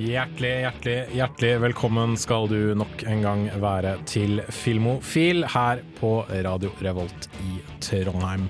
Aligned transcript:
Hjertelig, 0.00 0.50
hjertelig, 0.62 1.00
hjertelig 1.12 1.56
velkommen 1.60 2.14
skal 2.16 2.46
du 2.48 2.72
nok 2.72 3.02
en 3.04 3.20
gang 3.20 3.42
være 3.60 3.90
til 4.08 4.38
Filmofil 4.48 5.42
her 5.52 5.82
på 5.98 6.22
Radio 6.46 6.70
Revolt 6.80 7.26
i 7.44 7.58
Trondheim. 7.84 8.46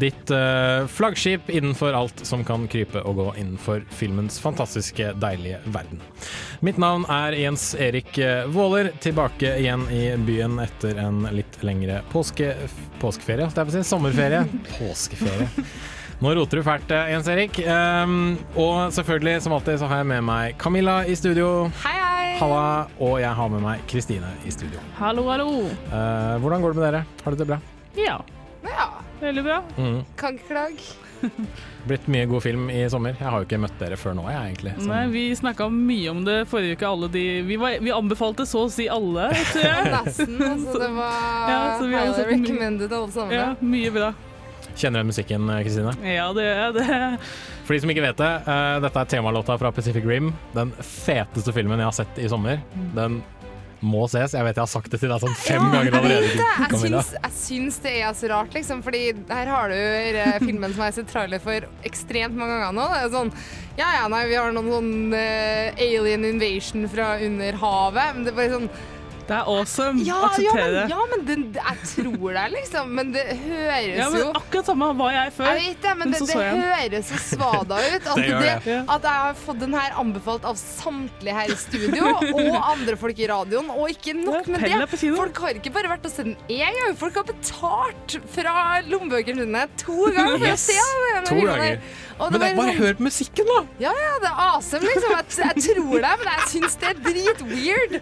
Ditt 0.00 0.32
uh, 0.32 0.88
flaggskip 0.88 1.50
innenfor 1.52 1.92
alt 1.92 2.22
som 2.24 2.40
kan 2.48 2.64
krype 2.72 3.02
og 3.04 3.18
gå 3.20 3.26
innenfor 3.42 3.84
filmens 3.92 4.40
fantastiske, 4.40 5.10
deilige 5.20 5.60
verden. 5.74 6.00
Mitt 6.64 6.80
navn 6.80 7.04
er 7.12 7.36
Jens 7.36 7.74
Erik 7.76 8.16
eh, 8.16 8.46
Våler, 8.48 8.88
tilbake 9.04 9.58
igjen 9.60 9.84
i 9.92 10.06
byen 10.24 10.56
etter 10.64 11.02
en 11.04 11.26
litt 11.36 11.60
lengre 11.60 12.00
påske... 12.14 12.54
Påskeferie, 13.02 13.44
jeg 13.44 13.52
på 13.52 13.68
å 13.68 13.76
si. 13.76 13.84
Sommerferie. 13.90 14.46
Påskeferie. 14.78 15.50
Nå 16.22 16.34
roter 16.34 16.56
du 16.56 16.62
fælt, 16.64 16.90
eh, 16.94 17.10
Jens 17.12 17.28
Erik. 17.28 17.58
Um, 17.66 18.38
og 18.56 18.92
selvfølgelig, 18.94 19.42
som 19.44 19.52
alltid, 19.52 19.78
så 19.82 19.88
har 19.90 20.00
jeg 20.02 20.06
med 20.12 20.22
meg 20.24 20.56
Camilla 20.58 21.00
i 21.04 21.16
studio. 21.18 21.66
Hei, 21.82 21.92
hei! 21.98 22.34
Halla. 22.40 22.86
Og 23.02 23.18
jeg 23.20 23.34
har 23.36 23.48
med 23.52 23.62
meg 23.62 23.82
Kristine 23.90 24.30
i 24.46 24.50
studio. 24.54 24.80
Hallo, 24.98 25.26
hallo. 25.28 25.48
Uh, 25.90 26.36
hvordan 26.42 26.62
går 26.64 26.72
det 26.74 26.80
med 26.80 26.86
dere? 26.88 27.04
Har 27.24 27.34
dere 27.34 27.42
det 27.42 27.48
bra? 27.52 27.60
Ja, 27.98 28.18
Ja, 28.64 28.86
veldig 29.20 29.42
bra. 29.44 29.58
Mm. 29.76 29.98
kan 30.16 30.38
ikke 30.38 30.48
klage. 30.48 30.94
Blitt 31.88 32.06
mye 32.08 32.24
god 32.30 32.42
film 32.42 32.70
i 32.72 32.86
sommer. 32.88 33.12
Jeg 33.20 33.28
har 33.28 33.42
jo 33.42 33.44
ikke 33.46 33.58
møtt 33.60 33.76
dere 33.80 33.96
før 34.00 34.14
nå, 34.16 34.24
jeg, 34.32 34.54
egentlig. 34.54 34.72
Så- 34.78 34.88
Nei, 34.88 35.02
vi 35.12 35.24
snakka 35.36 35.68
mye 35.72 36.08
om 36.10 36.22
det 36.24 36.38
forrige 36.48 36.78
uke, 36.78 36.88
alle 36.88 37.08
de 37.12 37.24
Vi, 37.44 37.56
var, 37.60 37.76
vi 37.84 37.92
anbefalte 37.92 38.46
så 38.48 38.64
å 38.64 38.70
si 38.72 38.86
alle, 38.88 39.28
tror 39.52 39.66
jeg. 39.68 39.90
Nesten. 39.92 40.38
Altså, 40.40 40.78
det 40.80 40.90
var 40.96 41.18
Ja, 41.52 41.60
så 41.78 41.90
highly 41.92 42.24
recommended 42.32 42.92
alle 42.92 43.12
sammen. 43.12 43.36
Ja, 43.36 43.50
mye 43.60 43.92
bra. 43.92 44.12
Kjenner 44.74 44.98
du 44.98 45.00
igjen 45.00 45.10
musikken, 45.12 45.50
eh, 45.50 45.62
Kristine? 45.62 45.92
Ja, 46.02 46.32
det 46.34 46.46
gjør 46.48 46.60
jeg. 46.60 46.74
det. 46.74 47.18
For 47.64 47.74
de 47.74 47.80
som 47.84 47.92
ikke 47.94 48.04
vet 48.04 48.18
det, 48.20 48.32
uh, 48.48 48.80
dette 48.82 49.04
er 49.04 49.12
temalåta 49.12 49.58
fra 49.60 49.70
Pacific 49.72 50.04
Rim. 50.08 50.32
Den 50.56 50.74
feteste 50.82 51.54
filmen 51.54 51.78
jeg 51.78 51.90
har 51.90 51.96
sett 51.96 52.18
i 52.18 52.28
sommer. 52.28 52.58
Den 52.96 53.22
må 53.84 54.06
ses. 54.08 54.34
Jeg 54.34 54.46
vet 54.46 54.56
jeg 54.56 54.64
har 54.64 54.70
sagt 54.70 54.90
det 54.92 55.00
til 55.02 55.12
deg 55.12 55.22
sånn 55.22 55.36
fem 55.38 55.64
ganger 55.72 55.98
allerede. 55.98 56.30
Jeg, 56.34 56.80
syns, 56.80 57.12
jeg 57.16 57.34
syns 57.36 57.78
det 57.84 57.92
er 58.00 58.16
så 58.16 58.30
rart, 58.32 58.54
liksom. 58.56 58.80
Fordi 58.84 59.02
her 59.28 59.50
har 59.50 59.72
du 59.72 59.76
eh, 59.76 60.38
filmen 60.42 60.72
som 60.72 60.82
jeg 60.82 60.90
har 60.90 60.96
sett 60.96 61.10
trailer 61.12 61.42
for 61.44 61.68
ekstremt 61.86 62.36
mange 62.38 62.56
ganger 62.62 62.78
nå. 62.78 62.88
Det 62.94 63.02
er 63.02 63.12
sånn 63.14 63.32
Ja 63.80 63.90
ja, 63.98 64.08
nei, 64.10 64.24
vi 64.30 64.38
har 64.38 64.54
noen 64.54 64.72
sånn 64.72 65.14
uh, 65.14 65.84
alien 65.86 66.26
invasion 66.28 66.88
fra 66.90 67.14
under 67.22 67.60
havet. 67.62 68.16
Men 68.16 68.26
det 68.26 68.34
er 68.34 68.40
bare 68.40 68.58
sånn 68.58 68.70
Det 69.24 69.32
er 69.32 69.46
awesome. 69.48 70.02
Ja, 70.04 70.14
ja, 70.20 70.26
Akseptere 70.28 70.64
men, 70.64 70.74
det. 70.74 70.82
ja, 70.92 71.04
men 71.10 71.20
det, 71.28 71.36
jeg 71.56 71.76
tror 71.88 72.34
det, 72.36 72.42
liksom. 72.52 72.90
Men 72.98 73.12
det 73.14 73.22
høres 73.40 73.96
Ja, 73.96 74.08
jo 74.10 74.10
men 74.12 74.36
akkurat 74.36 74.66
samme 74.68 74.88
var 74.98 75.12
jeg 75.14 75.32
før. 75.32 75.46
Jeg 75.48 75.62
vet 75.64 75.82
det, 75.86 75.92
men 75.96 75.98
Men 75.98 76.12
det, 76.12 76.18
så 76.18 76.26
det 76.26 76.32
så 76.34 76.38
det 76.38 76.50
den. 76.50 76.64
høres 76.64 77.06
så 77.08 77.20
svada 77.24 77.78
ut. 77.94 78.08
At, 78.12 78.16
Det. 78.64 78.76
At 78.96 79.06
jeg 79.08 79.16
har 79.24 79.34
fått 79.34 79.60
den 79.62 79.72
her 79.78 79.96
anbefalt 80.02 80.44
av 80.44 80.58
samtlige 80.60 81.34
her 81.38 81.52
i 81.54 81.56
studio, 81.56 82.10
og 82.34 82.58
andre 82.74 82.96
folk 83.00 83.18
i 83.24 83.28
radioen. 83.32 83.70
Og 83.72 83.88
ikke 83.94 84.12
nok 84.18 84.46
med 84.52 84.60
det. 84.60 84.98
Folk 85.16 85.40
har 85.46 85.56
ikke 85.62 85.72
bare 85.72 85.88
vært 85.94 86.04
og 86.04 86.12
sett 86.12 86.28
den 86.28 86.36
én 86.52 86.76
gang, 86.82 86.96
folk 87.00 87.16
har 87.16 87.24
betalt 87.32 88.18
fra 88.34 88.56
lommebøkene 88.90 89.46
sine 89.46 89.64
to 89.80 90.10
ganger 90.12 90.36
for 90.36 90.46
Yes. 90.50 90.66
å 90.68 90.74
se 90.74 91.14
den. 91.14 91.24
To 91.32 91.40
ganger. 91.48 91.80
Men 92.20 92.38
bare 92.40 92.52
sånn- 92.54 92.76
hør 92.78 92.92
på 93.00 93.02
musikken, 93.08 93.48
da! 93.50 93.62
Ja, 93.88 93.92
ja, 94.04 94.12
det 94.20 94.28
er 94.28 94.36
awesome, 94.50 94.84
liksom. 94.84 95.16
Jeg, 95.16 95.24
jeg 95.40 95.64
tror 95.64 95.96
det, 96.04 96.12
men 96.20 96.28
jeg 96.34 96.46
syns 96.52 96.76
det 96.78 96.92
er 96.92 97.00
dritweird. 97.08 97.96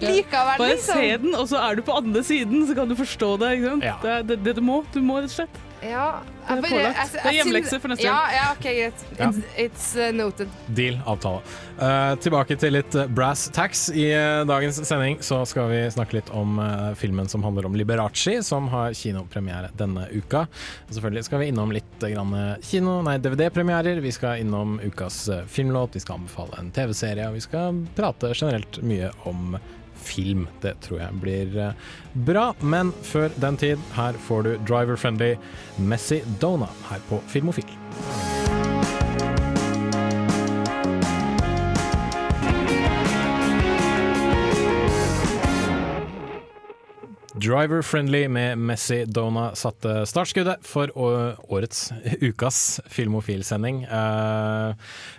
Likevel, 0.00 0.58
Bare 0.58 0.74
liksom. 0.74 1.00
se 1.00 1.16
den, 1.24 1.34
og 1.34 1.48
så 1.50 1.62
er 1.62 1.78
du 1.78 1.82
på 1.86 1.96
andre 1.98 2.22
siden, 2.24 2.66
så 2.68 2.76
kan 2.78 2.90
du 2.90 2.94
forstå 2.98 3.36
det. 3.42 3.54
ikke 3.58 3.72
sant? 3.72 3.88
Ja. 3.88 3.96
Det 4.02 4.12
er 4.12 4.28
det, 4.32 4.42
det 4.44 4.58
du 4.60 4.62
må. 4.64 4.82
Du 4.94 5.00
må, 5.02 5.18
rett 5.22 5.32
og 5.32 5.40
slett. 5.40 5.64
Ja, 5.80 6.20
Det 6.48 6.56
er 6.56 6.62
pålagt. 6.72 7.12
Det 7.12 7.20
er 7.22 7.34
hjemmelekse 7.36 7.78
for 7.78 7.92
neste 7.92 8.06
ja, 8.06 8.14
gang. 8.16 8.32
Ja, 8.34 8.46
OK, 8.54 8.64
greit. 8.64 9.04
Ja. 9.18 9.28
It's, 9.28 9.58
it's 9.64 9.86
uh, 9.94 10.08
noted. 10.16 10.50
Deal, 10.74 10.98
avtale. 11.06 11.42
Uh, 11.78 12.16
tilbake 12.18 12.56
til 12.58 12.74
litt 12.74 12.96
eh, 12.98 13.06
brass 13.14 13.46
tax. 13.54 13.84
I 13.94 14.08
uh, 14.10 14.42
dagens 14.48 14.80
sending 14.88 15.20
så 15.22 15.44
skal 15.46 15.70
vi 15.70 15.84
snakke 15.94 16.18
litt 16.18 16.32
om 16.34 16.58
uh, 16.58 16.90
filmen 16.98 17.30
som 17.30 17.46
handler 17.46 17.68
om 17.68 17.78
Liberace, 17.78 18.40
som 18.46 18.66
har 18.72 18.96
kinopremiere 18.98 19.70
denne 19.78 20.08
uka. 20.10 20.46
Og 20.88 20.96
selvfølgelig 20.96 21.28
skal 21.28 21.44
vi 21.44 21.50
innom 21.52 21.74
litt 21.76 21.86
grann, 22.02 22.34
kino, 22.64 22.98
nei, 23.06 23.18
DVD-premierer. 23.22 24.02
Vi 24.02 24.14
skal 24.14 24.42
innom 24.42 24.78
ukas 24.82 25.26
filmlåt, 25.52 25.94
vi 25.94 26.02
skal 26.02 26.18
anbefale 26.18 26.58
en 26.58 26.72
TV-serie, 26.74 27.28
og 27.28 27.38
vi 27.38 27.44
skal 27.44 27.84
prate 27.94 28.32
generelt 28.34 28.80
mye 28.82 29.12
om 29.28 29.58
film. 30.08 30.46
Det 30.64 30.76
tror 30.84 31.02
jeg 31.02 31.22
blir 31.22 31.58
eh, 31.68 31.86
bra. 32.28 32.50
Men 32.60 32.92
før 33.06 33.30
den 33.40 33.60
tid, 33.60 33.84
her 33.98 34.18
får 34.28 34.48
du 34.48 34.52
Driver 34.68 34.96
Friendly 34.96 35.34
Messi 35.78 36.22
Dona 36.42 36.70
her 36.90 37.04
på 37.10 37.22
Filmofil. 37.28 37.78
Driver 47.38 47.82
Friendly 47.82 48.28
med 48.28 48.58
Messi 48.58 49.04
Dona 49.04 49.54
satte 49.54 50.06
startskuddet 50.06 50.66
for 50.66 50.90
årets 50.98 51.92
ukas 52.20 52.80
Filmofil-sending. 52.86 53.84
Eh, 53.84 54.68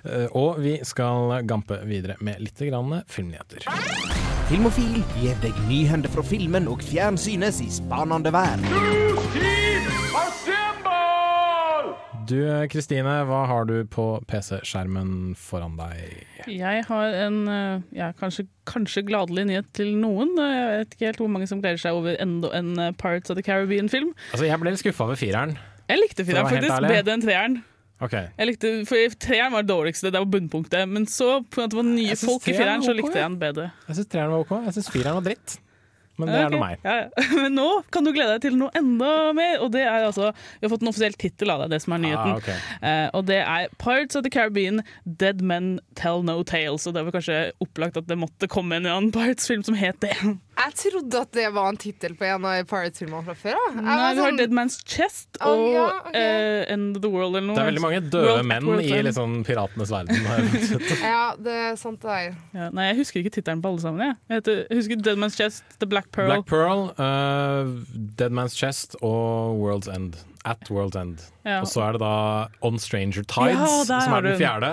eh, 0.04 0.28
og 0.36 0.60
vi 0.60 0.80
skal 0.84 1.40
gampe 1.48 1.80
videre 1.88 2.20
med 2.20 2.42
litt 2.44 2.60
filmnyheter. 2.60 3.64
Filmofil 4.50 5.04
gir 5.14 5.36
deg 5.44 5.54
nyhender 5.70 6.10
fra 6.10 6.24
filmen 6.26 6.66
og 6.72 6.82
fjernsynets 6.82 7.60
i 7.62 7.68
spanende 7.70 8.32
verden. 8.34 8.66
Du 12.26 12.40
Kristine, 12.74 13.14
hva 13.30 13.44
har 13.46 13.70
du 13.70 13.76
på 13.94 14.08
PC-skjermen 14.26 15.36
foran 15.38 15.78
deg? 15.78 16.26
Jeg 16.50 16.82
har 16.88 17.20
en 17.28 17.40
eh, 17.46 17.86
ja, 17.94 18.10
kanskje, 18.18 18.48
kanskje 18.70 19.06
gladelig 19.06 19.46
nyhet 19.52 19.70
til 19.78 19.94
noen. 20.02 20.34
Jeg 20.42 20.82
vet 20.82 20.98
ikke 20.98 21.10
helt 21.12 21.22
hvor 21.22 21.34
mange 21.38 21.50
som 21.54 21.62
gleder 21.62 21.86
seg 21.86 22.02
over 22.02 22.18
enda 22.18 22.50
en 22.58 22.74
eh, 22.82 22.94
Pirates 22.98 23.30
of 23.30 23.38
the 23.38 23.46
Caribbean-film. 23.46 24.16
Altså, 24.34 24.50
Jeg 24.50 24.62
ble 24.66 24.74
litt 24.74 24.82
skuffa 24.82 25.12
over 25.12 25.22
fireren. 25.22 25.60
Jeg 25.90 26.02
likte 26.02 26.26
fireren 26.26 26.50
faktisk 26.50 26.90
bedre 26.90 27.20
enn 27.20 27.26
treeren. 27.30 27.62
Ok. 28.00 28.16
Jeg 28.16 28.48
likte, 28.48 28.74
for 28.88 29.16
Treeren 29.20 29.56
var 29.56 29.66
det 29.66 29.74
dårligste, 29.74 30.12
det 30.14 30.20
var 30.22 30.30
bunnpunktet. 30.32 30.88
Men 30.88 31.08
så, 31.10 31.40
på 31.44 31.66
at 31.66 31.74
det 31.74 31.80
var 31.80 31.88
nye 31.88 32.20
folk 32.20 32.48
i 32.48 32.56
fireren, 32.56 32.86
så 32.86 32.96
likte 32.96 33.18
jeg 33.18 33.26
den 33.26 33.40
bedre. 33.42 33.72
Jeg 33.90 34.00
syns 34.00 34.14
treeren 34.14 34.36
var 34.36 34.46
ok. 34.46 34.54
Jeg 34.70 34.78
syns 34.78 34.94
fireren 34.94 35.20
var 35.20 35.28
dritt. 35.28 35.60
Men 36.20 36.28
det 36.28 36.36
okay. 36.36 36.46
er 36.46 36.52
nå 36.52 36.60
meg. 36.60 36.82
Ja, 36.84 36.96
ja. 37.00 37.26
Men 37.44 37.56
nå 37.56 37.68
kan 37.96 38.04
du 38.04 38.12
glede 38.12 38.36
deg 38.36 38.44
til 38.44 38.58
noe 38.60 38.72
enda 38.76 39.12
mer, 39.36 39.62
og 39.64 39.72
det 39.72 39.86
er 39.88 40.04
altså 40.10 40.34
Vi 40.34 40.66
har 40.66 40.74
fått 40.74 40.84
en 40.84 40.92
offisiell 40.92 41.16
tittel 41.20 41.54
av 41.54 41.64
det, 41.64 41.70
det 41.76 41.80
som 41.86 41.96
er 41.96 42.04
nyheten. 42.04 42.34
Ah, 42.34 42.42
okay. 42.42 42.58
Eh, 42.84 43.06
og 43.16 43.24
det 43.30 43.40
er 43.40 43.72
Pirates 43.80 44.20
of 44.20 44.26
the 44.28 44.34
Caribbean, 44.34 44.84
Dead 45.06 45.40
Men 45.40 45.78
Tell 46.00 46.26
No 46.28 46.42
Tales. 46.44 46.88
Og 46.90 46.98
det 46.98 47.06
var 47.08 47.16
kanskje 47.16 47.40
opplagt 47.64 48.00
at 48.00 48.10
det 48.12 48.20
måtte 48.20 48.52
komme 48.52 48.80
en 48.80 48.90
annen 48.90 49.14
Pirates-film 49.16 49.64
som 49.68 49.80
het 49.80 50.00
det. 50.04 50.16
Jeg 50.60 50.74
trodde 50.76 51.20
at 51.24 51.32
det 51.38 51.46
var 51.56 51.70
en 51.72 51.78
tittel 51.80 52.16
på 52.20 52.26
en 52.28 52.46
av 52.46 52.66
Pirates-filmene 52.68 53.24
fra 53.30 53.36
før. 53.40 53.56
da. 53.56 53.70
Jeg 53.76 53.84
Nei, 53.86 53.96
var 53.96 54.16
du 54.16 54.22
har 54.22 54.30
sånn- 54.32 54.38
Dead 54.42 54.52
Man's 54.58 54.76
Chest 54.86 55.40
og 55.40 55.62
ja, 55.74 55.86
okay. 56.02 56.20
uh, 56.20 56.74
End 56.74 56.98
of 56.98 57.02
the 57.06 57.10
World 57.14 57.36
eller 57.38 57.48
noe. 57.48 57.56
Det 57.56 57.64
er 57.64 57.70
veldig 57.72 57.84
mange 57.86 58.02
døde 58.10 58.26
World- 58.28 58.50
menn 58.52 58.68
World 58.68 58.84
i 58.84 59.02
liksom 59.08 59.38
piratenes 59.48 59.94
verden. 59.96 60.16
Ja, 61.02 61.22
det 61.40 61.56
er 61.72 61.76
sant 61.80 62.02
det 62.04 62.12
er. 62.18 62.36
Ja, 62.54 62.70
nei, 62.76 62.90
jeg 62.92 63.00
husker 63.02 63.22
ikke 63.24 63.34
tittelen 63.40 63.62
på 63.64 63.72
alle 63.72 63.82
sammen. 63.86 64.04
Jeg, 64.04 64.18
jeg, 64.28 64.42
heter, 64.42 64.60
jeg 64.70 64.82
husker 64.82 65.02
Dead 65.08 65.18
Man's 65.24 65.40
Chest, 65.40 65.64
The 65.80 65.88
Black 65.88 66.12
Pearl. 66.12 66.28
Black 66.34 66.46
Pearl, 66.52 66.90
uh, 67.00 67.72
Dead 68.20 68.32
Man's 68.36 68.56
Chest 68.60 68.98
og 69.02 69.56
World's 69.64 69.88
End. 69.94 70.20
At 70.48 70.70
World's 70.72 70.96
End. 71.00 71.22
Ja. 71.44 71.60
Og 71.62 71.68
så 71.68 71.82
er 71.84 71.96
det 71.98 72.02
da 72.04 72.14
On 72.66 72.78
Stranger 72.80 73.26
Tides, 73.28 73.90
Ja, 73.90 74.00
som 74.06 74.14
er 74.16 74.26
den 74.26 74.38
fjerde. 74.40 74.70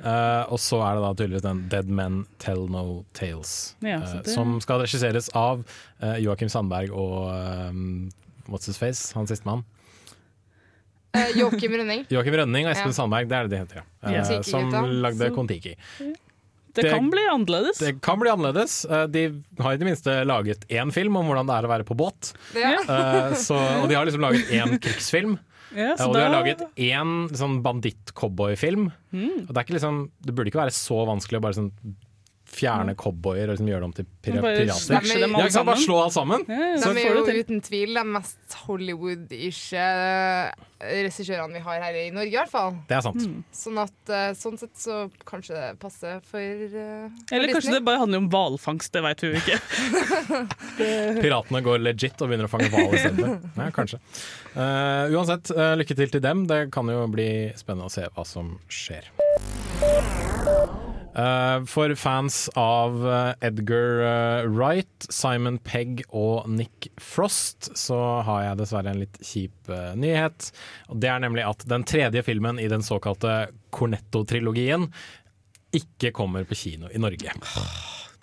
Uh, 0.00 0.42
og 0.52 0.58
så 0.60 0.80
er 0.82 0.96
det 0.98 1.04
da 1.04 1.12
tydeligvis 1.14 1.44
den 1.46 1.60
Dead 1.70 1.88
Men 1.88 2.24
Tell 2.42 2.66
No 2.70 3.04
Tales, 3.14 3.76
Ja, 3.84 4.00
uh, 4.02 4.18
som 4.26 4.56
skal 4.64 4.82
regisseres 4.82 5.30
av 5.38 5.62
uh, 6.02 6.16
Joakim 6.20 6.50
Sandberg 6.52 6.90
og 6.90 7.30
um, 7.30 8.10
What's 8.50 8.66
His 8.66 8.80
Face, 8.80 9.14
han 9.14 9.30
sistemann. 9.30 9.62
Uh, 11.14 11.30
Joakim 11.38 11.78
Rønning. 11.78 12.04
Joakim 12.14 12.34
Rønning 12.40 12.66
og 12.66 12.74
Espen 12.74 12.90
Ja. 12.90 12.98
Sandberg, 12.98 13.30
det 13.30 13.38
er 13.38 13.48
det 13.48 13.54
de 13.54 13.62
heter, 13.62 13.82
ja. 14.02 14.22
Uh, 14.26 14.42
som 14.42 14.74
lagde 15.04 15.30
Kon-Tiki. 15.36 15.76
Det, 16.74 16.82
det- 16.82 16.92
kan 16.92 17.08
bli 17.12 17.22
annerledes. 17.30 17.78
Det 17.78 17.92
kan 18.02 18.18
bli 18.20 18.30
annerledes. 18.32 18.76
Uh, 18.90 19.04
de 19.06 19.26
har 19.62 19.74
i 19.76 19.80
det 19.80 19.86
minste 19.88 20.16
laget 20.26 20.66
én 20.68 20.90
film 20.94 21.16
om 21.20 21.28
hvordan 21.30 21.46
det 21.50 21.56
er 21.58 21.68
å 21.68 21.72
være 21.72 21.86
på 21.88 21.96
båt. 21.98 22.32
Ja. 22.58 22.76
Uh, 22.84 23.34
så, 23.38 23.58
og 23.82 23.88
de 23.90 23.98
har 23.98 24.08
liksom 24.08 24.24
laget 24.24 24.50
én 24.54 24.74
krigsfilm. 24.82 25.36
ja, 25.74 25.92
og 26.02 26.14
de 26.16 26.22
har 26.24 26.32
da- 26.32 26.40
laget 26.40 26.64
én 26.74 27.14
sånn 27.34 27.60
banditt-cowboyfilm. 27.64 28.90
Mm. 29.14 29.36
Og 29.46 29.52
det, 29.52 29.56
er 29.58 29.64
ikke 29.66 29.78
liksom, 29.78 30.02
det 30.26 30.34
burde 30.34 30.50
ikke 30.52 30.64
være 30.64 30.74
så 30.74 31.04
vanskelig 31.08 31.40
å 31.40 31.46
bare 31.46 31.58
sånn 31.62 31.70
fjerne 32.54 32.94
cowboyer 32.98 33.48
og 33.50 33.56
liksom 33.56 33.70
gjøre 33.72 33.86
dem 33.86 33.94
til 33.96 34.06
Bare 34.06 34.54
pirater. 34.56 34.64
Ja, 34.64 35.18
alle? 35.28 35.64
Bare 35.68 35.80
slå 35.82 35.98
alt 36.00 36.14
sammen. 36.14 36.44
Ja, 36.48 36.70
ja, 36.74 36.78
De 36.80 37.02
er 37.02 37.18
jo 37.18 37.24
til. 37.26 37.40
uten 37.44 37.60
tvil 37.64 37.98
de 37.98 38.04
mest 38.08 38.56
Hollywood-ish 38.64 39.74
eh, 39.76 40.54
regissørene 40.84 41.58
vi 41.58 41.62
har 41.64 41.82
her 41.84 41.98
i 42.00 42.06
Norge, 42.14 42.32
i 42.32 42.38
hvert 42.38 42.52
fall. 42.52 42.78
Det 42.88 42.96
er 42.98 43.04
sant. 43.04 43.26
Sånn 43.56 43.80
at 43.82 44.12
eh, 44.12 44.30
sånn 44.38 44.56
sett 44.60 44.72
så 44.80 44.98
kanskje 45.28 45.56
det 45.58 45.68
passer 45.82 46.20
for, 46.24 46.40
uh, 46.40 47.10
for 47.28 47.36
Eller 47.36 47.52
kanskje 47.52 47.70
Disney. 47.70 47.78
det 47.78 47.86
bare 47.88 48.02
handler 48.02 48.24
om 48.24 48.30
hvalfangst, 48.32 48.92
det 48.94 49.04
veit 49.04 49.24
vi 49.24 49.32
jo 49.32 49.42
ikke. 49.42 49.60
Piratene 51.24 51.62
går 51.64 51.84
legit 51.84 52.20
og 52.24 52.30
begynner 52.30 52.48
å 52.48 52.52
fange 52.52 52.70
hval 52.72 52.90
istedenfor. 52.96 53.36
Ja, 53.64 53.68
kanskje. 53.74 54.00
Uh, 54.54 55.12
uansett, 55.14 55.52
uh, 55.54 55.72
lykke 55.78 55.96
til 55.96 56.10
til 56.12 56.24
dem. 56.24 56.44
Det 56.50 56.66
kan 56.74 56.88
jo 56.90 57.04
bli 57.12 57.28
spennende 57.58 57.88
å 57.88 57.92
se 57.92 58.08
hva 58.14 58.26
som 58.28 58.56
skjer. 58.72 59.12
Eh, 61.14 61.64
for 61.70 61.94
fans 61.94 62.50
av 62.58 62.96
eh, 63.06 63.46
Edgar 63.46 64.00
eh, 64.02 64.46
Wright, 64.50 65.06
Simon 65.08 65.60
Pegg 65.62 66.02
og 66.08 66.48
Nick 66.50 66.88
Frost, 66.98 67.70
så 67.78 67.98
har 68.26 68.48
jeg 68.48 68.60
dessverre 68.62 68.90
en 68.90 69.02
litt 69.04 69.20
kjip 69.22 69.70
nyhet. 69.98 70.50
Det 70.90 71.10
er 71.10 71.22
nemlig 71.22 71.46
at 71.46 71.62
den 71.70 71.86
tredje 71.86 72.24
filmen 72.26 72.58
i 72.58 72.68
den 72.70 72.82
såkalte 72.82 73.44
Cornetto-trilogien 73.74 74.90
ikke 75.74 76.12
kommer 76.14 76.46
på 76.46 76.58
kino 76.58 76.90
i 76.90 77.02
Norge. 77.02 77.34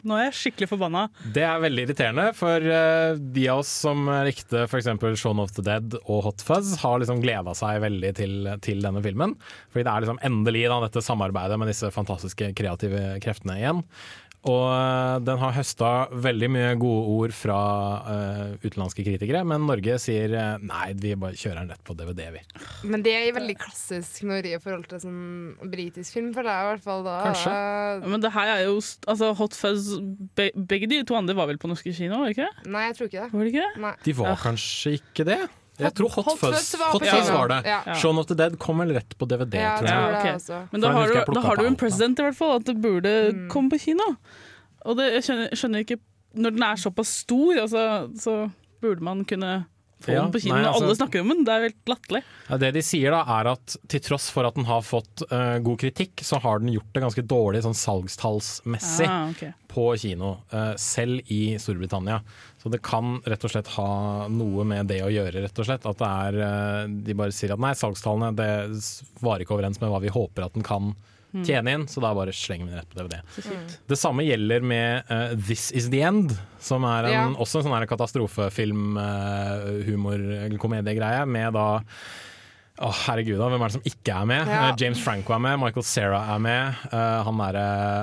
Nå 0.07 0.17
er 0.17 0.27
jeg 0.27 0.37
skikkelig 0.39 0.69
forbanna. 0.71 1.03
Det 1.35 1.43
er 1.47 1.61
veldig 1.63 1.85
irriterende, 1.87 2.27
for 2.37 2.71
eh, 2.77 3.19
de 3.35 3.45
av 3.51 3.61
oss 3.63 3.71
som 3.83 4.09
likte 4.27 4.65
f.eks. 4.65 4.89
Shaun 5.21 5.41
of 5.43 5.53
the 5.57 5.65
Dead 5.65 5.99
og 6.01 6.25
Hot 6.27 6.45
Fuzz, 6.45 6.73
har 6.81 7.01
liksom 7.01 7.21
gleda 7.23 7.53
seg 7.57 7.83
veldig 7.85 8.15
til, 8.17 8.35
til 8.65 8.81
denne 8.83 9.03
filmen. 9.05 9.37
Fordi 9.71 9.85
det 9.87 9.93
er 9.93 10.05
liksom 10.05 10.21
endelig 10.31 10.65
da, 10.71 10.81
dette 10.85 11.05
samarbeidet 11.05 11.59
med 11.61 11.71
disse 11.71 11.91
fantastiske 11.93 12.53
kreative 12.57 13.15
kreftene 13.23 13.59
igjen. 13.61 13.85
Og 14.49 14.63
eh, 14.73 15.15
den 15.21 15.37
har 15.37 15.53
høsta 15.53 15.89
veldig 16.23 16.47
mye 16.49 16.69
gode 16.81 17.01
ord 17.13 17.33
fra 17.35 17.57
uh, 18.07 18.53
utenlandske 18.63 19.03
kritikere, 19.05 19.43
men 19.45 19.67
Norge 19.69 19.99
sier 20.01 20.33
uh, 20.33 20.55
nei, 20.65 20.95
vi 20.97 21.13
bare 21.19 21.37
kjører 21.37 21.59
den 21.61 21.75
rett 21.75 21.83
på 21.85 21.93
DVD, 21.99 22.23
vi. 22.33 22.41
Men 22.89 23.05
det 23.05 23.13
er 23.19 23.35
veldig 23.37 23.57
klassisk 23.61 24.25
Norge 24.25 24.55
i 24.57 24.61
forhold 24.63 24.89
til 24.89 25.03
sånn 25.03 25.69
britisk 25.69 26.17
film, 26.17 26.31
føler 26.33 26.49
jeg 26.49 26.65
i 26.65 26.71
hvert 26.71 26.85
fall. 26.87 27.05
da. 27.05 27.19
Kanskje. 27.27 27.53
Uh, 27.53 28.09
Men 28.15 28.25
det 28.25 28.33
her 28.33 28.55
er 28.55 28.65
jo 28.65 28.75
altså 28.81 29.31
Hot 29.37 29.57
Fuzz 29.57 29.93
be, 30.37 30.49
Begge 30.57 30.89
de 30.89 31.03
to 31.05 31.19
andre 31.19 31.37
var 31.37 31.51
vel 31.51 31.61
på 31.61 31.69
norske 31.69 31.93
kino, 31.93 32.23
var 32.23 32.31
det 32.31 32.39
ikke? 32.39 32.49
det? 32.49 32.73
Nei, 32.73 32.87
jeg 32.89 32.97
tror 32.97 33.11
ikke 33.11 33.21
det. 33.27 33.31
Var 33.35 33.45
det 33.45 33.53
ikke 33.53 33.67
det? 33.67 33.81
Nei. 33.85 33.95
De 34.09 34.19
var 34.23 34.41
kanskje 34.41 34.97
ikke 34.97 35.29
det? 35.29 35.41
Jeg 35.81 35.93
tror 35.97 36.09
Hot, 36.15 36.25
Hot 36.29 36.39
Fuzz, 36.39 36.55
Fuzz 36.57 36.79
var 36.79 36.91
Hot 36.93 37.05
Fuzz 37.07 37.29
var 37.33 37.47
det. 37.51 37.59
Ja. 37.65 37.79
Shaun 37.95 38.17
of 38.21 38.27
the 38.29 38.35
Dead 38.37 38.57
kom 38.59 38.77
vel 38.83 38.93
rett 38.97 39.17
på 39.17 39.27
DVD, 39.27 39.55
Ja, 39.61 39.73
tror 39.79 39.87
jeg. 39.87 39.97
Ja, 39.97 40.35
okay. 40.37 40.67
Men 40.71 40.81
da 40.85 40.91
har, 40.95 41.07
du, 41.07 41.33
da 41.33 41.41
har 41.47 41.55
du 41.61 41.65
en 41.67 41.75
president 41.75 42.19
i 42.19 42.23
hvert 42.27 42.37
fall, 42.37 42.55
at 42.61 42.65
det 42.69 42.77
burde 42.81 43.13
Mm. 43.33 43.49
komme 43.49 43.69
på 43.73 43.79
kino. 43.79 44.15
Og 44.85 44.97
det, 44.97 45.11
jeg 45.13 45.23
skjønner, 45.27 45.51
skjønner 45.55 45.79
ikke 45.85 45.99
Når 46.33 46.49
den 46.55 46.63
er 46.63 46.75
såpass 46.79 47.09
stor, 47.25 47.57
altså, 47.59 47.81
så 48.15 48.33
burde 48.81 49.03
man 49.03 49.25
kunne 49.27 49.65
få 50.03 50.13
Ja, 50.15 50.21
den 50.25 50.31
på 50.33 50.41
kino. 50.43 50.55
nei, 50.55 50.65
altså- 50.67 50.83
alle 50.87 50.95
snakker 50.99 51.21
om 51.21 51.29
den, 51.33 51.43
det 51.47 51.53
er 51.53 51.65
helt 51.67 51.85
latterlig. 51.91 52.21
Ja, 52.49 52.57
det 52.57 52.73
de 52.73 52.81
sier 52.81 53.11
da 53.11 53.21
er 53.39 53.51
at 53.51 53.75
til 53.87 53.99
tross 54.01 54.29
for 54.33 54.45
at 54.49 54.55
den 54.55 54.65
har 54.65 54.81
fått 54.81 55.23
uh, 55.31 55.59
god 55.59 55.79
kritikk, 55.79 56.23
så 56.25 56.39
har 56.41 56.59
den 56.59 56.73
gjort 56.73 56.91
det 56.93 57.03
ganske 57.03 57.23
dårlig 57.27 57.61
sånn 57.63 57.77
salgstallsmessig 57.77 59.07
Ah, 59.07 59.29
okay. 59.29 59.53
på 59.67 59.85
kino, 59.99 60.37
Uh, 60.51 60.73
selv 60.75 61.21
i 61.31 61.55
Storbritannia. 61.57 62.21
Så 62.61 62.69
det 62.69 62.81
kan 62.83 63.21
rett 63.25 63.43
og 63.45 63.51
slett 63.51 63.67
ha 63.77 64.27
noe 64.27 64.63
med 64.67 64.87
det 64.87 65.01
å 65.01 65.09
gjøre, 65.09 65.41
rett 65.43 65.59
og 65.59 65.65
slett. 65.65 65.85
At 65.85 65.97
det 65.97 66.07
er 66.07 66.41
uh, 66.41 66.87
De 66.87 67.13
bare 67.17 67.31
sier 67.31 67.53
at 67.53 67.59
nei, 67.59 67.71
salgstallene 67.73 68.35
det 68.35 68.51
varer 69.21 69.45
ikke 69.45 69.55
overens 69.57 69.79
med 69.81 69.89
hva 69.89 70.01
vi 70.01 70.09
håper 70.13 70.45
at 70.45 70.53
den 70.53 70.63
kan 70.63 70.93
tjene 71.31 71.73
inn, 71.77 71.85
så 71.87 72.01
da 72.03 72.13
bare 72.17 72.33
slenger 72.35 72.65
vi 72.67 72.71
den 72.73 72.79
rett 72.81 72.89
på 72.91 72.99
DVD. 72.99 73.77
Det 73.87 73.97
samme 73.99 74.25
gjelder 74.27 74.61
med 74.61 75.11
uh, 75.11 75.35
This 75.47 75.69
Is 75.71 75.89
The 75.93 76.01
End, 76.09 76.33
som 76.59 76.83
er 76.87 77.07
en, 77.09 77.13
Ja. 77.13 77.23
også 77.39 77.61
en 77.61 77.69
sånn 77.69 77.87
katastrofefilm, 77.87 78.97
uh, 78.99 79.85
humor, 79.87 80.19
eller 80.19 80.57
komediegreie, 80.61 81.25
med 81.25 81.53
da 81.57 81.69
Å, 82.81 82.89
herregud, 83.05 83.37
da, 83.37 83.47
hvem 83.51 83.61
er 83.61 83.69
det 83.69 83.75
som 83.75 83.83
ikke 83.85 84.13
er 84.15 84.25
med? 84.29 84.47
Ja. 84.49 84.61
Eh, 84.71 84.75
James 84.81 85.01
Franco 85.05 85.35
er 85.35 85.41
med, 85.43 85.59
Michael 85.61 85.85
Cera 85.85 86.21
er 86.33 86.39
med. 86.41 86.79
Uh, 86.89 87.19
han 87.27 87.41
er 87.45 87.57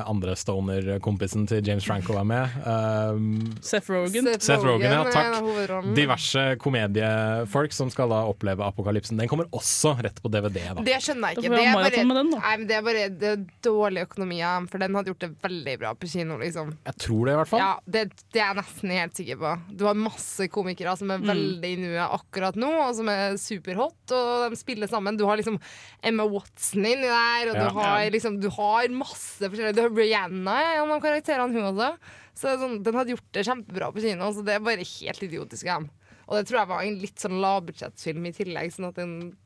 andre 0.06 0.36
stoner-kompisen 0.38 1.48
til 1.50 1.66
James 1.66 1.86
Franco 1.88 2.14
er 2.20 2.26
med. 2.28 2.54
eh, 2.62 3.18
Seth 3.64 3.90
Rogen. 3.90 4.28
Seth 4.38 4.62
Rogen, 4.62 4.86
ja, 4.86 5.00
er 5.02 5.10
takk. 5.10 5.88
diverse 5.96 6.44
komediefolk 6.62 7.74
som 7.74 7.90
skal 7.90 8.12
da 8.12 8.20
oppleve 8.30 8.62
apokalypsen. 8.66 9.18
Den 9.18 9.30
kommer 9.30 9.48
også 9.50 9.96
rett 9.98 10.22
på 10.22 10.30
DVD. 10.30 10.60
da. 10.78 10.84
Det 10.86 11.00
skjønner 11.02 11.34
jeg 11.34 11.40
ikke. 11.40 11.48
Det 11.48 11.64
er, 11.64 11.74
bare, 11.74 11.90
den, 11.96 12.32
nei, 12.36 12.54
men 12.60 12.68
det 12.70 12.78
er 12.78 12.86
bare 12.86 13.08
det 13.18 13.32
er 13.32 13.42
dårlig 13.66 14.06
økonomi 14.06 14.40
av 14.46 14.60
dem, 14.60 14.70
for 14.70 14.84
den 14.84 14.94
hadde 14.98 15.12
gjort 15.12 15.26
det 15.26 15.30
veldig 15.48 15.76
bra 15.82 15.94
på 15.98 16.12
kino. 16.14 16.38
liksom. 16.38 16.72
Jeg 16.86 17.00
tror 17.02 17.26
det, 17.26 17.34
i 17.34 17.40
hvert 17.42 17.50
fall. 17.50 17.64
Ja, 17.64 17.72
det, 17.84 18.04
det 18.30 18.42
er 18.44 18.52
jeg 18.52 18.60
nesten 18.62 18.94
helt 18.94 19.18
sikker 19.18 19.42
på. 19.42 19.54
Du 19.74 19.86
har 19.88 19.98
masse 19.98 20.48
komikere 20.54 20.94
som 21.00 21.10
er 21.14 21.26
veldig 21.26 21.74
i 21.74 21.80
nuet 21.82 22.06
akkurat 22.06 22.58
nå, 22.58 22.70
og 22.86 22.94
som 22.98 23.10
er 23.12 23.36
superhot, 23.40 23.98
og 24.14 24.48
de 24.52 24.60
spiller 24.68 24.86
sammen. 24.92 25.16
Du 25.18 25.24
har 25.24 25.40
liksom 25.40 25.58
Emma 26.04 26.28
Watson 26.28 26.84
inni 26.84 27.08
der, 27.08 27.50
og 27.50 27.56
Ja. 27.56 27.64
du, 27.64 27.74
har, 27.80 28.10
liksom, 28.12 28.38
du 28.40 28.48
har 28.52 28.88
masse 28.92 29.40
forskjellige 29.40 29.74
Du 29.74 29.82
har 29.82 29.90
Brianna, 29.90 30.58
en 30.76 30.92
av 30.92 31.00
karakterene, 31.02 31.52
hun 31.56 31.72
også. 31.72 31.96
Så 32.38 32.42
det 32.46 32.52
er 32.54 32.62
sånn, 32.62 32.82
den 32.86 32.94
hadde 32.94 33.10
gjort 33.16 33.32
det 33.34 33.46
kjempebra 33.48 33.88
på 33.92 34.00
kino, 34.04 34.28
så 34.30 34.44
det 34.46 34.54
er 34.54 34.60
bare 34.60 34.84
helt 34.86 35.22
idiotisk 35.26 35.66
av 35.66 35.80
dem. 35.82 35.90
Og 36.28 36.36
det 36.36 36.46
tror 36.46 36.58
jeg 36.60 36.68
var 36.68 36.82
en 36.84 36.98
litt 37.00 37.16
sånn 37.18 37.40
lavbudsjettfilm 37.42 38.26
i 38.28 38.32
tillegg, 38.36 38.70
sånn 38.76 38.88
at 38.92 38.94
den 39.00 39.36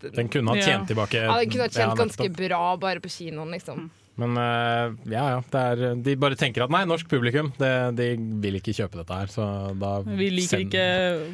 Den 0.00 0.28
kunne 0.30 0.48
ha 0.50 0.56
Ja. 0.56 0.62
tjent 0.62 0.88
tilbake. 0.88 1.14
ja, 1.18 1.36
den 1.38 1.50
kunne 1.50 1.66
ha 1.66 1.70
Ja, 1.74 1.94
tjent 1.94 1.98
ganske 1.98 2.28
bra 2.36 2.76
bare 2.76 3.00
på 3.00 3.10
kinoen, 3.10 3.50
liksom. 3.50 3.90
Men 4.18 4.34
eh, 4.42 4.96
ja, 5.14 5.24
ja. 5.36 5.40
Det 5.52 5.60
er, 5.62 5.82
de 6.02 6.14
bare 6.18 6.34
tenker 6.40 6.64
at 6.66 6.72
nei, 6.74 6.80
norsk 6.90 7.06
publikum, 7.10 7.52
det, 7.60 7.70
de 7.98 8.08
vil 8.42 8.58
ikke 8.58 8.74
kjøpe 8.80 8.98
dette 9.02 9.18
her. 9.20 9.30
Så 9.30 9.46
da 9.78 9.92
Vi 10.08 10.30
liker 10.34 10.56
send- 10.58 10.66
ikke 10.66 10.86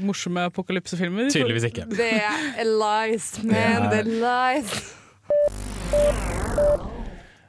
morsomme 0.04 0.44
apokalypsefilmer. 0.50 1.30
Tydeligvis 1.32 1.68
ikke. 1.70 1.88
Det 1.96 2.10
er 2.20 2.68
lies, 2.68 3.30
man. 3.42 3.88
Det 3.90 4.02
er 4.04 4.12
lies. 4.26 4.76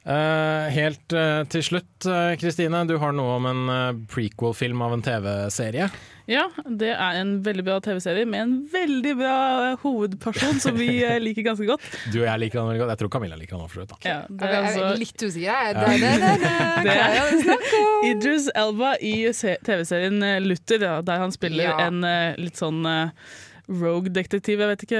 Eh, 0.05 0.65
helt 0.69 1.13
eh, 1.17 1.43
til 1.49 1.63
slutt, 1.65 2.05
eh, 2.05 2.35
Kristine. 2.37 2.83
du 2.85 2.97
har 3.01 3.13
noe 3.17 3.39
om 3.39 3.45
en 3.49 4.03
prequel-film 4.11 4.83
av 4.85 4.93
en 4.93 5.01
TV-serie. 5.01 5.87
Ja, 6.29 6.43
det 6.65 6.91
er 6.93 7.17
en 7.21 7.31
veldig 7.45 7.63
bra 7.65 7.79
TV-serie 7.81 8.25
med 8.29 8.41
en 8.43 8.53
veldig 8.69 9.13
bra 9.17 9.37
hovedperson 9.81 10.59
som 10.61 10.77
vi 10.77 11.01
liker 11.21 11.45
ganske 11.45 11.65
godt. 11.69 11.81
Du 12.13 12.19
og 12.21 12.27
jeg 12.27 12.41
liker 12.43 12.59
den 12.61 12.69
veldig 12.69 12.83
godt. 12.83 12.93
Jeg 12.93 13.01
tror 13.01 13.11
Camilla 13.15 13.39
liker 13.39 13.57
den 13.57 13.65
også, 13.65 13.73
for 13.73 13.81
så 13.81 13.85
vidt. 13.85 14.05
Ja, 14.05 14.19
det 14.29 14.51
er 14.51 14.55
altså 14.61 14.91
litt 15.01 15.25
usikker. 15.25 15.45
jeg. 15.49 15.73
Er-. 16.85 18.09
Idris 18.11 18.49
Elba 18.53 18.93
i 19.01 19.15
TV-serien 19.33 20.21
Luther, 20.45 21.01
der 21.05 21.25
han 21.25 21.33
spiller 21.33 21.71
Ja. 21.71 21.77
en 21.89 22.05
litt 22.41 22.61
sånn 22.61 22.85
rogue-detektiv, 23.69 24.59
jeg 24.61 24.69
vet 24.69 24.83
ikke, 24.85 24.99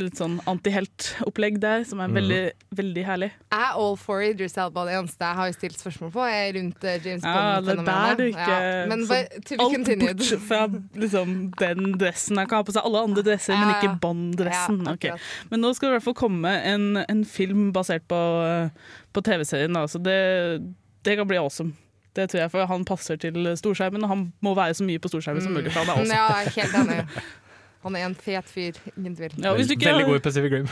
litt 0.00 0.18
sånn 0.20 0.38
antiheltopplegg 0.50 1.58
der, 1.62 1.84
som 1.88 2.00
er 2.04 2.08
veldig 2.12 2.20
veldig, 2.22 2.52
veldig 2.78 3.04
herlig. 3.06 3.28
Jeg 3.52 3.60
er 3.66 3.78
all 3.82 3.96
for 4.00 4.22
Idris 4.24 4.56
Elba. 4.60 4.84
Det 4.88 4.94
eneste 4.98 5.24
jeg 5.26 5.38
har 5.38 5.52
stilt 5.56 5.78
spørsmål 5.80 6.12
på, 6.14 6.24
er 6.28 6.52
rundt 6.58 6.84
eh, 6.84 6.98
James 7.04 7.24
Ja, 7.24 7.60
det 7.60 7.72
er 7.74 7.82
Bond-fenomenet. 7.82 8.08
der 8.08 8.16
du 8.16 8.24
ikke- 8.28 8.48
Ja, 8.52 8.86
be 8.86 9.62
Alt 9.62 9.74
continued. 9.76 10.16
bort 10.18 10.42
fra 10.48 10.60
liksom, 10.94 11.34
den 11.58 11.92
dressen. 11.98 12.36
Jeg 12.36 12.48
kan 12.48 12.56
ha 12.56 12.62
på 12.62 12.72
seg 12.72 12.84
alle 12.84 13.02
andre 13.02 13.22
dresser, 13.22 13.52
men 13.56 13.62
Ja, 13.62 13.66
men 13.66 13.76
ikke 13.82 14.00
Bond-dressen. 14.00 14.84
Ja, 14.86 14.92
Ok. 14.92 15.20
Men 15.50 15.60
nå 15.60 15.74
skal 15.74 15.88
det 15.88 15.92
i 15.92 15.96
hvert 15.98 16.04
fall 16.10 16.14
komme 16.28 16.48
en, 16.64 16.96
en 17.08 17.24
film 17.24 17.72
basert 17.72 18.02
på, 18.08 18.20
eh, 18.44 18.68
på 19.12 19.22
TV-serien, 19.22 19.72
da, 19.72 19.86
så 19.86 20.02
det, 20.02 20.62
det 21.02 21.16
kan 21.18 21.26
bli 21.28 21.36
awesome. 21.38 21.72
Det 22.14 22.28
tror 22.28 22.40
jeg, 22.42 22.50
for 22.52 22.66
Han 22.66 22.84
passer 22.84 23.16
til 23.16 23.32
storskjermen, 23.56 24.02
og 24.04 24.08
han 24.10 24.32
må 24.44 24.54
være 24.54 24.74
så 24.76 24.84
mye 24.84 24.98
på 25.00 25.08
storskjermen 25.08 25.40
som 25.40 25.54
mulig. 25.54 25.72
For 25.72 25.80
han 25.80 25.88
er 25.88 25.96
awesome. 25.96 26.12
Mm. 26.12 26.18
Ja, 26.20 26.62
helt 26.62 26.74
enig. 26.74 27.06
Han 27.82 27.96
er 27.98 28.04
en 28.06 28.14
fet 28.14 28.46
fyr, 28.46 28.76
ingen 28.96 29.16
tvil. 29.18 29.32
Ja, 29.42 29.52
hvis 29.58 29.66
du 29.66 29.74
ikke 29.74 29.88
Veldig 29.90 30.04
har- 30.04 30.10
god 30.12 30.20
i 30.20 30.22
Pacific 30.22 30.52
Rim. 30.54 30.68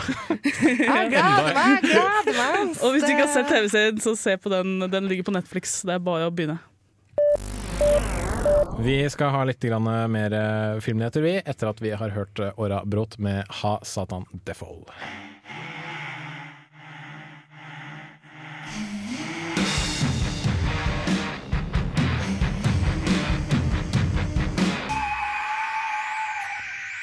Jeg 0.62 1.08
gleder 1.10 1.54
meg! 1.56 1.82
gleder 1.82 2.36
meg. 2.36 2.76
Og 2.86 2.92
hvis 2.94 3.02
du 3.02 3.10
ikke 3.10 3.24
har 3.26 3.32
sett 3.34 3.48
TV-serien, 3.50 3.98
så 4.04 4.14
se 4.16 4.36
på 4.38 4.52
den. 4.52 4.76
Den 4.92 5.08
ligger 5.10 5.26
på 5.26 5.34
Netflix. 5.34 5.80
Det 5.82 5.96
er 5.96 6.04
bare 6.06 6.28
å 6.30 6.34
begynne. 6.34 6.60
Vi 8.80 8.94
skal 9.12 9.30
ha 9.34 9.42
litt 9.44 9.60
grann 9.60 9.84
mer 10.12 10.32
eh, 10.32 10.78
filmnyheter, 10.80 11.20
vi, 11.26 11.34
etter 11.44 11.68
at 11.68 11.82
vi 11.84 11.90
har 11.92 12.14
hørt 12.14 12.38
eh, 12.40 12.54
Åra 12.56 12.80
Brått 12.88 13.18
med 13.20 13.44
Ha 13.60 13.74
Satan 13.84 14.24
Defold. 14.48 14.86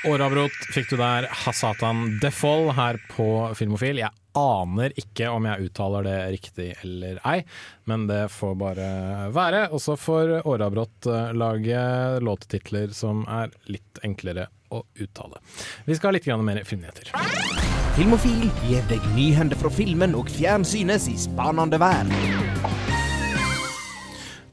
Åravråt 0.08 0.56
fikk 0.72 0.90
du 0.90 0.98
der 1.00 1.26
Hasatan 1.44 2.20
defol 2.22 2.70
her 2.78 2.96
på 3.12 3.28
Filmofil. 3.60 4.00
Jeg 4.00 4.14
aner 4.38 4.94
ikke 4.96 5.28
om 5.34 5.48
jeg 5.50 5.68
uttaler 5.68 6.06
det 6.08 6.18
riktig 6.36 6.68
eller 6.86 7.20
ei, 7.28 7.42
men 7.90 8.06
det 8.08 8.28
får 8.32 8.54
bare 8.62 8.88
være. 9.36 9.66
Og 9.76 9.84
så 9.84 9.98
får 10.00 10.38
Åravråt 10.48 11.10
eh, 11.12 11.34
lage 11.36 11.82
låttitler 12.24 12.96
som 12.96 13.26
er 13.28 13.52
litt 13.68 14.00
enklere 14.08 14.48
å 14.72 14.84
uttale. 14.96 15.42
Vi 15.88 15.98
skal 15.98 16.14
ha 16.14 16.18
litt 16.18 16.30
mer 16.40 16.64
filmnyheter. 16.68 17.12
Filmofil 17.98 18.48
gir 18.68 18.88
deg 18.92 19.12
nyhender 19.18 19.60
fra 19.60 19.72
filmen 19.74 20.16
og 20.16 20.32
fjernsynets 20.32 21.10
i 21.12 21.18
spanende 21.20 21.80
verden. 21.82 22.97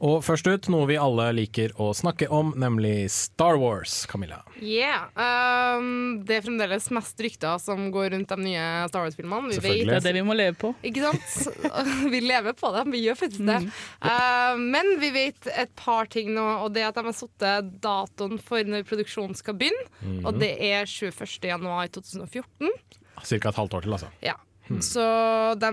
Og 0.05 0.19
først 0.21 0.45
ut, 0.45 0.67
noe 0.69 0.85
vi 0.89 0.97
alle 1.01 1.31
liker 1.33 1.71
å 1.81 1.89
snakke 1.97 2.27
om, 2.33 2.51
nemlig 2.61 3.07
Star 3.09 3.57
Wars. 3.57 4.03
Camilla. 4.09 4.43
Yeah. 4.61 5.07
Um, 5.17 6.21
det 6.27 6.37
er 6.37 6.45
fremdeles 6.45 6.91
mest 6.93 7.19
rykter 7.25 7.57
som 7.63 7.87
går 7.93 8.11
rundt 8.13 8.29
de 8.29 8.37
nye 8.43 8.65
Star 8.91 9.07
Wars-filmene. 9.07 9.55
Vi. 9.55 9.73
Det 9.87 9.97
er 9.97 10.05
det 10.05 10.13
vi 10.19 10.23
må 10.27 10.37
leve 10.37 10.53
på. 10.61 10.73
Ikke 10.85 11.07
sant? 11.07 11.65
Vi 12.13 12.21
lever 12.21 12.53
på 12.57 12.69
det. 12.75 12.83
Vi 12.93 13.01
gjør 13.01 13.17
faktisk 13.17 13.47
det. 13.47 13.57
Uh, 14.03 14.53
men 14.61 14.91
vi 15.01 15.09
vet 15.15 15.47
et 15.51 15.71
par 15.79 16.09
ting 16.11 16.29
nå, 16.35 16.43
og 16.63 16.73
det 16.75 16.83
er 16.83 16.91
at 16.91 16.99
de 16.99 17.05
har 17.07 17.15
satt 17.17 17.45
datoen 17.81 18.37
for 18.41 18.67
når 18.67 18.85
produksjonen 18.87 19.35
skal 19.37 19.57
begynne. 19.57 20.21
Og 20.25 20.37
det 20.39 20.53
er 20.61 20.85
21. 20.85 21.49
januar 21.49 21.89
2014. 21.97 22.69
Cirka 23.25 23.49
et 23.49 23.59
halvt 23.59 23.79
år 23.79 23.87
til, 23.87 23.95
altså. 23.97 24.11
Ja. 24.23 24.37
Så 24.81 25.05
de 25.61 25.71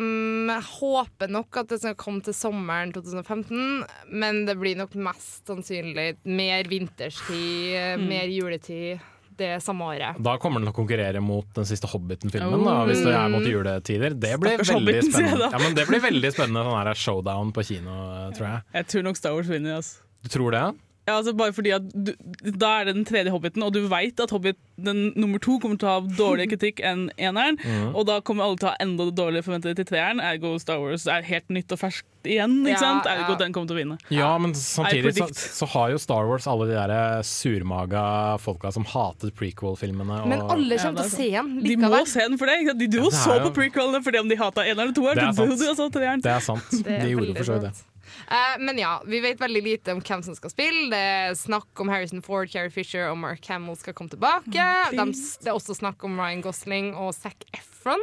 håper 0.67 1.31
nok 1.33 1.63
at 1.63 1.71
det 1.73 1.81
skal 1.83 1.97
komme 2.01 2.25
til 2.25 2.37
sommeren 2.37 2.93
2015, 2.95 3.87
men 4.13 4.43
det 4.49 4.59
blir 4.61 4.77
nok 4.81 4.95
mest 5.01 5.49
sannsynlig 5.49 6.11
mer 6.29 6.69
vinterstid, 6.69 8.03
mer 8.05 8.29
juletid 8.29 9.01
det 9.37 9.63
samme 9.65 9.85
året. 9.85 10.19
Da 10.23 10.37
kommer 10.41 10.61
den 10.61 10.69
til 10.69 10.75
å 10.75 10.77
konkurrere 10.77 11.23
mot 11.25 11.49
den 11.57 11.67
siste 11.69 11.89
Hobbiten-filmen, 11.91 12.67
oh. 12.69 12.85
hvis 12.89 13.03
det 13.05 13.15
er 13.17 13.33
mot 13.33 13.47
juletider. 13.47 14.15
Det 14.15 14.37
blir 14.41 14.59
Stakkars 14.59 14.73
veldig 14.77 14.97
Hobbiten, 14.99 15.13
spennende. 15.17 15.51
Ja, 15.55 15.61
men 15.65 15.77
det 15.79 15.89
blir 15.89 16.03
veldig 16.05 16.33
spennende 16.35 16.65
sånn 16.69 16.79
her 16.79 17.03
showdown 17.03 17.53
på 17.57 17.67
kino, 17.67 17.99
tror 18.37 18.49
jeg. 18.49 18.65
Jeg 18.79 18.91
tror 18.93 19.07
nok 19.09 19.21
Star 19.21 19.37
Wars 19.37 19.51
vinner. 19.51 19.81
Altså. 19.81 20.05
Du 20.23 20.31
tror 20.37 20.55
det? 20.55 20.65
Ja, 21.09 21.17
altså 21.19 21.33
bare 21.35 21.51
fordi 21.53 21.73
at 21.75 21.83
du, 21.93 22.13
Da 22.55 22.69
er 22.81 22.85
det 22.85 22.95
den 22.95 23.05
tredje 23.05 23.31
Hobbiten, 23.35 23.63
og 23.67 23.73
du 23.75 23.81
veit 23.91 24.21
at 24.23 24.31
Hobbit 24.31 24.57
den 24.83 25.13
nummer 25.19 25.39
to 25.43 25.59
kommer 25.59 25.77
til 25.79 25.89
å 25.89 25.95
ha 25.97 26.01
dårligere 26.17 26.53
kritikk 26.55 26.81
enn 26.87 27.09
eneren. 27.19 27.59
Mhm. 27.59 27.95
Og 27.95 28.07
da 28.07 28.21
kommer 28.21 28.45
alle 28.45 28.57
til 28.57 28.69
å 28.69 28.71
ha 28.71 28.77
enda 28.81 29.09
dårligere 29.11 29.43
forventninger 29.47 29.77
til 29.81 29.85
treeren. 29.91 30.21
Ergo 30.23 30.59
Star 30.63 30.79
Wars 30.81 31.07
er 31.11 31.23
helt 31.27 31.49
nytt 31.51 31.71
og 31.75 31.79
ferskt 31.83 32.07
igjen. 32.25 32.61
ikke 32.63 32.71
Ja, 32.71 32.79
sant? 32.79 33.07
Ergo 33.11 33.33
ja. 33.33 33.39
den 33.43 33.53
kommer 33.53 33.67
til 33.69 33.77
å 33.77 33.81
vinne. 33.83 33.99
Ja, 34.15 34.31
men 34.39 34.55
samtidig 34.55 35.15
så, 35.19 35.27
så 35.35 35.67
har 35.75 35.91
jo 35.91 35.99
Star 35.99 36.27
Wars 36.31 36.47
alle 36.47 36.67
de 36.71 36.75
der 36.79 37.23
surmaga 37.23 38.39
folka 38.43 38.73
som 38.73 38.85
hatet 38.85 39.35
prequel-filmene. 39.35 40.23
og- 40.23 40.29
Men 40.29 40.41
alle 40.41 40.79
kommer 40.79 41.01
er 41.01 41.03
til 41.03 41.05
å 41.05 41.11
se 41.11 41.31
den 41.31 41.63
De 41.63 41.77
må 41.77 42.07
se 42.07 42.21
den 42.21 42.39
for 42.39 42.47
det. 42.47 42.61
ikke 42.61 42.71
sant? 42.71 42.79
De 42.79 42.87
dro 42.89 43.05
Ja, 43.05 43.11
det 43.11 43.19
så 43.19 43.39
jo- 43.39 43.51
på 43.51 43.55
prequelene 43.59 44.03
fordi 44.05 44.19
om 44.21 44.29
de 44.29 44.37
hata 44.37 44.61
eneren 44.63 44.89
og 44.89 44.95
toeren. 44.95 45.15
Det 45.15 45.29
er 45.29 45.33
sant. 45.33 45.59
de 45.59 45.69
og 45.71 45.77
så 45.77 45.91
treeren. 45.91 46.23
Det 46.23 46.31
er 46.31 46.41
sant. 46.41 46.71
Det 46.71 46.87
er 46.87 47.05
De 47.07 47.11
gjorde 47.13 47.37
for 47.37 47.45
så 47.45 47.53
vidt 47.59 47.63
det. 47.63 47.92
Eh, 48.29 48.57
men 48.63 48.79
ja, 48.81 48.95
vi 49.09 49.21
vet 49.25 49.41
veldig 49.41 49.63
lite 49.65 49.97
om 49.97 50.03
hvem 50.05 50.25
som 50.27 50.37
skal 50.39 50.53
spille. 50.53 50.89
Det 50.93 51.01
er 51.01 51.37
snakk 51.39 51.83
om 51.83 51.91
Harrison 51.93 52.23
Ford, 52.25 52.51
Carrie 52.53 52.73
Fisher 52.73 53.09
og 53.11 53.19
Mark 53.23 53.47
Hamill 53.51 53.79
skal 53.81 53.97
komme 53.99 54.13
tilbake. 54.13 54.69
De, 54.93 55.09
det 55.13 55.51
er 55.51 55.57
også 55.57 55.77
snakk 55.79 56.05
om 56.09 56.19
Ryan 56.21 56.45
Gosling 56.45 56.93
og 56.95 57.13
Zac 57.17 57.47
Efron. 57.57 58.03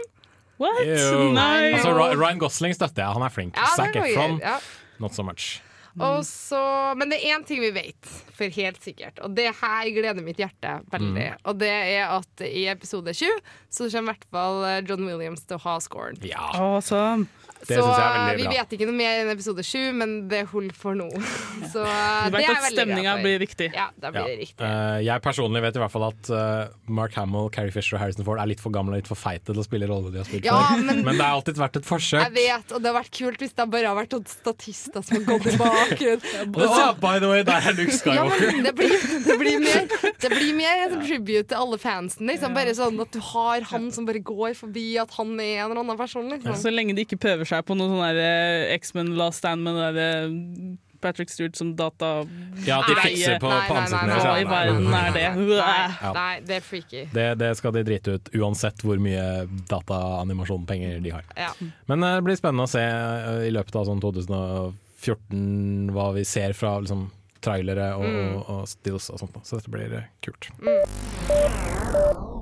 What? 0.60 0.84
Nei. 0.84 1.72
Altså, 1.78 1.96
Ryan 1.96 2.42
Gosling 2.42 2.76
støtter 2.76 3.06
jeg, 3.06 3.16
han 3.16 3.26
er 3.26 3.34
flink. 3.34 3.58
Ja, 3.58 3.72
Zac 3.80 3.96
Efron, 3.96 4.40
ja. 4.44 4.60
not 5.00 5.16
so 5.16 5.24
much. 5.24 5.60
Og 6.00 6.22
så, 6.24 6.60
men 6.96 7.10
det 7.12 7.18
er 7.20 7.36
én 7.36 7.44
ting 7.48 7.60
vi 7.64 7.72
vet, 7.76 8.10
for 8.36 8.52
helt 8.56 8.80
sikkert, 8.84 9.20
og 9.26 9.34
det 9.36 9.50
her 9.58 9.90
gleder 9.96 10.24
mitt 10.24 10.40
hjerte 10.40 10.78
veldig. 10.94 11.26
Og 11.50 11.58
det 11.60 11.72
er 11.72 12.14
at 12.14 12.44
i 12.46 12.68
episode 12.72 13.12
7 13.18 13.26
så 13.74 13.90
kommer 13.90 14.14
i 14.14 14.14
hvert 14.14 14.28
fall 14.32 14.62
eh, 14.70 14.80
John 14.88 15.04
Williams 15.08 15.44
til 15.50 15.58
å 15.58 15.64
ha 15.66 15.76
scoren. 15.84 16.20
Ja, 16.24 16.52
Awesome. 16.56 17.28
Det 17.68 17.76
så 17.78 17.86
er 17.92 18.00
veldig 18.00 18.36
vi 18.40 18.44
bra. 18.48 18.52
vet 18.56 18.74
ikke 18.78 18.86
noe 18.88 18.96
mer 18.96 19.20
enn 19.24 19.30
episode 19.34 19.64
7, 19.68 19.92
men 20.00 20.14
det 20.32 20.46
holder 20.48 20.76
for 20.80 20.96
nå. 20.96 21.10
Så 21.74 21.84
Du 21.84 21.86
det 21.86 22.32
vet 22.34 22.40
er 22.40 22.46
jeg 22.48 22.56
at 22.56 22.72
stemninga 22.74 23.16
for. 23.18 23.24
blir 23.26 23.40
riktig. 23.44 23.68
Ja, 23.76 23.90
da 24.00 24.12
blir 24.16 24.22
Ja. 24.22 24.28
det 24.32 24.38
riktig. 24.40 24.64
Uh, 24.64 25.00
jeg 25.04 25.22
personlig 25.26 25.62
vet 25.66 25.76
i 25.76 25.82
hvert 25.84 25.92
fall 25.94 26.06
at 26.08 26.30
uh, 26.32 26.72
Mark 26.88 27.14
Hamill, 27.20 27.50
Carrie 27.54 27.72
Fisher 27.76 27.98
og 27.98 28.02
Harrison 28.04 28.24
Ford 28.26 28.40
er 28.42 28.48
litt 28.50 28.62
for 28.64 28.72
gamle 28.74 28.96
og 28.96 29.02
litt 29.04 29.10
for 29.12 29.20
feite 29.20 29.52
til 29.52 29.60
å 29.60 29.66
spille 29.68 29.90
rollene 29.92 30.14
de 30.16 30.22
har 30.24 30.30
spilt 30.30 30.48
Ja, 30.48 30.58
før. 30.72 30.84
men- 30.88 31.04
Men 31.10 31.18
det 31.20 31.26
har 31.26 31.36
alltid 31.36 31.60
vært 31.60 31.76
et 31.82 31.86
forsøk. 31.90 32.24
Jeg 32.24 32.34
vet, 32.40 32.72
og 32.72 32.82
det 32.82 32.92
har 32.94 32.98
vært 33.02 33.12
kult 33.20 33.44
hvis 33.44 33.54
det 33.60 33.68
bare 33.76 33.92
har 33.92 33.98
vært 34.00 34.16
noen 34.16 34.26
statister 34.30 35.02
som 35.06 35.18
har 35.20 35.26
gått 35.30 35.50
i 35.52 35.58
bakgrunnen. 35.60 36.56
Å, 36.70 36.88
by 37.04 37.20
the 37.20 37.30
way, 37.32 37.44
der 37.44 37.70
er 37.70 37.76
Luke 37.78 38.16
Ja, 38.16 38.24
men 38.30 38.64
det 38.66 38.74
blir, 38.78 38.96
det 39.26 39.38
blir 39.42 39.60
mer 39.64 39.86
Det 40.20 40.30
blir 40.32 40.54
mer 40.58 40.86
en 40.88 40.96
tribute 41.04 41.48
til 41.52 41.58
alle 41.60 41.78
fansen. 41.82 42.28
Liksom. 42.30 42.54
Bare 42.56 42.74
sånn 42.78 43.00
at 43.04 43.12
du 43.16 43.20
har 43.34 43.66
han 43.74 43.90
som 43.96 44.06
bare 44.08 44.22
går 44.26 44.56
forbi 44.58 44.88
at 45.02 45.12
han 45.20 45.36
er 45.40 45.64
en 45.66 45.72
eller 45.72 45.84
annen 45.84 45.98
person. 46.00 46.28
Liksom. 46.34 46.56
Så 46.60 46.72
lenge 46.74 46.96
de 46.98 47.06
ikke 47.08 47.20
prøver 47.22 47.49
seg 47.50 47.66
på 47.68 47.76
noe 47.80 47.90
sånn 47.92 48.22
eh, 48.22 48.70
X-Men 48.78 49.16
Last 49.20 49.42
Stand 49.44 49.66
med 49.66 49.76
det 49.80 49.90
der, 49.98 50.30
eh, 50.30 50.78
Patrick 51.00 51.30
Stewart 51.32 51.56
som 51.56 51.70
data... 51.80 52.26
Ja, 52.68 52.82
at 52.82 52.90
de 52.92 52.96
fikser 53.00 53.38
på, 53.40 53.48
nei, 53.48 53.60
nei, 53.72 53.84
nei, 53.88 54.02
deres. 54.10 54.24
Hva 54.26 54.34
i 54.36 54.44
Nei, 54.44 54.52
verden 54.52 54.82
nei, 54.84 55.00
er 55.00 55.06
nei, 55.06 55.14
det? 55.16 55.30
Nei, 55.62 56.12
nei, 56.18 56.34
det 56.50 56.56
er 56.58 56.66
freaky. 56.66 57.04
Det, 57.16 57.28
det 57.40 57.52
skal 57.56 57.72
de 57.78 57.84
drite 57.88 58.18
ut, 58.18 58.32
uansett 58.36 58.84
hvor 58.84 59.00
mye 59.00 59.24
dataanimasjonpenger 59.72 61.00
de 61.06 61.14
har. 61.16 61.24
Ja. 61.40 61.54
Men 61.88 62.04
eh, 62.04 62.18
det 62.20 62.26
blir 62.28 62.36
spennende 62.42 62.68
å 62.68 62.72
se 62.74 62.84
eh, 62.84 63.46
i 63.48 63.54
løpet 63.56 63.80
av 63.80 63.88
sånn 63.88 64.04
2014 64.04 65.96
hva 65.96 66.10
vi 66.20 66.26
ser 66.28 66.52
fra 66.60 66.76
liksom, 66.84 67.08
trailere 67.40 67.94
og, 67.96 68.04
Mm. 68.04 68.36
og, 68.36 68.52
og 68.58 68.68
stills 68.68 69.08
og 69.16 69.24
sånt. 69.24 69.40
Så 69.48 69.62
dette 69.62 69.72
blir 69.72 69.96
kult. 70.20 70.52
kult. 70.52 72.36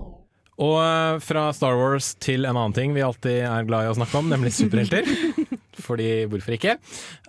Og 0.58 0.78
eh, 0.82 1.20
fra 1.22 1.48
Star 1.54 1.78
Wars 1.78 2.14
til 2.24 2.48
en 2.48 2.56
annen 2.56 2.76
ting 2.76 2.96
vi 2.96 3.06
alltid 3.06 3.44
er 3.46 3.68
glad 3.68 3.86
i 3.86 3.92
å 3.92 3.98
snakke 3.98 4.22
om, 4.22 4.32
nemlig 4.32 4.56
superhelter. 4.58 5.06
Fordi 5.88 6.26
hvorfor 6.28 6.56
ikke? 6.56 6.74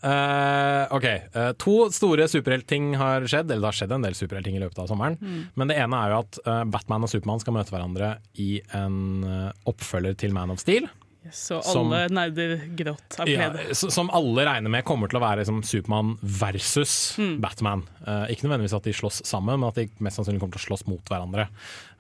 Uh, 0.00 0.88
ok, 0.96 1.04
uh, 1.34 1.50
To 1.60 1.74
store 1.94 2.24
superheltting 2.32 2.94
har 2.98 3.26
skjedd, 3.28 3.50
eller 3.52 3.66
det 3.66 3.68
har 3.68 3.76
skjedd 3.82 3.92
en 3.94 4.06
del 4.06 4.16
superheltting 4.16 4.56
i 4.56 4.62
løpet 4.62 4.80
av 4.80 4.88
sommeren. 4.88 5.18
Men 5.54 5.70
det 5.70 5.76
ene 5.78 6.00
er 6.00 6.14
jo 6.14 6.22
at 6.22 6.40
uh, 6.48 6.62
Batman 6.72 7.04
og 7.04 7.12
Supermann 7.12 7.44
skal 7.44 7.58
møte 7.58 7.74
hverandre 7.74 8.14
i 8.40 8.62
en 8.74 9.28
oppfølger 9.68 10.16
til 10.18 10.32
Man 10.34 10.54
of 10.54 10.64
Steel. 10.64 10.88
Så 11.32 11.60
Som- 11.64 11.92
alle 11.92 12.08
nerder 12.08 12.56
gråt 12.76 13.18
av 13.20 13.26
glede. 13.26 13.64
Ja, 13.68 13.74
som 13.74 14.10
alle 14.10 14.44
regner 14.46 14.70
med 14.70 14.84
kommer 14.84 15.10
til 15.10 15.20
å 15.20 15.24
være 15.24 15.42
liksom 15.42 15.62
Supermann 15.64 16.16
versus 16.22 17.16
Batman. 17.40 17.84
Uh, 18.06 18.26
ikke 18.32 18.46
nødvendigvis 18.48 18.76
at 18.76 18.88
de 18.88 18.92
slåss 18.92 19.22
sammen, 19.28 19.60
men 19.60 19.68
at 19.68 19.74
de 19.80 19.88
mest 20.00 20.18
sannsynlig 20.18 20.40
kommer 20.40 20.56
til 20.58 20.64
å 20.64 20.68
slåss 20.70 20.86
mot 20.88 21.04
hverandre. 21.12 21.48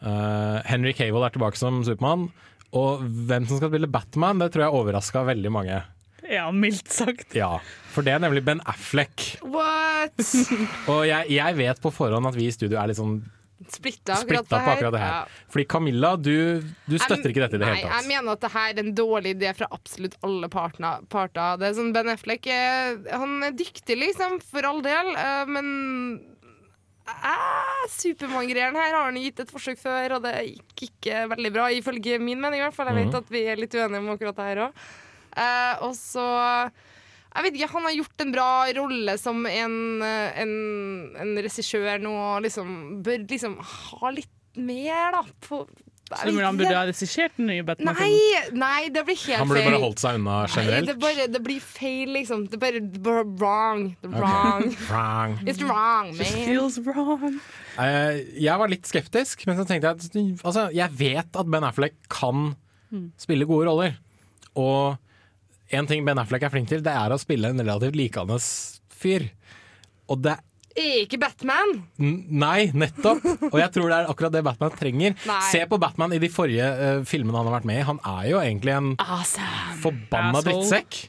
Uh, 0.02 0.62
Henry 0.68 0.92
Cable 0.92 1.24
er 1.26 1.30
tilbake 1.34 1.56
som 1.56 1.82
Supermann, 1.84 2.30
og 2.72 3.00
hvem 3.02 3.46
som 3.48 3.60
skal 3.60 3.70
spille 3.72 3.90
Batman, 3.90 4.38
det 4.42 4.52
tror 4.52 4.66
jeg 4.66 4.76
overraska 4.80 5.24
veldig 5.24 5.52
mange. 5.52 5.82
Ja, 6.28 6.50
mildt 6.52 6.90
sagt. 6.92 7.32
Ja, 7.36 7.58
For 7.94 8.04
det 8.04 8.12
er 8.12 8.20
nemlig 8.20 8.42
Ben 8.44 8.60
Affleck. 8.68 9.38
What? 9.42 10.18
Og 10.92 11.06
jeg, 11.08 11.30
jeg 11.32 11.56
vet 11.56 11.80
på 11.80 11.92
forhånd 11.94 12.28
at 12.28 12.36
vi 12.36 12.48
i 12.48 12.52
studio 12.52 12.76
er 12.80 12.90
litt 12.90 12.98
sånn 13.00 13.22
Splitta 13.66 14.14
akkurat 14.14 14.46
splitta 14.46 14.60
på 14.62 14.70
akkurat 14.70 14.92
det 14.94 15.00
her. 15.02 15.14
Ja. 15.16 15.44
Fordi 15.50 15.64
Camilla, 15.66 16.12
du, 16.16 16.62
du 16.86 16.94
støtter 17.02 17.32
ikke 17.32 17.42
dette 17.42 17.58
i 17.58 17.58
det 17.58 17.66
Nei, 17.66 17.74
hele 17.80 17.90
jeg 17.96 18.06
mener 18.06 18.32
at 18.36 18.40
det 18.44 18.50
her 18.54 18.70
er 18.70 18.80
en 18.84 18.94
dårlig 18.94 19.32
idé 19.34 19.50
fra 19.58 19.66
absolutt 19.74 20.14
alle 20.22 20.48
parter. 20.52 21.58
Det 21.58 21.66
er 21.66 21.74
sånn 21.74 21.90
Ben 21.96 22.12
Affleck 22.14 22.46
han 22.46 23.32
er 23.42 23.56
dyktig, 23.58 23.96
liksom, 23.98 24.38
for 24.46 24.62
all 24.68 24.78
del, 24.86 25.10
eh, 25.18 25.44
men 25.50 25.72
eh, 27.08 27.82
Supermann-greiene 27.98 28.78
her 28.78 28.94
har 28.94 29.08
han 29.08 29.18
gitt 29.20 29.40
et 29.42 29.50
forsøk 29.52 29.80
før, 29.80 30.18
og 30.18 30.24
det 30.28 30.34
gikk 30.52 30.86
ikke 30.90 31.24
veldig 31.34 31.52
bra, 31.54 31.68
ifølge 31.74 32.18
min 32.22 32.40
mening 32.42 32.60
i 32.62 32.66
hvert 32.66 32.76
fall. 32.76 32.90
Jeg 32.92 33.00
vet 33.02 33.12
Mhm. 33.14 33.22
at 33.24 33.30
vi 33.34 33.42
er 33.48 33.56
litt 33.56 33.74
uenige 33.74 33.98
om 34.04 34.10
akkurat 34.14 34.36
det 34.36 34.48
her 34.50 34.62
òg. 34.68 34.72
og 35.82 35.92
så 35.94 36.70
jeg 37.34 37.44
vet 37.44 37.58
ikke, 37.58 37.72
Han 37.74 37.84
har 37.86 37.96
gjort 37.98 38.24
en 38.24 38.32
bra 38.34 38.48
rolle 38.78 39.18
som 39.20 39.44
en, 39.46 39.76
eh, 40.02 40.40
en, 40.42 40.54
en 41.20 41.36
regissør 41.44 42.00
nå, 42.02 42.14
og 42.14 42.42
liksom 42.46 43.02
bør 43.06 43.28
liksom 43.28 43.58
ha 43.62 44.10
litt 44.16 44.32
mer, 44.58 45.12
da. 45.14 45.20
På, 45.44 45.60
Så 46.08 46.32
han 46.32 46.56
burde 46.56 46.72
ha 46.72 46.86
regissert 46.88 47.36
den 47.36 47.50
nye 47.50 47.62
Batman? 47.68 47.94
Nei, 48.00 48.48
nei, 48.56 48.88
det 48.90 49.04
blir 49.06 49.14
helt 49.14 49.28
feil. 49.28 49.38
Han 49.42 49.50
burde 49.52 49.64
bare 49.68 49.80
holdt 49.82 50.00
seg 50.02 50.16
unna 50.18 50.38
Nei, 50.40 50.52
generelt. 50.56 50.88
det, 50.88 50.96
bare, 51.04 51.26
det 51.34 51.42
blir 51.44 51.60
feil, 51.62 52.14
liksom. 52.16 52.46
Det 52.48 52.58
bare, 52.62 52.80
det 52.80 53.02
bare 53.04 53.24
wrong. 53.28 53.84
Det 54.00 54.08
er 54.08 54.14
wrong. 54.16 54.64
Wrong. 54.88 55.36
It's 55.44 55.60
wrong, 55.62 56.14
man. 56.16 56.24
It 56.24 56.48
feels 56.48 56.78
wrong. 56.86 57.36
Uh, 57.76 58.16
jeg 58.40 58.56
var 58.64 58.72
litt 58.72 58.88
skeptisk, 58.88 59.44
men 59.46 59.60
så 59.60 59.68
tenkte 59.68 59.92
jeg 59.92 60.00
at 60.00 60.42
altså, 60.48 60.64
jeg 60.74 60.96
vet 60.98 61.38
at 61.44 61.52
Ben 61.52 61.68
Affleck 61.68 61.94
kan 62.10 62.54
spille 63.20 63.44
gode 63.46 63.68
roller. 63.68 63.98
Og 64.56 64.96
en 65.74 65.86
ting 65.90 66.04
Ben 66.06 66.18
Affleck 66.20 66.44
er 66.46 66.52
flink 66.54 66.68
til, 66.70 66.82
det 66.84 66.92
er 66.94 67.12
å 67.14 67.18
spille 67.20 67.50
en 67.52 67.60
relativt 67.60 67.96
likandes 67.98 68.46
fyr. 68.98 69.26
Og 70.08 70.22
det 70.24 70.38
ikke 70.78 71.18
Batman. 71.18 71.72
N- 71.98 72.20
Nei, 72.38 72.68
nettopp! 72.70 73.24
Og 73.50 73.56
jeg 73.58 73.70
tror 73.74 73.90
det 73.90 73.96
er 73.98 74.10
akkurat 74.12 74.34
det 74.36 74.44
Batman 74.46 74.70
trenger. 74.78 75.16
Nei. 75.26 75.38
Se 75.50 75.64
på 75.66 75.78
Batman 75.82 76.14
i 76.14 76.20
de 76.22 76.28
forrige 76.30 76.68
uh, 76.78 77.00
filmene 77.08 77.34
han 77.40 77.48
har 77.50 77.56
vært 77.58 77.66
med 77.66 77.80
i. 77.80 77.86
Han 77.88 77.98
er 78.06 78.28
jo 78.30 78.38
egentlig 78.38 78.76
en 78.76 78.92
Awesome. 79.02 79.74
forbanna 79.82 80.44
drittsekk. 80.46 81.00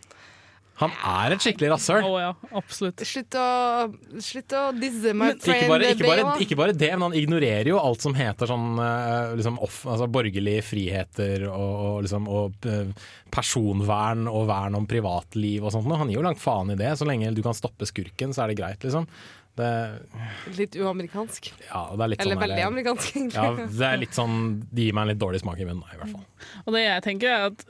Han 0.80 0.94
er 0.96 1.34
et 1.36 1.44
skikkelig 1.44 1.70
rasshøl. 1.74 2.06
Oh, 2.08 2.16
ja, 2.22 2.30
absolutt. 2.56 3.02
Slutt 3.08 3.36
å, 3.36 3.46
slutt 4.24 4.54
å 4.56 4.62
disse 4.80 5.12
my 5.18 5.34
Ikke 5.34 5.50
friend 5.50 5.72
bare, 5.74 5.90
ikke, 5.94 6.06
bare, 6.08 6.36
ikke 6.46 6.58
bare 6.60 6.76
det, 6.80 6.92
men 6.96 7.10
han 7.10 7.18
ignorerer 7.20 7.68
jo 7.74 7.80
alt 7.82 8.06
som 8.06 8.16
heter 8.16 8.48
sånn 8.48 8.80
eh, 8.84 9.34
liksom 9.40 9.60
off, 9.66 9.82
altså 9.90 10.08
borgerlige 10.12 10.64
friheter 10.64 11.44
og, 11.50 11.74
og, 11.90 11.98
liksom, 12.08 12.30
og 12.32 12.70
eh, 12.72 12.94
personvern 13.34 14.30
og 14.32 14.48
vern 14.50 14.78
om 14.80 14.88
privatliv 14.90 15.68
og 15.68 15.76
sånt. 15.76 15.90
Han 16.00 16.12
gir 16.14 16.22
jo 16.22 16.26
langt 16.30 16.40
faen 16.44 16.72
i 16.72 16.80
det. 16.80 16.94
Så 17.00 17.08
lenge 17.10 17.34
du 17.36 17.44
kan 17.46 17.58
stoppe 17.58 17.88
skurken, 17.90 18.32
så 18.36 18.46
er 18.46 18.54
det 18.54 18.60
greit, 18.62 18.86
liksom. 18.88 19.10
Det, 19.60 19.70
Litt 20.56 20.78
uamerikansk. 20.80 21.50
ja, 21.66 21.82
det 21.92 22.06
er 22.06 22.12
litt 22.14 22.22
Eller 22.24 22.38
sånn 22.38 22.44
veldig 22.46 22.64
amerikansk, 22.70 23.10
egentlig. 23.18 23.42
ja, 23.44 23.68
det 23.82 23.88
er 23.90 24.00
litt 24.00 24.16
sånn 24.16 24.38
Det 24.72 24.86
gir 24.86 24.96
meg 24.96 25.04
en 25.04 25.12
litt 25.12 25.20
dårlig 25.20 25.42
smak 25.44 25.60
i 25.60 25.68
munnen, 25.68 25.84
i 25.84 26.00
hvert 26.00 26.14
fall. 26.14 26.24
Og 26.64 26.78
det 26.78 26.86
jeg 26.86 27.04
tenker 27.10 27.34
er 27.34 27.48
at 27.50 27.66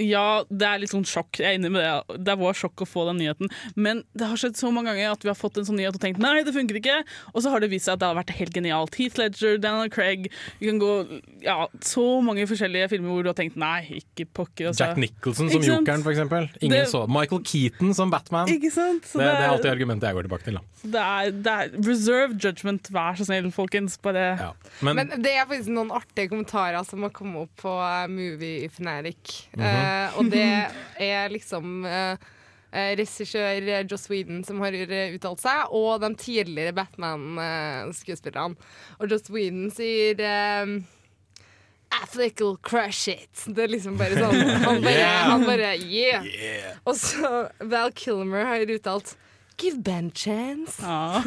Ja, 0.00 0.42
det 0.50 0.66
er 0.66 0.80
litt 0.82 0.90
sånn 0.90 1.04
sjokk. 1.06 1.38
Jeg 1.38 1.46
er 1.46 1.58
enig 1.58 1.70
med 1.70 1.84
det. 1.84 2.18
Det 2.26 2.34
var 2.40 2.56
sjokk 2.58 2.82
å 2.82 2.86
få 2.88 3.04
den 3.06 3.20
nyheten. 3.22 3.50
Men 3.78 4.02
det 4.18 4.26
har 4.26 4.36
skjedd 4.40 4.56
så 4.58 4.72
mange 4.74 4.90
ganger 4.90 5.12
at 5.14 5.22
vi 5.22 5.30
har 5.30 5.38
fått 5.38 5.60
en 5.60 5.66
sånn 5.68 5.78
nyhet 5.78 5.94
og 5.94 6.02
tenkt 6.02 6.18
nei, 6.18 6.42
det 6.42 6.54
funker 6.56 6.78
ikke. 6.80 6.96
Og 7.32 7.44
så 7.44 7.52
har 7.52 7.62
det 7.62 7.70
vist 7.70 7.86
seg 7.86 7.94
at 7.94 8.02
det 8.02 8.08
har 8.10 8.18
vært 8.18 8.32
helt 8.34 8.56
genialt. 8.56 8.98
Heath 8.98 9.20
Ledger, 9.20 9.58
Daniel 9.62 9.92
Craig 9.94 10.26
Vi 10.58 10.66
kan 10.66 10.80
gå 10.82 11.20
ja, 11.44 11.68
så 11.84 12.04
mange 12.26 12.46
forskjellige 12.50 12.88
filmer 12.90 13.14
hvor 13.14 13.22
du 13.22 13.30
har 13.30 13.38
tenkt 13.38 13.56
nei, 13.60 14.00
ikke 14.00 14.26
pokker. 14.34 14.72
Altså. 14.72 14.82
Jack 14.88 14.98
Nicholson 14.98 15.52
som? 15.52 15.62
Jokeren, 15.62 16.02
for 16.02 16.10
eksempel. 16.16 16.50
Ingen 16.60 16.76
Det- 16.80 16.90
så. 16.90 17.04
Michael 17.06 17.44
Keaton 17.44 17.94
som 17.94 18.10
Batman. 18.10 18.46
Det, 18.50 18.58
Ikke 18.58 18.72
sant? 18.74 19.04
Så 19.06 19.18
det 19.22 19.30
er 19.30 19.46
alltid 19.48 19.70
argumentet 19.70 20.08
jeg 20.10 20.14
går 20.18 20.26
tilbake 20.28 20.44
til. 20.48 20.58
Da. 20.58 20.62
det, 20.84 21.04
er, 21.04 21.30
det 21.30 21.54
er 21.54 21.88
reserve 21.88 22.34
judgment, 22.42 22.90
vær 22.90 23.14
så 23.18 23.24
snill, 23.30 23.50
folkens. 23.54 23.96
Bare 24.02 24.26
Ja. 24.40 24.50
Men, 24.82 24.96
Men 24.96 25.22
det 25.22 25.32
er 25.38 25.46
faktisk 25.46 25.70
noen 25.70 25.90
artige 25.94 26.28
kommentarer 26.32 26.82
som 26.86 27.02
har 27.06 27.10
kommet 27.14 27.46
opp 27.46 27.56
på 27.62 27.72
eh, 27.78 28.06
Movie 28.10 28.68
Fanatic. 28.68 29.46
Mhm. 29.54 29.83
Eh, 29.84 30.18
og 30.18 30.30
det 30.32 30.46
er 31.04 31.32
liksom 31.32 31.84
uh, 31.86 32.16
regissør 32.74 33.68
eh, 33.70 33.84
Joss 33.90 34.08
Whedon 34.10 34.42
som 34.46 34.58
har 34.64 34.74
eh, 34.74 35.14
uttalt 35.14 35.42
seg, 35.44 35.70
og 35.70 36.00
de 36.02 36.10
tidligere 36.18 36.74
Batman-skuespillerne. 36.74 38.56
og 38.98 39.10
Joss 39.12 39.30
Whedon 39.30 39.70
sier 39.74 40.18
um, 40.64 40.80
Affleck 41.94 42.40
will 42.42 42.56
crush 42.66 43.08
it. 43.12 43.44
Det 43.54 43.68
er 43.68 43.70
liksom 43.70 43.94
bare 44.00 44.16
sånn 44.18 44.40
Han 44.64 44.80
bare, 44.82 44.94
Yeah. 44.98 45.28
han 45.30 45.44
bare 45.46 45.68
yeah. 45.78 46.24
Og 46.84 46.96
så 46.98 47.44
Val 47.60 47.92
Kilmer 47.94 48.48
har 48.48 48.64
uttalt 48.74 49.14
Give 49.62 49.78
Ben 49.86 50.08
chance. 50.10 50.82
ja. 50.82 51.22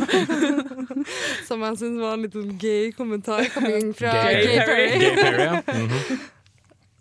Som 1.48 1.62
jeg 1.64 1.78
syns 1.80 2.02
var 2.02 2.18
en 2.18 2.26
litt 2.26 2.34
gøy 2.36 2.58
gay 2.60 2.90
kommentar 2.98 3.48
coming 3.54 3.94
fra 3.96 4.12
Gay 4.28 4.42
Gay, 4.44 4.58
Perry. 4.60 4.66
Perry. 4.66 5.00
Gay 5.00 5.16
Perry, 5.16 5.46
ja. 5.46 5.62
Mhm. 5.72 6.20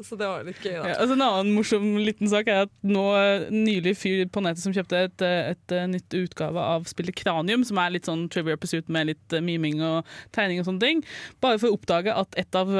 Så 0.04 0.16
det 0.20 0.26
var 0.28 0.44
litt 0.44 0.60
gøy, 0.60 0.74
da. 0.76 0.90
Ja, 0.90 0.96
altså 1.00 1.14
en 1.16 1.24
annen 1.24 1.54
morsom 1.56 1.86
liten 2.04 2.28
sak 2.28 2.50
er 2.52 2.66
at 2.66 2.72
nå 2.84 3.04
eh, 3.16 3.46
nylig 3.52 3.94
fyr 3.96 4.26
på 4.28 4.42
nettet 4.44 4.60
som 4.60 4.74
kjøpte 4.76 4.98
et, 5.08 5.24
eh, 5.24 5.52
et, 5.54 5.72
eh, 5.72 5.86
nytt 5.88 6.16
utgave 6.18 6.60
av 6.60 6.84
spillet 6.90 7.16
Kranium, 7.16 7.64
som 7.64 7.80
er 7.80 7.94
litt 7.94 8.10
sånn 8.10 8.26
Trivia 8.32 8.58
Pursuit 8.60 8.90
med 8.92 9.08
litt 9.14 9.36
miming 9.40 9.80
og 9.86 10.04
tegning 10.36 10.60
og 10.60 10.68
sånne 10.68 10.84
ting, 10.84 11.02
bare 11.40 11.60
for 11.62 11.70
å 11.70 11.78
oppdage 11.78 12.12
at 12.12 12.36
et 12.36 12.60
av, 12.60 12.74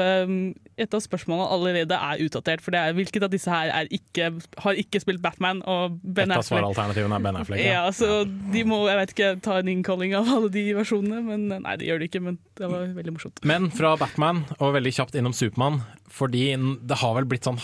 et 0.77 0.93
av 0.93 1.01
spørsmålene 1.01 1.47
allerede 1.55 1.97
er 1.97 2.19
utdatert. 2.21 2.61
For 2.61 2.75
det 2.75 2.79
er 2.85 2.93
hvilket 2.97 3.23
av 3.25 3.31
disse 3.33 3.49
her 3.49 3.71
er 3.73 3.89
ikke, 3.93 4.27
har 4.63 4.77
ikke 4.77 5.01
spilt 5.01 5.21
Batman 5.23 5.63
og 5.65 5.97
Ben 6.03 6.29
Et 6.31 6.37
av 6.37 6.45
svaralternativene 6.45 7.17
er 7.17 7.23
Ben 7.25 7.39
Affleck. 7.39 7.63
Ja, 7.65 7.85
Ja. 7.87 7.91
så 7.97 8.23
de 8.53 8.63
må 8.69 8.83
jeg 8.87 8.99
vet 9.01 9.13
ikke, 9.15 9.31
ta 9.41 9.57
en 9.61 9.71
innkalling 9.73 10.13
av 10.19 10.29
alle 10.35 10.51
de 10.53 10.65
versjonene, 10.77 11.23
men 11.25 11.47
eh, 11.51 11.63
nei, 11.65 11.75
det 11.81 11.87
gjør 11.89 11.99
de 12.03 12.09
ikke. 12.11 12.21
Men 12.27 12.37
det 12.61 12.69
var 12.71 12.85
veldig 12.99 13.15
morsomt. 13.17 13.41
Men 13.43 13.69
fra 13.73 13.95
Batman, 13.97 14.43
og 14.59 14.75
veldig 14.77 14.93
kjapt 14.99 15.17
innom 15.17 15.33
Supermann, 15.33 15.81
fordi 16.13 16.45
det 16.87 17.01
har 17.01 17.17
vel 17.17 17.25
blitt 17.29 17.49
sånn 17.49 17.59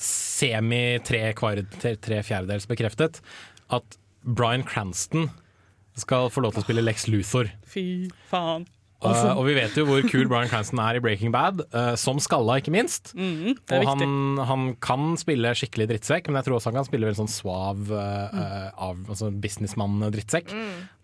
semi 0.00 0.98
tre, 1.04 1.22
tre 1.36 2.22
fjerdedels 2.26 2.66
bekreftet 2.68 3.20
at 3.72 3.96
Bryan 4.26 4.64
Cranston 4.66 5.30
skal 5.96 6.28
få 6.32 6.42
lov 6.44 6.52
til 6.52 6.60
å 6.60 6.66
spille 6.66 6.82
Lex 6.84 7.06
Luthor. 7.08 7.48
Fy 7.64 8.10
faen. 8.28 8.66
Uh, 9.06 9.38
og 9.38 9.46
vi 9.46 9.54
vet 9.58 9.76
jo 9.78 9.84
hvor 9.88 10.02
kul 10.10 10.26
Bryan 10.30 10.50
Cranston 10.50 10.80
er 10.82 10.98
i 10.98 11.02
Breaking 11.04 11.32
Bad, 11.34 11.62
uh, 11.74 11.94
som 12.00 12.18
skalla, 12.22 12.58
ikke 12.60 12.72
minst. 12.74 13.12
Mm, 13.14 13.54
Og 13.76 13.86
han, 13.88 14.36
han 14.48 14.66
kan 14.82 15.14
spille 15.20 15.52
skikkelig 15.56 15.86
drittsekk, 15.92 16.28
men 16.30 16.40
jeg 16.40 16.48
tror 16.48 16.58
også 16.58 16.72
han 16.72 16.78
kan 16.80 16.88
spille 16.88 17.06
veldig 17.08 17.20
sånn 17.24 17.32
svav 17.32 17.82
uh, 17.92 18.04
Mm. 18.06 18.38
uh, 18.40 18.70
av, 18.88 19.02
altså 19.12 19.30
businessmann-drittsekk. 19.30 20.50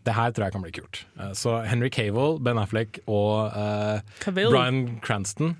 Det 0.02 0.14
her 0.16 0.32
tror 0.34 0.48
jeg 0.48 0.52
kan 0.56 0.62
bli 0.64 0.72
kult. 0.74 1.02
Så 1.38 1.60
Henry 1.68 1.88
Cable, 1.94 2.40
Ben 2.42 2.58
Affleck 2.58 2.98
og 3.06 3.52
Cavill. 4.24 4.50
Bryan 4.50 4.98
Cranston. 5.04 5.52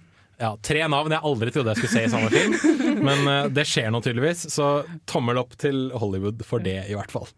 Ja, 0.42 0.56
tre 0.58 0.80
navn 0.90 1.12
jeg 1.14 1.22
aldri 1.22 1.52
trodde 1.54 1.70
jeg 1.70 1.78
skulle 1.78 1.92
se 1.92 2.02
i 2.08 2.10
samme 2.10 2.30
film, 2.32 2.56
men 3.06 3.20
uh, 3.30 3.46
det 3.54 3.62
skjer 3.70 3.92
nå 3.94 4.00
tydeligvis. 4.02 4.48
Så 4.50 4.72
tommel 5.06 5.38
opp 5.38 5.54
til 5.62 5.92
Hollywood 5.94 6.42
for 6.48 6.58
det, 6.64 6.80
i 6.90 6.96
hvert 6.98 7.14
fall. 7.14 7.28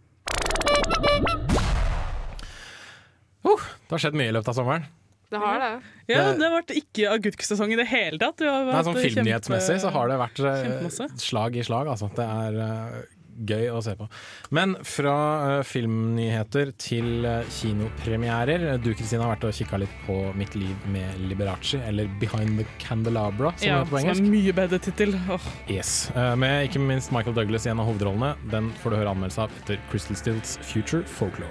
Uh, 3.44 3.60
det 3.94 4.00
har 4.00 4.04
skjedd 4.10 4.18
mye 4.18 4.32
i 4.32 4.34
løpet 4.34 4.48
av 4.50 4.54
sommeren. 4.58 4.86
Det 5.30 5.38
har 5.40 5.58
det. 5.58 5.80
Ja, 6.06 6.32
Det- 6.32 6.42
har 6.42 6.62
vært 6.62 6.70
ikke 6.74 7.10
agurksesong 7.10 7.72
i 7.72 7.76
det 7.76 7.86
hele 7.86 8.18
tatt. 8.18 8.36
Det 8.36 8.46
Nei, 8.46 8.82
sånn 8.82 8.94
Filmnyhetsmessig 8.94 9.80
så 9.80 9.90
har 9.90 10.08
det 10.08 10.18
vært 10.18 10.38
eh, 10.40 10.62
Kjempemasse. 10.64 11.08
slag 11.18 11.56
i 11.56 11.62
slag. 11.62 11.86
Altså. 11.88 12.08
Det 12.14 12.24
er 12.24 12.52
uh, 12.60 13.02
gøy 13.46 13.70
å 13.72 13.82
se 13.82 13.94
på. 13.96 14.08
Men 14.50 14.76
fra 14.84 15.58
uh, 15.58 15.62
filmnyheter 15.62 16.72
til 16.78 17.24
uh, 17.24 17.42
kinopremierer. 17.50 18.78
Du 18.78 18.94
Kristine 18.94 19.22
har 19.22 19.34
vært 19.34 19.44
og 19.48 19.54
kikka 19.54 19.78
litt 19.78 19.90
på 20.06 20.34
Mitt 20.36 20.54
liv 20.54 20.76
med 20.86 21.18
Liberace, 21.18 21.80
eller 21.82 22.06
Behind 22.20 22.58
the 22.58 22.66
Candelabra, 22.78 23.52
som 23.56 23.66
Ja, 23.66 23.78
det 23.82 23.86
heter 23.86 23.90
på 23.90 23.98
som 24.00 24.08
er 24.10 24.14
en 24.14 24.30
mye 24.30 24.52
bedre 24.52 24.78
tittel. 24.78 25.14
Oh. 25.30 25.40
Yes. 25.68 26.10
Med 26.14 26.68
ikke 26.68 26.78
minst 26.82 27.10
Michael 27.10 27.34
Douglas 27.34 27.66
i 27.66 27.70
en 27.70 27.80
av 27.80 27.86
hovedrollene. 27.90 28.36
Den 28.50 28.72
får 28.82 28.90
du 28.90 28.96
høre 29.02 29.08
anmeldelse 29.16 29.38
av 29.48 29.50
etter 29.62 29.78
Crystal 29.90 30.16
Stills 30.20 30.58
Future 30.62 31.02
Folklore. 31.02 31.50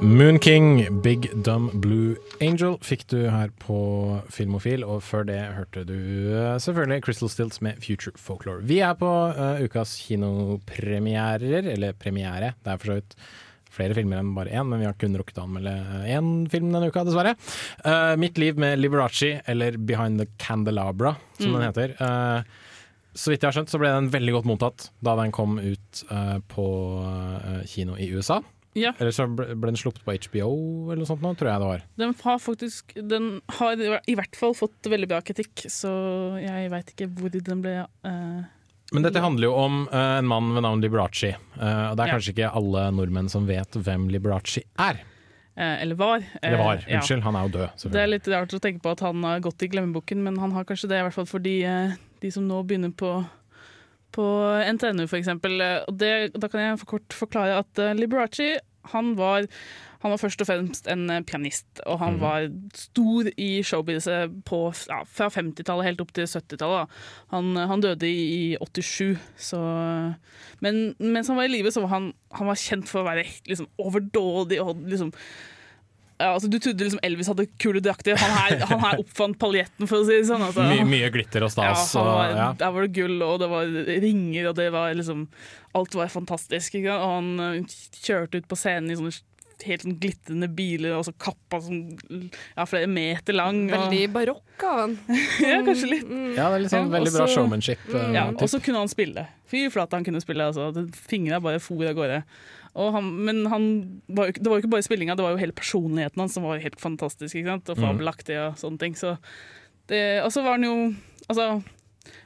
Moon 0.00 0.38
King, 0.38 1.00
Big 1.02 1.26
Dumb 1.42 1.72
Blue 1.82 2.14
Angel 2.40 2.76
fikk 2.86 3.02
du 3.10 3.16
her 3.32 3.50
på 3.58 3.78
Filmofil, 4.30 4.84
og 4.86 5.00
før 5.02 5.24
det 5.26 5.38
hørte 5.56 5.82
du 5.88 5.96
eh, 5.96 6.54
selvfølgelig 6.62 7.02
Crystal 7.02 7.30
Stilts 7.32 7.58
med 7.66 7.80
Future 7.82 8.14
Folklore. 8.14 8.62
Vi 8.62 8.78
er 8.84 8.94
på 8.98 9.08
uh, 9.08 9.58
ukas 9.58 9.96
kinopremierer, 10.06 11.66
eller 11.74 11.96
premiere. 11.98 12.52
Det 12.62 12.70
er 12.70 12.78
for 12.78 12.92
så 12.92 12.98
vidt 13.00 13.16
flere 13.74 13.96
filmer 13.98 14.22
enn 14.22 14.30
bare 14.36 14.54
én, 14.54 14.70
men 14.70 14.84
vi 14.84 14.86
har 14.86 14.94
kun 15.00 15.18
rukket 15.18 15.40
å 15.42 15.48
anmelde 15.48 15.74
én 16.06 16.30
film 16.52 16.70
denne 16.70 16.92
uka, 16.92 17.02
dessverre. 17.08 17.34
Uh, 17.82 18.14
Mitt 18.22 18.38
liv 18.38 18.60
med 18.60 18.78
Liberace, 18.78 19.40
eller 19.50 19.80
Behind 19.82 20.22
the 20.22 20.28
Candelabra, 20.38 21.16
som 21.40 21.56
den 21.56 21.66
heter. 21.66 21.96
Uh, 21.98 22.46
så 23.18 23.32
vidt 23.32 23.42
jeg 23.42 23.50
har 23.50 23.58
skjønt, 23.58 23.74
så 23.74 23.82
ble 23.82 23.90
den 23.90 24.12
veldig 24.14 24.36
godt 24.36 24.46
mottatt 24.46 24.86
da 25.02 25.16
den 25.18 25.34
kom 25.34 25.58
ut 25.58 26.04
uh, 26.12 26.38
på 26.54 26.68
uh, 27.02 27.66
kino 27.66 27.98
i 27.98 28.12
USA. 28.14 28.38
Ja, 28.76 28.92
Eller 28.98 29.14
så 29.14 29.24
ble 29.32 29.70
den 29.70 29.78
sluppet 29.80 30.04
på 30.04 30.14
HBO 30.28 30.50
eller 30.90 31.00
noe 31.00 31.08
sånt 31.08 31.22
nå, 31.24 31.32
tror 31.38 31.50
jeg 31.50 31.62
det 31.62 31.70
var. 31.70 31.82
den 32.02 32.14
har 32.20 32.38
faktisk 32.42 32.94
Den 33.00 33.28
har 33.58 33.80
i 33.80 34.14
hvert 34.18 34.36
fall 34.36 34.54
fått 34.54 34.88
veldig 34.90 35.08
bra 35.10 35.20
kritikk, 35.24 35.64
så 35.72 35.90
jeg 36.42 36.70
veit 36.72 36.92
ikke 36.92 37.08
hvor 37.16 37.32
den 37.32 37.62
ble 37.64 37.74
uh, 38.06 38.44
Men 38.92 39.06
dette 39.06 39.22
handler 39.24 39.48
jo 39.48 39.54
om 39.58 39.80
uh, 39.90 40.18
en 40.18 40.28
mann 40.28 40.52
ved 40.54 40.64
navn 40.64 40.84
Liberace. 40.84 41.34
Uh, 41.56 41.90
og 41.90 41.96
det 41.96 42.04
er 42.04 42.08
Ja. 42.08 42.14
kanskje 42.16 42.34
ikke 42.36 42.52
alle 42.60 42.90
nordmenn 42.94 43.28
som 43.32 43.48
vet 43.48 43.72
hvem 43.76 44.08
Liberace 44.12 44.64
er. 44.78 45.02
Eller 45.58 45.96
var. 45.98 46.22
Eller 46.40 46.60
var, 46.60 46.84
Unnskyld, 46.86 47.18
ja. 47.18 47.24
Han 47.24 47.34
er 47.34 47.48
jo 47.48 47.50
død, 47.56 47.90
Det 47.90 47.98
er 47.98 48.06
litt 48.06 48.28
rart 48.30 48.52
å 48.54 48.60
tenke 48.62 48.78
på 48.78 48.92
at 48.94 49.00
han 49.02 49.24
har 49.26 49.40
gått 49.42 49.64
i 49.66 49.68
glemmeboken, 49.72 50.20
men 50.22 50.38
han 50.38 50.52
har 50.54 50.62
kanskje 50.64 50.86
det, 50.92 51.00
i 51.00 51.02
hvert 51.08 51.16
fall 51.16 51.26
for 51.26 51.42
de, 51.42 51.56
de 52.22 52.30
som 52.30 52.46
nå 52.46 52.60
begynner 52.62 52.92
på, 52.94 53.10
på 54.18 54.28
NTNU, 54.74 55.06
det, 55.06 56.14
da 56.34 56.48
kan 56.50 56.64
jeg 56.64 56.80
for 56.82 56.96
kort 56.96 57.14
forklare 57.14 57.60
at 57.62 57.78
eh, 57.84 57.94
Liberace, 57.98 58.56
han 58.92 59.14
var 59.18 59.46
han 59.98 60.12
var 60.12 60.20
først 60.20 60.42
og 60.44 60.46
fremst 60.46 60.86
en 60.86 61.08
eh, 61.10 61.24
pianist, 61.26 61.66
og 61.84 61.98
han 61.98 62.14
Mhm. 62.14 62.20
var 62.22 62.44
stor 62.78 63.30
i 63.36 63.62
showbizet 63.66 64.44
på, 64.46 64.60
ja, 64.86 65.00
fra 65.10 65.26
50-tallet 65.28 65.88
helt 65.88 66.00
opp 66.04 66.12
til 66.14 66.28
70-tallet. 66.30 66.88
Han, 67.34 67.56
han 67.56 67.82
døde 67.82 68.06
i, 68.06 68.54
i 68.54 68.56
87, 68.62 69.18
så 69.36 69.58
Men 70.62 70.94
mens 71.00 71.26
han 71.26 71.36
var 71.36 71.48
i 71.48 71.52
live, 71.56 71.72
så 71.74 71.82
var 71.82 71.88
han, 71.96 72.12
han 72.32 72.46
var 72.46 72.54
kjent 72.62 72.86
for 72.88 73.02
å 73.02 73.08
være 73.10 73.26
liksom 73.50 73.66
overdådig 73.82 74.60
og 74.62 74.86
liksom 74.86 75.10
altså, 76.18 76.48
du 76.50 76.58
trodde 76.58 76.86
liksom 76.86 77.00
Elvis 77.06 77.28
hadde 77.30 77.46
kule 77.62 77.82
drakter. 77.84 78.18
Han 78.18 78.34
her, 78.34 78.64
han 78.72 78.82
her 78.82 79.02
oppfant 79.04 79.38
paljetten, 79.38 79.86
for 79.86 80.02
å 80.02 80.08
si 80.08 80.16
det 80.16 80.26
sånn. 80.30 80.42
Altså. 80.48 80.66
My, 80.66 80.82
mye 80.88 81.10
glitter 81.14 81.46
og 81.46 81.52
ja, 81.54 81.70
stas. 81.76 81.94
og, 82.00 82.10
ja. 82.34 82.50
Der 82.58 82.74
var 82.74 82.86
det 82.86 82.92
gull, 82.98 83.16
og 83.22 83.38
det 83.42 83.50
var 83.52 83.70
ringer, 84.06 84.50
og 84.50 84.58
det 84.58 84.68
var 84.74 84.92
liksom 84.98 85.28
Alt 85.78 85.94
var 85.94 86.10
fantastisk. 86.10 86.78
Ikke? 86.80 86.94
Og 86.96 87.10
han 87.12 87.32
eh, 87.44 87.80
kjørte 88.02 88.40
ut 88.40 88.48
på 88.50 88.58
scenen 88.58 88.90
i 88.90 88.98
sånne 88.98 89.14
helt 89.66 89.82
sånn 89.84 89.96
glitrende 89.98 90.48
biler, 90.54 90.94
og 90.98 91.04
så 91.08 91.12
kappa 91.18 91.58
sånn 91.64 91.80
ja, 92.08 92.66
flere 92.68 92.88
meter 92.90 93.36
lang. 93.36 93.64
Og, 93.66 93.74
Veldig 93.74 94.02
barokk 94.14 94.66
av 94.68 94.82
han. 94.84 94.94
ja, 95.44 95.58
kanskje 95.66 95.90
litt. 95.90 96.12
ja, 96.36 96.46
det 96.46 96.58
er 96.58 96.62
litt 96.64 96.74
sånn 96.74 96.86
Ja, 96.86 96.94
veldig 96.94 97.14
bra 97.14 97.24
også- 97.26 97.40
showmanship. 97.40 97.88
Uh, 97.90 98.06
Ja, 98.14 98.28
og 98.30 98.46
så 98.50 98.60
kunne 98.62 98.84
han 98.84 98.92
spille. 98.92 99.26
Fy 99.50 99.64
flate, 99.72 99.98
han 99.98 100.06
kunne 100.06 100.22
spille. 100.22 100.50
Altså. 100.50 100.86
Fingra 101.08 101.40
bare 101.42 101.62
for 101.62 101.82
av 101.88 101.96
gårde. 101.98 102.22
Han, 102.78 103.08
men 103.26 103.40
han 103.50 103.64
var 104.06 104.30
jo, 104.30 104.36
det 104.38 104.50
var 104.50 104.58
jo 104.58 104.64
ikke 104.64 104.74
bare 104.76 104.86
spillinga, 104.86 105.16
det 105.18 105.24
var 105.24 105.34
jo 105.34 105.40
hele 105.40 105.56
personligheten 105.56 106.22
hans 106.22 106.36
som 106.36 106.46
var 106.46 106.62
helt 106.62 106.78
fantastisk. 106.80 107.32
ikke 107.34 107.50
sant? 107.50 107.72
Og 107.72 107.80
fabelaktig 107.80 108.36
og 108.42 108.60
sånne 108.60 108.82
ting. 108.82 108.94
Så 108.98 109.16
det, 109.90 110.20
og 110.22 110.30
så 110.34 110.44
var 110.46 110.58
han 110.58 110.68
jo 110.68 110.78
Altså, 111.28 111.58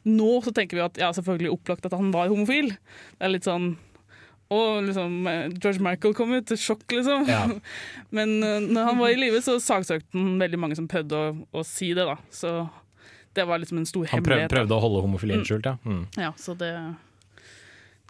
nå 0.06 0.26
så 0.46 0.52
tenker 0.54 0.78
vi 0.78 0.82
at 0.84 0.98
ja, 1.00 1.08
selvfølgelig 1.10 1.50
opplagt 1.50 1.88
at 1.88 1.96
han 1.98 2.12
var 2.14 2.28
homofil. 2.30 2.68
Det 3.16 3.26
er 3.26 3.32
litt 3.34 3.48
sånn 3.48 3.72
og 4.52 4.82
liksom, 4.84 5.14
George 5.62 5.80
Michael 5.80 6.14
kom 6.16 6.34
ut, 6.36 6.52
sjokk, 6.60 6.84
liksom. 6.92 7.24
Ja. 7.30 7.46
Men 8.16 8.34
eh, 8.44 8.58
når 8.62 8.90
han 8.90 9.00
var 9.00 9.14
i 9.14 9.16
live, 9.16 9.40
så 9.44 9.56
saksøkte 9.62 10.12
han 10.12 10.36
veldig 10.42 10.60
mange 10.60 10.76
som 10.78 10.88
prøvde 10.90 11.16
å, 11.16 11.30
å 11.56 11.64
si 11.66 11.92
det. 11.96 12.04
da. 12.08 12.18
Så 12.28 12.52
det 13.32 13.46
var 13.48 13.62
liksom 13.62 13.80
en 13.80 13.88
stor 13.88 14.04
Han 14.10 14.20
hemmelighet. 14.20 14.50
Han 14.50 14.52
prøvde 14.52 14.76
å 14.76 14.82
holde 14.84 15.04
homofilien 15.06 15.46
skjult, 15.48 15.68
ja. 15.70 15.78
Mm. 15.88 16.04
Ja, 16.20 16.34
så 16.36 16.56
det, 16.58 16.72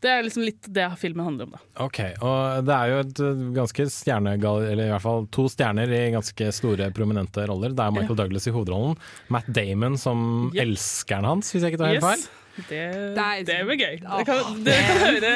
det 0.02 0.10
er 0.10 0.24
liksom 0.26 0.42
litt 0.42 0.66
det 0.74 0.88
filmen 0.98 1.24
handler 1.28 1.46
om, 1.46 1.54
da. 1.54 1.60
Ok, 1.84 2.00
og 2.18 2.66
det 2.66 2.74
er 2.76 2.90
jo 2.90 3.00
et 3.04 3.22
uh, 3.22 3.46
ganske 3.54 3.86
stjernegal... 3.94 4.66
Eller 4.72 4.88
i 4.88 4.92
hvert 4.92 5.04
fall 5.04 5.26
to 5.34 5.46
stjerner 5.52 5.90
i 5.94 6.02
ganske 6.14 6.50
store, 6.54 6.90
prominente 6.96 7.46
roller. 7.48 7.74
Det 7.76 7.86
er 7.86 7.94
Michael 7.94 8.18
Douglas 8.18 8.48
i 8.50 8.54
hovedrollen. 8.54 8.96
Matt 9.32 9.46
Damon 9.46 9.98
som 10.00 10.50
Yep. 10.52 10.60
elskeren 10.66 11.26
hans, 11.28 11.52
hvis 11.52 11.62
jeg 11.62 11.74
ikke 11.74 11.82
tar 11.84 11.92
helt 11.94 12.04
feil. 12.04 12.24
Det, 12.68 12.80
Nei, 13.16 13.42
det 13.48 13.62
blir 13.64 13.78
gøy. 13.80 13.94
Dere 14.02 14.24
kan, 14.28 14.58
det 14.66 14.74
kan 14.84 14.98
høre, 15.00 15.32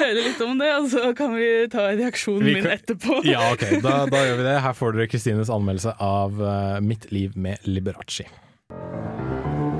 høre 0.00 0.24
litt 0.24 0.40
om 0.42 0.58
det, 0.58 0.72
og 0.74 0.88
så 0.90 1.12
kan 1.18 1.36
vi 1.36 1.50
ta 1.70 1.84
reaksjonen 1.92 2.48
Vi 2.48 2.56
min 2.58 2.66
etterpå. 2.72 3.20
Ja, 3.28 3.44
ok, 3.52 3.78
da, 3.84 4.00
da 4.10 4.24
gjør 4.26 4.40
vi 4.40 4.48
det. 4.48 4.56
Her 4.64 4.74
får 4.80 4.96
dere 4.96 5.10
Kristines 5.12 5.52
anmeldelse 5.54 5.94
av 6.02 6.42
uh, 6.42 6.80
Mitt 6.82 7.10
liv 7.14 7.36
med 7.38 7.62
Liberace. 7.68 8.26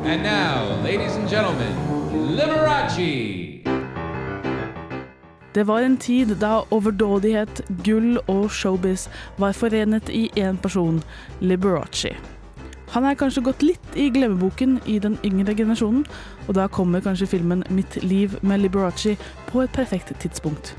And 0.07 0.23
now, 0.23 0.79
ladies 0.85 1.17
and 1.19 1.29
gentlemen, 1.29 1.75
Liberace. 2.37 3.48
Det 5.55 5.65
var 5.67 5.81
en 5.81 5.97
tid 5.97 6.35
da 6.41 6.61
overdådighet, 6.71 7.63
gull 7.85 8.19
og 8.29 8.51
showbiz 8.53 9.09
var 9.39 9.57
forenet 9.57 10.11
i 10.13 10.29
én 10.37 10.59
person, 10.61 11.03
Liberace. 11.41 12.13
Han 12.93 13.05
er 13.05 13.17
kanskje 13.21 13.45
gått 13.45 13.63
litt 13.65 13.97
i 13.97 14.09
glemmeboken 14.13 14.79
i 14.89 14.99
den 14.99 15.19
yngre 15.25 15.55
generasjonen, 15.57 16.07
og 16.49 16.55
da 16.57 16.69
kommer 16.69 17.01
kanskje 17.05 17.27
filmen 17.27 17.65
'Mitt 17.69 18.03
liv 18.03 18.39
med 18.43 18.61
Liberace' 18.61 19.17
på 19.47 19.63
et 19.63 19.73
perfekt 19.73 20.13
tidspunkt. 20.21 20.75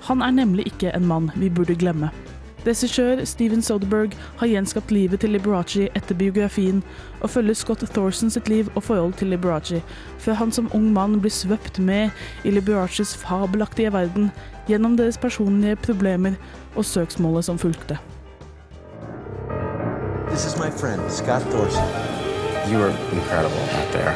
Han 0.00 0.22
er 0.22 0.30
nemlig 0.30 0.66
ikke 0.66 0.94
en 0.96 1.06
mann 1.06 1.30
vi 1.36 1.48
burde 1.48 1.74
glemme. 1.74 2.10
Regissør 2.66 3.24
Steven 3.24 3.62
Soderberg 3.62 4.16
har 4.40 4.48
gjenskapt 4.50 4.90
livet 4.90 5.20
til 5.22 5.30
Liberace 5.30 5.86
etter 5.94 6.18
biografien, 6.18 6.82
og 7.20 7.30
følger 7.30 7.54
Scott 7.54 7.84
Thorson 7.94 8.30
sitt 8.30 8.48
liv 8.50 8.70
og 8.74 8.82
forhold 8.82 9.14
til 9.20 9.30
Liberace, 9.30 9.82
før 10.18 10.32
han 10.40 10.52
som 10.52 10.70
ung 10.74 10.88
mann 10.92 11.20
blir 11.22 11.30
svøpt 11.30 11.78
med 11.78 12.10
i 12.44 12.50
Liberaces 12.50 13.14
fabelaktige 13.16 13.92
verden 13.94 14.32
gjennom 14.66 14.96
deres 14.98 15.18
personlige 15.18 15.76
problemer 15.76 16.34
og 16.74 16.84
søksmålet 16.84 17.44
som 17.44 17.58
fulgte. 17.58 17.98
This 20.30 20.44
is 20.46 20.56
my 20.58 20.70
friend, 20.70 21.00
Scott 21.10 21.42
Thorson. 21.54 21.86
You 22.68 22.78
were 22.78 22.94
incredible 23.12 23.62
out 23.78 23.92
there. 23.92 24.14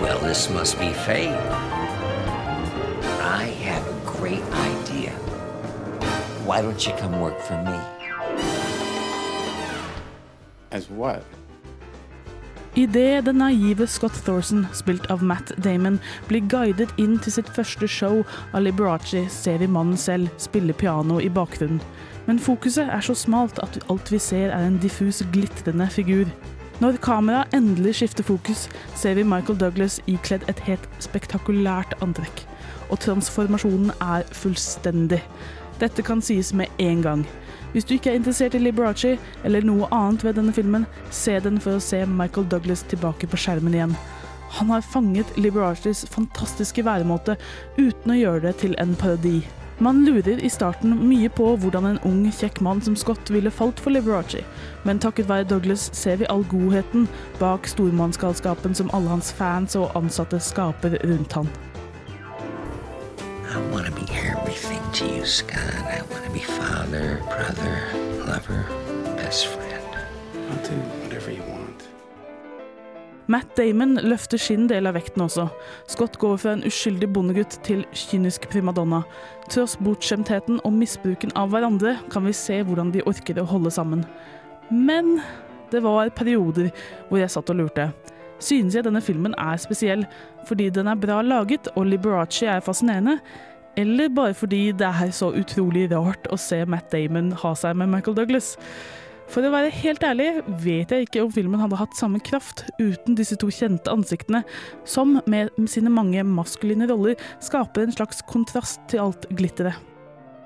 Well, 0.00 0.18
this 0.18 0.48
must 0.48 0.78
be 0.78 0.92
fate. 0.92 1.36
I 3.20 3.44
have 3.44 3.86
a 3.86 4.18
great 4.18 4.42
idea. 4.54 4.79
Why 6.50 6.62
don't 6.62 6.84
you 6.84 6.92
come 6.98 7.20
work 7.20 7.38
for 7.38 7.56
me? 7.62 7.78
As 10.72 10.90
what? 10.90 11.22
Idet 12.74 13.24
den 13.24 13.38
naive 13.38 13.86
Scott 13.86 14.24
Thorson, 14.24 14.66
spilt 14.72 15.06
av 15.10 15.22
Matt 15.22 15.52
Damon, 15.62 16.00
blir 16.26 16.40
guidet 16.40 16.90
inn 16.98 17.20
til 17.22 17.36
sitt 17.36 17.52
første 17.54 17.86
show 17.86 18.24
av 18.50 18.64
Liberace, 18.64 19.28
ser 19.30 19.62
vi 19.62 19.68
mannen 19.70 19.94
selv 19.94 20.26
spille 20.42 20.74
piano 20.74 21.20
i 21.22 21.30
bakgrunnen. 21.30 21.78
Men 22.26 22.42
fokuset 22.42 22.90
er 22.90 23.06
så 23.06 23.14
smalt 23.14 23.62
at 23.62 23.78
alt 23.86 24.10
vi 24.10 24.18
ser 24.18 24.50
er 24.50 24.66
en 24.66 24.80
diffus, 24.82 25.22
glitrende 25.30 25.86
figur. 25.86 26.26
Når 26.82 26.98
kameraet 27.06 27.54
endelig 27.54 28.00
skifter 28.00 28.26
fokus, 28.26 28.66
ser 28.98 29.14
vi 29.14 29.22
Michael 29.22 29.62
Douglas 29.62 30.00
ikledd 30.10 30.50
et 30.50 30.66
helt 30.66 30.90
spektakulært 30.98 31.94
antrekk. 32.02 32.42
Og 32.90 32.98
transformasjonen 33.06 33.94
er 34.02 34.26
fullstendig. 34.34 35.22
Dette 35.80 36.02
kan 36.04 36.20
sies 36.20 36.52
med 36.52 36.68
en 36.78 37.02
gang. 37.02 37.26
Hvis 37.72 37.86
du 37.86 37.94
ikke 37.94 38.10
er 38.12 38.18
interessert 38.18 38.54
i 38.54 38.60
Liberace 38.60 39.14
eller 39.46 39.64
noe 39.64 39.88
annet 39.94 40.24
ved 40.26 40.36
denne 40.36 40.52
filmen, 40.52 40.86
se 41.14 41.38
den 41.40 41.60
for 41.62 41.78
å 41.78 41.84
se 41.84 42.02
Michael 42.06 42.48
Douglas 42.50 42.82
tilbake 42.90 43.30
på 43.30 43.38
skjermen 43.40 43.76
igjen. 43.76 43.94
Han 44.58 44.72
har 44.74 44.82
fanget 44.82 45.30
Liberaces 45.38 46.02
fantastiske 46.10 46.82
væremåte 46.84 47.38
uten 47.78 48.12
å 48.12 48.18
gjøre 48.18 48.48
det 48.48 48.56
til 48.64 48.74
en 48.82 48.96
parodi. 48.98 49.38
Man 49.80 50.02
lurer 50.04 50.42
i 50.44 50.50
starten 50.52 50.92
mye 51.08 51.30
på 51.32 51.54
hvordan 51.62 51.86
en 51.88 52.02
ung, 52.04 52.26
kjekk 52.28 52.58
mann 52.60 52.82
som 52.84 52.98
Scott 52.98 53.30
ville 53.32 53.48
falt 53.54 53.80
for 53.80 53.94
Liberace, 53.94 54.42
men 54.84 55.00
takket 55.00 55.30
være 55.30 55.48
Douglas 55.48 55.86
ser 55.96 56.20
vi 56.20 56.28
all 56.28 56.44
godheten 56.50 57.08
bak 57.40 57.70
stormannsgalskapen 57.70 58.76
som 58.76 58.92
alle 58.92 59.14
hans 59.14 59.32
fans 59.32 59.78
og 59.80 59.96
ansatte 59.96 60.42
skaper 60.50 60.98
rundt 61.06 61.38
han. 61.38 61.48
I 63.50 63.58
want 63.72 63.86
to 63.86 63.92
be 63.92 64.06
everything 64.14 64.80
to 64.92 65.04
you, 65.04 65.26
Scott. 65.26 65.74
I 65.74 66.02
want 66.10 66.24
to 66.24 66.30
be 66.30 66.38
father, 66.38 67.20
brother, 67.26 67.74
lover, 68.24 68.64
best 69.16 69.46
friend. 69.46 69.84
I'll 70.50 70.62
do 70.62 70.76
whatever 71.02 71.32
you 71.32 71.42
want. 71.42 71.88
Matt 73.26 73.56
Damon 73.56 73.94
løfter 73.94 74.38
sin 74.38 74.68
del 74.68 74.86
av 74.86 74.94
vekten 74.94 75.24
også. 75.26 75.48
Scott 75.90 76.18
går 76.22 76.36
fra 76.38 76.52
en 76.54 76.62
uskyldig 76.62 77.08
bondegutt 77.10 77.58
til 77.66 77.82
kynisk 77.90 78.46
primadonna. 78.54 79.02
Tross 79.50 79.74
bortskjemtheten 79.82 80.62
og 80.62 80.78
misbruken 80.78 81.34
av 81.34 81.50
hverandre 81.50 81.96
kan 82.14 82.26
vi 82.30 82.36
se 82.38 82.62
hvordan 82.62 82.94
de 82.94 83.02
orker 83.02 83.42
å 83.42 83.48
holde 83.50 83.74
sammen. 83.74 84.06
Men 84.70 85.16
det 85.74 85.82
var 85.82 86.14
perioder 86.14 86.70
hvor 87.08 87.18
jeg 87.18 87.34
satt 87.34 87.50
og 87.50 87.64
lurte. 87.64 87.90
Synes 88.40 88.74
jeg 88.74 88.86
denne 88.86 89.02
filmen 89.04 89.36
er 89.38 89.60
spesiell 89.60 90.06
fordi 90.48 90.70
den 90.72 90.88
er 90.88 90.98
bra 90.98 91.20
laget 91.22 91.68
og 91.76 91.86
Liberace 91.90 92.48
er 92.48 92.64
fascinerende, 92.64 93.18
eller 93.78 94.08
bare 94.08 94.34
fordi 94.34 94.72
det 94.72 94.88
er 94.88 95.12
så 95.14 95.30
utrolig 95.36 95.86
rart 95.92 96.26
å 96.32 96.38
se 96.40 96.64
Matt 96.66 96.90
Damon 96.92 97.30
ha 97.42 97.52
seg 97.54 97.76
med 97.78 97.92
Michael 97.92 98.16
Douglas? 98.16 98.56
For 99.30 99.46
å 99.46 99.52
være 99.52 99.70
helt 99.70 100.02
ærlig 100.02 100.30
vet 100.64 100.90
jeg 100.90 101.06
ikke 101.06 101.22
om 101.22 101.30
filmen 101.30 101.60
hadde 101.62 101.78
hatt 101.78 101.94
samme 101.94 102.18
kraft 102.26 102.64
uten 102.80 103.14
disse 103.18 103.38
to 103.38 103.46
kjente 103.54 103.92
ansiktene, 103.92 104.42
som 104.82 105.20
med 105.30 105.54
sine 105.70 105.92
mange 105.92 106.24
maskuline 106.26 106.90
roller 106.90 107.14
skaper 107.38 107.86
en 107.86 107.94
slags 107.94 108.24
kontrast 108.26 108.82
til 108.90 109.04
alt 109.04 109.30
glitteret. 109.30 109.89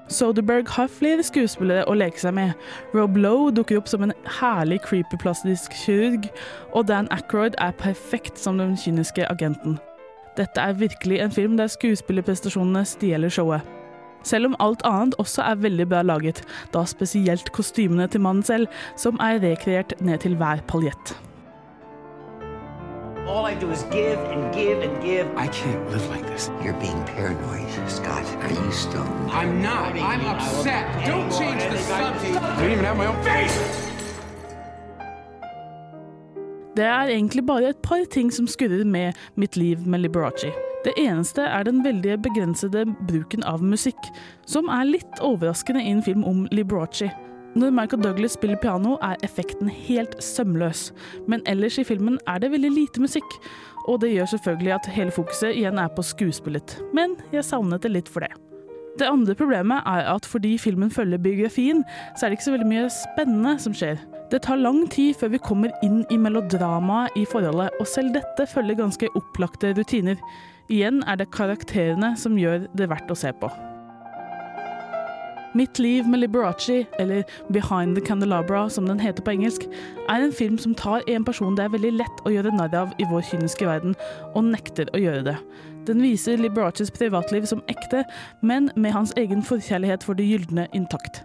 Soderberg 0.08 0.68
har 0.68 0.90
flere 0.92 1.24
skuespillere 1.24 1.86
å 1.88 1.94
leke 1.96 2.20
seg 2.20 2.34
med. 2.36 2.52
Rob 2.94 3.16
Lowe 3.16 3.52
dukker 3.54 3.80
opp 3.80 3.88
som 3.88 4.04
en 4.04 4.12
herlig 4.40 4.82
creepyplastisk 4.84 5.72
kirurg, 5.84 6.28
og 6.72 6.88
Dan 6.90 7.08
Ackroyd 7.14 7.56
er 7.58 7.76
perfekt 7.80 8.38
som 8.40 8.60
den 8.60 8.76
kyniske 8.76 9.26
agenten. 9.30 9.78
Dette 10.36 10.60
er 10.60 10.76
virkelig 10.76 11.20
en 11.22 11.32
film 11.32 11.56
der 11.56 11.70
skuespillerprestasjonene 11.72 12.84
stjeler 12.88 13.32
showet. 13.32 13.62
Selv 14.24 14.50
om 14.50 14.56
alt 14.60 14.82
annet 14.88 15.14
også 15.20 15.44
er 15.44 15.60
veldig 15.60 15.86
bra 15.88 16.02
laget, 16.02 16.42
da 16.72 16.84
spesielt 16.88 17.52
kostymene 17.52 18.08
til 18.08 18.24
mannen 18.24 18.42
selv, 18.42 18.66
som 18.96 19.20
er 19.20 19.42
rekreert 19.44 19.94
ned 20.00 20.24
til 20.24 20.36
hver 20.40 20.64
paljett. 20.68 21.14
All 23.26 23.46
I 23.46 23.54
do 23.54 23.70
is 23.70 23.84
give 23.84 24.18
and 24.18 24.54
give 24.54 24.82
and 24.82 25.02
give. 25.02 25.26
I 25.34 25.46
can't 25.48 25.90
live 25.90 26.06
like 26.10 26.26
this. 26.26 26.50
You're 26.62 26.78
being 26.78 27.02
paranoid, 27.04 27.70
Scott. 27.88 28.26
Are 28.42 28.52
you 28.52 28.70
stoned? 28.70 29.30
I'm 29.30 29.62
not. 29.62 29.96
I'm 29.96 30.26
upset. 30.26 30.84
Don't 31.06 31.32
change 31.32 31.62
the 31.62 31.78
subject. 31.78 32.36
I 32.36 32.60
don't 32.60 32.72
even 32.72 32.84
have 32.84 32.98
my 32.98 33.06
own 33.06 33.24
face. 33.24 33.58
Det 36.76 36.84
er 36.84 37.08
egentlig 37.08 37.46
bare 37.46 37.68
et 37.68 37.76
par 37.82 38.04
ting 38.10 38.32
som 38.32 38.46
skurrer 38.46 38.84
med 38.84 39.12
mitt 39.36 39.56
liv 39.56 39.78
med 39.86 39.98
Liberace. 39.98 40.52
Det 40.84 40.92
eneste 40.98 41.42
er 41.42 41.62
den 41.62 41.84
veldig 41.84 42.22
begrensede 42.22 42.84
bruken 43.08 43.44
av 43.44 43.62
musikk, 43.62 44.10
som 44.46 44.68
er 44.68 44.84
litt 44.84 45.20
overraskende 45.20 45.80
i 45.80 45.90
en 45.90 46.02
film 46.02 46.24
om 46.24 46.48
Liberace. 46.52 47.10
Når 47.54 47.70
Michael 47.70 48.02
Douglas 48.02 48.34
spiller 48.34 48.56
piano, 48.58 48.96
er 49.02 49.20
effekten 49.22 49.68
helt 49.70 50.16
sømløs, 50.22 50.88
men 51.30 51.42
ellers 51.46 51.78
i 51.78 51.84
filmen 51.86 52.18
er 52.26 52.40
det 52.42 52.50
veldig 52.50 52.70
lite 52.74 53.02
musikk, 53.02 53.36
og 53.86 54.00
det 54.02 54.10
gjør 54.10 54.32
selvfølgelig 54.32 54.72
at 54.74 54.88
hele 54.90 55.14
fokuset 55.14 55.54
igjen 55.54 55.78
er 55.78 55.92
på 55.94 56.02
skuespillet, 56.02 56.80
men 56.96 57.14
jeg 57.32 57.46
savnet 57.46 57.84
det 57.84 57.92
litt 57.94 58.10
for 58.10 58.26
det. 58.26 58.32
Det 58.98 59.06
andre 59.06 59.36
problemet 59.38 59.86
er 59.86 60.08
at 60.10 60.26
fordi 60.26 60.56
filmen 60.58 60.90
følger 60.90 61.18
biografien, 61.18 61.84
så 62.16 62.26
er 62.26 62.30
det 62.30 62.38
ikke 62.38 62.46
så 62.48 62.54
veldig 62.56 62.70
mye 62.72 62.88
spennende 62.94 63.54
som 63.62 63.74
skjer. 63.74 64.02
Det 64.30 64.42
tar 64.42 64.58
lang 64.58 64.84
tid 64.90 65.14
før 65.18 65.30
vi 65.34 65.42
kommer 65.42 65.74
inn 65.86 66.02
i 66.10 66.18
melodramaet 66.18 67.14
i 67.18 67.22
forholdet, 67.26 67.70
og 67.78 67.86
selv 67.90 68.14
dette 68.16 68.48
følger 68.50 68.78
ganske 68.82 69.10
opplagte 69.14 69.74
rutiner. 69.78 70.18
Igjen 70.72 71.02
er 71.06 71.22
det 71.22 71.30
karakterene 71.34 72.14
som 72.18 72.38
gjør 72.38 72.66
det 72.74 72.90
verdt 72.90 73.14
å 73.14 73.18
se 73.18 73.34
på. 73.38 73.50
Mitt 75.54 75.78
liv 75.78 76.08
med 76.08 76.18
Liberace, 76.18 76.86
eller 76.98 77.22
Behind 77.52 77.96
the 77.96 78.06
Candelabra 78.06 78.70
som 78.70 78.88
den 78.88 79.00
heter 79.00 79.22
på 79.22 79.30
engelsk, 79.30 79.68
er 80.08 80.24
en 80.24 80.32
film 80.32 80.58
som 80.58 80.74
tar 80.74 81.04
en 81.06 81.24
person 81.24 81.54
det 81.54 81.62
er 81.62 81.70
veldig 81.70 81.92
lett 82.00 82.22
å 82.26 82.32
gjøre 82.34 82.50
narr 82.56 82.74
av 82.74 82.94
i 82.98 83.06
vår 83.06 83.22
kyniske 83.28 83.68
verden, 83.68 83.94
og 84.34 84.48
nekter 84.48 84.90
å 84.90 84.98
gjøre 84.98 85.22
det. 85.28 85.36
Den 85.86 86.02
viser 86.02 86.40
Liberaces 86.42 86.90
privatliv 86.90 87.46
som 87.46 87.62
ekte, 87.70 88.02
men 88.42 88.72
med 88.74 88.96
hans 88.96 89.14
egen 89.20 89.44
forkjærlighet 89.46 90.02
for 90.02 90.18
det 90.18 90.26
gylne 90.26 90.66
intakt. 90.74 91.22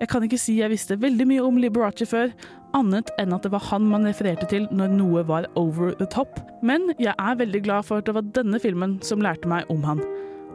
Jeg 0.00 0.10
kan 0.12 0.26
ikke 0.26 0.42
si 0.42 0.58
jeg 0.58 0.68
visste 0.74 1.00
veldig 1.00 1.24
mye 1.30 1.46
om 1.46 1.56
Liberace 1.56 2.04
før, 2.10 2.34
annet 2.76 3.08
enn 3.22 3.32
at 3.32 3.46
det 3.46 3.54
var 3.54 3.64
han 3.70 3.88
man 3.88 4.04
refererte 4.04 4.50
til 4.50 4.68
når 4.76 4.92
noe 4.92 5.24
var 5.24 5.48
over 5.56 5.96
the 5.96 6.10
top, 6.12 6.36
men 6.60 6.90
jeg 6.98 7.16
er 7.16 7.40
veldig 7.40 7.64
glad 7.64 7.88
for 7.88 8.02
at 8.02 8.10
det 8.10 8.18
var 8.18 8.28
denne 8.36 8.60
filmen 8.60 8.98
som 9.00 9.24
lærte 9.24 9.48
meg 9.48 9.72
om 9.72 9.88
han. 9.88 10.04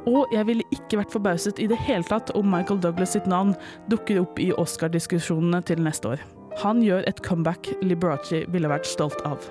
Og 0.07 0.31
jeg 0.33 0.47
ville 0.47 0.67
ikke 0.75 1.01
vært 1.01 1.13
forbauset 1.13 1.59
i 1.59 1.67
det 1.71 1.79
hele 1.87 2.07
tatt 2.07 2.31
om 2.37 2.47
Michael 2.49 2.81
Douglas 2.83 3.15
sitt 3.17 3.27
navn 3.29 3.55
dukker 3.91 4.21
opp 4.23 4.39
i 4.39 4.51
Oscar-diskusjonene 4.55 5.61
til 5.67 5.83
neste 5.83 6.15
år. 6.15 6.23
Han 6.63 6.83
gjør 6.83 7.05
et 7.07 7.21
comeback 7.25 7.71
Liberace 7.83 8.45
ville 8.53 8.71
vært 8.71 8.89
stolt 8.89 9.19
av. 9.27 9.43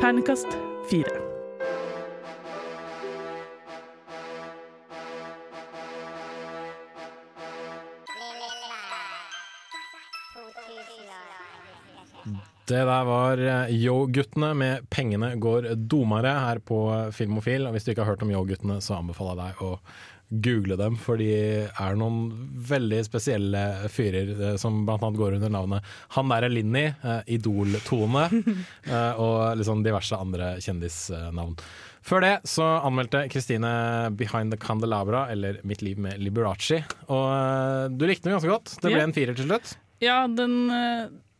Ternekast 0.00 0.58
fire. 0.90 1.29
Det 12.70 12.84
der 12.86 13.06
var 13.08 13.40
eh, 13.42 13.72
Yo-guttene 13.74 14.52
med 14.54 14.86
'Pengene 14.86 15.32
går 15.42 15.72
domere' 15.90 16.36
her 16.46 16.60
på 16.62 16.78
Filmofil. 17.12 17.66
Og 17.66 17.74
hvis 17.74 17.84
du 17.84 17.90
ikke 17.92 18.04
har 18.04 18.14
hørt 18.14 18.22
om 18.22 18.30
Yo-guttene, 18.30 18.78
så 18.84 19.00
anbefaler 19.00 19.50
jeg 19.50 19.58
deg 19.58 19.66
å 19.66 19.72
google 20.30 20.76
dem, 20.78 20.94
for 20.94 21.18
de 21.18 21.30
er 21.66 21.96
noen 21.98 22.30
veldig 22.70 23.00
spesielle 23.02 23.62
fyrer 23.90 24.30
eh, 24.36 24.56
som 24.62 24.84
annet 24.86 25.18
går 25.18 25.40
under 25.40 25.50
navnet 25.50 25.94
Han 26.14 26.30
derre 26.30 26.50
Linni, 26.52 26.84
eh, 26.86 27.22
Idol-Tone, 27.34 28.28
eh, 28.94 29.18
og 29.18 29.58
liksom 29.58 29.82
diverse 29.86 30.14
andre 30.14 30.52
kjendisnavn. 30.62 31.56
Før 32.06 32.24
det 32.24 32.34
så 32.48 32.68
anmeldte 32.86 33.26
Kristine 33.32 33.72
'Behind 34.14 34.54
the 34.54 34.60
Candelabra', 34.60 35.26
eller 35.32 35.58
'Mitt 35.64 35.82
liv 35.82 35.98
med 35.98 36.22
Liberace'. 36.22 36.84
Og 37.10 37.26
eh, 37.34 37.90
du 37.90 38.06
likte 38.06 38.30
den 38.30 38.38
ganske 38.38 38.54
godt. 38.54 38.78
Det 38.78 38.94
ble 38.94 39.02
en 39.02 39.16
firer 39.16 39.34
til 39.34 39.50
slutt. 39.50 39.74
Ja, 40.00 40.22
den, 40.30 40.70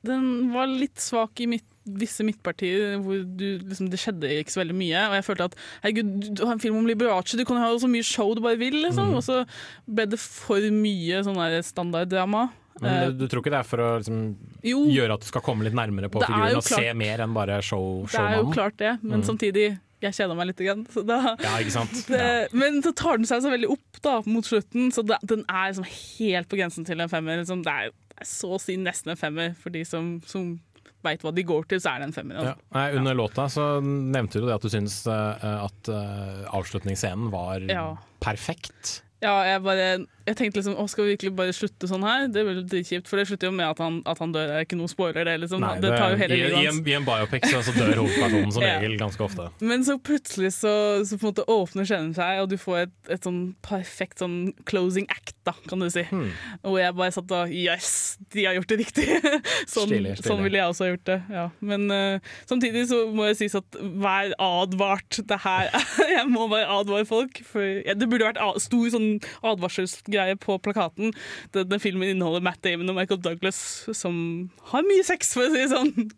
den 0.07 0.53
var 0.55 0.71
litt 0.71 1.01
svak 1.03 1.43
i 1.43 1.49
mitt, 1.51 1.67
visse 1.91 2.23
midtpartier 2.23 3.01
hvor 3.03 3.25
du, 3.25 3.47
liksom, 3.65 3.89
det 3.91 3.99
skjedde 4.01 4.31
ikke 4.41 4.55
så 4.55 4.63
veldig 4.63 4.77
mye. 4.79 5.03
Og 5.09 5.19
jeg 5.19 5.27
følte 5.27 5.49
at 5.51 5.59
herregud, 5.83 6.15
du, 6.29 6.45
har 6.45 6.55
en 6.55 6.63
film 6.63 6.79
om 6.81 6.89
Liberace, 6.89 7.39
du 7.39 7.45
kan 7.49 7.59
jo 7.59 7.67
ha 7.67 7.83
så 7.83 7.91
mye 7.91 8.07
show 8.07 8.33
du 8.37 8.43
bare 8.45 8.61
vil. 8.61 8.81
Liksom. 8.85 9.13
Mm. 9.13 9.19
Og 9.19 9.27
så 9.27 9.43
ble 9.91 10.09
det 10.13 10.21
for 10.23 10.71
mye 10.75 11.23
sånn 11.27 11.41
standarddrama. 11.67 12.49
Men 12.49 12.57
Eh, 12.81 13.11
du, 13.11 13.25
du 13.25 13.29
tror 13.29 13.43
ikke 13.43 13.53
det 13.53 13.61
er 13.61 13.69
for 13.69 13.83
å 13.85 13.89
liksom, 14.01 14.21
jo, 14.65 14.83
gjøre 14.95 15.19
at 15.19 15.25
du 15.25 15.29
skal 15.29 15.45
komme 15.45 15.67
litt 15.67 15.77
nærmere 15.77 16.09
på 16.13 16.23
figuren 16.23 16.55
og 16.55 16.63
og 16.63 16.69
se 16.69 16.95
mer 16.97 17.25
enn 17.27 17.37
bare 17.37 17.61
show, 17.65 18.07
det 18.09 18.23
er 18.23 18.39
jo 18.39 18.51
klart 18.55 18.79
det, 18.81 18.95
men 19.03 19.21
mm. 19.21 19.27
samtidig 19.29 19.67
jeg 20.01 20.17
kjeda 20.17 20.37
meg 20.37 20.49
litt. 20.49 20.61
Grann, 20.65 20.87
så 20.89 21.03
da, 21.05 21.35
Ja, 21.45 21.59
ikke 21.61 21.75
sant? 21.75 21.93
det, 22.13 22.49
Men 22.57 22.81
så 22.85 22.95
tar 22.97 23.21
den 23.21 23.29
seg 23.29 23.43
så 23.45 23.53
veldig 23.53 23.69
opp 23.75 24.01
da, 24.05 24.15
mot 24.25 24.47
slutten, 24.47 24.89
så 24.97 25.05
det, 25.05 25.19
den 25.29 25.45
er 25.45 25.73
liksom 25.75 25.89
helt 25.91 26.49
på 26.49 26.61
grensen 26.61 26.89
til 26.89 27.05
en 27.05 27.13
femmer. 27.13 27.43
Liksom, 27.43 27.65
det, 27.67 27.75
er, 27.75 27.93
det 27.93 28.10
er 28.10 28.10
så 28.27 28.55
å 28.57 28.61
si 28.61 28.77
nesten 28.81 29.13
en 29.15 29.21
femmer 29.21 29.55
for 29.59 29.73
de 29.75 29.85
som, 29.89 30.17
som 30.27 30.53
veit 31.05 31.23
hva 31.25 31.33
de 31.33 31.45
går 31.49 31.65
til, 31.71 31.81
så 31.81 31.95
er 31.95 32.03
det 32.03 32.09
en 32.11 32.17
femmer. 32.17 32.37
Ja. 32.41 32.53
Altså. 32.53 32.67
Nei, 32.77 32.87
under 33.01 33.15
låta 33.17 33.47
så 33.53 33.67
nevnte 33.85 34.41
du 34.43 34.49
det 34.49 34.57
at 34.59 34.67
du 34.67 34.73
syns 34.73 34.99
eh, 35.09 35.47
at 35.65 35.89
eh, 35.89 36.43
avslutningsscenen 36.53 37.31
var 37.33 37.65
Ja. 37.71 37.87
perfekt. 38.21 39.01
Ja, 39.25 39.39
jeg 39.45 39.63
bare 39.65 39.87
Jeg 40.31 40.37
tenkte 40.39 40.61
liksom, 40.61 40.77
å, 40.79 40.85
skal 40.91 41.07
vi 41.09 41.15
virkelig 41.17 41.33
bare 41.39 41.55
slutte 41.57 41.89
sånn 41.91 42.05
her? 42.07 42.29
Det 42.31 42.45
blir 42.47 42.61
dritkjipt, 42.71 43.09
for 43.11 43.19
det 43.19 43.27
slutter 43.27 43.51
jo 43.51 43.55
med 43.57 43.67
at 43.67 43.81
han, 43.83 43.97
at 44.09 44.21
han 44.23 44.31
dør. 44.35 44.47
Det 44.51 44.59
er 44.61 44.67
ikke 44.69 44.79
noe 44.79 44.91
spoiler, 44.93 45.27
det. 45.27 45.35
liksom. 45.43 45.63
Nei, 45.65 45.73
det 45.83 45.91
tar 45.97 46.15
jo 46.15 46.19
hele 46.21 46.37
i, 46.37 46.41
livet 46.45 46.57
hans. 46.61 46.79
en, 46.79 46.87
I 46.87 46.95
en 47.01 47.07
biopic 47.09 47.47
så, 47.51 47.63
så 47.67 47.75
dør 47.75 48.03
hovedpersonen 48.05 48.55
som 48.55 48.63
Ja. 48.71 48.77
regel 48.79 48.95
ganske 49.01 49.25
ofte. 49.27 49.49
Men 49.67 49.83
så 49.87 49.97
plutselig 49.99 50.53
så, 50.55 50.73
så 51.09 51.19
på 51.19 51.27
en 51.27 51.33
måte 51.33 51.47
åpner 51.51 51.89
scenen 51.89 52.13
seg, 52.15 52.43
og 52.45 52.51
du 52.53 52.57
får 52.61 52.85
et, 52.85 52.95
et 53.17 53.27
sånn 53.27 53.41
perfekt 53.67 54.23
sånn 54.23 54.37
closing 54.71 55.09
act, 55.11 55.35
da, 55.49 55.57
kan 55.67 55.83
du 55.83 55.89
si. 55.91 56.05
Hmm. 56.13 56.29
Og 56.63 56.77
jeg 56.79 56.95
bare 57.01 57.15
satt 57.17 57.35
og 57.35 57.51
Yes, 57.51 57.91
de 58.37 58.45
har 58.47 58.55
gjort 58.61 58.71
det 58.71 58.79
riktig! 58.85 59.09
sånn, 59.75 59.89
stille, 59.91 60.15
stille. 60.15 60.29
sånn 60.29 60.45
ville 60.47 60.61
jeg 60.61 60.71
også 60.77 60.87
ha 60.87 60.91
gjort 60.93 61.07
det. 61.11 61.19
Ja. 61.35 61.47
Men 61.73 61.89
uh, 61.91 62.31
samtidig 62.47 62.87
så 62.93 63.03
må 63.11 63.27
jeg 63.33 63.41
sies 63.43 63.57
at 63.59 63.81
vær 63.81 64.31
advart. 64.39 65.19
Det 65.27 65.41
her 65.43 65.73
Jeg 66.15 66.27
må 66.31 66.47
bare 66.53 66.69
advare 66.71 67.09
folk. 67.09 67.41
For 67.49 67.65
ja, 67.65 67.97
det 67.99 68.07
burde 68.13 68.29
vært 68.31 68.63
stor 68.63 68.87
sånn 68.93 69.09
advarselsgreie 69.47 70.20
på 70.41 70.59
plakaten. 70.63 71.15
Denne 71.57 71.81
filmen 71.83 72.13
inneholder 72.13 72.45
Matt 72.45 72.63
Damon 72.67 72.93
og 72.93 72.99
Michael 72.99 73.23
Douglas 73.25 73.61
som 73.97 74.15
har 74.73 74.87
mye 74.87 75.05
sex, 75.07 75.35
for 75.37 75.47
å 75.47 75.53
si 75.53 75.63
det 75.63 75.71
sånn. 75.73 76.11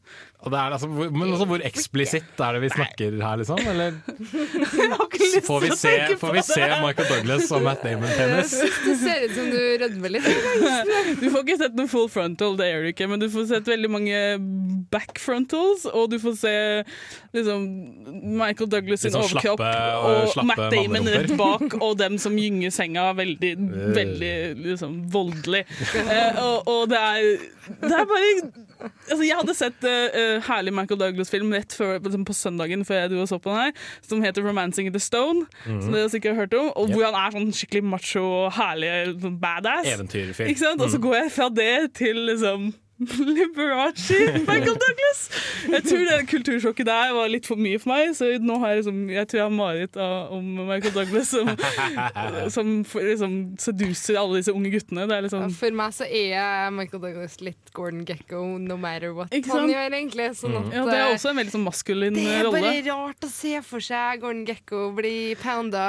Og 0.42 0.50
det 0.50 0.58
er 0.58 0.74
altså, 0.74 0.88
men 0.90 1.28
altså, 1.28 1.46
hvor 1.46 1.62
eksplisitt 1.62 2.40
er 2.42 2.56
det 2.56 2.62
vi 2.64 2.70
snakker 2.72 3.14
her, 3.22 3.36
liksom? 3.38 3.60
Eller 3.70 3.94
får 5.46 5.60
vi 5.62 5.68
se, 5.78 5.92
får 6.18 6.32
vi 6.34 6.42
se 6.42 6.66
Michael 6.82 7.10
Douglas 7.12 7.52
og 7.54 7.62
Matt 7.62 7.84
Damon-penis? 7.86 8.56
Det 8.86 8.96
ser 8.98 9.26
ut 9.28 9.36
som 9.36 9.50
du 9.52 9.60
rødmer 9.84 10.14
litt. 10.16 10.26
Du 11.22 11.28
får 11.30 11.44
ikke 11.44 11.58
sett 11.60 11.76
noe 11.78 11.90
full 11.90 12.08
frontal, 12.10 12.56
det 12.58 12.66
gjør 12.68 12.82
du 12.82 12.88
ikke, 12.90 13.06
men 13.10 13.22
du 13.22 13.28
får 13.30 13.46
sett 13.52 13.70
veldig 13.70 13.90
mange 13.92 14.18
back 14.90 15.20
frontals, 15.22 15.84
og 15.86 16.10
du 16.10 16.18
får 16.22 16.34
se 16.40 16.54
liksom, 17.36 17.68
Michael 18.40 18.70
Douglas 18.72 19.06
sin 19.06 19.14
sånn 19.14 19.28
overkropp 19.28 19.62
og, 19.62 20.34
og 20.34 20.48
Matt 20.48 20.64
Damon 20.74 21.06
rett 21.12 21.34
bak, 21.38 21.78
og 21.78 21.96
dem 22.02 22.18
som 22.22 22.34
gynger 22.38 22.74
senga 22.74 23.12
veldig, 23.18 23.54
veldig 23.94 24.34
liksom, 24.66 24.98
voldelig. 25.14 25.62
Eh, 26.02 26.42
og, 26.42 26.66
og 26.66 26.90
det 26.90 26.98
er 26.98 27.30
det 27.82 27.94
er 27.94 28.06
bare 28.10 28.30
altså, 29.10 29.22
Jeg 29.26 29.36
hadde 29.40 29.54
sett 29.54 29.84
uh, 29.84 30.40
herlig 30.48 30.72
Michael 30.74 31.00
Douglas-film 31.00 31.52
rett 31.52 31.72
før, 31.72 31.98
liksom, 32.02 32.24
på 32.24 32.32
søndagen 32.36 32.84
før 32.84 32.94
jeg 33.02 33.10
dro 33.12 33.20
og 33.24 33.28
så 33.28 33.38
på 33.42 33.50
den 33.50 33.58
her, 33.60 33.72
som 34.02 34.22
heter 34.22 34.42
'Romancing 34.42 34.90
the 34.92 35.00
Stone', 35.02 35.46
som 35.64 35.92
dere 35.92 36.08
sikkert 36.10 36.34
har 36.34 36.40
hørt 36.46 36.54
om, 36.54 36.72
og 36.76 36.88
hvor 36.92 37.04
han 37.10 37.14
er 37.14 37.30
sånn 37.38 37.52
skikkelig 37.52 37.84
macho 37.84 38.22
og 38.46 38.52
herlig 38.52 38.92
sånn 39.20 39.38
badass. 39.40 39.86
Eventyrfilm. 39.94 40.80
Og 40.80 40.90
så 40.90 40.98
Mm. 40.98 41.02
går 41.02 41.14
jeg 41.22 41.30
fra 41.32 41.48
det 41.48 41.94
til 41.94 42.16
liksom 42.16 42.74
Liberace, 43.36 44.18
Michael 44.46 44.76
Douglas! 44.82 45.20
Jeg 45.72 45.84
tror 45.86 46.02
det 46.08 46.18
kultursjokket 46.30 46.88
der 46.88 47.12
var 47.16 47.30
litt 47.32 47.46
for 47.48 47.60
mye 47.60 47.78
for 47.82 47.92
meg, 47.92 48.12
så 48.18 48.28
nå 48.42 48.56
har 48.62 48.72
jeg 48.74 48.82
liksom 48.82 48.98
Jeg 49.12 49.28
tror 49.30 49.40
jeg 49.40 49.46
har 49.46 49.54
mareritt 49.56 49.98
om 50.02 50.48
Michael 50.68 50.94
Douglas 50.96 51.30
som, 51.32 51.50
som 52.56 52.72
liksom 52.96 53.36
seduser 53.62 54.18
alle 54.20 54.40
disse 54.42 54.54
unge 54.54 54.72
guttene. 54.74 55.06
Det 55.10 55.16
er 55.18 55.26
liksom 55.26 55.46
For 55.56 55.76
meg 55.82 55.94
så 55.96 56.08
er 56.08 56.72
Michael 56.74 57.02
Douglas 57.04 57.38
litt 57.44 57.72
Gordon 57.76 58.04
Gekko 58.08 58.42
no 58.62 58.76
matter 58.80 59.14
what 59.16 59.32
han 59.32 59.70
gjør, 59.70 59.96
egentlig. 59.96 60.28
Sånn 60.38 60.56
at, 60.58 60.70
Ja, 60.74 60.84
det 60.88 60.96
er 60.98 61.06
eh, 61.06 61.14
også 61.16 61.32
en 61.32 61.40
veldig 61.40 61.54
sånn 61.56 61.66
maskulin 61.66 62.16
det 62.18 62.26
er 62.38 62.48
bare 62.52 62.74
rart 62.88 63.26
å 63.26 63.30
se 63.32 63.54
for 63.66 63.84
seg 63.84 64.22
Gordon 64.22 64.44
Gekko 64.48 64.84
bli 64.96 65.14
pounda 65.40 65.86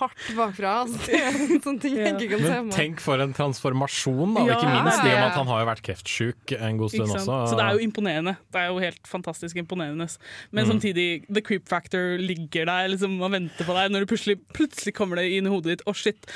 hardt 0.00 0.28
bakfra. 0.36 0.74
Altså, 0.84 1.20
sånne 1.64 1.80
ting 1.82 1.96
jeg 1.98 2.14
ikke 2.16 2.30
kan 2.34 2.42
se 2.44 2.52
Men 2.54 2.68
meg. 2.70 2.74
tenk 2.76 3.02
for 3.04 3.22
en 3.22 3.34
transformasjon, 3.36 4.34
da. 4.36 4.42
og 4.44 4.50
Ja, 4.50 4.58
ikke 4.58 4.72
minst 4.74 5.02
det 5.04 5.12
det. 5.14 5.22
at 5.28 5.36
han 5.38 5.50
har 5.50 5.62
jo 5.62 5.68
vært 5.70 5.84
kreftsjuk 6.18 6.52
en 6.58 6.78
god 6.78 6.90
stund 6.90 7.10
også. 7.14 7.36
Så 7.50 7.56
det 7.58 7.64
er 7.64 7.72
jo 7.78 7.82
imponerende. 7.84 8.36
Det 8.52 8.60
er 8.60 8.66
jo 8.72 8.78
helt 8.82 9.06
fantastisk 9.06 9.56
imponerende. 9.56 10.08
Men 10.50 10.64
Mm. 10.64 10.70
samtidig, 10.72 11.24
the 11.32 11.40
creep 11.40 11.68
factor 11.68 12.16
ligger 12.18 12.64
der 12.66 12.88
liksom, 12.88 13.20
og 13.22 13.30
venter 13.32 13.64
på 13.64 13.74
deg 13.76 13.90
når 13.92 14.00
du 14.00 14.06
plutselig, 14.14 14.38
plutselig 14.54 14.94
kommer 14.94 15.16
det 15.16 15.30
inn 15.36 15.46
i 15.46 15.50
hodet 15.50 15.78
ditt. 15.78 15.82
Å, 15.86 15.94
shit! 15.94 16.26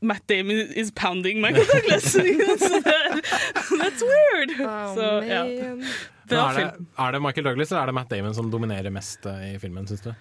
Matt 0.00 0.26
Damon 0.28 0.56
is 0.74 0.90
pounding 0.90 1.40
Michael 1.42 1.66
Douglas! 1.72 2.14
That's 3.80 4.02
weird! 4.02 4.54
Oh, 4.60 4.94
Så, 4.94 5.08
ja. 5.28 5.44
er, 5.44 5.76
det, 6.28 6.86
er 6.98 7.12
det 7.12 7.20
Michael 7.22 7.44
Douglas 7.44 7.72
eller 7.72 7.82
er 7.82 7.86
det 7.86 7.94
Matt 7.98 8.08
Damon 8.10 8.34
som 8.34 8.50
dominerer 8.50 8.90
mest 8.94 9.26
eh, 9.26 9.54
i 9.54 9.58
filmen, 9.60 9.86
syns 9.86 10.00
du? 10.06 10.12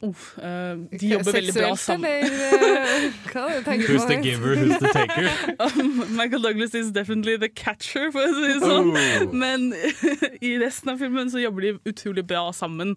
Uff, 0.00 0.38
eh, 0.38 0.78
de 1.00 1.08
jobber 1.10 1.32
veldig 1.32 1.52
bra 1.52 1.74
sammen. 1.76 2.08
eller 2.24 2.54
eh, 2.80 3.80
Who's 3.84 4.06
the 4.08 4.16
giver, 4.22 4.56
who's 4.56 4.78
the 4.78 4.88
taker? 4.94 5.28
Michael 6.16 6.40
Douglas 6.40 6.74
is 6.74 6.90
definitely 6.90 7.36
the 7.36 7.50
catcher, 7.50 8.08
for 8.14 8.24
å 8.24 8.30
si 8.32 8.46
det 8.48 8.62
sånn. 8.64 8.94
Oh. 8.96 9.34
Men 9.36 9.74
i 10.48 10.54
resten 10.62 10.94
av 10.94 11.02
filmen 11.04 11.28
så 11.28 11.42
jobber 11.42 11.66
de 11.66 11.72
utrolig 11.92 12.24
bra 12.24 12.46
sammen. 12.56 12.94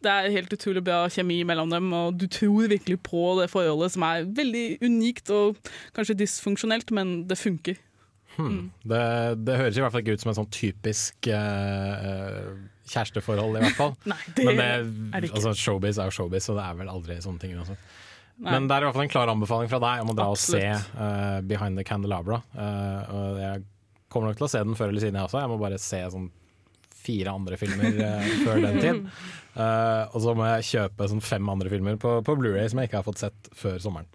Det 0.00 0.08
er 0.08 0.32
helt 0.32 0.54
utrolig 0.56 0.80
bra 0.86 1.02
kjemi 1.12 1.42
mellom 1.44 1.74
dem, 1.74 1.90
og 1.92 2.16
du 2.16 2.24
tror 2.24 2.70
virkelig 2.72 3.02
på 3.04 3.26
det 3.42 3.50
forholdet 3.52 3.92
som 3.92 4.06
er 4.08 4.24
veldig 4.38 4.66
unikt 4.86 5.34
og 5.36 5.60
kanskje 5.98 6.16
dysfunksjonelt, 6.22 6.88
men 6.96 7.18
det 7.28 7.36
funker. 7.36 7.76
Hmm. 8.38 8.70
Det, 8.80 9.02
det 9.44 9.60
høres 9.60 9.76
i 9.76 9.84
hvert 9.84 9.92
fall 9.92 10.04
ikke 10.06 10.16
ut 10.16 10.24
som 10.24 10.32
en 10.32 10.40
sånn 10.40 10.50
typisk 10.56 11.28
eh, 11.32 12.48
kjæresteforhold, 12.90 13.58
i 13.58 13.64
hvert 13.66 13.78
fall. 13.78 13.94
Nei, 14.12 14.18
det 14.36 14.46
Men 14.48 14.60
det, 14.60 14.66
er 14.66 15.20
det 15.20 15.30
ikke. 15.30 15.40
altså, 15.40 15.54
showbiz 15.60 16.00
er 16.00 16.10
jo 16.10 16.16
showbiz, 16.20 16.48
så 16.48 16.56
det 16.58 16.64
er 16.66 16.80
vel 16.80 16.90
aldri 16.92 17.18
sånne 17.24 17.42
ting. 17.42 17.56
Nei. 17.56 17.76
Men 18.52 18.66
det 18.68 18.76
er 18.76 18.84
i 18.84 18.88
hvert 18.88 18.98
fall 18.98 19.06
en 19.06 19.12
klar 19.14 19.32
anbefaling 19.32 19.70
fra 19.72 19.80
deg 19.80 20.02
om 20.04 20.12
å 20.12 20.16
dra 20.16 20.26
Absolutt. 20.32 20.64
og 20.64 20.90
se 20.90 20.98
uh, 21.00 21.38
Behind 21.48 21.80
the 21.80 21.86
Candelabra. 21.88 22.42
Uh, 22.52 23.14
og 23.16 23.38
jeg 23.40 23.62
kommer 24.12 24.30
nok 24.30 24.40
til 24.40 24.48
å 24.48 24.50
se 24.52 24.60
den 24.64 24.76
før 24.78 24.92
eller 24.92 25.04
siden, 25.04 25.16
jeg 25.18 25.28
også. 25.30 25.40
Jeg 25.40 25.52
må 25.52 25.60
bare 25.62 25.80
se 25.80 26.02
sånn 26.12 26.28
fire 27.06 27.32
andre 27.32 27.58
filmer 27.60 27.96
uh, 28.02 28.28
før 28.44 28.60
den 28.64 28.82
tid. 28.82 29.00
Uh, 29.56 30.04
og 30.12 30.20
så 30.24 30.34
må 30.36 30.50
jeg 30.50 30.68
kjøpe 30.68 31.08
sånn 31.08 31.24
fem 31.24 31.48
andre 31.48 31.72
filmer 31.72 31.96
på, 32.00 32.18
på 32.26 32.36
Blu-ray 32.38 32.68
som 32.68 32.82
jeg 32.82 32.90
ikke 32.90 33.00
har 33.00 33.08
fått 33.08 33.24
sett 33.24 33.50
før 33.56 33.80
sommeren. 33.82 34.10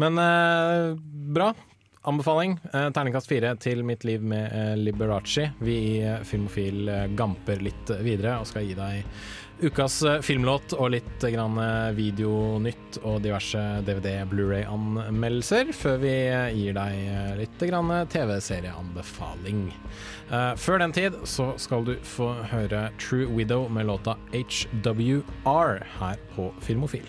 Men 0.00 0.20
uh, 0.20 0.94
bra. 1.34 1.50
Anbefaling. 2.02 2.58
Eh, 2.72 2.86
terningkast 2.96 3.28
fire 3.28 3.52
til 3.60 3.82
Mitt 3.84 4.06
liv 4.08 4.22
med 4.24 4.46
eh, 4.56 4.72
Liberace. 4.80 5.50
Vi 5.60 5.74
i 5.76 5.98
eh, 6.00 6.22
Filmofil 6.24 6.88
gamper 7.12 7.60
litt 7.60 7.92
videre 8.00 8.38
og 8.40 8.48
skal 8.48 8.64
gi 8.64 8.76
deg 8.78 9.04
ukas 9.60 9.98
filmlåt 10.24 10.72
og 10.78 10.94
litt 10.94 11.24
grann 11.34 11.58
videonytt 11.92 12.96
og 13.02 13.18
diverse 13.20 13.60
DVD, 13.84 14.22
Blu-ray-anmeldelser, 14.30 15.74
før 15.76 15.98
vi 16.00 16.14
gir 16.56 16.78
deg 16.78 17.36
litt 17.42 17.66
grann 17.68 17.92
TV-serieanbefaling. 18.08 19.66
Før 20.56 20.80
den 20.80 20.96
tid 20.96 21.20
så 21.28 21.50
skal 21.60 21.84
du 21.84 21.92
få 22.00 22.30
høre 22.54 22.86
True 23.04 23.28
Widow 23.28 23.68
med 23.68 23.90
låta 23.92 24.16
HWR 24.32 25.84
her 25.98 26.24
på 26.32 26.48
Filmofil. 26.64 27.04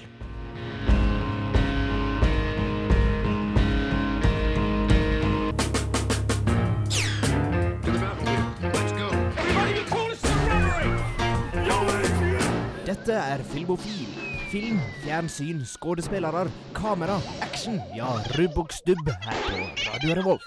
Dette 13.11 13.23
er 13.27 13.41
Filmofil. 13.43 14.11
Film, 14.47 14.77
fjernsyn, 15.03 15.65
skuespillere, 15.67 16.45
kamera, 16.71 17.17
action. 17.43 17.75
Ja, 17.91 18.07
rubb 18.37 18.59
og 18.61 18.71
stubb 18.71 19.09
her 19.25 19.41
på 19.47 19.57
Radio 19.89 20.15
Revolt. 20.15 20.45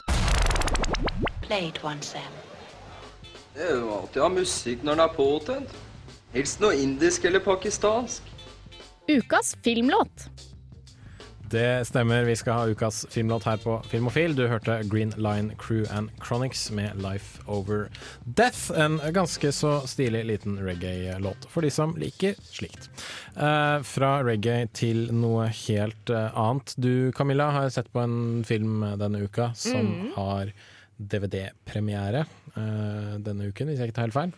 Play 1.43 1.69
it 1.69 1.83
once, 1.85 2.15
Sam. 2.15 2.39
Det 3.53 3.67
er 3.69 3.77
jo 3.83 3.91
alltid 3.99 4.23
å 4.23 4.25
ha 4.25 4.33
musikk 4.33 4.81
når 4.81 4.97
den 4.97 5.05
er 5.05 5.13
påtent. 5.19 5.77
Helst 6.33 6.65
noe 6.65 6.73
indisk 6.81 7.29
eller 7.29 7.45
pakistansk. 7.45 8.33
Ukas 9.13 9.53
filmlåt. 9.61 10.25
Det 11.51 11.85
stemmer, 11.87 12.25
vi 12.25 12.35
skal 12.37 12.53
ha 12.57 12.67
ukas 12.67 13.07
filmlåt 13.11 13.45
her 13.45 13.57
på 13.63 13.77
Filmofil. 13.89 14.33
Du 14.35 14.47
hørte 14.49 14.79
Green 14.91 15.13
Line 15.17 15.53
Crew 15.61 15.85
and 15.93 16.11
Chronics 16.25 16.71
med 16.71 16.97
Life 17.03 17.43
Over 17.47 17.89
Death. 18.25 18.73
En 18.81 18.97
ganske 19.13 19.53
så 19.53 19.81
stilig 19.87 20.25
liten 20.25 20.57
reggae-låt 20.59 21.47
for 21.53 21.63
de 21.63 21.71
som 21.71 21.93
liker 22.01 22.35
slikt. 22.49 22.89
Eh, 23.37 23.79
fra 23.87 24.13
reggae 24.25 24.67
til 24.75 25.07
noe 25.15 25.47
helt 25.69 26.11
eh, 26.11 26.31
annet. 26.35 26.75
Du 26.81 27.13
Camilla 27.13 27.51
har 27.55 27.69
sett 27.71 27.93
på 27.93 28.03
en 28.03 28.45
film 28.49 28.81
denne 28.99 29.23
uka 29.29 29.53
som 29.55 29.85
Mm. 29.85 30.13
har 30.17 30.53
DVD-premiere 30.99 32.25
uh, 32.57 33.15
denne 33.25 33.49
uken, 33.51 33.69
hvis 33.71 33.81
jeg 33.83 33.91
ikke 33.91 33.97
tar 33.99 34.09
helt 34.09 34.17
feil. 34.17 34.35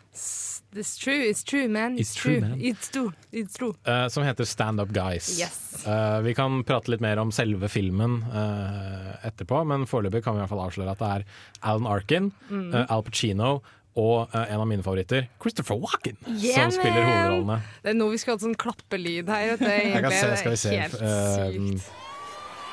It's 0.76 0.96
true, 1.00 1.22
it's 1.30 1.42
true, 1.46 1.68
man. 1.72 1.94
It's 1.96 2.12
true, 2.14 2.40
man. 2.42 2.58
It's 2.60 2.90
true, 2.92 3.12
it's 3.32 3.54
true. 3.56 3.72
Uh, 3.86 4.08
som 4.12 4.24
heter 4.26 4.44
Stand 4.44 4.80
Up 4.82 4.90
Guys. 4.92 5.30
Yes. 5.40 5.84
Uh, 5.86 6.18
vi 6.26 6.34
kan 6.36 6.58
prate 6.68 6.90
litt 6.92 7.00
mer 7.04 7.20
om 7.22 7.30
selve 7.32 7.68
filmen 7.72 8.18
eh, 8.28 9.26
etterpå, 9.28 9.62
men 9.68 9.86
foreløpig 9.88 10.20
kan 10.24 10.36
vi 10.36 10.42
i 10.42 10.44
hvert 10.44 10.52
fall 10.52 10.64
avsløre 10.66 10.92
at 10.96 11.00
det 11.00 11.12
er 11.14 11.26
Alan 11.70 11.88
Arkin, 11.88 12.32
Mm. 12.50 12.68
eh, 12.74 12.86
Al 12.92 13.02
Pacino 13.06 13.54
og 13.96 14.28
eh, 14.36 14.50
en 14.52 14.60
av 14.60 14.66
mine 14.68 14.84
favoritter, 14.84 15.28
Christopher 15.40 15.78
Walken, 15.80 16.18
Yeah, 16.28 16.66
som 16.66 16.74
spiller 16.76 17.06
hovedrollene. 17.06 17.60
Det 17.84 17.94
er 17.94 17.96
nå 17.96 18.10
vi 18.12 18.18
skal 18.20 18.36
ha 18.36 18.42
sånn 18.44 18.58
klappelyd 18.60 19.30
her. 19.32 19.54
vet. 19.56 19.64
Jeg 19.94 20.02
kan 20.04 20.12
se, 20.12 20.26
det 20.34 20.40
skal 20.42 20.52
vi 20.52 20.58
er 20.58 20.64
se. 20.66 20.74
Helt 20.76 21.00
eh, 21.00 21.78
sykt. 21.80 21.88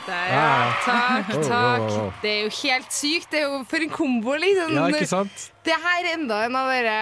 Der, 0.06 0.28
Ja. 0.34 0.74
Takk, 0.84 1.30
Oh, 1.38 1.44
takk. 1.48 1.82
oh, 1.82 2.00
oh. 2.08 2.14
Det 2.22 2.30
er 2.30 2.42
jo 2.44 2.50
helt 2.64 2.92
sykt. 2.92 3.30
Det 3.32 3.40
er 3.40 3.48
jo 3.48 3.64
for 3.70 3.78
en 3.86 3.90
kombo, 3.94 4.36
liksom. 4.36 4.74
ja, 4.76 4.88
ikke 4.92 5.08
sant? 5.08 5.46
Det 5.64 5.74
her 5.86 6.04
er 6.04 6.18
enda 6.18 6.42
en 6.46 6.56
av 6.60 6.68
dere, 6.74 6.98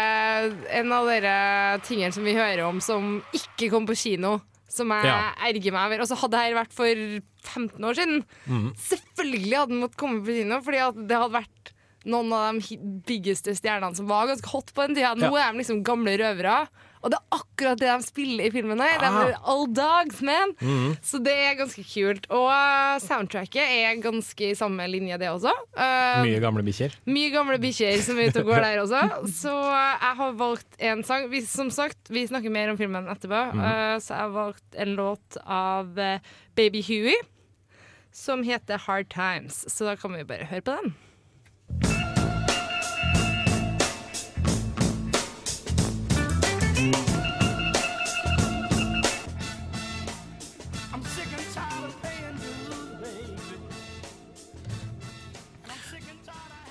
en 0.81 0.91
av 0.93 1.05
dere 1.09 1.79
tingene 1.87 2.13
som 2.13 2.23
vi 2.23 2.33
hører 2.37 2.61
om 2.67 2.79
som 2.83 3.23
ikke 3.33 3.71
kom 3.73 3.87
på 3.89 3.95
kino. 3.97 4.39
Som 4.71 4.87
jeg 4.95 5.03
Ja. 5.05 5.33
erger 5.43 5.71
meg 5.73 5.91
over. 5.91 6.05
Så 6.05 6.15
hadde 6.15 6.31
det 6.31 6.39
her 6.45 6.63
vært 6.63 6.71
for 6.71 6.85
15 7.43 7.83
år 7.83 7.93
siden. 7.97 8.23
mm. 8.47 8.69
Selvfølgelig 8.77 9.57
hadde 9.57 9.69
den 9.73 9.81
måttet 9.81 9.97
komme 9.97 10.21
på 10.23 10.37
kino, 10.37 10.61
fordi 10.61 11.07
det 11.07 11.17
hadde 11.17 11.33
vært 11.41 11.73
noen 12.05 12.31
av 12.33 12.53
de 12.55 12.77
biggeste 13.05 13.51
stjernene 13.57 13.95
som 13.95 14.07
var 14.07 14.27
ganske 14.27 14.47
hot 14.47 14.71
på 14.73 14.87
den 14.87 14.95
tida. 14.95 15.13
Nå 15.15 15.29
Ja. 15.35 15.49
er 15.49 15.51
de 15.51 15.57
liksom 15.59 15.83
gamle 15.83 16.15
røvere. 16.17 16.67
Og 17.01 17.09
det 17.09 17.17
er 17.17 17.37
akkurat 17.39 17.79
det 17.81 17.87
de 17.89 18.05
spiller 18.05 18.45
i 18.45 18.51
filmen 18.53 18.79
her. 18.79 18.99
De 19.01 19.07
Ah. 19.09 19.15
er 19.31 19.37
all 19.49 19.65
dogs, 19.73 20.21
man. 20.21 20.51
Mhm. 20.61 20.95
Så 21.01 21.17
det 21.23 21.33
er 21.33 21.55
ganske 21.57 21.83
kult. 21.83 22.27
Og 22.29 22.45
uh, 22.51 22.99
soundtracket 23.01 23.61
er 23.63 24.01
ganske 24.03 24.51
i 24.51 24.55
samme 24.55 24.85
linje, 24.87 25.17
det 25.17 25.29
også. 25.31 25.51
Uh, 25.75 26.21
Mye 26.25 26.39
gamle 26.43 26.63
bikkjer. 26.63 26.93
mye 27.09 27.31
gamle 27.33 27.57
bikkjer 27.63 28.01
som 28.05 28.17
er 28.21 28.29
ute 28.29 28.43
og 28.43 28.51
går 28.51 28.61
der 28.67 28.81
også. 28.83 29.01
Så 29.33 29.49
uh, 29.49 29.97
jeg 30.01 30.15
har 30.21 30.31
valgt 30.39 30.77
en 30.79 31.03
sang. 31.03 31.29
Vi, 31.31 31.41
som 31.41 31.69
sagt, 31.73 31.97
vi 32.09 32.27
snakker 32.27 32.49
mer 32.53 32.69
om 32.69 32.77
filmen 32.77 33.07
etterpå. 33.09 33.41
mm. 33.53 33.59
Uh, 33.65 33.97
så 33.99 34.13
jeg 34.13 34.21
har 34.27 34.35
valgt 34.37 34.75
en 34.77 34.95
låt 34.95 35.37
av 35.45 35.93
Baby 36.55 36.81
Huey 36.85 37.15
som 38.13 38.43
heter 38.43 38.77
Hard 38.77 39.09
Times. 39.09 39.65
Så 39.71 39.85
da 39.87 39.95
kan 39.95 40.13
vi 40.13 40.23
bare 40.27 40.45
høre 40.51 40.61
på 40.61 40.77
den. 40.81 42.00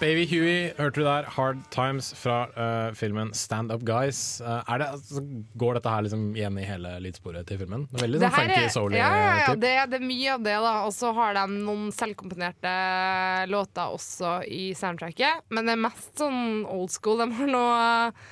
Baby 0.00 0.22
Huey 0.30 0.70
hørte 0.78 1.02
du 1.02 1.04
der, 1.04 1.26
Hard 1.34 1.58
Times 1.74 2.06
fra 2.16 2.36
uh, 2.56 2.94
filmen 2.96 3.34
Stand 3.36 3.68
Up 3.74 3.82
Guys. 3.84 4.40
Uh, 4.40 4.62
er 4.72 4.80
det, 4.80 4.86
altså, 4.96 5.20
går 5.60 5.76
dette 5.76 5.92
her 5.92 6.06
liksom 6.06 6.22
igjen 6.38 6.56
i 6.56 6.64
hele 6.64 6.94
lydsporet 7.04 7.44
til 7.50 7.60
filmen? 7.60 7.84
Det 7.90 8.00
er 8.00 8.06
veldig 8.06 8.20
Det 8.22 8.30
sånn 8.30 8.38
funky, 8.38 8.62
er- 8.64 8.72
souly 8.72 8.96
ja, 8.96 9.10
ja, 9.12 9.34
ja, 9.42 9.54
det, 9.60 9.74
det 9.92 9.98
er 10.00 10.06
mye 10.08 10.32
av 10.38 10.46
det, 10.46 10.56
da. 10.64 10.72
Og 10.88 10.94
så 10.96 11.12
har 11.18 11.36
de 11.36 11.44
noen 11.58 11.90
selvkomponerte 11.92 12.72
låter 13.52 13.92
også 13.98 14.38
i 14.48 14.70
soundtracket. 14.78 15.44
Men 15.52 15.68
det 15.68 15.76
er 15.76 15.84
mest 15.84 16.14
sånn 16.24 16.64
old 16.64 16.96
school. 16.96 17.20
De 17.20 17.28
har 17.36 17.52
noe 17.52 17.76
eh, 17.84 18.24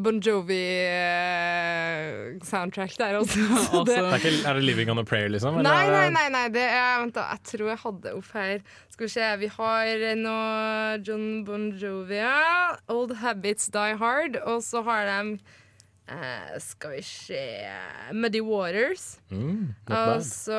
Bon 0.00 0.16
Jovi-soundtrack 0.24 2.96
der 2.98 3.14
også. 3.20 3.38
Så 3.68 3.84
Det 3.86 3.96
er, 3.98 4.14
ikke, 4.16 4.32
er 4.48 4.52
det 4.54 4.62
'Living 4.64 4.90
on 4.90 4.98
a 4.98 5.02
Prayer', 5.04 5.28
liksom? 5.28 5.58
eller 5.58 5.70
Nei, 5.70 5.86
nei, 5.90 6.10
nei, 6.10 6.28
nei 6.32 6.48
det 6.48 6.62
er, 6.64 7.00
vent 7.02 7.14
da, 7.14 7.20
jeg 7.34 7.42
tror 7.52 7.68
jeg 7.68 7.78
hadde 7.84 8.12
opp 8.16 8.32
her. 8.32 8.58
Skal 8.90 9.06
vi 9.06 9.10
se, 9.12 9.36
vi 9.44 9.48
har 9.58 9.86
nå 10.16 10.36
John 11.06 11.44
Bon 11.44 11.70
Jovi, 11.76 12.14
ja. 12.16 12.76
Old 12.88 13.12
Habits 13.20 13.66
Die 13.74 13.96
Hard. 14.00 14.36
Og 14.44 14.62
så 14.62 14.82
har 14.88 15.04
de 15.06 15.38
Uh, 16.08 16.56
Skal 16.58 16.90
vi 16.96 17.02
se 17.04 17.68
Muddy 18.16 18.40
Waters. 18.40 19.18
Mm, 19.30 19.74
og 19.92 20.22
så 20.24 20.56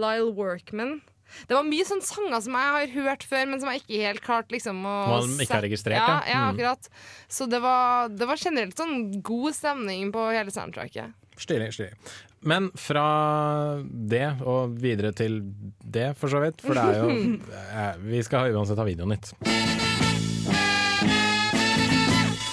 Lyle 0.00 0.32
Workman. 0.32 1.02
Det 1.48 1.56
var 1.56 1.66
mye 1.66 1.86
sånne 1.88 2.06
sanger 2.06 2.44
som 2.44 2.58
jeg 2.58 2.74
har 2.76 2.94
hørt 2.98 3.26
før, 3.28 3.48
men 3.50 3.60
som 3.62 3.70
jeg 3.72 3.82
ikke 3.82 4.02
helt 4.04 4.22
klarte 4.24 4.54
liksom 4.54 4.80
å 4.86 4.94
man 5.10 5.34
ikke 5.42 5.58
har 5.58 5.66
registrert, 5.66 5.98
ja. 5.98 6.20
ja. 6.24 6.30
ja 6.34 6.42
Mm. 6.44 6.54
akkurat. 6.54 6.88
Så 7.28 7.46
det 7.50 7.60
var, 7.64 8.08
det 8.12 8.26
var 8.28 8.40
generelt 8.40 8.78
sånn 8.78 9.22
god 9.24 9.54
stemning 9.56 10.12
på 10.14 10.28
hele 10.30 10.52
soundtracket. 10.54 11.14
Stilig, 11.40 11.72
stilig. 11.74 11.92
Men 12.44 12.68
fra 12.76 13.06
det 13.82 14.26
og 14.44 14.74
videre 14.78 15.14
til 15.16 15.40
det, 15.80 16.12
for 16.20 16.28
så 16.28 16.42
vidt. 16.44 16.60
For 16.62 16.76
det 16.76 16.84
er 16.84 17.00
jo 17.00 17.38
eh, 17.80 17.94
Vi 18.04 18.20
skal 18.26 18.52
uansett 18.54 18.78
ha 18.78 18.84
videonytt. 18.86 19.32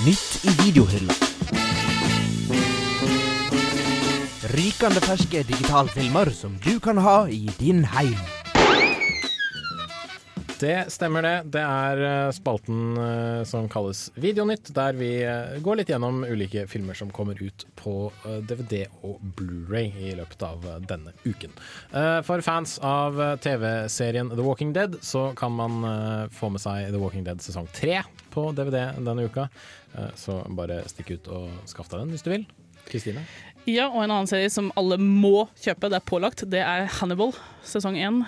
Nytt 0.01 0.47
i 0.49 0.53
videohylla. 0.63 1.13
Rykende 4.51 5.01
ferske 5.05 5.43
digitalfilmer 5.47 6.31
som 6.35 6.55
du 6.65 6.79
kan 6.83 6.97
ha 6.97 7.27
i 7.29 7.45
din 7.59 7.83
heim. 7.93 8.17
Det 10.61 10.91
stemmer 10.93 11.23
det. 11.25 11.31
Det 11.55 11.61
er 11.65 12.01
eh, 12.05 12.31
spalten 12.37 12.91
eh, 13.01 13.39
som 13.49 13.65
kalles 13.71 14.03
Videonytt, 14.21 14.69
der 14.75 14.93
vi 14.93 15.07
eh, 15.25 15.55
går 15.65 15.79
litt 15.79 15.89
gjennom 15.89 16.19
ulike 16.27 16.67
filmer 16.69 16.93
som 16.99 17.09
kommer 17.09 17.39
ut 17.41 17.65
på 17.79 17.93
DVD 18.45 18.83
og 19.01 19.23
Blu-ray 19.39 19.89
i 20.11 20.11
løpet 20.19 20.45
av 20.45 20.67
denne 20.85 21.15
uken. 21.25 21.55
Eh, 21.97 22.19
For 22.27 22.43
fans 22.45 22.75
av 22.85 23.17
TV-serien 23.41 24.29
The 24.35 24.45
Walking 24.45 24.75
Dead 24.77 24.99
så 25.01 25.31
kan 25.39 25.55
man 25.57 25.81
få 26.29 26.51
med 26.53 26.61
seg 26.61 26.91
The 26.93 27.01
Walking 27.01 27.25
Dead 27.25 27.41
sesong 27.41 27.65
tre 27.73 28.03
på 28.31 28.45
DVD 28.53 28.91
denne 29.01 29.25
uka. 29.25 29.47
Eh, 29.97 30.13
Så 30.13 30.43
bare 30.53 30.83
stikk 30.93 31.15
ut 31.17 31.31
og 31.41 31.49
skaff 31.73 31.89
deg 31.89 32.03
den 32.05 32.13
hvis 32.13 32.27
du 32.27 32.29
vil. 32.35 32.45
Kristine? 32.91 33.25
Ja, 33.69 33.89
og 33.89 34.03
en 34.05 34.11
annen 34.13 34.29
serie 34.29 34.49
som 34.53 34.69
alle 34.77 34.97
må 35.01 35.47
kjøpe, 35.61 35.89
det 35.89 35.99
er 36.03 36.05
pålagt, 36.09 36.45
det 36.49 36.61
er 36.65 36.85
Hannibal, 37.01 37.33
sesong 37.65 37.97
én. 37.97 38.21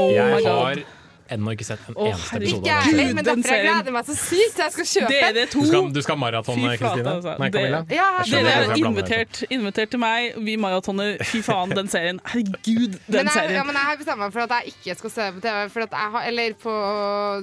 Oh 0.00 0.08
my 0.08 0.12
Jeg 0.16 0.44
god. 0.44 0.52
har 0.52 0.84
ennå 1.30 1.52
ikke 1.56 1.64
sett 1.64 1.80
en 1.88 1.94
Å, 1.94 2.06
eneste 2.10 2.36
episode 2.36 2.60
Ikke 2.60 2.74
av 2.74 2.84
jeg 2.84 2.84
den 2.84 2.84
heller, 2.84 3.04
serien. 3.04 3.14
men 3.14 3.24
derfor 3.24 3.54
jeg 3.54 3.64
gleder 3.64 3.92
meg 3.96 4.04
så 4.06 4.14
sykt 4.18 4.58
jeg 4.58 4.72
skal 4.74 4.84
kjøpe 4.84 5.32
den. 5.34 5.48
Du 5.54 5.66
skal, 5.66 5.92
du 5.94 6.00
skal 6.02 6.16
maratone, 6.20 6.76
Kristine? 6.76 7.14
altså. 7.14 7.34
Nei, 7.40 7.50
Camilla? 7.50 7.80
Ja, 7.90 8.08
Dere 8.28 8.52
er 8.64 8.74
invitert, 8.76 9.42
invitert 9.50 9.90
til 9.90 10.00
meg, 10.02 10.34
vi 10.44 10.56
maratoner. 10.60 11.16
Fy 11.24 11.40
faen, 11.46 11.70
den 11.74 11.88
serien. 11.88 12.20
Herregud, 12.24 12.98
den 12.98 13.00
Men 13.08 13.24
jeg, 13.24 13.24
ja, 13.24 13.32
serien. 13.40 13.66
men 13.66 13.74
jeg 13.80 13.84
har 13.88 13.96
bestemt 14.02 14.18
meg 14.24 14.32
for 14.36 14.40
at 14.44 14.50
jeg 14.58 14.74
ikke 14.74 14.98
skal 15.00 15.10
se 15.16 15.28
på 15.38 15.40
TV, 15.46 15.58
for 15.74 15.80
at 15.88 15.90
jeg 15.96 16.10
har, 16.14 16.22
eller 16.28 16.54
på 16.64 16.74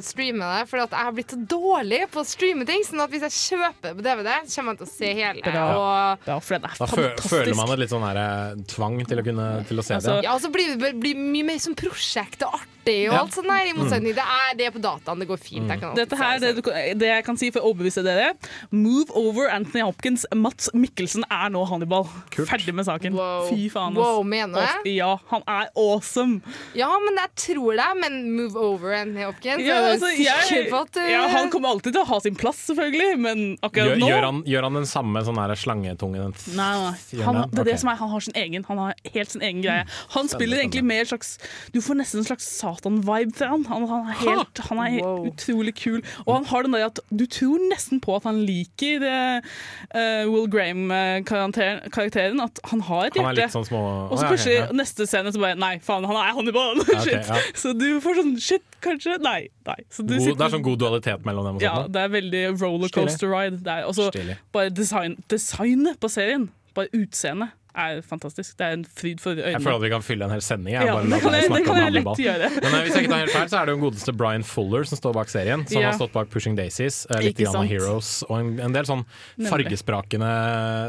streame 0.05 0.51
det. 0.55 0.63
For 0.71 0.83
at 0.83 0.95
jeg 0.95 1.07
har 1.07 1.15
blitt 1.17 1.33
så 1.35 1.39
dårlig 1.51 2.01
på 2.13 2.21
å 2.23 2.27
streame 2.27 2.65
ting. 2.69 2.83
Sånn 2.87 3.03
at 3.03 3.11
hvis 3.13 3.25
jeg 3.27 3.35
kjøper 3.37 3.95
på 3.97 4.05
DVD, 4.05 4.29
så 4.45 4.61
kommer 4.61 4.75
jeg 4.75 4.81
til 4.83 4.89
å 4.89 4.93
se 4.93 5.13
hele. 5.21 5.41
Bra. 5.45 5.65
Og, 5.75 6.27
Ja, 6.27 6.39
for 6.39 6.57
den 6.57 6.65
er 6.69 6.75
Da 6.77 6.85
fantastisk. 6.85 7.29
føler 7.31 7.55
man 7.57 7.71
et 7.75 7.79
litt 7.83 7.89
sånn 7.93 8.05
her, 8.05 8.17
eh, 8.21 8.63
tvang 8.71 8.99
til 9.07 9.17
å, 9.21 9.23
kunne, 9.25 9.47
til 9.67 9.77
å 9.81 9.83
se 9.83 9.95
Altså, 9.95 10.17
det. 10.21 10.23
ja, 10.27 10.33
og 10.35 10.41
så 10.41 10.51
blir 10.53 10.77
det 10.77 10.93
blir 11.01 11.15
mye 11.15 11.43
mer 11.45 11.57
som 11.59 11.75
prosjekt 11.75 12.43
og 12.45 12.53
artig 12.59 13.09
og 13.09 13.13
Ja. 13.13 13.19
alt 13.21 13.31
sånt 13.33 13.47
der. 13.47 13.70
I 13.71 13.77
motsetning 13.79 14.15
det 14.17 14.25
er 14.25 14.55
det 14.59 14.69
på 14.75 14.81
dataen. 14.83 15.21
Det 15.23 15.27
går 15.29 15.39
fint. 15.41 15.69
Jeg 15.71 15.81
kan 15.81 15.95
Dette 15.97 16.17
her, 16.19 16.39
det, 16.43 16.51
du 16.59 16.69
det 17.01 17.09
jeg 17.11 17.25
kan 17.27 17.37
si 17.39 17.49
for 17.53 17.63
å 17.63 17.71
overbevise 17.71 18.03
dere 18.05 18.31
Move 18.71 19.11
over 19.17 19.49
Anthony 19.53 19.83
Hopkins. 19.85 20.25
Mats 20.35 20.69
Mikkelsen 20.75 21.25
er 21.31 21.49
nå 21.53 21.63
Hannibal. 21.69 22.05
Kult. 22.33 22.49
Ferdig 22.51 22.73
med 22.77 22.85
saken. 22.87 23.15
Wow. 23.17 23.47
Fy 23.49 23.69
faen. 23.73 23.95
Wow, 23.97 24.21
mener 24.27 24.65
jeg? 24.67 24.95
Ja, 24.99 25.15
han 25.31 25.43
er 25.49 25.69
awesome. 25.79 26.41
Ja, 26.77 26.89
men 27.05 27.17
jeg 27.21 27.33
tror 27.47 27.75
det. 27.79 27.89
Men 28.01 28.19
move 28.35 28.59
over 28.59 28.93
Anthony 28.97 29.25
Hopkins. 29.27 29.63
Ja, 29.65 29.79
altså, 29.91 30.11
jeg, 30.17 30.67
på 30.71 30.81
at 30.85 30.93
du 30.95 31.01
ja, 31.11 31.23
han 31.31 31.49
kommer 31.53 31.71
alltid 31.75 31.95
til 31.95 32.03
å 32.03 32.07
ha 32.11 32.19
sin 32.23 32.35
plass, 32.39 32.59
selvfølgelig, 32.69 33.17
men 33.21 33.41
akkurat 33.63 33.91
Gjør, 33.91 33.99
nå 34.01 34.09
gjør, 34.11 34.25
han, 34.27 34.41
gjør 34.47 34.67
han 34.67 34.77
den 34.81 34.87
samme 34.89 35.23
sånn 35.25 35.39
her 35.41 35.53
slangetunge? 35.59 36.21
Den 36.21 36.35
f- 36.35 36.47
Nei, 36.57 36.69
nei. 36.83 37.23
Han, 37.25 37.41
det 37.51 37.63
er 37.63 37.69
det 37.71 37.77
som 37.81 37.91
er, 37.91 37.97
han 38.01 38.11
har 38.13 38.23
sin 38.25 38.35
egen 38.39 38.65
Han 38.67 38.79
har 38.81 38.95
helt 39.13 39.31
sin 39.33 39.43
egen 39.45 39.61
greie. 39.63 39.85
Han 40.15 40.29
spiller 40.31 40.61
egentlig 40.61 40.83
mer 40.87 41.07
slags 41.09 41.33
Du 41.75 41.79
får 41.83 41.99
nesten 42.01 42.21
en 42.21 42.27
slags 42.27 42.47
Satan-vibe 42.59 43.35
fra 43.37 43.49
han. 43.53 43.60
Han, 43.69 43.85
han 43.89 44.07
er 44.09 44.17
helt 44.21 44.57
Han 44.69 44.79
er 44.79 44.97
Wow. 45.01 45.25
utrolig 45.29 45.73
kul. 45.77 46.01
Og 46.25 46.33
han 46.35 46.45
har 46.45 46.63
den 46.63 46.71
der 46.75 46.85
at 46.87 46.99
du 47.09 47.25
tror 47.25 47.59
nesten 47.71 47.99
på 48.03 48.15
at 48.15 48.23
han 48.27 48.41
liker 48.45 49.03
eh, 49.05 50.25
Will 50.29 50.47
Graham-karakteren. 50.51 52.41
At 52.41 52.59
han 52.71 52.81
har 52.87 53.05
et 53.09 53.17
er 53.17 53.27
hjerte. 53.33 53.47
sånn 53.53 53.67
små 53.67 53.81
Og 54.11 54.17
så 54.19 54.27
plutselig 54.27 54.27
ja, 54.27 54.29
plutselig, 54.31 54.55
ja, 54.57 54.65
ja. 54.67 54.77
neste 54.81 55.07
scene, 55.09 55.33
så 55.33 55.41
bare 55.43 55.57
Nei, 55.61 55.73
faen, 55.83 56.05
han 56.09 56.15
er 56.21 56.33
Hannibal! 56.37 56.81
ok, 56.81 56.93
Okay, 57.01 57.17
ja. 57.19 57.39
Så 57.57 57.73
du 57.77 57.87
får 58.03 58.19
sånn 58.21 58.33
Shit, 58.41 58.63
kanskje? 58.83 59.17
Nei. 59.23 59.47
nei. 59.67 59.77
Så 59.91 60.03
du 60.05 60.13
God, 60.15 60.21
sitter- 60.25 60.37
det 60.41 60.47
er 60.47 60.55
sånn 60.57 60.65
god 60.65 60.79
dualitet 60.81 61.25
mellom 61.27 61.45
dem. 61.49 61.55
Og 61.59 61.65
ja, 61.65 61.75
det 61.87 62.01
er 62.05 62.11
veldig 62.13 62.43
rollercoaster 62.61 63.31
ride. 63.31 63.77
Og 63.87 63.95
så 63.97 64.09
bare 64.53 64.69
design, 64.73 65.17
designet 65.31 65.99
på 66.01 66.09
serien. 66.11 66.49
Bare 66.77 66.87
utseendet 66.95 67.51
er 67.75 68.01
fantastisk. 68.01 68.57
Det 68.57 68.65
er 68.67 68.73
en 68.77 68.83
fryd 68.85 69.19
for 69.23 69.31
øynene. 69.35 69.51
Jeg 69.55 69.61
føler 69.63 69.75
at 69.79 69.81
vi 69.85 69.89
kan 69.93 70.01
fylle 70.05 70.25
en 70.27 70.31
hel 70.35 70.41
sending. 70.41 70.73
Jeg, 70.75 70.85
Ja, 70.85 70.93
bare 70.95 71.03
det 71.11 71.21
kan 71.21 71.33
jeg- 71.33 71.51
det 71.51 71.65
kan 71.65 71.77
jeg 71.81 71.93
lett 71.93 72.21
gjøre. 72.25 72.49
Men 72.61 72.73
eh, 72.75 72.81
hvis 72.85 72.93
jeg 72.95 73.03
ikke 73.05 73.11
tar 73.13 73.19
helt 73.25 73.31
feil, 73.35 73.49
så 73.49 73.57
er 73.61 73.65
det 73.65 73.71
jo 73.73 73.77
den 73.79 73.85
godeste 73.85 74.13
Brian 74.17 74.43
Fuller 74.43 74.83
som 74.83 74.97
står 74.97 75.13
bak 75.13 75.29
serien. 75.29 75.65
Som 75.67 75.81
Ja. 75.81 75.91
har 75.91 75.97
stått 75.99 76.11
bak 76.13 76.29
Pushing 76.29 76.55
Daisies, 76.55 77.05
eh, 77.11 77.21
litt 77.21 77.39
av. 77.47 77.63
Heroes 77.65 78.23
og 78.29 78.39
en, 78.39 78.59
en 78.59 78.73
del 78.73 78.83
sånn 78.85 79.05
fargesprakende 79.47 80.31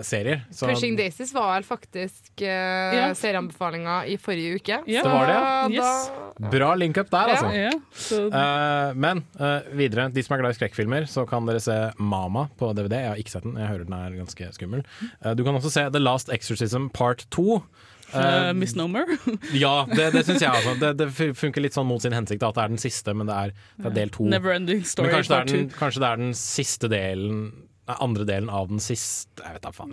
serier. 0.04 0.42
Så 0.52 0.66
Pushing 0.70 0.96
Daisies 0.98 1.32
var 1.34 1.54
vel 1.54 1.66
faktisk 1.66 2.42
uh, 2.42 2.96
Ja. 2.96 3.08
serieanbefalinga 3.14 4.06
i 4.08 4.16
forrige 4.20 4.56
uke. 4.60 4.80
Ja. 4.86 5.02
Det 5.02 5.12
var 5.12 5.26
det, 5.30 5.74
ja. 5.76 5.82
Yes. 5.82 6.50
bra 6.52 6.74
link-up 6.74 7.10
der, 7.12 7.34
altså. 7.36 7.50
Eh, 8.32 8.94
men 8.98 9.22
uh, 9.40 9.60
videre, 9.76 10.08
de 10.12 10.22
som 10.24 10.36
er 10.36 10.42
glad 10.42 10.54
i 10.54 10.58
skrekkfilmer, 10.58 11.06
så 11.10 11.24
kan 11.28 11.46
dere 11.48 11.60
se 11.62 11.76
Mama 11.98 12.48
på 12.58 12.72
DVD. 12.76 12.98
Jeg 13.02 13.08
har 13.12 13.20
ikke 13.22 13.34
sett 13.36 13.46
den, 13.46 13.56
jeg 13.60 13.68
hører 13.70 13.84
den 13.88 13.96
er 13.98 14.16
ganske 14.22 14.50
skummel. 14.56 14.84
Uh, 15.24 15.32
du 15.38 15.44
kan 15.46 15.56
også 15.58 15.70
se 15.72 15.86
The 15.92 16.02
Last 16.02 16.32
Exorcism 16.72 16.88
Part 16.92 17.26
2. 17.30 17.62
eh, 18.14 18.48
Eh, 18.48 18.52
Misnomer. 18.52 19.06
ja, 19.54 19.86
det, 19.88 20.10
det 20.12 20.24
syns 20.26 20.42
jeg 20.42 20.50
også. 20.52 20.74
Det, 20.80 20.90
det 21.00 21.06
funker 21.36 21.62
litt 21.64 21.72
sånn 21.72 21.86
mot 21.88 22.02
sin 22.02 22.12
hensikt, 22.12 22.40
da, 22.42 22.50
at 22.52 22.58
det 22.58 22.64
er 22.64 22.68
den 22.74 22.82
siste, 22.82 23.14
men 23.16 23.26
det 23.26 23.34
er, 23.34 23.52
det 23.78 23.86
er 23.88 23.94
del 24.02 24.10
to. 24.12 24.26
Neverending 24.28 24.82
Story 24.84 25.08
Men 25.08 25.14
kanskje 25.16 25.32
det, 25.32 25.38
er 25.40 25.46
den, 25.52 25.68
two. 25.70 25.78
kanskje 25.78 26.02
det 26.02 26.08
er 26.10 26.20
den 26.20 26.34
siste 26.36 26.88
delen 26.92 27.52
andre 28.00 28.22
delen 28.24 28.46
av 28.48 28.68
den 28.70 28.78
siste 28.80 29.42
Jeg 29.42 29.56
vet 29.56 29.64
da 29.66 29.72
faen. 29.74 29.90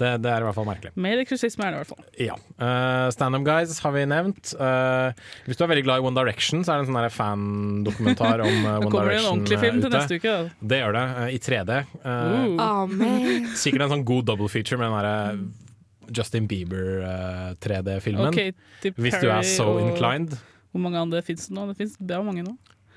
Det, 0.00 0.08
det 0.24 0.30
er 0.32 0.40
i 0.40 0.46
hvert 0.46 0.56
fall 0.56 0.66
merkelig. 0.66 0.90
Mer 0.98 1.20
eksorsisme 1.20 1.66
er 1.66 1.74
det 1.74 1.76
i 1.76 1.82
hvert 1.82 1.90
fall. 1.92 2.06
Ja. 2.18 2.36
Uh, 2.58 3.10
Stand 3.14 3.36
Up 3.38 3.44
Guys 3.46 3.76
har 3.84 3.92
vi 3.94 4.06
nevnt. 4.08 4.54
Uh, 4.56 5.12
hvis 5.46 5.58
du 5.60 5.62
er 5.66 5.70
veldig 5.74 5.84
glad 5.86 6.00
i 6.00 6.06
One 6.08 6.16
Direction, 6.16 6.64
så 6.64 6.72
er 6.72 6.80
det 6.80 6.88
en 6.88 6.96
sånn 6.96 7.12
fandokumentar 7.18 8.42
om 8.46 8.56
uh, 8.66 8.78
Direction 8.80 8.86
ute. 8.86 8.90
kommer 8.94 9.12
det 9.12 9.18
en 9.20 9.28
ordentlig 9.34 9.60
film 9.62 9.78
ute. 9.78 9.84
til 9.90 9.94
neste 9.98 10.18
uke. 10.18 10.32
Da. 10.32 10.66
Det 10.72 10.80
gjør 10.80 10.96
det, 10.98 11.04
Uh, 11.20 11.28
i 11.36 11.38
3D. 11.50 11.76
Eh, 11.76 12.34
Uh. 12.56 12.66
oh, 12.66 13.52
Sikkert 13.58 13.86
en 13.86 13.94
sånn 13.98 14.06
god 14.08 14.26
double 14.32 14.50
feature 14.50 14.80
med 14.80 14.90
den 14.90 14.98
derre 15.02 15.65
Justin 16.14 16.46
Bieber-3D-filmen. 16.50 18.32
Katy 18.36 18.94
hvis 18.96 19.18
du 19.22 19.28
er 19.30 19.42
so 19.46 19.72
og- 19.76 19.82
inclined. 19.86 20.36
Hvor 20.72 20.82
mange 20.84 21.00
andre 21.00 21.22
fins 21.24 21.48
det 21.48 21.56
nå? 21.56 21.68
Det 21.70 21.76
fins 21.78 21.96
bra 21.98 22.22
mange 22.22 22.44
nå. 22.44 22.56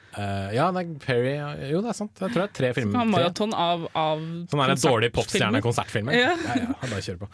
Uh, 0.09 0.49
ja, 0.55 0.65
det 0.73 0.81
er 0.81 0.93
Perry 1.03 1.33
Jo, 1.69 1.83
det 1.85 1.91
er 1.91 1.95
sant. 1.95 2.17
Jeg 2.17 2.33
tror 2.33 2.41
det 2.41 2.47
er 2.49 2.55
tre 2.57 2.69
filmer. 2.73 2.97
Tre. 2.97 3.09
maraton 3.13 3.53
av, 3.53 3.83
av 3.93 4.23
Sånn 4.49 4.63
er 4.63 4.71
det 4.73 4.81
dårlig 4.81 5.09
popstjerne-konsertfilmer. 5.13 6.17
Ja. 6.17 6.31
Ja, 6.33 6.55
ja, 6.63 6.73
bare 6.81 7.03
kjør 7.05 7.19
på. 7.21 7.29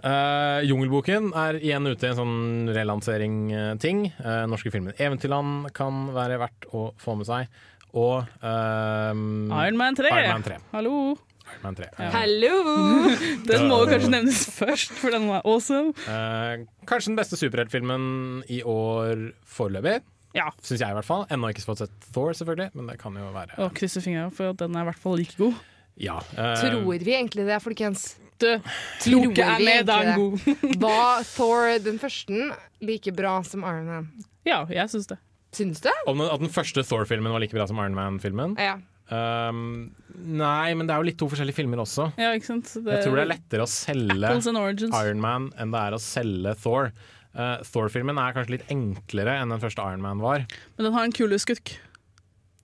Uh, 0.00 0.60
Jungelboken 0.64 1.32
er 1.36 1.58
igjen 1.58 1.90
ute 1.90 2.06
i 2.06 2.12
en 2.12 2.20
sånn 2.20 2.70
relansering-ting. 2.76 4.04
Uh, 4.22 4.46
norske 4.48 4.70
filmer 4.72 4.94
Eventyrland 4.96 5.72
kan 5.76 6.06
være 6.14 6.38
verdt 6.40 6.70
å 6.70 6.86
få 7.02 7.18
med 7.18 7.28
seg. 7.28 7.50
Og 7.98 8.22
Iron 8.46 9.76
Man 9.76 9.98
3. 9.98 10.14
Iron 10.14 10.38
Man 10.38 10.46
3. 10.46 10.60
Hallo! 10.70 10.94
Iron 11.50 11.64
Man 11.66 11.78
3. 11.78 11.88
Ja. 11.98 12.10
Hallo! 12.14 12.54
Den 13.50 13.66
må 13.70 13.80
kanskje 13.90 14.12
nevnes 14.14 14.44
først, 14.54 14.94
for 15.00 15.14
den 15.14 15.26
var 15.30 15.42
awesome. 15.48 15.92
Eh, 16.06 16.64
kanskje 16.88 17.12
den 17.12 17.18
beste 17.20 17.38
superheltfilmen 17.40 18.06
i 18.52 18.62
år 18.66 19.26
foreløpig. 19.48 19.98
Ja. 20.36 20.46
Syns 20.62 20.78
jeg, 20.84 20.86
i 20.92 20.94
hvert 20.94 21.08
fall. 21.08 21.24
Ennå 21.34 21.50
ikke 21.50 21.64
fått 21.66 21.82
sett 21.82 22.08
Thor, 22.14 22.30
selvfølgelig, 22.38 22.70
men 22.78 22.86
det 22.92 22.98
kan 23.02 23.16
jo 23.18 23.30
være 23.34 23.56
Og 23.64 23.72
krysser 23.74 24.04
fingra 24.04 24.28
for 24.34 24.52
at 24.52 24.60
den 24.62 24.76
er 24.78 24.84
i 24.86 24.90
hvert 24.92 25.00
fall 25.02 25.18
like 25.18 25.34
god. 25.40 25.58
Ja. 26.00 26.20
eh, 26.38 26.54
Tror 26.62 26.86
vi 27.02 27.14
egentlig 27.16 27.46
det, 27.48 27.58
folkens? 27.64 28.12
Du, 28.40 28.46
Tror 29.02 29.26
Loke 29.26 29.44
er 29.44 29.58
vi 29.60 29.66
med, 29.68 29.82
da 29.90 29.98
er 30.00 30.12
egentlig 30.14 30.54
god. 30.62 30.78
Var 30.80 31.26
Thor 31.34 31.74
den 31.84 31.98
første 32.00 32.46
like 32.80 33.12
bra 33.12 33.34
som 33.44 33.66
Iron 33.68 33.90
Man? 33.90 34.06
Ja, 34.48 34.62
jeg 34.72 34.88
syns 34.94 35.10
det. 35.10 35.18
Syns 35.52 35.82
du? 35.84 35.90
Om 36.08 36.22
den, 36.22 36.30
at 36.30 36.40
den 36.40 36.52
første 36.54 36.84
Thor-filmen 36.86 37.34
var 37.34 37.42
like 37.42 37.52
bra 37.56 37.66
som 37.68 37.76
Iron 37.82 37.96
Man-filmen? 37.98 38.54
Ja. 38.56 38.78
Um, 39.10 39.90
nei, 40.14 40.70
men 40.78 40.86
det 40.86 40.94
er 40.94 41.02
jo 41.02 41.08
litt 41.08 41.18
to 41.18 41.26
forskjellige 41.30 41.58
filmer 41.58 41.82
også. 41.82 42.10
Ja, 42.20 42.30
ikke 42.36 42.46
sant? 42.52 42.70
Det, 42.76 42.86
Jeg 42.94 43.06
tror 43.08 43.18
det 43.18 43.24
er 43.24 43.32
lettere 43.32 43.66
å 43.66 43.70
selge. 43.70 44.30
Iron 45.02 45.22
Man 45.22 45.50
enn 45.58 45.74
det 45.74 45.82
er 45.88 45.96
å 45.96 46.02
selge 46.02 46.54
Thor. 46.62 46.92
Uh, 47.34 47.58
Thor-filmen 47.66 48.18
er 48.18 48.34
kanskje 48.34 48.56
litt 48.56 48.70
enklere 48.74 49.36
enn 49.42 49.52
den 49.54 49.62
første 49.62 49.82
Iron 49.86 50.02
Man 50.02 50.22
var. 50.22 50.46
Men 50.76 50.88
den 50.88 50.94
har 50.96 51.06
en 51.06 51.14
kule 51.14 51.38
skurk. 51.42 51.74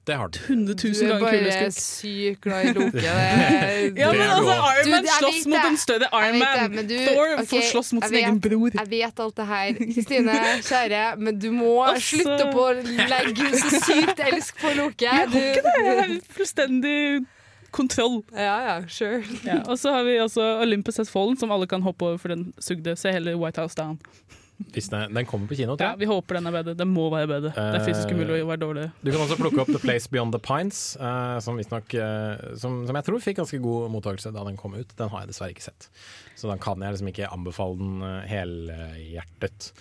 Det 0.07 0.15
har 0.17 0.29
den. 0.29 0.43
100 0.47 0.75
Du 0.75 0.89
000 0.89 0.97
er 0.97 1.09
ganger 1.09 1.21
bare 1.21 1.37
er 1.37 1.61
bare 1.61 1.71
sykt 1.75 2.41
glad 2.45 2.65
i 2.65 2.73
Loke. 2.77 3.01
Ja, 4.03 4.13
men 4.13 4.21
altså. 4.23 4.55
Iron 4.77 4.91
Man 4.91 5.07
slåss 5.19 5.47
mot 5.51 5.65
en 5.71 5.77
større 5.83 6.09
Iron 6.21 6.39
Man. 6.39 6.77
du- 6.89 6.95
Thor 7.07 7.33
okay, 7.33 7.47
får 7.47 7.65
slåss 7.73 7.93
mot 7.97 8.05
sin 8.05 8.15
sin 8.15 8.19
egen 8.25 8.41
bror. 8.41 8.71
Jeg 8.79 8.91
vet 8.91 9.21
alt 9.25 9.37
det 9.37 9.47
her. 9.47 9.73
Kristine, 9.95 10.37
kjære, 10.69 11.03
men 11.19 11.39
du 11.43 11.51
må 11.53 11.73
Altså- 11.89 12.17
slutte 12.23 12.47
på 12.53 12.67
å 12.69 12.73
legge 13.11 13.51
så 13.59 13.81
sykt 13.89 14.23
elsk 14.31 14.61
på 14.63 14.75
Loke. 14.79 15.03
Jeg 15.03 15.11
har 15.11 15.27
ikke 15.27 15.67
det! 15.67 15.75
Jeg 15.87 15.99
har 15.99 16.15
fullstendig 16.39 17.27
kontroll. 17.77 18.23
Ja, 18.33 18.57
ja, 18.69 18.77
sure. 18.89 19.23
Ja, 19.45 19.59
og 19.69 19.77
så 19.79 19.91
har 19.93 20.05
vi 20.07 20.15
også 20.23 20.47
Olympus 20.63 20.97
Has 20.97 21.11
Fallen, 21.11 21.37
som 21.37 21.51
alle 21.53 21.67
kan 21.67 21.83
hoppe 21.83 22.07
over, 22.07 22.17
for 22.23 22.29
den 22.33 22.53
sugde. 22.61 22.95
Se 22.97 23.11
hele 23.13 23.35
White 23.37 23.61
House 23.61 23.75
Down. 23.77 23.99
Den, 24.57 25.13
den 25.13 25.27
kommer 25.29 25.51
på 25.51 25.59
kino, 25.59 25.75
tror 25.77 25.85
jeg. 25.85 25.97
Ja, 25.97 26.01
vi 26.01 26.09
håper 26.09 26.39
den 26.39 26.49
er 26.49 26.55
bedre. 26.55 26.75
Den 26.79 26.89
må 26.93 27.07
være 27.13 27.29
bedre. 27.29 27.53
Det 27.53 27.81
er 27.81 27.85
fysisk 27.85 28.13
Eh, 28.13 28.17
umulig 28.17 28.41
å 28.41 28.49
være 28.49 28.63
dårlig. 28.63 28.87
Du 29.03 29.11
kan 29.13 29.25
også 29.27 29.39
plukke 29.41 29.63
opp 29.65 29.73
The 29.73 29.83
Place 29.87 30.09
Beyond 30.13 30.37
the 30.37 30.41
Pines, 30.43 30.81
uh, 31.01 31.37
som, 31.45 31.61
nok, 31.61 31.97
uh, 32.01 32.57
som, 32.57 32.81
som 32.89 33.01
jeg 33.01 33.09
tror 33.09 33.25
fikk 33.25 33.41
ganske 33.43 33.61
god 33.65 33.93
mottakelse 33.93 34.33
da 34.33 34.45
den 34.49 34.57
kom 34.61 34.77
ut. 34.79 34.97
Den 34.97 35.13
har 35.13 35.25
jeg 35.25 35.33
dessverre 35.35 35.57
ikke 35.57 35.69
sett, 35.69 35.91
så 36.39 36.49
da 36.49 36.57
kan 36.61 36.81
jeg 36.81 36.97
liksom 36.97 37.13
ikke 37.13 37.33
anbefale 37.37 37.81
den 37.83 38.05
uh, 38.05 38.21
helhjertet. 38.31 39.73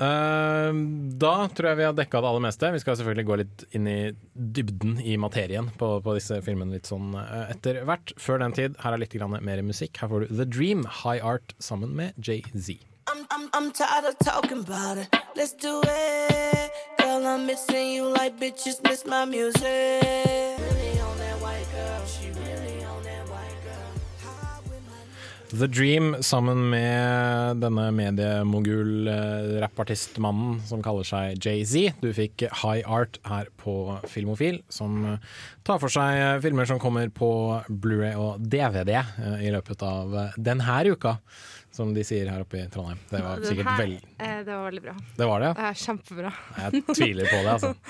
Eh, 0.00 0.72
da 1.20 1.32
tror 1.52 1.70
jeg 1.70 1.78
vi 1.82 1.84
har 1.84 1.96
dekka 1.96 2.22
det 2.22 2.30
aller 2.30 2.44
meste. 2.46 2.72
Vi 2.72 2.80
skal 2.80 2.96
selvfølgelig 2.96 3.26
gå 3.28 3.38
litt 3.42 3.64
inn 3.76 3.88
i 3.90 3.98
dybden 4.32 4.96
i 5.04 5.16
materien 5.20 5.68
på, 5.80 5.92
på 6.04 6.14
disse 6.16 6.40
filmene 6.46 6.78
litt 6.78 6.88
sånn 6.88 7.12
eh, 7.20 7.50
etter 7.52 7.82
hvert. 7.88 8.14
Før 8.20 8.40
den 8.40 8.56
tid, 8.56 8.78
her 8.80 8.96
er 8.96 9.02
litt 9.02 9.16
mer 9.20 9.64
musikk. 9.66 10.00
Her 10.00 10.12
får 10.12 10.24
du 10.24 10.38
The 10.40 10.48
Dream, 10.48 10.86
High 11.02 11.20
Art 11.26 11.52
sammen 11.60 11.92
med 11.98 12.16
Jay-Z. 12.16 12.89
I'm, 13.06 13.26
I'm, 13.30 13.48
I'm 13.52 13.72
tired 13.72 14.04
of 14.04 14.18
talking 14.18 14.58
about 14.58 14.98
it. 14.98 15.08
Let's 15.36 15.52
do 15.52 15.80
it. 15.84 16.70
Girl, 16.98 17.26
I'm 17.26 17.46
missing 17.46 17.92
you 17.92 18.08
like 18.08 18.38
bitches 18.38 18.82
miss 18.82 19.06
my 19.06 19.24
music. 19.24 20.60
The 25.50 25.66
Dream 25.66 26.14
sammen 26.22 26.70
med 26.70 27.58
denne 27.58 27.90
mediemogul-rappartistmannen 27.90 30.60
som 30.68 30.82
kaller 30.84 31.02
seg 31.08 31.34
Jay-Z. 31.42 31.90
Du 31.98 32.12
fikk 32.14 32.44
High 32.62 32.86
Art 32.86 33.18
her 33.26 33.50
på 33.58 33.98
Filmofil, 34.06 34.62
som 34.70 35.18
tar 35.66 35.82
for 35.82 35.90
seg 35.90 36.38
filmer 36.44 36.62
som 36.70 36.78
kommer 36.78 37.10
på 37.10 37.58
Blu-ray 37.66 38.14
og 38.14 38.38
DVD 38.46 39.02
eh, 39.02 39.42
i 39.48 39.50
løpet 39.50 39.82
av 39.82 40.14
eh, 40.14 40.30
denne 40.38 40.62
uka, 40.86 41.18
som 41.80 41.92
de 41.96 42.04
sier 42.04 42.28
her 42.28 42.44
oppe 42.44 42.60
i 42.60 42.68
Trondheim. 42.72 43.00
Det 43.08 43.20
var 43.24 43.40
sikkert 43.44 43.70
her, 43.72 43.80
vel... 43.80 43.94
eh, 44.20 44.38
det 44.44 44.52
var 44.52 44.64
veldig 44.68 44.82
bra. 44.84 44.96
Det 45.16 45.28
var 45.32 45.44
det, 45.44 45.52
Det 45.56 45.64
ja. 45.64 45.70
er 45.70 45.84
kjempebra. 45.84 46.32
Jeg 46.60 46.82
tviler 46.92 47.30
på 47.32 47.38
det, 47.40 47.54
altså. 47.56 47.74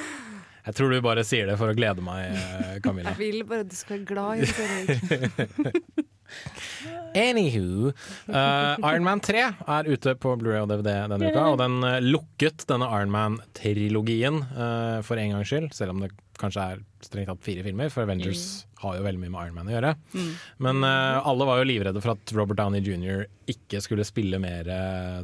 Jeg 0.60 0.76
tror 0.76 0.92
du 0.92 0.98
bare 1.02 1.22
sier 1.24 1.48
det 1.48 1.54
for 1.56 1.72
å 1.72 1.74
glede 1.74 2.02
meg, 2.04 2.34
eh, 2.36 2.74
Camilla. 2.84 3.14
Jeg 3.14 3.18
vil 3.18 3.46
bare 3.48 3.64
at 3.64 3.70
du 3.72 3.76
skal 3.78 3.96
være 3.96 4.08
glad 4.12 4.32
i 4.36 4.40
det. 4.44 5.72
Anywho. 7.14 7.92
Uh, 8.28 8.76
Iron 8.86 9.04
Man 9.06 9.22
3 9.24 9.42
er 9.42 9.90
ute 9.90 10.14
på 10.20 10.34
Blu-ray 10.40 10.62
og 10.64 10.70
DVD 10.72 11.06
denne 11.10 11.30
uka, 11.30 11.44
og 11.52 11.58
den 11.60 11.80
eh, 11.86 12.00
lukket 12.04 12.66
denne 12.70 12.88
Iron 12.90 13.12
Man-trilogien 13.14 14.42
uh, 14.54 15.00
for 15.06 15.20
en 15.20 15.36
gangs 15.36 15.50
skyld, 15.50 15.70
selv 15.76 15.94
om 15.94 16.04
det 16.04 16.12
kanskje 16.40 16.64
er 16.72 16.82
strengt 17.04 17.28
tatt 17.28 17.44
fire 17.44 17.64
filmer, 17.66 17.90
for 17.92 18.06
Avengers 18.06 18.64
har 18.80 18.96
jo 18.96 19.04
veldig 19.04 19.20
mye 19.20 19.34
med 19.34 19.42
Iron 19.42 19.58
Man 19.58 19.68
å 19.68 19.74
gjøre. 19.74 19.92
Mm. 20.14 20.30
Men 20.68 20.86
uh, 20.86 21.20
alle 21.28 21.50
var 21.50 21.60
jo 21.60 21.68
livredde 21.68 22.00
for 22.04 22.14
at 22.14 22.34
Robert 22.36 22.60
Downey 22.62 22.80
jr. 22.80 23.26
ikke 23.50 23.82
skulle 23.84 24.06
spille 24.08 24.40
mer 24.40 24.70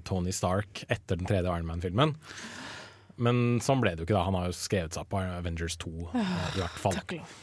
Tony 0.05 0.35
Stark 0.35 0.85
etter 0.89 1.17
den 1.17 1.29
tredje 1.29 1.49
Iron 1.49 1.69
Man-filmen. 1.71 2.17
Men 3.17 3.59
sånn 3.65 3.81
ble 3.81 3.95
det 3.95 4.05
jo 4.05 4.09
ikke, 4.09 4.17
da. 4.17 4.27
Han 4.29 4.37
har 4.37 4.51
jo 4.51 4.57
skrevet 4.57 4.97
seg 4.97 5.09
på 5.09 5.21
Avengers 5.25 5.79
2, 5.81 5.93
eh, 6.13 6.33
i 6.57 6.61
hvert 6.61 6.81
fall. 6.83 6.97
Takk 6.99 7.19
lov. 7.19 7.37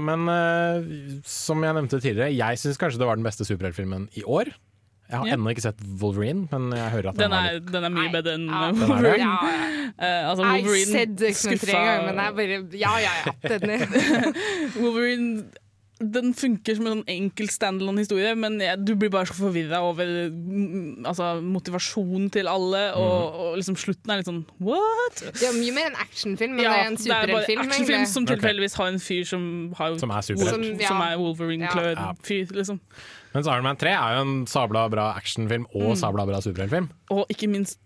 Men 0.00 0.28
eh, 0.32 1.20
som 1.28 1.60
jeg 1.64 1.76
nevnte 1.76 2.00
tidligere, 2.00 2.32
jeg 2.36 2.58
syns 2.62 2.78
kanskje 2.80 2.98
det 3.02 3.08
var 3.10 3.16
den 3.20 3.26
beste 3.26 3.44
superheltfilmen 3.44 4.08
i 4.16 4.24
år. 4.24 4.50
Jeg 5.08 5.16
har 5.22 5.26
Ja. 5.30 5.34
ennå 5.38 5.48
ikke 5.54 5.62
sett 5.64 5.78
Wolverine, 6.00 6.48
men 6.52 6.70
jeg 6.76 6.90
hører 6.92 7.06
at 7.08 7.16
den, 7.16 7.30
Den 7.30 7.32
er, 7.38 7.52
litt 7.56 7.70
den 7.72 7.84
er 7.84 7.92
mye 7.94 8.10
bedre 8.12 8.34
enn 8.36 8.44
Ja. 8.48 8.66
Den 8.72 8.82
er? 8.82 8.88
Wolverine. 8.88 9.18
Ja, 9.24 9.64
Uh, 9.98 10.04
altså, 10.30 10.44
Jeg 10.44 10.64
har 10.64 10.74
sett 10.86 11.22
X-Men 11.32 11.58
tre 11.58 11.72
ganger, 11.72 12.02
men 12.12 12.18
jeg 12.22 12.34
bare 12.38 12.78
Ja, 12.78 12.90
ja, 13.00 13.14
ja. 13.24 13.32
Den 13.58 13.70
er 13.70 13.86
Wolverine 14.82 15.46
den 16.00 16.30
funker 16.32 16.76
som 16.78 16.86
en 16.86 16.92
sånn 16.98 17.08
enkel 17.10 17.48
standalone-historie, 17.50 18.36
men 18.38 18.60
ja, 18.62 18.76
du 18.78 18.92
blir 18.94 19.10
bare 19.10 19.26
så 19.26 19.34
forvirra 19.34 19.80
over 19.82 20.06
mm, 20.30 21.04
altså, 21.10 21.40
motivasjonen 21.42 22.28
til 22.30 22.46
alle, 22.46 22.82
og, 22.94 23.34
og 23.42 23.56
liksom 23.58 23.74
slutten 23.76 24.12
er 24.14 24.20
litt 24.22 24.30
sånn 24.30 24.44
what? 24.62 25.24
Det 25.34 25.48
er 25.48 25.56
mye 25.58 25.74
mer 25.74 25.90
en 25.90 25.98
actionfilm, 26.04 26.54
men 26.54 26.64
Ja, 26.68 26.76
det 26.76 26.86
en 26.86 26.94
er 26.94 27.02
superheltfilm. 27.02 27.64
actionfilm 27.66 28.06
som 28.06 28.22
Ok. 28.28 28.32
tilfeldigvis 28.36 28.78
har 28.78 28.92
en 28.92 29.00
fyr 29.02 29.24
som 29.26 29.42
har 29.74 29.98
Som 29.98 30.10
er 30.14 30.22
superhelt. 30.22 30.54
Som, 30.54 30.62
ja. 30.78 30.88
som 30.88 31.02
er 31.02 31.16
Wolverine-klødd 31.18 31.96
Ja. 31.98 32.12
fyr, 32.22 32.46
liksom. 32.54 32.78
Mens 33.34 33.46
Iron 33.50 33.64
Man 33.66 33.76
3 33.76 33.90
er 33.98 34.14
jo 34.16 34.20
en 34.22 34.46
sabla 34.46 34.86
bra 34.90 35.12
actionfilm 35.18 35.66
og 35.74 35.90
Mm. 35.96 36.00
sabla 36.00 36.26
bra 36.30 36.38
superheltfilm. 36.40 36.88
Og 37.10 37.26
ikke 37.28 37.48
minst 37.50 37.78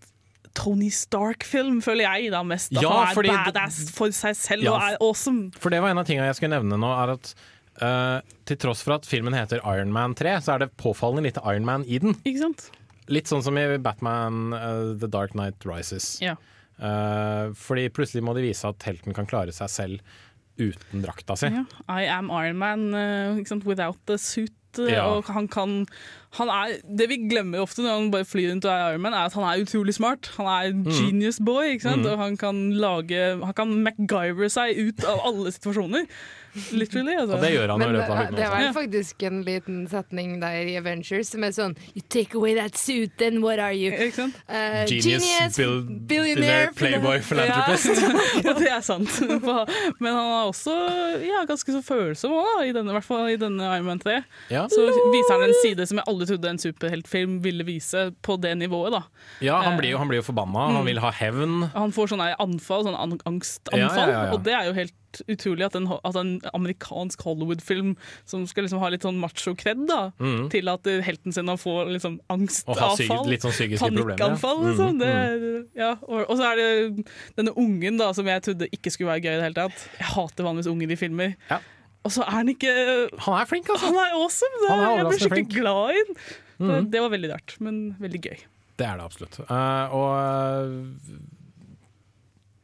Tony 0.53 0.91
Stark-film, 0.93 1.81
føler 1.81 2.05
jeg 2.05 2.29
da 2.31 2.43
mest. 2.45 2.69
At 2.77 2.83
Ja, 2.83 2.89
han 2.93 3.07
er 3.09 3.15
fordi 3.17 3.29
badass 3.49 3.89
for 3.91 4.11
seg 4.13 4.35
selv 4.37 4.61
Ja, 4.67 4.73
og 4.75 4.81
er 4.85 4.97
awesome. 5.01 5.51
For 5.57 5.69
det 5.73 5.81
var 5.81 5.89
en 5.89 5.97
av 5.97 6.05
tingene 6.05 6.27
jeg 6.29 6.35
skulle 6.37 6.53
nevne 6.61 6.77
nå, 6.77 6.85
er 6.93 7.13
at 7.17 7.33
eh, 7.81 8.19
til 8.49 8.59
tross 8.61 8.83
for 8.85 8.97
at 8.97 9.07
filmen 9.09 9.35
heter 9.37 9.61
Iron 9.73 9.93
Man 9.95 10.15
3, 10.17 10.37
så 10.45 10.55
er 10.55 10.65
det 10.65 10.73
påfallende 10.79 11.27
lite 11.27 11.43
Iron 11.49 11.67
Man 11.67 11.85
i 11.85 11.99
den. 12.03 12.17
Ikke 12.23 12.45
sant? 12.45 12.67
Litt 13.11 13.29
sånn 13.31 13.43
som 13.43 13.57
i 13.59 13.65
Batman 13.83 14.55
uh, 14.55 14.93
The 14.95 15.09
Dark 15.11 15.33
Knight 15.35 15.65
Rises. 15.67 16.15
Ja. 16.23 16.37
Uh, 16.79 17.51
fordi 17.55 17.89
plutselig 17.93 18.23
må 18.25 18.33
de 18.35 18.45
vise 18.47 18.67
at 18.67 18.83
helten 18.87 19.15
kan 19.15 19.27
klare 19.29 19.53
seg 19.55 19.71
selv 19.71 20.19
uten 20.59 21.01
drakta 21.03 21.35
si. 21.39 21.49
Ja. 21.51 21.63
I 21.89 22.07
am 22.13 22.29
Iron 22.31 22.59
Man 22.61 22.91
ikke 23.39 23.55
sant? 23.55 23.65
without 23.67 23.97
the 24.09 24.19
suit. 24.21 24.53
Ja. 24.77 25.03
Og 25.05 25.27
han 25.29 25.45
kan 25.53 25.83
han 26.33 26.49
er, 26.49 26.79
Det 26.81 27.05
vi 27.11 27.19
glemmer 27.29 27.61
ofte 27.61 27.83
når 27.83 27.93
han 27.93 28.07
bare 28.13 28.25
flyr 28.25 28.49
rundt 28.49 28.65
og 28.65 28.71
er 28.73 28.93
Iron 28.95 29.03
Man, 29.05 29.13
er 29.13 29.27
at 29.29 29.35
han 29.37 29.45
er 29.45 29.61
utrolig 29.61 29.93
smart. 29.93 30.31
Han 30.39 30.49
er 30.49 30.71
en 30.71 30.85
genius 30.89 31.37
boy, 31.37 31.75
ikke 31.75 31.89
sant? 31.89 32.01
Mm. 32.01 32.09
og 32.09 32.17
han 32.23 32.37
kan 32.41 32.63
lage 32.73 33.19
Han 33.43 33.53
kan 33.53 33.75
MacGyver 33.85 34.49
seg 34.49 34.79
ut 34.79 35.05
av 35.05 35.21
alle 35.29 35.53
situasjoner. 35.53 36.07
Literally. 36.71 37.15
Altså. 37.17 37.35
Og 37.37 37.41
det 37.41 37.51
gjør 37.53 37.71
han 37.73 37.79
Men 37.79 37.87
det, 37.89 37.95
løpet 37.97 38.09
av 38.13 38.35
det 38.35 38.43
også. 38.45 38.57
vel 38.57 38.73
faktisk 38.77 39.23
en 39.27 39.39
liten 39.47 39.77
setning 39.89 40.33
der 40.41 40.67
i 40.69 40.75
Avengers 40.77 41.31
som 41.33 41.43
er 41.43 41.53
sånn 41.55 41.75
You 41.95 42.03
take 42.13 42.35
away 42.37 42.53
that 42.55 42.77
suit, 42.77 43.11
then 43.17 43.41
what 43.41 43.59
are 43.59 43.73
you? 43.73 43.91
Uh? 43.93 44.29
Eh, 44.47 44.85
Genius, 44.87 45.57
bil- 45.57 45.81
billionaire, 46.09 46.71
playboy, 46.77 47.19
philanthropist. 47.25 47.89
Ja, 47.97 48.11
ja, 48.45 48.53
det 48.59 48.69
er 48.69 48.81
sant. 48.85 49.09
Men 49.99 50.13
han 50.13 50.29
er 50.37 50.45
også 50.51 50.75
ja, 51.25 51.43
ganske 51.49 51.73
så 51.73 51.81
følsom 51.85 52.33
også, 52.37 52.65
i 52.69 52.73
denne, 52.75 52.93
i 52.93 52.97
hvert 52.99 53.07
fall 53.07 53.29
i 53.33 53.37
denne 53.41 53.71
Iron 53.75 53.85
Man 53.89 53.99
3. 54.03 54.19
Ja. 54.53 54.65
Så 54.71 54.85
viser 55.13 55.33
han 55.37 55.47
en 55.49 55.57
side 55.63 55.87
som 55.89 55.99
jeg 56.01 56.07
aldri 56.09 56.29
trodde 56.33 56.49
en 56.53 56.61
superheltfilm 56.61 57.39
ville 57.43 57.65
vise 57.67 58.11
på 58.25 58.37
det 58.41 58.53
nivået. 58.61 58.93
da. 58.93 59.03
Ja, 59.41 59.59
han 59.65 59.77
blir 59.79 59.93
jo, 59.95 59.97
han 60.01 60.07
blir 60.11 60.21
jo 60.21 60.27
forbanna, 60.29 60.67
han 60.69 60.81
Mm. 60.83 60.85
vil 60.85 60.99
ha 60.99 61.11
hevn. 61.11 61.69
Han 61.73 61.91
får 61.95 62.13
sånne 62.13 62.35
anfall, 62.39 62.83
sånn 62.85 62.97
angstanfall, 63.25 63.79
Ja, 63.79 63.87
ja, 63.95 64.07
ja, 64.11 64.23
ja. 64.27 64.33
og 64.33 64.43
det 64.43 64.53
er 64.53 64.65
jo 64.69 64.73
helt 64.73 64.93
utrolig 65.29 65.65
at 65.65 65.75
en, 65.75 65.87
at 66.03 66.15
en 66.15 66.31
amerikansk 66.53 67.21
Hollywood-film 67.21 67.95
som 68.25 68.45
skal 68.49 68.63
liksom 68.65 68.79
ha 68.79 68.89
litt 68.89 69.03
sånn 69.05 69.19
macho-kred, 69.21 69.83
Mm. 70.19 70.49
til 70.49 70.69
at 70.69 70.87
eh, 70.87 71.01
helten 71.05 71.33
sin 71.33 71.45
å 71.51 71.57
få 71.59 71.85
liksom 71.91 72.19
angstavfall. 72.29 73.27
litt 73.29 73.41
sånn 73.43 73.53
problemer, 73.53 74.17
ja. 74.17 74.29
Mm, 74.33 74.65
liksom. 74.69 74.99
Det, 74.99 75.07
er- 75.07 75.65
ja. 75.75 75.91
og, 76.07 76.25
og 76.29 76.37
så 76.37 76.51
er 76.51 76.55
det 76.61 77.05
denne 77.37 77.53
ungen 77.55 77.97
da, 77.97 78.11
som 78.13 78.25
jeg 78.25 78.41
trodde 78.43 78.69
ikke 78.71 78.91
skulle 78.91 79.11
være 79.13 79.23
gøy 79.25 79.33
i 79.33 79.37
det 79.41 79.43
hele 79.49 79.59
tatt. 79.59 79.85
Jeg 79.99 80.07
hater 80.15 80.43
vanligvis 80.47 80.71
unger 80.71 80.91
i 80.91 80.95
filmer. 80.99 81.35
Ja. 81.49 81.59
Og 82.03 82.11
så 82.11 82.23
er 82.25 82.31
han 82.35 82.49
ikke 82.51 82.71
Han 83.23 83.37
er 83.39 83.45
flink, 83.47 83.69
altså. 83.69 83.85
Han 83.87 83.95
er 83.95 84.15
awesome! 84.17 84.57
Det, 84.61 84.69
Han 84.69 84.79
er 84.83 84.97
jeg 84.97 85.05
ble 85.05 85.19
skikkelig 85.19 85.37
flink. 85.37 85.53
glad 85.55 85.89
i 85.89 86.01
den. 86.03 86.15
Det, 86.15 86.65
Mhm. 86.67 86.89
det 86.91 86.99
var 87.01 87.09
veldig 87.09 87.29
rart, 87.31 87.55
men 87.59 87.95
veldig 87.99 88.21
gøy. 88.21 88.37
Det 88.77 88.85
er 88.87 88.97
det 88.97 89.03
absolutt. 89.05 89.39
Uh, 89.49 89.85
og 89.93 90.09
eh, 90.17 91.17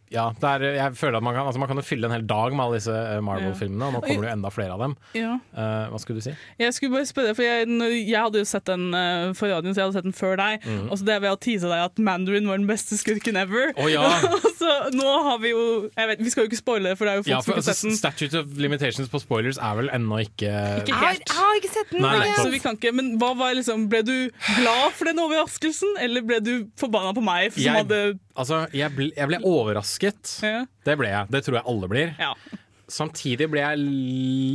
ja, 0.09 0.25
det 0.41 0.49
er, 0.49 0.63
jeg 0.73 0.95
føler 0.97 1.19
at 1.19 1.25
man 1.25 1.35
kan, 1.37 1.45
altså 1.45 1.61
man 1.61 1.69
kan 1.69 1.77
jo 1.77 1.85
fylle 1.85 2.07
en 2.09 2.13
hel 2.15 2.25
dag 2.25 2.53
med 2.55 2.63
alle 2.65 2.79
disse 2.79 2.93
eh, 2.93 3.19
Marvel-filmene, 3.25 3.89
og 3.89 3.93
nå 3.93 4.01
kommer 4.01 4.25
det 4.25 4.31
jo 4.31 4.35
enda 4.35 4.51
flere 4.53 4.73
av 4.73 4.81
dem. 4.81 4.95
Ja. 5.17 5.35
Uh, 5.53 5.89
hva 5.91 5.99
skulle 6.01 6.21
du 6.21 6.25
si? 6.25 6.33
Jeg 6.59 6.73
skulle 6.73 6.95
bare 6.97 7.09
spørre, 7.09 7.35
for 7.37 7.45
jeg, 7.45 7.67
jeg 8.09 8.17
hadde 8.17 8.41
jo 8.41 8.47
sett 8.49 8.65
den 8.69 8.87
uh, 8.95 9.29
for 9.37 9.53
radioen, 9.53 9.75
så 9.75 9.83
jeg 9.83 9.89
hadde 9.89 9.97
sett 9.99 10.07
den 10.09 10.17
før 10.17 10.39
deg. 10.41 10.65
Mhm. 10.65 10.87
Og 10.89 10.97
så 11.01 11.09
det 11.09 11.19
ved 11.21 11.35
å 11.35 11.39
tease 11.45 11.69
deg 11.69 11.83
at 11.85 12.01
Mandarin 12.09 12.49
var 12.49 12.57
den 12.61 12.67
beste 12.69 12.97
skurken 12.97 13.37
ever. 13.37 13.73
Å, 13.77 13.89
ja. 13.91 14.07
så 14.59 14.73
nå 14.95 15.11
har 15.27 15.37
vi 15.43 15.53
jo 15.53 15.61
jeg 15.93 16.09
vet, 16.09 16.21
Vi 16.25 16.31
skal 16.33 16.43
jo 16.45 16.49
ikke 16.49 16.59
spoile 16.59 16.95
for 16.97 17.07
det 17.07 17.13
er 17.13 17.19
jo 17.19 17.23
folk 17.25 17.31
Ja, 17.31 17.39
som 17.43 17.53
ikke 17.53 17.59
har 17.59 17.61
altså, 17.61 17.75
sett 17.77 17.89
den. 17.89 17.97
Statute 17.99 18.41
of 18.41 18.57
Limitations 18.59 19.11
på 19.11 19.21
spoilers 19.21 19.59
er 19.61 19.77
vel 19.79 19.91
ennå 19.95 20.19
ikke 20.25 20.49
Ikke 20.81 20.97
helt. 20.99 21.23
jeg 21.23 21.37
har 21.37 21.59
ikke 21.61 21.71
sett 21.73 21.93
den. 21.93 22.03
Nei, 22.03 22.15
nei, 22.23 22.33
Så 22.39 22.49
vi 22.51 22.61
kan 22.63 22.79
ikke, 22.79 22.91
men 22.95 23.13
hva 23.21 23.31
var 23.39 23.55
liksom, 23.57 23.85
Ble 23.91 24.01
du 24.07 24.15
glad 24.57 24.97
for 24.97 25.09
den 25.09 25.21
overraskelsen, 25.23 25.95
eller 26.03 26.25
ble 26.25 26.41
du 26.43 26.53
forbanna 26.79 27.13
på 27.15 27.23
meg? 27.25 27.53
Som 27.53 27.63
Jeg- 27.63 27.83
hadde 27.83 28.01
Altså, 28.39 28.63
jeg 28.75 28.95
ble, 28.95 29.09
jeg 29.17 29.29
ble 29.29 29.39
overrasket. 29.45 30.33
Ja. 30.45 30.63
Det 30.87 30.95
ble 30.99 31.11
jeg. 31.11 31.31
Det 31.33 31.43
tror 31.45 31.59
jeg 31.59 31.67
alle 31.73 31.89
blir. 31.91 32.13
Ja. 32.19 32.33
Samtidig 32.89 33.49
ble 33.51 33.61
jeg 33.61 33.81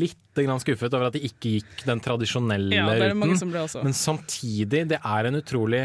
litt 0.03 0.41
grann 0.41 0.62
skuffet 0.62 0.95
over 0.97 1.11
at 1.11 1.14
det 1.14 1.22
ikke 1.28 1.53
gikk 1.59 1.85
den 1.87 2.01
tradisjonelle 2.03 2.74
Ja, 2.74 2.89
ruten. 3.12 3.85
Men 3.85 3.95
samtidig, 3.95 4.87
det 4.91 4.99
er 4.99 5.28
en 5.30 5.39
utrolig 5.39 5.85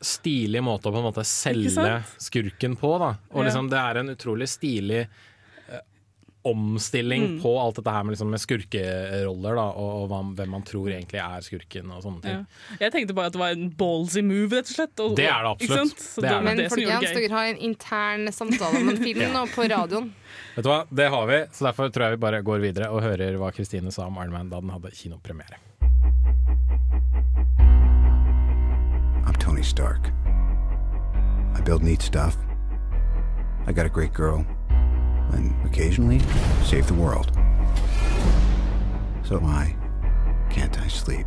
stilig 0.00 0.62
måte 0.64 0.88
å 0.88 0.94
på 0.94 0.98
en 1.02 1.06
måte 1.10 1.24
selge 1.28 2.00
skurken 2.18 2.74
på. 2.80 2.94
Da. 3.02 3.12
Og 3.36 3.44
liksom, 3.46 3.68
det 3.70 3.78
er 3.78 4.00
en 4.00 4.14
utrolig 4.14 4.48
stilig 4.50 5.04
omstilling 6.44 7.22
Mm. 7.26 7.42
på 7.42 7.50
alt 7.60 7.76
dette 7.76 7.90
her 7.92 8.02
med, 8.04 8.12
liksom, 8.14 8.30
med 8.30 8.40
skurkeroller, 8.40 9.54
da, 9.58 9.64
og, 9.76 9.90
og 10.02 10.08
hva, 10.08 10.20
hvem 10.38 10.48
man 10.54 10.62
tror 10.62 10.88
egentlig 10.88 11.20
er 11.20 11.40
skurken 11.44 11.90
og 11.92 12.02
sånne 12.02 12.22
ting. 12.24 12.38
ja. 12.38 12.76
Jeg 12.80 12.92
tenkte 12.94 13.14
bare 13.14 13.26
at 13.26 13.32
det 13.36 13.40
var 13.42 13.50
en 13.56 13.68
ballsy 13.76 14.22
move, 14.24 14.50
rett 14.56 14.70
og 14.70 14.74
slett. 14.76 15.00
Og, 15.04 15.16
Det 15.16 15.26
er 15.28 15.42
det 15.44 15.50
absolutt. 15.50 15.98
Så 16.00 16.20
Det 16.24 16.30
er. 16.30 16.40
Men 16.42 16.56
det 16.56 16.70
folkens, 16.72 17.12
dere 17.14 17.30
har 17.34 17.44
en 17.50 17.58
intern 17.70 18.26
samtale 18.32 18.80
om 18.80 18.88
en 18.88 18.96
film 19.06 19.20
Ja. 19.20 19.32
nå 19.32 19.46
på 19.52 19.68
radioen. 19.68 20.12
Vet 20.56 20.64
du 20.64 20.70
hva, 20.70 20.86
Det 20.92 21.08
har 21.10 21.26
vi, 21.26 21.40
så 21.52 21.68
derfor 21.68 21.90
tror 21.92 22.08
jeg 22.08 22.16
vi 22.18 22.22
bare 22.24 22.42
går 22.42 22.60
videre 22.60 22.88
og 22.90 23.02
hører 23.02 23.36
hva 23.38 23.52
Kristine 23.52 23.92
sa 23.92 24.06
om 24.06 24.16
Iron 24.16 24.32
Man 24.32 24.48
da 24.48 24.60
den 24.60 24.70
hadde 24.70 24.90
kinopremiere. 24.96 25.56
I'm 29.26 29.34
Tony 29.38 29.62
Stark. 29.62 30.10
I 31.54 31.60
build 31.62 31.82
neat 31.82 32.02
stuff. 32.02 32.36
I 33.66 33.72
got 33.72 33.84
a 33.86 33.88
great 33.90 34.12
girl. 34.14 34.44
And 35.32 35.52
occasionally, 35.64 36.20
save 36.64 36.86
the 36.86 36.94
world. 36.94 37.30
So 39.24 39.38
why 39.38 39.76
can't 40.50 40.78
I 40.86 40.88
sleep? 40.88 41.26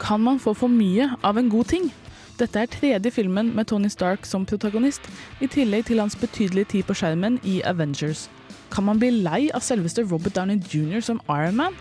Kan 0.00 0.20
man 0.20 0.38
få 0.38 0.54
for 0.54 0.68
mye 0.68 1.10
av 1.22 1.38
en 1.38 1.48
god 1.50 1.64
ting? 1.64 1.92
Dette 2.38 2.58
er 2.58 2.66
tredje 2.66 3.10
filmen 3.10 3.52
med 3.54 3.64
Tony 3.64 3.88
Stark 3.88 4.26
som 4.26 4.46
protagonist, 4.46 5.02
i 5.40 5.46
tillegg 5.46 5.86
til 5.86 6.00
hans 6.00 6.16
betydelige 6.16 6.64
tid 6.64 6.82
på 6.88 6.94
skjermen 6.94 7.38
i 7.44 7.60
Avengers. 7.62 8.28
Kan 8.72 8.84
man 8.84 8.98
bli 8.98 9.10
lei 9.10 9.50
av 9.54 9.62
selveste 9.62 10.02
Robert 10.10 10.34
Downey 10.34 10.58
jr. 10.58 11.00
som 11.00 11.20
Iron 11.28 11.56
Man? 11.56 11.76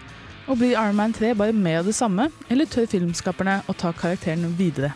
Og 0.48 0.58
blir 0.58 0.76
Iron 0.76 0.96
Man 0.96 1.14
3 1.14 1.34
bare 1.36 1.54
med 1.54 1.80
av 1.80 1.86
det 1.86 1.96
samme, 1.96 2.30
eller 2.50 2.66
tør 2.66 2.86
filmskaperne 2.86 3.62
å 3.70 3.74
ta 3.74 3.94
karakteren 3.96 4.54
videre? 4.58 4.92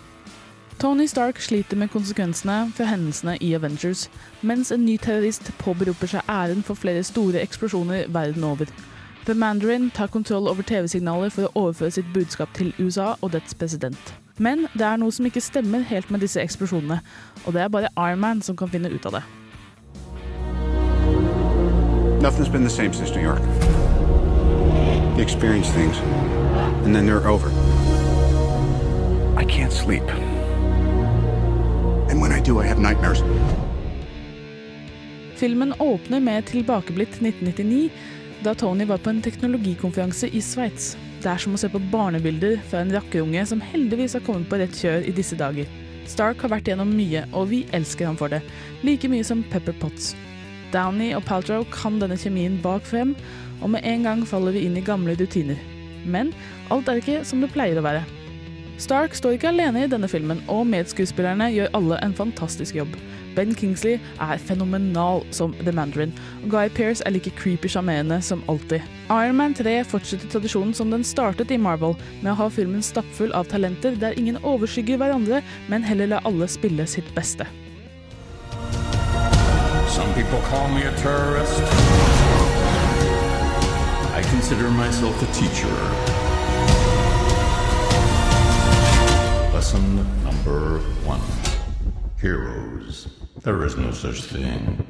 Tony 0.80 1.06
Stark 1.08 1.40
sliter 1.40 1.78
med 1.78 1.88
konsekvensene 1.88 2.72
for 2.76 2.84
hendelsene 2.84 3.38
i 3.42 3.54
Avengers, 3.56 4.10
mens 4.42 4.72
en 4.72 4.84
ny 4.86 4.98
terrorist 5.00 5.48
påberoper 5.62 6.10
seg 6.12 6.28
æren 6.28 6.64
for 6.68 6.76
flere 6.76 7.04
store 7.04 7.40
eksplosjoner 7.40 8.10
verden 8.12 8.44
over. 8.44 8.68
The 9.26 9.34
Mandarin 9.34 9.90
tar 9.90 10.08
kontroll 10.08 10.50
over 10.52 10.68
TV-signaler 10.68 11.32
for 11.32 11.48
å 11.48 11.64
overføre 11.64 11.96
sitt 11.96 12.12
budskap 12.14 12.52
til 12.54 12.74
USA 12.78 13.16
og 13.22 13.32
dets 13.32 13.56
president. 13.56 14.14
Men 14.38 14.68
det 14.76 14.84
er 14.84 15.00
noe 15.00 15.16
som 15.16 15.26
ikke 15.26 15.42
stemmer 15.42 15.88
helt 15.88 16.12
med 16.12 16.20
disse 16.20 16.44
eksplosjonene, 16.44 17.00
og 17.46 17.56
det 17.56 17.64
er 17.64 17.72
bare 17.72 17.94
Iron 17.96 18.20
Man 18.20 18.44
som 18.44 18.60
kan 18.60 18.70
finne 18.70 18.92
ut 18.92 19.06
av 19.08 19.22
det. 19.22 19.24
Nothing's 22.20 22.52
been 22.52 22.64
the 22.64 22.70
same 22.70 22.92
since 22.92 23.16
New 23.16 23.24
York. 23.24 23.42
You 25.16 25.24
experience 25.24 25.72
things, 25.72 25.98
and 26.84 26.94
then 26.94 27.06
they're 27.06 27.28
over. 27.28 27.50
I 29.38 29.46
can't 29.46 29.72
sleep. 29.72 30.04
And 32.10 32.22
when 32.22 32.32
I 32.32 32.42
do, 32.42 32.62
I 32.62 32.68
have 32.68 32.82
nightmares. 32.82 33.24
Filmen 35.36 35.74
åpner 35.80 36.20
med 36.20 36.46
tilbakeblitt 36.46 37.10
1999, 37.10 37.90
da 38.44 38.56
Tony 38.56 38.86
var 38.86 38.98
på 38.98 39.10
en 39.10 39.22
teknologikonferanse 39.22 40.28
i 40.28 40.42
Sveits. 40.42 40.98
Det 41.22 41.32
er 41.32 41.42
som 41.42 41.56
å 41.56 41.60
se 41.60 41.70
på 41.72 41.82
barnebilder 41.92 42.60
fra 42.70 42.84
en 42.84 42.94
rakkerunge 42.94 43.46
som 43.50 43.62
heldigvis 43.62 44.16
har 44.16 44.24
kommet 44.24 44.48
på 44.50 44.60
rett 44.62 44.78
kjør 44.78 45.04
i 45.10 45.14
disse 45.16 45.36
dager. 45.40 45.68
Stark 46.08 46.44
har 46.46 46.54
vært 46.54 46.70
gjennom 46.70 46.92
mye, 46.94 47.26
og 47.34 47.50
vi 47.52 47.64
elsker 47.74 48.08
ham 48.08 48.20
for 48.20 48.32
det. 48.32 48.44
Like 48.86 49.10
mye 49.12 49.26
som 49.26 49.44
Pepper 49.52 49.76
Potts. 49.82 50.14
Downey 50.72 51.16
og 51.18 51.26
Paltrow 51.26 51.66
kan 51.74 51.98
denne 52.02 52.18
kjemien 52.20 52.60
bak 52.64 52.86
frem, 52.86 53.16
og 53.62 53.74
med 53.74 53.86
en 53.88 54.06
gang 54.06 54.22
faller 54.30 54.56
vi 54.56 54.68
inn 54.68 54.78
i 54.78 54.86
gamle 54.86 55.18
rutiner. 55.18 55.60
Men 56.06 56.32
alt 56.72 56.88
er 56.88 57.02
ikke 57.02 57.24
som 57.26 57.42
det 57.42 57.52
pleier 57.56 57.82
å 57.82 57.86
være. 57.86 58.06
Stark 58.78 59.14
står 59.16 59.38
ikke 59.38 59.54
alene 59.54 59.86
i 59.86 59.90
denne 59.92 60.08
filmen, 60.12 60.42
og 60.52 60.66
medskuespillerne 60.68 61.48
gjør 61.54 61.72
alle 61.78 62.00
en 62.04 62.16
fantastisk 62.16 62.76
jobb. 62.76 62.96
Ben 63.36 63.56
Kingsley 63.56 64.00
er 64.24 64.40
fenomenal 64.40 65.24
som 65.36 65.54
The 65.62 65.72
Mandarin, 65.76 66.14
og 66.44 66.50
Guy 66.52 66.70
Pearce 66.76 67.04
er 67.06 67.16
like 67.16 67.32
creepy 67.40 67.72
sjarmerende 67.72 68.22
som 68.22 68.44
alltid. 68.52 68.84
Iron 69.10 69.36
Man 69.40 69.56
3 69.56 69.84
fortsetter 69.88 70.28
tradisjonen 70.32 70.74
som 70.74 70.92
den 70.92 71.04
startet 71.04 71.52
i 71.52 71.60
Marvel, 71.60 71.96
med 72.22 72.34
å 72.34 72.40
ha 72.44 72.50
filmen 72.52 72.84
stappfull 72.84 73.32
av 73.36 73.48
talenter 73.52 73.96
der 74.00 74.18
ingen 74.20 74.40
overskygger 74.44 75.00
hverandre, 75.00 75.44
men 75.72 75.84
heller 75.84 76.12
lar 76.12 76.28
alle 76.28 76.48
spille 76.48 76.88
sitt 76.88 77.08
beste. 77.16 77.48
Some 79.88 80.12
people 80.14 80.42
call 80.50 80.68
me 80.76 80.84
a 80.84 80.92
terrorist. 81.00 81.64
I 84.12 84.22
consider 84.32 84.70
myself 84.72 85.16
a 85.24 85.32
teacher. 85.34 86.05
Lesson 89.66 89.96
number 90.24 90.80
one 91.08 91.22
Heroes. 92.22 93.08
There 93.42 93.66
is 93.66 93.76
no 93.78 93.92
such 93.92 94.22
thing. 94.22 94.86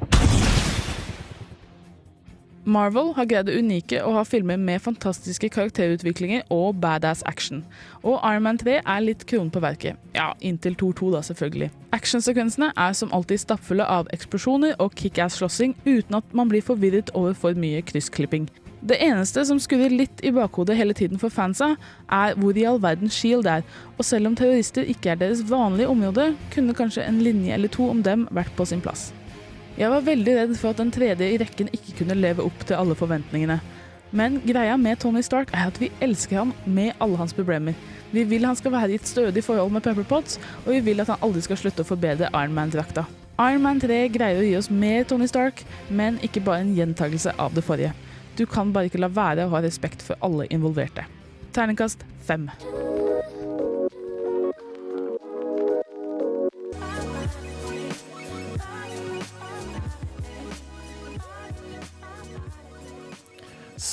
Marvel 2.64 3.14
har 3.14 3.24
greid 3.24 3.48
det 3.48 3.56
unike 3.56 4.02
å 4.04 4.12
ha 4.18 4.24
filmer 4.28 4.60
med 4.60 4.82
fantastiske 4.84 5.48
karakterutviklinger 5.54 6.44
og 6.52 6.76
badass 6.82 7.24
action. 7.24 7.64
Og 8.02 8.20
Iron 8.20 8.44
Man 8.44 8.60
3 8.60 8.82
er 8.82 9.00
litt 9.00 9.24
kronen 9.24 9.48
på 9.54 9.64
verket. 9.64 9.96
Ja, 10.12 10.34
inntil 10.44 10.76
2-2, 10.76 11.08
da, 11.14 11.24
selvfølgelig. 11.24 11.70
Actionsekvensene 11.96 12.74
er 12.76 13.00
som 13.00 13.16
alltid 13.16 13.46
stappfulle 13.46 13.88
av 13.88 14.12
eksplosjoner 14.12 14.76
og 14.76 14.92
kickass-slåssing 15.00 15.72
uten 15.86 16.20
at 16.20 16.36
man 16.36 16.52
blir 16.52 16.60
forvirret 16.60 17.14
over 17.16 17.32
for 17.32 17.56
mye 17.56 17.80
kryssklipping. 17.80 18.50
Det 18.80 18.98
eneste 19.02 19.42
som 19.48 19.58
skurrer 19.62 19.90
litt 19.90 20.20
i 20.20 20.30
bakhodet 20.36 20.76
hele 20.76 20.94
tiden 20.94 21.18
for 21.18 21.32
fansa, 21.32 21.72
er 22.12 22.34
hvor 22.36 22.56
i 22.56 22.66
all 22.68 22.80
verden 22.82 23.10
Shield 23.10 23.48
er, 23.48 23.64
og 23.96 24.04
selv 24.04 24.28
om 24.28 24.36
terrorister 24.36 24.84
ikke 24.84 25.14
er 25.14 25.22
deres 25.22 25.40
vanlige 25.48 25.88
område, 25.88 26.34
kunne 26.52 26.76
kanskje 26.76 27.06
en 27.06 27.22
linje 27.24 27.54
eller 27.56 27.72
to 27.72 27.88
om 27.88 28.02
dem 28.04 28.26
vært 28.36 28.52
på 28.56 28.68
sin 28.68 28.84
plass. 28.84 29.08
Jeg 29.76 29.90
var 29.92 30.04
veldig 30.04 30.36
redd 30.38 30.54
for 30.60 30.72
at 30.72 30.80
den 30.80 30.92
tredje 30.92 31.26
i 31.28 31.40
rekken 31.40 31.72
ikke 31.72 31.98
kunne 31.98 32.16
leve 32.16 32.44
opp 32.44 32.62
til 32.68 32.78
alle 32.78 32.96
forventningene. 32.96 33.58
Men 34.16 34.38
greia 34.46 34.76
med 34.80 35.00
Tony 35.02 35.20
Stark 35.24 35.50
er 35.52 35.68
at 35.68 35.80
vi 35.80 35.90
elsker 36.00 36.38
ham 36.44 36.54
med 36.64 36.94
alle 37.02 37.18
hans 37.20 37.34
problemer. 37.36 37.74
Vi 38.12 38.22
vil 38.24 38.46
han 38.46 38.56
skal 38.56 38.72
være 38.72 38.94
i 38.94 39.00
et 39.00 39.08
stødig 39.08 39.42
forhold 39.44 39.72
med 39.74 39.84
Pepper 39.84 40.06
Potts, 40.06 40.38
og 40.64 40.72
vi 40.72 40.80
vil 40.80 41.02
at 41.02 41.10
han 41.12 41.22
aldri 41.26 41.42
skal 41.44 41.58
slutte 41.60 41.84
å 41.84 41.88
forbedre 41.88 42.30
Iron 42.32 42.54
Man-drakta. 42.56 43.04
Iron 43.36 43.64
Man 43.66 43.82
3 43.82 44.06
greier 44.14 44.40
å 44.40 44.46
gi 44.46 44.56
oss 44.56 44.70
mer 44.72 45.04
Tony 45.04 45.26
Stark, 45.28 45.60
men 45.90 46.16
ikke 46.24 46.44
bare 46.44 46.62
en 46.64 46.76
gjentagelse 46.76 47.34
av 47.36 47.52
det 47.56 47.66
forrige. 47.66 47.92
Du 48.36 48.44
kan 48.44 48.68
bare 48.72 48.90
ikke 48.90 49.00
la 49.00 49.08
være 49.08 49.46
å 49.46 49.52
ha 49.54 49.62
respekt 49.64 50.02
for 50.04 50.20
alle 50.24 50.44
involverte. 50.52 51.06
Terningkast 51.56 52.02
fem. 52.26 52.50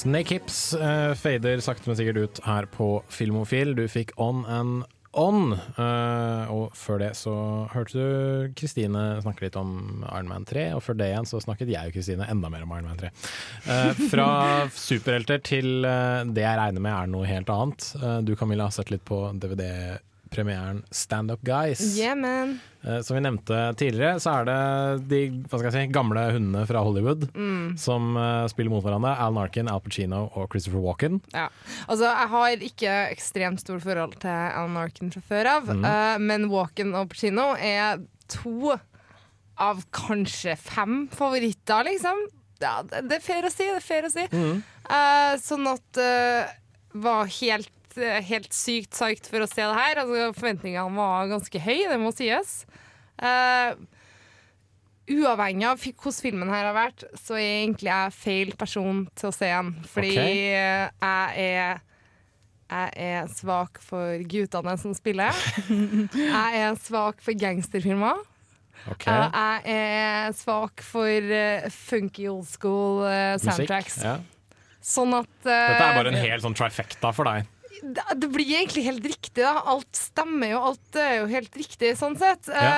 Snake 0.03 0.35
Hips 0.35 0.73
uh, 0.75 1.13
fader 1.15 1.61
sakte, 1.63 1.87
men 1.87 1.95
sikkert 1.95 2.19
ut 2.19 2.43
her 2.43 2.67
på 2.67 2.97
Filmofil. 3.07 3.71
Du 3.77 3.85
fikk 3.87 4.11
On 4.19 4.43
and 4.51 4.83
On. 5.13 5.53
Uh, 5.77 6.49
og 6.53 6.77
før 6.77 7.01
det 7.03 7.11
så 7.19 7.33
hørte 7.73 7.93
du 7.93 8.53
Kristine 8.57 9.03
snakke 9.21 9.45
litt 9.45 9.57
om 9.59 10.03
Iron 10.07 10.31
Man 10.31 10.47
3, 10.49 10.71
og 10.77 10.81
før 10.85 10.97
det 10.99 11.11
igjen 11.11 11.29
så 11.29 11.41
snakket 11.43 11.71
jeg 11.73 11.91
og 11.91 11.97
Kristine 11.97 12.27
enda 12.31 12.49
mer 12.53 12.65
om 12.65 12.73
Iron 12.73 12.89
Man 12.89 13.01
3. 13.01 13.11
Uh, 13.67 14.03
fra 14.11 14.27
superhelter 14.73 15.43
til 15.45 15.85
uh, 15.85 16.23
det 16.25 16.45
jeg 16.45 16.59
regner 16.59 16.83
med 16.83 16.95
er 16.95 17.13
noe 17.13 17.29
helt 17.29 17.51
annet. 17.53 17.89
Eh, 17.99 18.19
du 18.25 18.33
Camilla 18.39 18.67
har 18.67 18.75
sett 18.75 18.91
litt 18.93 19.03
på 19.05 19.25
DVD-premieren 20.33 20.83
Stand 20.91 21.31
Up 21.31 21.41
Guys. 21.41 21.97
Yeah. 21.97 22.55
Eh, 22.83 23.01
Som 23.01 23.15
vi 23.15 23.21
nevnte 23.21 23.73
tidligere, 23.77 24.19
så 24.19 24.41
er 24.41 24.45
det 24.45 25.07
de 25.07 25.19
hva 25.47 25.59
skal 25.59 25.69
jeg 25.69 25.87
si, 25.87 25.93
gamle 25.93 26.23
hundene 26.33 26.65
fra 26.67 26.83
Hollywood 26.83 27.29
Mm. 27.33 27.77
som 27.77 28.15
uh, 28.17 28.47
spiller 28.47 28.71
mot 28.73 28.83
hverandre. 28.83 29.13
Al 29.17 29.33
Narkin, 29.33 29.69
Al 29.69 29.81
Pacino 29.81 30.29
og 30.35 30.49
Christopher 30.51 30.81
Walken. 30.83 31.21
Ja. 31.33 31.49
Altså, 31.87 32.09
jeg 32.09 32.29
har 32.33 32.65
ikke 32.69 32.95
ekstremt 33.13 33.61
stort 33.61 33.83
forhold 33.83 34.17
til 34.19 34.29
Alan 34.29 34.77
Arkin 34.77 35.11
fra 35.13 35.21
før 35.29 35.51
av, 35.57 35.69
mm. 35.69 35.85
uh, 35.85 36.17
men 36.19 36.49
Walken 36.51 36.93
og 36.95 37.09
Pacino 37.13 37.53
er 37.55 38.01
to 38.27 38.73
av 39.61 39.83
kanskje 39.93 40.57
fem 40.57 41.07
favoritter, 41.13 41.85
liksom. 41.85 42.25
Ja, 42.63 42.79
det, 42.83 43.19
er 43.19 43.21
fair 43.23 43.45
å 43.45 43.51
si, 43.51 43.67
det 43.67 43.79
er 43.81 43.83
fair 43.83 44.07
å 44.07 44.09
si. 44.11 44.23
Eh, 44.23 45.33
sånn 45.43 45.67
at 45.67 45.99
uh, 45.99 46.51
var 47.03 47.27
helt, 47.39 47.69
eh, 48.01 48.21
helt 48.27 48.53
sykt 48.55 48.93
psyched 48.95 49.29
for 49.31 49.43
å 49.43 49.49
se 49.49 49.61
det 49.61 49.77
her. 49.77 50.01
Altså, 50.03 50.31
forventningene 50.37 50.97
var 50.97 51.31
ganske 51.31 51.63
høye, 51.63 51.89
det 51.91 51.99
må 52.01 52.13
sies. 52.15 52.63
Uh, 53.21 53.77
uavhengig 55.13 55.67
av 55.69 55.79
hvordan 55.81 56.19
filmen 56.25 56.51
her 56.53 56.67
har 56.69 56.75
vært, 56.77 57.05
så 57.19 57.37
er 57.37 57.63
egentlig 57.63 57.91
jeg 57.91 58.17
feil 58.17 58.53
person 58.59 59.03
til 59.19 59.29
å 59.29 59.35
se 59.35 59.49
den. 59.51 59.73
Fordi 59.93 60.13
okay. 60.17 60.37
jeg 60.49 61.49
er 61.49 61.81
jeg 62.73 62.93
er 63.05 63.27
svak 63.29 63.77
for 63.85 64.23
guttene 64.31 64.73
som 64.81 64.95
spiller. 64.97 65.35
Jeg 65.69 66.61
er 66.63 66.77
svak 66.81 67.19
for 67.21 67.37
gangsterfilmer. 67.37 68.23
Ok. 68.89 69.05
Eh, 69.05 69.35
Jeg 69.37 69.75
er 69.75 70.33
svak 70.33 70.81
for 70.81 71.33
funky 71.69 72.25
old 72.31 72.47
school 72.49 73.03
Musikk. 73.03 73.45
soundtracks. 73.45 73.99
Ja. 74.01 74.15
Sånn 74.83 75.13
at 75.15 75.31
uh, 75.45 75.47
Dette 75.47 75.85
er 75.85 75.95
bare 75.95 76.11
en 76.11 76.19
hel 76.19 76.41
sånn 76.43 76.55
trifecta 76.57 77.13
for 77.15 77.29
deg. 77.29 77.47
Det, 77.83 78.03
det 78.21 78.29
blir 78.31 78.47
egentlig 78.57 78.85
helt 78.87 79.05
riktig, 79.05 79.43
da. 79.43 79.59
Alt 79.73 79.91
stemmer 79.97 80.53
jo, 80.53 80.61
alt 80.71 80.99
er 80.99 81.17
jo 81.19 81.25
helt 81.31 81.57
riktig 81.59 81.91
sånn 81.99 82.15
sett. 82.19 82.47
Ja. 82.47 82.69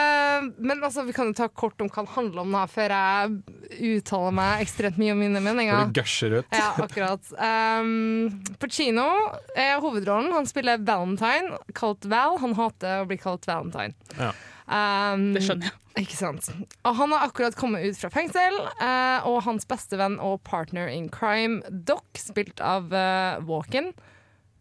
Uh, 0.42 0.50
men 0.58 0.82
altså, 0.82 1.06
vi 1.08 1.14
kan 1.16 1.30
jo 1.30 1.38
ta 1.38 1.48
kort 1.48 1.80
om 1.84 1.92
hva 1.92 2.06
det 2.08 2.16
handler 2.16 2.44
om, 2.44 2.58
da, 2.58 2.66
før 2.72 2.96
jeg 2.96 4.00
uttaler 4.00 4.36
meg 4.40 4.66
ekstremt 4.66 5.00
mye 5.02 5.14
om 5.14 5.22
mine 5.22 5.44
meninger. 5.46 5.92
Du 5.94 6.02
gusher 6.02 6.40
ut. 6.40 6.50
Ja, 6.56 6.74
akkurat. 6.82 7.32
Um, 7.38 8.42
Pacino 8.62 9.08
er 9.54 9.78
hovedrollen. 9.84 10.34
Han 10.36 10.50
spiller 10.50 10.82
Valentine, 10.86 11.62
kalt 11.78 12.10
Val. 12.10 12.40
Han 12.44 12.58
hater 12.58 13.04
å 13.04 13.08
bli 13.10 13.20
kalt 13.22 13.48
Valentine. 13.50 13.96
Ja. 14.18 14.34
Um, 14.66 15.34
Det 15.36 15.46
skjønner 15.46 15.70
jeg. 15.70 15.80
Ikke 16.02 16.18
sant. 16.18 16.50
Og 16.84 16.98
han 16.98 17.14
har 17.16 17.30
akkurat 17.30 17.56
kommet 17.56 17.86
ut 17.86 17.96
fra 17.96 18.10
fengsel, 18.12 18.58
uh, 18.82 19.24
og 19.30 19.38
hans 19.46 19.64
beste 19.70 19.96
venn 20.00 20.18
og 20.20 20.42
partner 20.44 20.90
in 20.92 21.06
crime, 21.14 21.62
Doc, 21.88 22.04
spilt 22.20 22.60
av 22.60 22.90
uh, 22.92 23.40
Walken, 23.48 23.94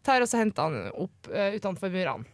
tar 0.05 0.21
også 0.25 0.37
henter 0.41 0.69
han 0.69 0.91
opp 0.93 1.29
uh, 1.33 1.51
utenfor 1.57 1.91
murene. 1.93 2.25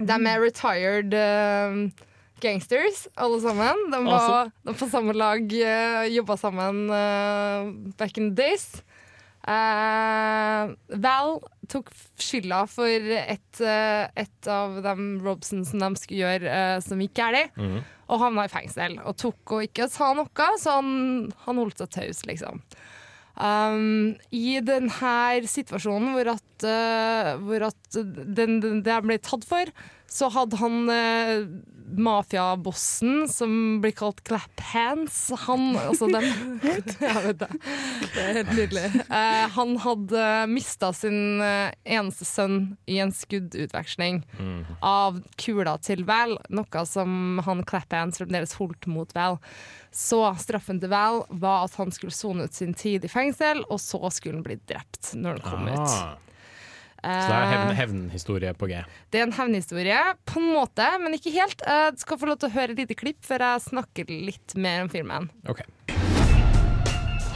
De 0.00 0.16
er 0.16 0.40
retired 0.40 1.12
uh, 1.12 2.06
gangsters, 2.40 3.02
alle 3.20 3.40
sammen. 3.44 3.82
De 3.92 3.98
var 4.06 4.48
de 4.64 4.72
på 4.80 4.88
samme 4.88 5.12
lag, 5.18 5.42
uh, 5.44 6.06
jobba 6.08 6.38
sammen 6.40 6.86
uh, 6.88 7.68
back 8.00 8.16
in 8.16 8.30
the 8.32 8.38
days. 8.46 8.70
Val 11.00 11.38
tok 11.70 11.88
skylda 12.20 12.62
for 12.70 12.86
et, 13.14 13.60
et 13.62 14.48
av 14.50 14.80
de 14.84 14.94
Robson 15.24 15.62
som 15.66 15.80
de 15.82 15.88
skulle 16.00 16.20
gjøre, 16.24 16.58
som 16.84 17.00
gikk 17.00 17.14
galt, 17.20 17.56
Mhm. 17.56 17.80
og 18.10 18.18
havna 18.24 18.44
i 18.44 18.50
fengsel. 18.52 18.98
Og 19.06 19.16
tok 19.16 19.52
og 19.56 19.62
ikke 19.68 19.88
sa 19.90 20.12
noe, 20.18 20.48
så 20.58 20.76
han, 20.80 21.30
han 21.46 21.56
holdt 21.62 21.78
seg 21.78 21.90
taus, 21.94 22.24
liksom. 22.28 22.60
Um, 23.40 24.18
I 24.36 24.58
denne 24.60 25.48
situasjonen 25.48 26.12
hvor 26.12 26.34
at, 26.34 26.64
uh, 26.68 27.30
hvor 27.40 27.70
at 27.70 27.96
den, 27.96 28.58
den, 28.60 28.82
det 28.84 28.98
ble 29.06 29.16
tatt 29.24 29.46
for, 29.48 29.70
så 30.10 30.26
hadde 30.34 30.58
han 30.58 30.90
eh, 30.90 31.44
mafiabossen 31.98 33.28
som 33.30 33.52
blir 33.82 33.94
kalt 33.94 34.24
Clap 34.26 34.60
Hands. 34.72 35.18
Han, 35.46 35.76
altså 35.78 36.08
den 36.10 36.26
Jeg 36.64 37.22
vet 37.26 37.38
det. 37.38 37.50
Det 38.14 38.24
er 38.24 38.38
helt 38.40 38.52
nydelig. 38.56 38.84
Eh, 39.06 39.44
han 39.54 39.76
hadde 39.84 40.24
mista 40.50 40.90
sin 40.96 41.38
eh, 41.44 41.70
eneste 41.84 42.26
sønn 42.26 42.58
i 42.90 42.98
en 43.02 43.14
skuddutveksling 43.14 44.24
av 44.84 45.20
kula 45.38 45.76
til 45.84 46.02
Val, 46.08 46.36
noe 46.50 46.82
som 46.88 47.38
han 47.46 47.62
Clap 47.68 47.94
Hands 47.94 48.18
fremdeles 48.18 48.56
holdt 48.58 48.90
mot 48.90 49.14
Val. 49.14 49.38
Så 49.94 50.24
straffen 50.42 50.82
til 50.82 50.90
Val 50.90 51.22
var 51.30 51.68
at 51.68 51.78
han 51.78 51.94
skulle 51.94 52.14
sone 52.14 52.48
ut 52.48 52.54
sin 52.58 52.74
tid 52.74 53.06
i 53.06 53.10
fengsel, 53.10 53.62
og 53.70 53.78
så 53.82 54.02
skulle 54.10 54.40
han 54.40 54.46
bli 54.46 54.58
drept 54.66 55.14
når 55.14 55.38
han 55.38 55.46
kom 55.46 55.70
ut. 55.70 56.26
Så 57.00 57.26
det 57.30 57.36
er 57.36 57.50
hevn, 57.52 57.70
Eh, 57.70 57.76
hevnhistorie 57.76 58.52
på 58.54 58.66
G. 58.68 58.82
det 59.10 59.20
er 59.20 59.22
en 59.26 59.32
hevnhistorie, 59.32 60.00
på 60.26 60.38
en 60.40 60.52
måte, 60.54 60.86
men 61.00 61.14
ikke 61.14 61.32
helt. 61.32 61.62
Jeg 61.66 61.98
skal 61.98 62.18
få 62.18 62.26
lov 62.26 62.38
til 62.38 62.48
å 62.50 62.52
høre 62.52 62.70
et 62.72 62.78
lite 62.78 62.94
klipp 62.94 63.24
før 63.24 63.38
jeg 63.40 63.60
snakker 63.70 64.04
litt 64.10 64.54
mer 64.56 64.82
om 64.82 64.88
filmen. 64.88 65.30
Ok. 65.48 65.60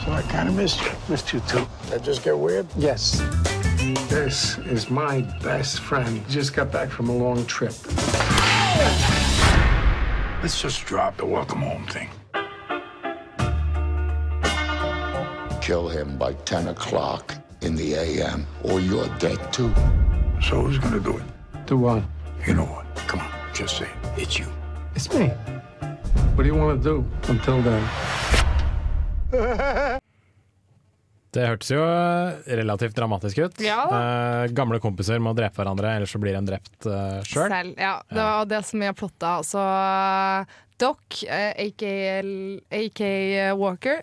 So 0.05 0.11
I 0.13 0.21
kind 0.29 0.47
of 0.49 0.55
missed 0.55 0.81
you. 0.85 0.91
Missed 1.09 1.33
you 1.33 1.39
too. 1.47 1.65
That 1.89 2.03
just 2.03 2.23
get 2.23 2.37
weird? 2.37 2.67
Yes. 2.77 3.21
This 4.09 4.57
is 4.69 4.89
my 4.89 5.21
best 5.41 5.79
friend. 5.79 6.21
Just 6.29 6.53
got 6.55 6.71
back 6.71 6.89
from 6.91 7.09
a 7.09 7.13
long 7.15 7.43
trip. 7.45 7.73
Let's 10.43 10.61
just 10.61 10.85
drop 10.85 11.17
the 11.17 11.25
welcome 11.25 11.61
home 11.61 11.87
thing. 11.87 12.09
Kill 15.61 15.87
him 15.89 16.17
by 16.19 16.33
10 16.45 16.67
o'clock 16.67 17.33
in 17.65 17.75
the 17.75 17.93
a.m., 17.95 18.45
or 18.63 18.79
you're 18.79 19.09
dead 19.19 19.39
too. 19.51 19.71
So 20.41 20.61
who's 20.61 20.77
gonna 20.77 20.99
do 20.99 21.17
it? 21.17 21.23
Do 21.65 21.77
what? 21.77 22.03
You 22.47 22.53
know 22.53 22.65
what? 22.65 22.85
Come 23.07 23.21
on, 23.21 23.31
just 23.53 23.77
say 23.77 23.85
it. 23.85 24.21
it's 24.21 24.39
you. 24.39 24.45
It's 24.95 25.11
me. 25.13 25.27
What 26.35 26.43
do 26.43 26.49
you 26.49 26.55
want 26.55 26.83
to 26.83 26.89
do 26.89 27.05
until 27.27 27.61
then? 27.61 27.83
Det 31.35 31.43
hørtes 31.43 31.71
jo 31.73 31.81
relativt 32.47 32.95
dramatisk 32.95 33.37
ut. 33.43 33.57
Ja 33.59 33.81
Eh, 33.91 34.51
gamle 34.55 34.79
kompiser 34.79 35.19
må 35.19 35.33
drepe 35.35 35.59
hverandre, 35.59 35.95
ellers 35.97 36.13
så 36.15 36.21
blir 36.21 36.37
en 36.37 36.47
drept 36.47 36.85
eh, 36.87 37.17
sjøl. 37.27 37.49
Selv. 37.51 37.73
Ja, 37.81 37.97
det 38.07 38.21
var 38.21 38.45
det 38.53 38.61
som 38.69 38.85
jeg 38.85 38.95
plotta. 38.95 39.33
Så 39.43 39.65
Doc, 40.79 41.23
eh, 41.27 41.51
aka, 41.65 41.91
aka 42.71 43.11
Walker 43.59 44.01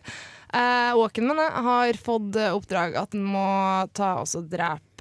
eh, 0.52 0.92
Walken 0.98 1.32
har 1.38 1.98
fått 1.98 2.36
oppdrag 2.52 2.96
at 3.00 3.16
den 3.16 3.24
må 3.24 3.46
ta 3.96 4.14
og 4.22 4.28
så 4.30 4.44
drepe 4.44 4.91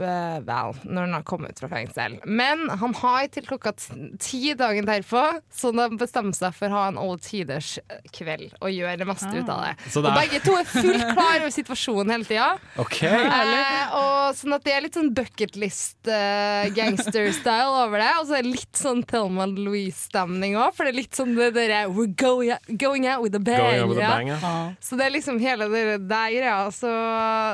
Val 0.48 0.76
når 0.84 1.08
han 1.08 1.16
har 1.18 1.26
kommet 1.28 1.60
fra 1.62 1.70
fengsel. 1.72 2.18
Men 2.26 2.68
han 2.82 2.96
har 3.02 3.28
til 3.34 3.46
klokka 3.48 3.74
ti 4.22 4.54
dagen 4.58 4.88
derpå, 4.88 5.24
så 5.54 5.72
de 5.76 5.88
bestemmer 6.00 6.36
seg 6.38 6.56
for 6.58 6.72
å 6.72 6.80
ha 6.80 6.86
en 6.92 7.00
alle 7.02 7.20
tiders 7.24 7.78
kveld 8.16 8.52
og 8.60 8.72
gjøre 8.74 9.00
det 9.02 9.08
meste 9.10 9.32
ut 9.32 9.52
av 9.52 9.64
det. 9.66 9.74
Så 9.92 10.04
Og 10.04 10.12
begge 10.16 10.42
to 10.44 10.56
er 10.60 10.68
fullt 10.70 11.06
klar 11.14 11.38
over 11.40 11.54
situasjonen 11.54 12.16
hele 12.16 12.28
tida. 12.28 12.50
Okay. 12.82 13.28
Eh, 13.32 13.96
og 13.98 14.38
sånn 14.38 14.56
at 14.56 14.66
det 14.66 14.76
er 14.76 14.86
litt 14.86 14.98
sånn 14.98 15.12
bucketlist 15.16 16.10
uh, 16.10 16.68
gangster-style 16.76 17.86
over 17.86 18.02
det. 18.02 18.12
Og 18.20 18.30
så 18.30 18.38
er 18.38 18.46
det 18.46 18.56
litt 18.56 18.80
sånn 18.80 19.04
Thelma 19.08 19.48
Louise-stemning 19.52 20.58
òg, 20.60 20.76
for 20.78 20.88
det 20.88 20.94
er 20.94 21.00
litt 21.02 21.18
sånn 21.18 21.36
det 21.38 21.52
derre 21.58 21.84
We're 21.92 22.12
going 22.16 22.52
out, 22.54 22.72
going 22.80 23.08
out 23.08 23.24
with 23.24 23.36
a 23.36 23.44
bang. 23.44 23.88
With 23.90 24.02
ja. 24.02 24.16
bang, 24.16 24.32
ja. 24.32 24.56
Så 24.84 24.98
det 25.00 25.08
er 25.08 25.16
liksom 25.16 25.40
hele 25.42 25.68
det 25.72 25.84
der 26.10 26.32
greia. 26.36 26.58
Så 26.76 26.90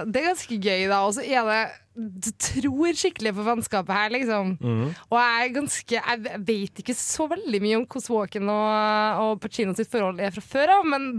det 0.08 0.22
er 0.22 0.32
ganske 0.32 0.60
gøy, 0.62 0.88
da. 0.92 1.04
Og 1.08 1.18
så 1.18 1.26
er 1.26 1.48
det 1.48 1.62
tror 2.42 2.98
skikkelig 2.98 3.34
på 3.38 3.46
vennskapet 3.48 3.96
her, 3.98 4.12
liksom. 4.14 4.56
Mm. 4.62 4.84
Og 5.10 5.18
jeg 5.20 5.46
er 5.46 5.56
ganske 5.56 5.98
Jeg 5.98 6.44
vet 6.48 6.84
ikke 6.84 6.98
så 6.98 7.28
veldig 7.32 7.62
mye 7.64 7.80
om 7.80 7.88
hvordan 7.88 8.14
Walken 8.18 8.52
og, 8.54 9.24
og 9.24 9.42
Pacino 9.44 9.74
sitt 9.78 9.92
forhold 9.92 10.22
er 10.22 10.36
fra 10.36 10.46
før 10.46 10.78
av, 10.78 10.86
men 10.94 11.10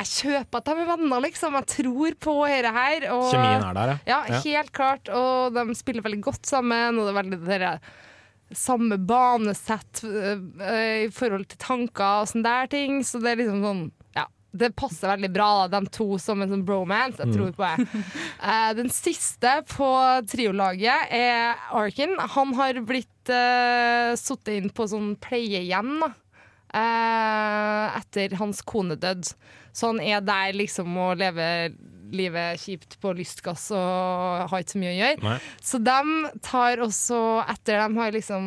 jeg 0.00 0.08
kjøper 0.08 0.60
at 0.60 0.68
de 0.68 0.74
er 0.84 0.88
venner, 0.88 1.22
liksom. 1.26 1.56
Jeg 1.58 1.68
tror 1.74 2.14
på 2.26 2.36
dette 2.48 2.74
her. 2.76 3.08
Og, 3.12 3.26
Kjemien 3.32 3.66
er 3.68 3.76
der, 3.76 3.94
ja. 4.08 4.20
ja. 4.30 4.38
Helt 4.46 4.72
klart. 4.76 5.10
Og 5.12 5.56
de 5.56 5.76
spiller 5.76 6.06
veldig 6.06 6.22
godt 6.24 6.48
sammen, 6.48 6.96
og 6.96 7.08
det 7.08 7.12
er 7.12 7.18
veldig 7.18 7.40
dere, 7.44 7.72
samme 8.56 8.96
banesett 9.06 10.00
øh, 10.06 10.40
i 11.06 11.10
forhold 11.14 11.44
til 11.52 11.60
tanker 11.62 12.22
og 12.22 12.30
sånne 12.30 12.48
der 12.48 12.70
ting. 12.72 13.02
Så 13.06 13.20
det 13.22 13.34
er 13.34 13.42
liksom 13.42 13.66
sånn. 13.66 13.84
Det 14.52 14.72
passer 14.74 15.08
veldig 15.12 15.28
bra, 15.32 15.48
da, 15.70 15.78
de 15.80 15.90
to 15.94 16.18
som 16.18 16.40
en 16.42 16.50
sånn 16.50 16.64
bromance. 16.66 17.20
Jeg 17.22 17.28
Mm. 17.30 17.34
tror 17.36 17.52
på 17.54 17.68
det. 17.68 18.04
Uh, 18.42 18.72
den 18.80 18.88
siste 18.90 19.52
på 19.70 19.90
triolaget 20.26 21.12
er 21.14 21.54
Arkin. 21.70 22.16
Han 22.34 22.54
har 22.58 22.80
blitt 22.82 23.30
uh, 23.30 24.16
satt 24.18 24.48
inn 24.50 24.70
på 24.74 24.88
sånn 24.90 25.12
pleiehjem 25.22 26.00
da. 26.02 26.10
uh, 26.74 27.98
etter 28.00 28.34
hans 28.40 28.62
kone 28.66 28.96
døde. 28.98 29.34
Så 29.72 29.92
han 29.92 30.00
er 30.02 30.20
der 30.26 30.52
liksom 30.58 30.96
og 30.98 31.16
lever 31.20 31.70
livet 32.14 32.60
kjipt 32.62 32.96
på 33.02 33.12
lystgass 33.16 33.68
og 33.76 34.50
har 34.50 34.62
ikke 34.62 34.74
så 34.74 34.82
mye 34.82 34.92
å 34.92 34.98
gjøre. 34.98 35.20
Nei. 35.26 35.36
Så 35.70 35.80
de 35.84 36.00
tar 36.46 36.82
også, 36.84 37.20
etter 37.50 37.80
de 37.80 38.00
har 38.00 38.16
liksom 38.16 38.44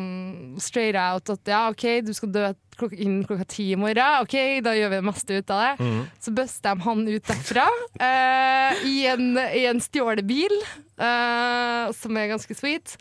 straight 0.62 0.98
out 0.98 1.32
at 1.34 1.52
ja, 1.54 1.64
OK, 1.72 1.86
du 2.06 2.12
skal 2.16 2.32
dø 2.34 2.46
klok 2.74 2.94
innen 2.96 3.22
klokka 3.26 3.46
ti 3.46 3.68
i 3.70 3.78
morgen, 3.78 4.24
OK, 4.24 4.34
da 4.66 4.72
gjør 4.74 4.90
vi 4.90 4.98
det 4.98 5.06
meste 5.06 5.38
ut 5.38 5.52
av 5.54 5.62
det. 5.62 5.86
Mm. 5.86 6.00
Så 6.26 6.34
buster 6.34 6.74
de 6.74 6.86
han 6.88 7.04
ut 7.06 7.30
derfra 7.30 7.68
eh, 8.02 8.82
i, 8.90 8.96
en, 9.12 9.28
i 9.38 9.62
en 9.70 9.82
stjålet 9.82 10.26
bil, 10.26 10.56
eh, 10.98 11.94
som 11.94 12.18
er 12.18 12.32
ganske 12.32 12.58
sweet. 12.58 12.96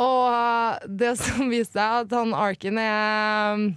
Og 0.00 0.88
det 0.88 1.16
som 1.20 1.50
viser 1.50 1.74
seg, 1.74 2.04
at 2.06 2.16
han 2.16 2.34
Arkin 2.36 2.80
er 2.80 3.70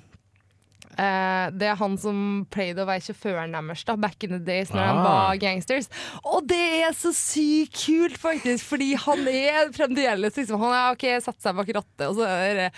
Eh, 0.97 1.45
det 1.57 1.67
er 1.71 1.75
han 1.79 1.95
som 1.97 2.17
pleide 2.53 2.83
å 2.83 2.85
være 2.89 3.01
sjåføren 3.07 3.51
deres 3.55 3.83
da, 3.87 3.95
back 3.97 4.23
in 4.23 4.35
the 4.35 4.39
days 4.39 4.69
når 4.69 4.83
de 4.83 4.89
Ah. 4.93 5.03
var 5.03 5.37
gangsters. 5.41 5.87
Og 6.23 6.45
det 6.47 6.59
er 6.85 6.93
så 6.93 7.09
sykt 7.13 7.79
kult, 7.85 8.17
faktisk, 8.21 8.63
fordi 8.69 8.93
han 8.95 9.27
er 9.27 9.71
fremdeles 9.73 10.35
liksom, 10.37 10.59
Han 10.59 10.73
er 10.73 10.91
OK, 10.93 11.07
satt 11.23 11.41
seg 11.41 11.55
bak 11.55 11.67
rattet, 11.73 12.07
og 12.09 12.15
så 12.19 12.27
er 12.29 12.53
det 12.61 12.69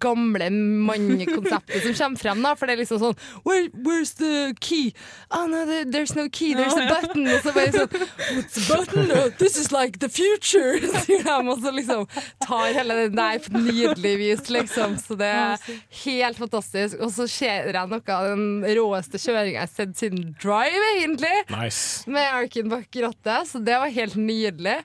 gamle 0.00 0.50
mannekonseptet 0.50 1.82
som 1.82 1.94
kommer 1.94 2.20
frem, 2.20 2.42
da. 2.44 2.54
For 2.56 2.66
det 2.66 2.76
er 2.76 2.82
liksom 2.82 3.00
sånn 3.02 3.18
Where, 3.44 3.68
Where's 3.74 4.14
the 4.20 4.54
key? 4.60 4.94
Oh 5.30 5.46
no, 5.50 5.64
there's 5.66 6.14
no 6.16 6.28
key, 6.28 6.54
there's 6.54 6.76
a 6.76 6.86
button. 6.88 7.26
Og 7.28 7.42
så 7.44 7.54
bare 7.56 7.72
sånn 7.74 7.90
What's 8.36 8.56
the 8.56 8.64
button? 8.68 9.12
Oh, 9.16 9.28
this 9.42 9.58
is 9.60 9.70
like 9.72 10.00
the 10.00 10.08
future, 10.08 10.80
sier 11.04 11.24
de. 11.26 11.36
Og 11.50 11.62
så 11.64 11.74
liksom 11.74 12.06
tar 12.46 12.72
hele 12.76 12.98
den 13.04 13.18
der 13.18 13.42
på 13.44 13.54
nydelig 13.58 14.14
vis, 14.22 14.48
liksom. 14.52 14.96
Så 15.02 15.18
det 15.20 15.30
er 15.30 15.70
helt 16.04 16.40
fantastisk. 16.40 16.98
Og 17.00 17.12
så 17.14 17.28
ser 17.30 17.70
jeg 17.70 17.88
noe 17.90 18.02
av 18.16 18.28
den 18.32 18.66
råeste 18.80 19.20
kjøringa 19.20 19.60
jeg 19.60 19.64
har 19.64 19.72
sett 19.72 19.96
siden 19.98 20.34
Drive, 20.40 20.92
egentlig. 20.96 21.32
Nice. 21.52 22.04
Med 22.10 22.28
Arkin 22.30 22.70
bak 22.72 23.00
rattet, 23.04 23.48
så 23.50 23.60
det 23.64 23.78
var 23.82 23.92
helt 23.92 24.16
nydelig. 24.16 24.78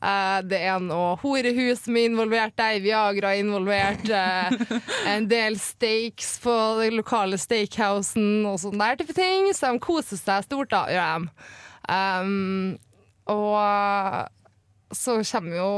Eh, 0.00 0.38
det 0.48 0.60
er 0.64 0.80
noe 0.80 1.12
horehus 1.20 1.82
som 1.84 1.96
er 2.00 2.08
involvert 2.08 2.56
der, 2.56 2.78
Viagra 2.80 3.34
er 3.34 3.42
involvert. 3.42 4.06
Uh, 4.08 4.80
en 5.12 5.28
del 5.28 5.58
steaks 5.60 6.38
på 6.40 6.54
den 6.80 6.96
lokale 7.00 7.36
steakhousen 7.40 8.46
og 8.48 8.60
sånn 8.62 8.80
der 8.80 9.00
type 9.00 9.16
ting. 9.16 9.50
Så 9.56 9.68
de 9.68 9.82
koser 9.84 10.20
seg 10.20 10.48
stort, 10.48 10.72
da, 10.72 10.86
gjør 10.88 11.26
de. 11.26 11.48
Um, 11.90 12.76
og 13.30 13.56
så 14.94 15.16
kommer 15.22 15.54
jo 15.56 15.70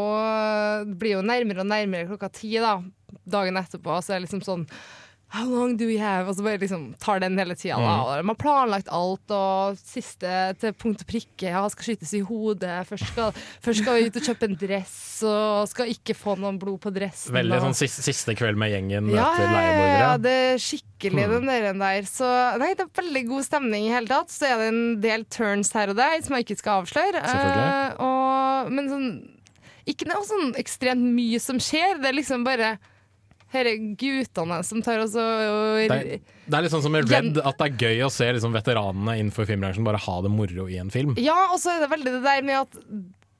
Det 0.89 0.97
blir 0.99 1.15
jo 1.19 1.25
nærmere 1.25 1.63
og 1.63 1.69
nærmere 1.69 2.09
klokka 2.11 2.31
ti, 2.33 2.55
da. 2.63 2.79
Dagen 3.29 3.59
etterpå, 3.61 3.99
så 4.01 4.15
er 4.15 4.21
det 4.21 4.29
liksom 4.29 4.45
sånn 4.47 4.67
How 5.33 5.47
long 5.49 5.79
do 5.81 5.87
we 5.89 5.97
have? 5.97 6.29
Og 6.29 6.37
så 6.37 6.45
bare 6.45 6.61
liksom 6.61 6.91
tar 7.01 7.23
den 7.23 7.39
hele 7.41 7.55
tida. 7.57 7.79
Mm. 7.81 8.27
Man 8.27 8.35
har 8.35 8.41
planlagt 8.41 8.91
alt, 8.93 9.33
og 9.33 9.79
siste 9.81 10.29
til 10.61 10.75
punkt 10.77 11.05
og 11.07 11.09
prikke. 11.09 11.49
Ja, 11.49 11.63
skal 11.73 11.89
skytes 11.89 12.13
i 12.19 12.21
hodet. 12.27 12.75
Først 12.91 13.09
skal, 13.15 13.39
først 13.65 13.81
skal 13.81 13.97
vi 13.97 14.11
ut 14.11 14.19
og 14.21 14.29
kjøpe 14.29 14.51
en 14.51 14.59
dress, 14.61 14.99
og 15.25 15.71
skal 15.73 15.95
ikke 15.95 16.17
få 16.19 16.37
noen 16.43 16.61
blod 16.61 16.83
på 16.85 16.93
dressen. 16.93 17.33
Veldig 17.33 17.57
og- 17.57 17.65
sånn 17.65 17.79
siste, 17.81 18.05
siste 18.05 18.37
kveld 18.37 18.61
med 18.61 18.75
gjengen 18.75 19.09
ja, 19.09 19.31
etter 19.33 19.57
ja, 19.57 19.89
ja, 20.03 20.13
det 20.21 20.37
er 20.53 20.63
skikkelig 20.69 21.25
mm. 21.25 21.35
den 21.39 21.51
der, 21.55 21.69
der. 21.81 22.13
Så 22.13 22.29
nei, 22.61 22.75
det 22.77 22.85
er 22.85 23.03
veldig 23.03 23.27
god 23.33 23.49
stemning 23.49 23.89
i 23.89 23.95
hele 23.97 24.13
tatt. 24.13 24.37
Så 24.37 24.53
er 24.53 24.61
det 24.61 24.71
en 24.75 24.85
del 25.01 25.25
turns 25.33 25.73
her 25.73 25.95
og 25.95 25.97
der 25.97 26.21
som 26.21 26.37
jeg 26.37 26.51
ikke 26.51 26.61
skal 26.61 26.85
avsløre. 26.85 27.25
Eh, 27.25 28.03
og, 28.05 28.73
men 28.73 28.93
sånn 28.93 29.13
Ikke 29.89 30.07
noe 30.07 30.23
sånn 30.29 30.53
ekstremt 30.61 31.09
mye 31.17 31.41
som 31.43 31.57
skjer. 31.59 31.97
Det 32.03 32.13
er 32.13 32.21
liksom 32.21 32.45
bare 32.45 32.77
disse 33.53 33.75
guttene 34.01 34.61
som 34.67 34.83
tar 34.85 35.03
og 35.05 35.11
så 35.13 35.23
og, 35.23 35.81
Det 35.93 35.97
er, 35.99 36.21
det 36.47 36.59
er 36.59 36.67
litt 36.67 36.75
sånn 36.75 36.85
som 36.85 36.95
med 36.95 37.09
Red, 37.11 37.41
at 37.41 37.59
det 37.59 37.71
er 37.71 37.89
gøy 37.89 38.07
å 38.07 38.13
se 38.13 38.29
liksom 38.33 38.55
veteranene 38.57 39.19
innenfor 39.21 39.49
filmbransjen 39.49 39.87
bare 39.87 40.01
ha 40.03 40.21
det 40.25 40.33
moro 40.33 40.69
i 40.69 40.79
en 40.83 40.93
film. 40.93 41.17
Ja, 41.21 41.39
og 41.53 41.61
så 41.63 41.77
er 41.77 41.85
det 41.85 41.93
veldig 41.93 42.17
det 42.19 42.23
der 42.27 42.47
med 42.47 42.63
at 42.65 42.81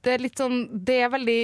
det 0.03 0.11
er 0.11 0.23
litt 0.23 0.39
sånn 0.39 0.65
det 0.83 0.97
er 1.05 1.11
veldig, 1.13 1.43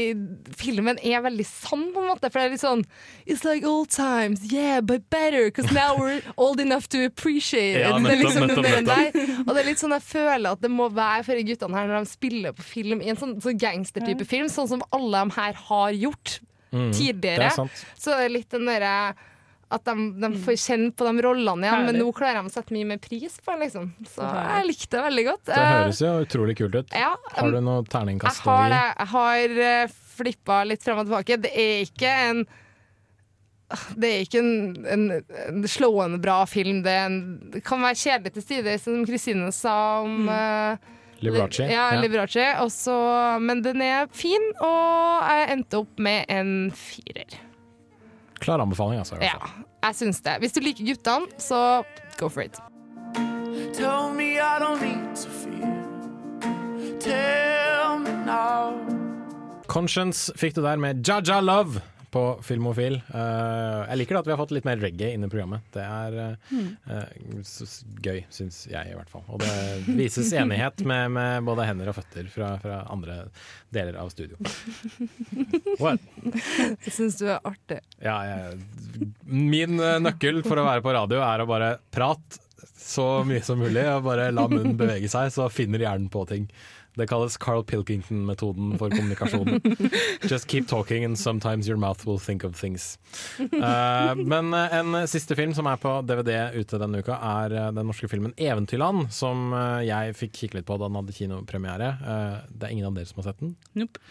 Filmen 0.59 0.99
er 0.99 1.21
veldig 1.23 1.45
sann, 1.47 1.85
på 1.95 2.01
en 2.01 2.09
måte. 2.11 2.27
For 2.27 2.41
det 2.41 2.47
er 2.47 2.55
litt 2.57 2.63
sånn 2.63 2.83
It's 3.23 3.45
like 3.47 3.67
old 3.67 3.91
times, 3.93 4.43
yeah, 4.51 4.81
but 4.81 5.09
better. 5.09 5.45
Because 5.47 5.71
now 5.75 5.95
we're 5.95 6.19
old 6.35 6.59
enough 6.59 6.89
to 6.91 7.05
appreciate 7.05 7.79
it. 7.79 7.85
Ja, 7.85 7.95
det 8.03 8.17
er 8.17 8.19
nettopp, 8.19 8.25
liksom 8.25 8.47
nettopp, 8.49 8.67
nettopp. 8.67 9.15
der. 9.15 9.39
Og 9.45 9.53
det 9.53 9.63
er 9.63 9.69
litt 9.71 9.83
sånn 9.83 9.95
jeg 9.95 10.07
føler 10.09 10.51
at 10.51 10.65
det 10.65 10.73
må 10.73 10.89
være 10.91 11.23
for 11.27 11.39
de 11.39 11.47
guttene 11.47 11.79
her 11.79 11.89
når 11.89 12.03
de 12.03 12.13
spiller 12.17 12.57
på 12.57 12.67
film 12.67 13.03
i 13.05 13.13
en 13.13 13.21
sånn, 13.21 13.37
sånn 13.43 13.63
gangstertype 13.63 14.27
film, 14.27 14.51
sånn 14.51 14.71
som 14.75 14.83
alle 14.95 15.23
de 15.23 15.37
her 15.39 15.63
har 15.69 15.95
gjort 15.95 16.39
Mm, 16.71 16.91
tidligere. 16.93 17.41
det 17.41 17.49
er 17.49 17.57
sant. 17.57 17.83
Så 17.97 18.13
det 18.15 18.27
er 18.27 18.33
litt 18.37 18.49
den 18.53 18.65
derre 18.69 18.93
at 19.69 19.83
de, 19.85 19.93
de 20.17 20.29
får 20.41 20.55
kjenne 20.57 20.89
på 20.97 21.05
de 21.05 21.21
rollene 21.21 21.67
igjen, 21.67 21.83
men 21.85 21.97
nå 22.01 22.07
klarer 22.17 22.39
de 22.41 22.49
å 22.49 22.53
sette 22.53 22.73
mye 22.73 22.87
mer 22.89 22.97
pris 22.97 23.35
på 23.45 23.53
det. 23.53 23.67
Liksom. 23.67 23.91
Så 24.15 24.25
jeg 24.25 24.65
likte 24.65 24.95
det 24.95 25.03
veldig 25.05 25.25
godt. 25.27 25.43
Det 25.45 25.57
Eh, 25.59 25.73
høres 25.75 25.99
jo 26.01 26.13
utrolig 26.23 26.55
kult 26.57 26.75
ut. 26.79 26.95
ja, 26.97 27.11
Har 27.35 27.51
du 27.53 27.57
um, 27.59 27.67
noe 27.67 27.83
terningkast 27.85 28.41
å 28.41 28.49
har 28.49 28.73
det. 28.73 28.81
Jeg 28.97 29.09
har 29.13 29.53
uh, 29.85 29.93
flippa 30.17 30.57
litt 30.65 30.81
frem 30.87 31.03
og 31.03 31.05
tilbake. 31.05 31.37
Det 31.45 31.53
er 31.53 31.85
ikke 31.85 32.15
en 32.31 32.41
det 34.01 34.09
er 34.09 34.23
ikke 34.25 34.39
en, 34.41 34.85
en, 34.89 35.03
en 35.45 35.65
slående 35.69 36.17
bra 36.23 36.39
film. 36.49 36.79
Det, 36.81 36.95
en, 37.05 37.19
det 37.53 37.61
kan 37.61 37.83
være 37.85 37.99
kjedelig 38.01 38.33
til 38.39 38.47
tider, 38.49 38.79
som 38.81 39.03
Kristine 39.05 39.51
sa 39.53 39.75
om 40.01 40.25
uh, 40.25 40.89
Liberace. 41.19 41.67
Li 41.67 41.73
ja, 41.73 41.89
ja. 41.95 42.63
Også, 42.63 42.95
men 43.43 43.63
den 43.65 43.81
er 43.83 44.07
fin, 44.15 44.45
og 44.63 45.29
jeg 45.29 45.49
endte 45.55 45.81
opp 45.83 45.99
med 45.99 46.25
en 46.31 46.71
firer. 46.75 47.39
Klar 48.39 48.63
anbefaling, 48.63 48.99
altså. 49.01 49.19
Ja, 49.21 49.35
jeg 49.83 49.95
syns 49.99 50.21
det. 50.23 50.37
Hvis 50.39 50.55
du 50.55 50.61
liker 50.63 50.87
guttene, 50.87 51.27
så 51.37 51.83
go 52.19 52.29
for 52.29 52.41
it. 52.47 52.59
Tell 53.73 54.09
me 54.15 54.39
I 54.39 54.59
don't 54.59 54.79
need 54.81 55.15
to 55.15 55.29
fear. 55.29 55.67
Tell 56.99 57.99
me 57.99 58.11
now. 58.25 58.79
Conscience 59.67 60.31
fikk 60.39 60.55
du 60.55 60.63
der 60.63 60.79
med 60.79 61.03
Jaja 61.07 61.39
Love 61.39 61.81
på 62.11 62.21
Filmofil. 62.45 62.95
Eh, 63.13 63.79
jeg 63.91 63.99
liker 64.01 64.17
at 64.19 64.27
vi 64.27 64.33
har 64.33 64.39
fått 64.41 64.53
litt 64.55 64.65
mer 64.67 64.79
reggae 64.81 65.11
inn 65.15 65.23
i 65.25 65.29
programmet. 65.31 65.61
Det 65.75 65.83
er 65.85 66.17
eh, 66.23 66.35
Mm. 66.49 66.69
eh, 66.89 67.43
gøy, 68.05 68.23
syns 68.33 68.63
jeg 68.71 68.91
i 68.91 68.95
hvert 68.97 69.09
fall. 69.11 69.23
Og 69.29 69.39
det 69.43 69.51
vises 69.99 70.31
enighet 70.33 70.81
med, 70.89 71.11
med 71.13 71.43
både 71.47 71.67
hender 71.69 71.91
og 71.91 71.97
føtter 71.99 72.27
fra, 72.33 72.51
fra 72.63 72.79
andre 72.89 73.19
deler 73.75 73.99
av 74.01 74.09
studio. 74.13 74.37
What? 75.79 75.99
Jeg 76.25 76.93
syns 76.95 77.19
du 77.21 77.27
er 77.29 77.39
artig. 77.45 77.79
Ja, 78.03 78.17
jeg, 78.25 78.59
min 79.29 79.77
nøkkel 80.03 80.41
for 80.47 80.59
å 80.61 80.65
være 80.67 80.83
på 80.85 80.93
radio 80.95 81.21
er 81.25 81.43
å 81.45 81.49
bare 81.49 81.73
prate 81.93 82.41
så 82.79 83.21
mye 83.27 83.43
som 83.45 83.59
mulig, 83.61 83.83
og 83.91 84.05
bare 84.07 84.31
la 84.33 84.47
munnen 84.49 84.77
bevege 84.79 85.09
seg, 85.11 85.29
så 85.35 85.45
finner 85.53 85.83
hjernen 85.83 86.07
på 86.09 86.23
ting. 86.29 86.47
Det 86.99 87.07
kalles 87.07 87.37
Carl 87.39 87.63
Pilkington-metoden 87.63 88.73
for 88.79 88.91
kommunikasjon. 88.91 89.61
Just 90.31 90.47
keep 90.51 90.67
talking 90.67 91.05
and 91.05 91.19
sometimes 91.19 91.67
your 91.69 91.77
mouth 91.77 92.05
will 92.05 92.19
think 92.19 92.43
of 92.43 92.55
things. 92.59 92.97
Uh, 93.39 94.15
men 94.15 94.53
eh, 94.53 94.77
en 94.79 95.07
siste 95.07 95.35
film 95.39 95.53
som 95.55 95.69
er 95.71 95.79
på 95.79 95.93
DVD 96.03 96.49
ute 96.59 96.79
denne 96.81 96.99
uka, 96.99 97.15
er 97.15 97.55
eh, 97.55 97.67
den 97.75 97.87
norske 97.87 98.09
filmen 98.11 98.33
'Eventyrland', 98.35 99.07
som 99.15 99.53
jeg 99.85 100.15
fikk 100.19 100.33
kikke 100.43 100.59
litt 100.59 100.67
på 100.67 100.77
da 100.77 100.89
den 100.89 100.99
hadde 100.99 101.15
kinopremiere. 101.15 101.91
Uh, 102.03 102.39
det 102.51 102.67
er 102.67 102.75
ingen 102.75 102.89
av 102.89 102.97
dere 102.97 103.09
som 103.09 103.21
har 103.21 103.29
sett 103.31 103.43
den? 103.43 103.55
Nope. 103.79 104.03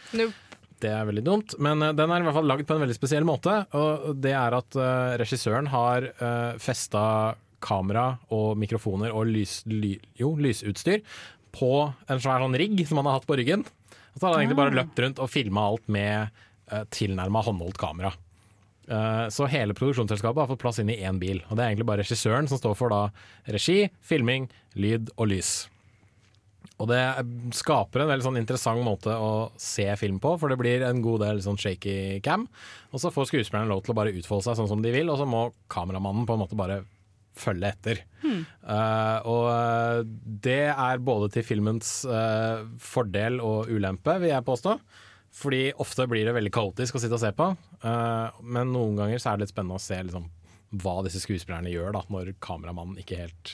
Det 0.78 0.92
er 0.94 1.08
veldig 1.08 1.24
dumt, 1.26 1.56
men 1.58 1.82
den 1.82 2.12
er 2.14 2.22
i 2.22 2.24
hvert 2.24 2.36
fall 2.38 2.48
lagd 2.48 2.68
på 2.68 2.76
en 2.76 2.84
veldig 2.84 2.96
spesiell 2.96 3.26
måte. 3.26 3.64
Og 3.76 4.14
det 4.22 4.32
er 4.38 4.56
at 4.56 4.78
uh, 4.78 5.18
regissøren 5.20 5.68
har 5.74 6.08
uh, 6.22 6.56
festa 6.62 7.34
kamera 7.62 8.12
og 8.34 8.54
mikrofoner 8.58 9.14
og 9.14 9.26
lys, 9.32 9.60
ly, 9.66 9.96
jo, 10.18 10.32
lysutstyr 10.38 11.02
på 11.54 11.72
en 12.08 12.20
svær 12.22 12.42
sånn 12.44 12.56
rigg 12.58 12.80
som 12.88 13.00
han 13.00 13.08
har 13.10 13.18
hatt 13.18 13.28
på 13.28 13.36
ryggen. 13.38 13.64
Og 14.14 14.20
så 14.20 14.26
har 14.26 14.34
han 14.34 14.42
egentlig 14.42 14.58
bare 14.60 14.74
Ah. 14.74 14.78
løpt 14.82 14.98
rundt 15.04 15.22
og 15.22 15.30
filma 15.30 15.66
alt 15.68 15.88
med 15.88 16.30
uh, 16.72 16.84
tilnærma 16.90 17.42
håndholdt 17.44 17.78
kamera. 17.78 18.12
Uh, 18.88 19.28
så 19.28 19.46
hele 19.52 19.74
produksjonsselskapet 19.76 20.40
har 20.40 20.48
fått 20.48 20.62
plass 20.62 20.78
inn 20.80 20.90
i 20.90 21.00
én 21.04 21.18
bil. 21.20 21.42
Og 21.48 21.56
det 21.56 21.64
er 21.64 21.72
egentlig 21.72 21.88
bare 21.90 22.02
regissøren 22.02 22.48
som 22.48 22.58
står 22.58 22.76
for 22.78 22.88
da 22.94 23.02
regi, 23.46 23.90
filming, 24.00 24.48
lyd 24.74 25.10
og 25.16 25.28
lys. 25.28 25.68
Og 26.78 26.86
det 26.86 27.00
skaper 27.58 28.04
en 28.04 28.10
veldig 28.12 28.24
sånn 28.28 28.38
interessant 28.38 28.84
måte 28.86 29.10
å 29.10 29.50
se 29.58 29.86
film 29.98 30.20
på, 30.22 30.36
for 30.38 30.48
det 30.48 30.58
blir 30.60 30.84
en 30.86 31.00
god 31.02 31.24
del 31.24 31.40
sånn 31.42 31.58
shaky 31.58 32.20
cam. 32.22 32.46
Og 32.92 33.02
så 33.02 33.10
får 33.10 33.32
skuespillerne 33.32 33.68
lov 33.68 33.82
til 33.82 33.92
å 33.92 33.98
bare 33.98 34.14
utfolde 34.14 34.46
seg 34.46 34.60
sånn 34.60 34.70
som 34.70 34.84
de 34.84 34.92
vil, 34.94 35.10
og 35.10 35.18
så 35.18 35.26
må 35.26 35.48
kameramannen 35.74 36.26
på 36.28 36.36
en 36.36 36.42
måte 36.44 36.58
bare 36.58 36.84
følge 37.38 37.72
etter. 37.72 38.02
Eh, 38.28 39.28
og 39.30 40.08
det 40.44 40.62
er 40.72 41.04
både 41.04 41.30
til 41.32 41.46
filmens 41.46 42.00
uh, 42.08 42.66
fordel 42.82 43.38
og 43.44 43.70
ulempe, 43.70 44.18
vil 44.22 44.34
jeg 44.34 44.46
påstå. 44.46 44.74
Fordi 45.38 45.68
ofte 45.78 46.08
blir 46.10 46.26
det 46.26 46.34
veldig 46.34 46.52
kaotisk 46.54 46.96
å 46.96 47.02
sitte 47.02 47.18
og 47.18 47.24
se 47.24 47.34
på, 47.36 47.52
Uh, 47.78 48.34
men 48.42 48.72
noen 48.74 48.96
ganger 48.98 49.20
så 49.22 49.30
er 49.30 49.36
det 49.36 49.44
litt 49.44 49.52
spennende 49.52 49.76
å 49.78 49.82
se 49.82 49.94
liksom, 50.02 50.24
hva 50.82 50.96
disse 51.06 51.20
skuespillerne 51.22 51.70
gjør 51.70 51.92
da, 51.94 52.00
når 52.10 52.32
kameramannen 52.42 52.98
ikke 52.98 53.20
helt 53.20 53.52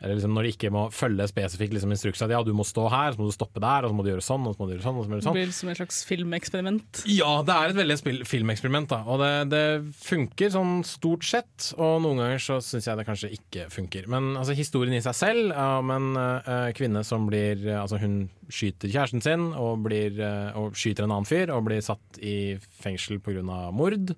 eller 0.00 0.18
liksom 0.18 0.34
når 0.36 0.44
de 0.44 0.50
ikke 0.52 0.70
må 0.74 0.82
følge 0.92 1.24
spesifikt 1.30 1.72
liksom 1.72 1.92
instrukser. 1.94 2.32
Ja, 2.34 2.42
du 2.44 2.52
må 2.56 2.66
stå 2.68 2.84
her, 2.92 3.14
så 3.14 3.20
må 3.22 3.30
du 3.30 3.34
stoppe 3.36 3.62
der, 3.64 3.86
og 3.86 3.92
så 3.92 3.96
må 3.96 4.04
du 4.04 4.10
gjøre 4.12 4.24
sånn, 4.24 4.44
og 4.44 4.52
så 4.52 4.60
må 4.60 4.68
du 4.68 4.74
gjøre 4.74 4.84
sånn. 4.84 4.98
Og 5.00 5.06
så 5.06 5.08
må 5.08 5.16
du 5.16 5.16
gjøre 5.16 5.24
Det 5.24 5.28
sånn. 5.30 5.38
blir 5.38 5.54
som 5.56 5.70
et 5.72 5.80
slags 5.80 6.00
filmeksperiment. 6.10 7.02
Ja, 7.08 7.30
det 7.46 7.56
er 7.56 7.72
et 7.72 7.78
veldig 7.80 8.26
filmeksperiment, 8.28 8.90
da. 8.92 9.00
Og 9.08 9.22
det, 9.22 9.32
det 9.54 9.64
funker 10.04 10.52
sånn 10.52 10.74
stort 10.84 11.24
sett, 11.24 11.70
og 11.80 12.02
noen 12.04 12.20
ganger 12.20 12.44
så 12.44 12.58
syns 12.60 12.90
jeg 12.90 13.00
det 13.00 13.06
kanskje 13.08 13.32
ikke 13.38 13.68
funker. 13.72 14.10
Men 14.12 14.34
altså, 14.36 14.56
historien 14.58 14.98
i 14.98 15.04
seg 15.04 15.16
selv 15.16 15.56
om 15.56 15.94
en 15.96 16.10
uh, 16.20 16.68
kvinne 16.76 17.04
som 17.06 17.28
blir 17.30 17.64
eh, 17.64 17.80
Altså, 17.86 18.00
hun 18.02 18.26
skyter 18.50 18.90
kjæresten 18.90 19.22
sin 19.22 19.48
og, 19.58 19.80
blir, 19.86 20.16
uh, 20.20 20.56
og 20.58 20.76
skyter 20.78 21.06
en 21.06 21.12
annen 21.14 21.28
fyr 21.28 21.50
og 21.54 21.64
blir 21.68 21.80
satt 21.84 22.20
i 22.20 22.56
fengsel 22.82 23.18
pga. 23.22 23.42
mord. 23.74 24.12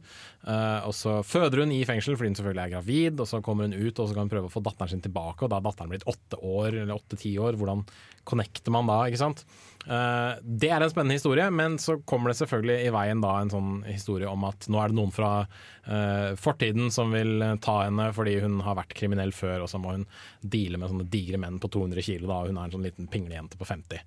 Eh, 0.49 0.87
og 0.87 0.95
så 0.97 1.19
føder 1.27 1.65
hun 1.65 1.73
i 1.75 1.83
fengsel 1.89 2.15
fordi 2.17 2.31
hun 2.31 2.37
selvfølgelig 2.39 2.63
er 2.63 2.73
gravid, 2.77 3.21
og 3.21 3.27
så 3.29 3.41
kommer 3.45 3.67
hun 3.67 3.75
ut 3.77 3.99
og 3.99 4.07
så 4.09 4.15
kan 4.15 4.25
hun 4.25 4.31
prøve 4.33 4.49
å 4.49 4.53
få 4.53 4.63
datteren 4.65 4.93
sin 4.95 5.03
tilbake, 5.05 5.45
og 5.45 5.51
da 5.53 5.59
datteren 5.69 5.93
blitt 5.93 6.09
åtte 6.09 6.41
år, 6.41 6.73
eller 6.73 6.97
åtte-ti 6.97 7.37
år. 7.41 7.59
Hvordan 7.61 7.85
connecter 8.29 8.75
man 8.75 8.89
da, 8.91 9.03
ikke 9.09 9.21
sant? 9.23 9.45
Eh, 9.89 10.33
det 10.43 10.69
er 10.69 10.85
en 10.85 10.91
spennende 10.93 11.17
historie, 11.17 11.47
men 11.55 11.79
så 11.81 11.97
kommer 12.09 12.33
det 12.33 12.39
selvfølgelig 12.43 12.77
i 12.85 12.93
veien 12.93 13.23
da 13.25 13.35
en 13.41 13.53
sånn 13.53 13.71
historie 13.89 14.29
om 14.29 14.45
at 14.49 14.69
nå 14.69 14.81
er 14.83 14.93
det 14.93 14.99
noen 14.99 15.15
fra 15.15 15.31
eh, 15.41 16.35
fortiden 16.37 16.93
som 16.93 17.15
vil 17.15 17.41
eh, 17.45 17.55
ta 17.65 17.79
henne 17.87 18.11
fordi 18.17 18.37
hun 18.45 18.59
har 18.67 18.77
vært 18.81 18.93
kriminell 18.99 19.33
før, 19.33 19.65
og 19.65 19.73
så 19.73 19.81
må 19.81 19.97
hun 19.97 20.05
deale 20.43 20.81
med 20.81 20.93
sånne 20.93 21.09
digre 21.09 21.41
menn 21.41 21.61
på 21.63 21.73
200 21.73 22.05
kilo, 22.05 22.29
da, 22.29 22.43
og 22.43 22.53
hun 22.53 22.61
er 22.61 22.69
en 22.69 22.77
sånn 22.77 22.85
liten 22.91 23.09
pinglejente 23.13 23.61
på 23.61 23.69
50. 23.69 24.05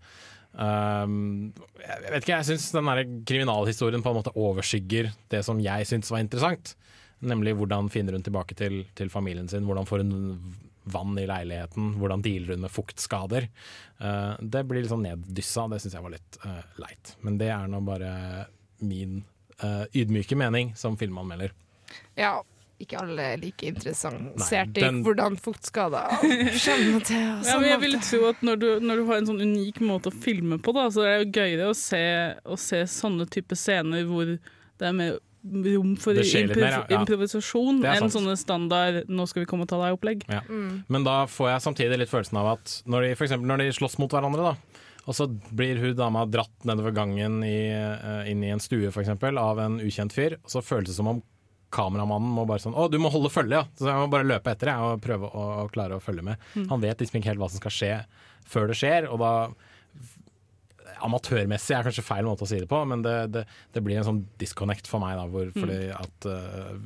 Um, 0.52 1.54
jeg 1.80 2.10
vet 2.12 2.26
ikke, 2.26 2.38
jeg 2.42 2.48
syns 2.50 2.66
den 2.76 2.90
der 2.90 3.06
kriminalhistorien 3.30 4.04
på 4.04 4.12
en 4.12 4.18
måte 4.20 4.34
overskygger 4.36 5.14
det 5.32 5.40
som 5.48 5.62
jeg 5.64 5.88
syns 5.88 6.12
var 6.12 6.22
interessant. 6.22 6.76
Nemlig 7.24 7.56
hvordan 7.56 7.88
finner 7.94 8.18
hun 8.18 8.26
tilbake 8.26 8.58
til, 8.60 8.84
til 8.98 9.10
familien 9.14 9.48
sin, 9.50 9.64
hvordan 9.66 9.88
får 9.88 10.04
hun 10.04 10.12
vann 10.84 11.18
i 11.20 11.28
leiligheten, 11.30 11.96
hvordan 12.02 12.24
dealer 12.26 12.56
hun 12.56 12.64
med 12.66 12.74
fuktskader. 12.74 13.48
Uh, 14.02 14.34
det 14.42 14.64
blir 14.68 14.82
litt 14.82 14.92
sånn 14.92 15.06
neddyssa, 15.06 15.68
det 15.72 15.82
syns 15.84 15.98
jeg 15.98 16.06
var 16.06 16.16
litt 16.16 16.40
uh, 16.46 16.62
leit. 16.82 17.16
Men 17.22 17.38
det 17.42 17.52
er 17.54 17.68
nå 17.70 17.84
bare 17.86 18.14
min 18.82 19.20
uh, 19.62 19.86
ydmyke 19.94 20.38
mening 20.40 20.74
som 20.80 20.98
filmanmelder. 20.98 21.54
Ja, 22.18 22.40
ikke 22.82 22.98
alle 22.98 23.26
er 23.34 23.42
like 23.42 23.68
interessert 23.70 24.78
i 24.78 24.82
den- 24.82 25.04
hvordan 25.06 25.38
fuktskader 25.38 26.16
kommer 26.18 27.04
til. 27.06 27.20
Ja, 27.22 27.36
sånn 27.46 27.68
jeg 27.68 27.82
vil 27.84 28.00
tro 28.02 28.24
at 28.32 28.42
når 28.42 28.62
du, 28.62 28.70
når 28.82 29.02
du 29.02 29.06
har 29.12 29.22
en 29.22 29.30
sånn 29.30 29.44
unik 29.44 29.82
måte 29.86 30.10
å 30.10 30.22
filme 30.24 30.58
på, 30.58 30.74
da, 30.74 30.88
så 30.90 31.06
er 31.06 31.12
det 31.12 31.28
jo 31.28 31.36
gøyere 31.42 31.70
å 31.70 31.78
se, 31.78 32.02
å 32.42 32.58
se 32.58 32.82
sånne 32.90 33.30
type 33.30 33.58
scener 33.60 34.08
hvor 34.10 34.34
det 34.34 34.88
er 34.90 34.98
mer 34.98 35.20
rom 35.42 35.96
for 35.98 36.18
improv 36.18 36.62
mer, 36.62 36.76
ja. 36.78 37.00
Improvisasjon 37.00 37.82
enn 37.88 38.12
sånne 38.14 38.36
standard 38.38 39.08
'nå 39.10 39.26
skal 39.30 39.44
vi 39.44 39.50
komme 39.50 39.66
og 39.66 39.72
ta 39.72 39.80
deg'-opplegg. 39.82 40.28
Ja. 40.30 40.44
Mm. 40.48 40.84
Men 40.88 41.08
da 41.08 41.26
får 41.26 41.54
jeg 41.54 41.66
samtidig 41.66 42.00
litt 42.02 42.12
følelsen 42.12 42.38
av 42.38 42.54
at 42.58 42.76
når 42.86 43.08
de, 43.08 43.16
for 43.16 43.26
eksempel, 43.26 43.50
når 43.50 43.64
de 43.64 43.74
slåss 43.80 43.98
mot 44.02 44.14
hverandre, 44.14 44.54
da, 44.54 44.82
og 45.10 45.18
så 45.18 45.28
blir 45.28 45.82
hun 45.82 45.96
dama 45.98 46.28
dratt 46.30 46.68
nedover 46.68 46.94
gangen 46.94 47.42
i, 47.44 47.72
eh, 47.74 48.32
inn 48.32 48.44
i 48.46 48.54
en 48.54 48.62
stue 48.62 48.92
for 48.92 49.02
eksempel, 49.02 49.38
av 49.42 49.60
en 49.60 49.80
ukjent 49.82 50.14
fyr, 50.14 50.38
og 50.44 50.50
så 50.54 50.62
føles 50.62 50.92
det 50.92 50.98
som 51.00 51.10
om 51.10 51.24
kameramannen 51.72 52.34
må 52.36 52.46
bare 52.46 52.60
sånn 52.60 52.76
Å, 52.76 52.90
du 52.92 53.00
må 53.00 53.10
holde 53.10 53.32
følge, 53.32 53.62
ja! 53.62 53.66
Så 53.80 53.88
jeg 53.88 53.96
må 53.96 54.12
bare 54.12 54.28
løpe 54.28 54.52
etter 54.52 54.74
jeg, 54.74 54.78
og 54.78 55.02
prøve 55.02 55.30
å, 55.32 55.46
å 55.64 55.68
klare 55.72 55.98
å 55.98 56.04
følge 56.04 56.26
med. 56.28 56.38
Mm. 56.54 56.68
Han 56.70 56.84
vet 56.84 57.02
liksom 57.02 57.20
ikke 57.20 57.32
helt 57.32 57.42
hva 57.42 57.50
som 57.50 57.64
skal 57.64 57.76
skje 57.76 57.94
før 58.52 58.72
det 58.72 58.78
skjer, 58.78 59.08
og 59.10 59.22
da 59.24 59.34
Amatørmessig 61.08 61.76
er 61.78 61.88
kanskje 61.88 62.04
feil 62.06 62.26
måte 62.28 62.46
å 62.46 62.50
si 62.50 62.60
det 62.62 62.70
på, 62.72 62.80
men 62.90 63.02
det, 63.06 63.16
det, 63.34 63.46
det 63.74 63.84
blir 63.86 63.98
en 64.02 64.08
sånn 64.08 64.22
disconnect 64.42 64.88
for 64.92 65.02
meg, 65.04 65.18
da, 65.20 65.26
hvor, 65.32 65.50
fordi 65.56 65.80
at 65.96 66.28
uh, 66.30 66.78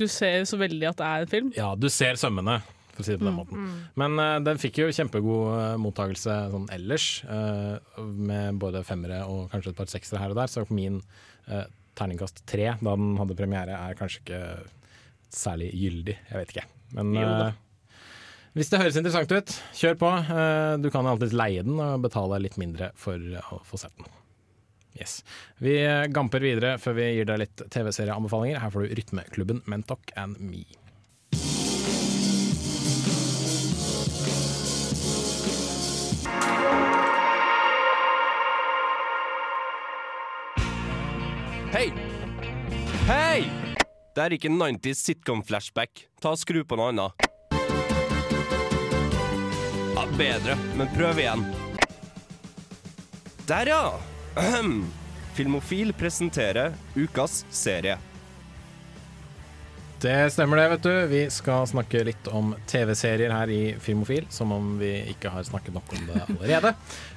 Du 0.00 0.06
ser 0.10 0.44
så 0.48 0.58
veldig 0.60 0.90
at 0.90 1.00
det 1.00 1.08
er 1.08 1.24
en 1.26 1.32
film. 1.36 1.50
ja, 1.56 1.70
du 1.76 1.88
ser 1.92 2.18
sømmene, 2.20 2.58
for 2.94 3.04
å 3.04 3.06
si 3.06 3.12
det 3.14 3.20
på 3.22 3.28
den 3.28 3.34
Mm, 3.36 3.40
måten. 3.40 3.58
mm. 3.64 3.82
Men 4.02 4.18
uh, 4.20 4.38
den 4.50 4.58
fikk 4.62 4.80
jo 4.82 4.88
kjempegod 4.92 5.50
uh, 5.54 5.76
mottakelse 5.80 6.36
sånn 6.52 6.66
ellers, 6.74 7.08
eh, 7.24 8.00
med 8.30 8.58
både 8.60 8.82
femmere 8.84 9.22
og 9.30 9.48
kanskje 9.52 9.70
et 9.74 9.78
par 9.78 9.90
seksere 9.92 10.20
her 10.24 10.34
og 10.34 10.40
der, 10.40 10.50
så 10.52 10.64
min 10.74 11.00
eh, 11.48 11.64
terningkast 11.98 12.42
tre 12.48 12.72
da 12.80 12.94
den 12.96 13.16
hadde 13.20 13.36
premiere, 13.38 13.76
er 13.76 13.96
kanskje 13.98 14.22
ikke 14.24 14.42
særlig 15.30 15.70
gyldig. 15.78 16.16
Jeg 16.30 16.40
vet 16.42 16.54
ikke. 16.56 16.66
Men 16.96 17.12
eh, 17.20 17.52
hvis 18.56 18.70
det 18.72 18.80
høres 18.80 18.96
interessant 18.98 19.30
ut, 19.30 19.52
kjør 19.78 19.98
på. 20.00 20.08
Eh, 20.34 20.72
du 20.82 20.88
kan 20.90 21.06
alltids 21.06 21.36
leie 21.36 21.62
den 21.66 21.78
og 21.78 22.02
betale 22.02 22.40
litt 22.42 22.58
mindre 22.58 22.90
for 22.98 23.14
å 23.52 23.60
få 23.66 23.78
sett 23.78 23.94
den. 24.00 24.10
Yes. 24.98 25.20
Vi 25.62 25.76
gamper 26.10 26.42
videre 26.42 26.74
før 26.82 26.98
vi 26.98 27.06
gir 27.14 27.28
deg 27.30 27.44
litt 27.44 27.62
TV-serieanbefalinger. 27.70 28.58
Her 28.58 28.74
får 28.74 28.88
du 28.88 28.94
Rytmeklubben 28.98 29.62
Mentok 29.70 30.10
and 30.18 30.40
Me. 30.42 30.66
Hei! 41.70 41.86
Hei! 43.06 43.46
Det 44.10 44.24
er 44.24 44.34
ikke 44.34 44.50
90s 44.50 45.06
sitcom-flashback. 45.06 46.08
Ta 46.20 46.34
Skru 46.34 46.64
på 46.66 46.76
noe 46.80 46.90
annet. 46.90 47.29
Bedre, 50.20 50.52
men 50.76 50.88
prøv 50.92 51.18
igjen. 51.18 51.46
Der, 53.48 53.70
ja! 53.72 53.94
Ahem. 54.36 54.82
Filmofil 55.32 55.94
presenterer 55.96 56.74
ukas 56.92 57.38
serie. 57.48 57.94
Det 60.00 60.18
stemmer 60.34 60.60
det, 60.60 60.66
vet 60.74 60.84
du. 60.84 60.92
Vi 61.08 61.22
skal 61.32 61.64
snakke 61.72 62.04
litt 62.04 62.28
om 62.36 62.52
TV-serier 62.68 63.32
her 63.32 63.54
i 63.54 63.62
Filmofil, 63.80 64.28
som 64.28 64.52
om 64.52 64.74
vi 64.82 64.92
ikke 65.14 65.32
har 65.32 65.48
snakket 65.48 65.78
nok 65.78 65.96
om 65.96 66.06
det 66.12 66.20
allerede. 66.26 66.74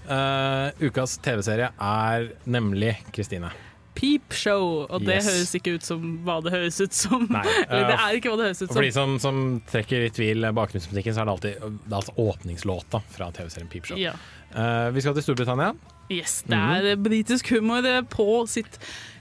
Uh, 0.07 0.71
ukas 0.87 1.17
TV-serie 1.27 1.73
er 1.75 2.31
nemlig 2.47 2.95
Kristine. 3.11 3.51
Peep 3.93 4.33
Show, 4.33 4.83
og 4.89 5.05
det 5.05 5.19
Yes. 5.19 5.29
høres 5.29 5.55
ikke 5.59 5.75
ut 5.77 5.87
som 5.87 6.05
hva 6.25 6.39
det 6.43 6.53
høres 6.53 6.79
ut 6.81 6.93
som. 6.97 7.27
Nei, 7.29 7.43
Eller 7.69 7.87
det 7.91 7.97
eh, 7.97 8.05
er 8.07 8.19
ikke 8.19 8.33
hva 8.33 8.39
det 8.41 8.49
høres 8.49 8.61
ut 8.63 8.67
som. 8.67 8.75
for 8.75 8.87
de 8.87 8.91
som. 8.95 9.15
som, 9.21 9.41
trekker 9.69 10.07
i 10.07 10.11
tvil 10.13 10.49
bakgrunnsmusikken, 10.55 11.15
så 11.15 11.23
er 11.23 11.29
det 11.29 11.35
alltid 11.37 11.65
det 11.73 11.93
er 11.93 11.99
altså 12.01 12.15
åpningslåta 12.25 13.03
fra 13.13 13.31
TV-serien 13.35 13.71
Peep 13.71 13.89
Show. 13.89 13.99
Ja. 14.01 14.15
Uh, 14.53 14.91
vi 14.93 15.01
skal 15.01 15.17
til 15.17 15.25
Storbritannia. 15.25 15.73
Yes, 16.11 16.41
det 16.47 16.59
er 16.59 16.91
eh, 16.91 16.99
britisk 16.99 17.53
humor 17.55 17.85
eh, 17.87 18.01
på 18.11 18.43
sitt 18.51 18.75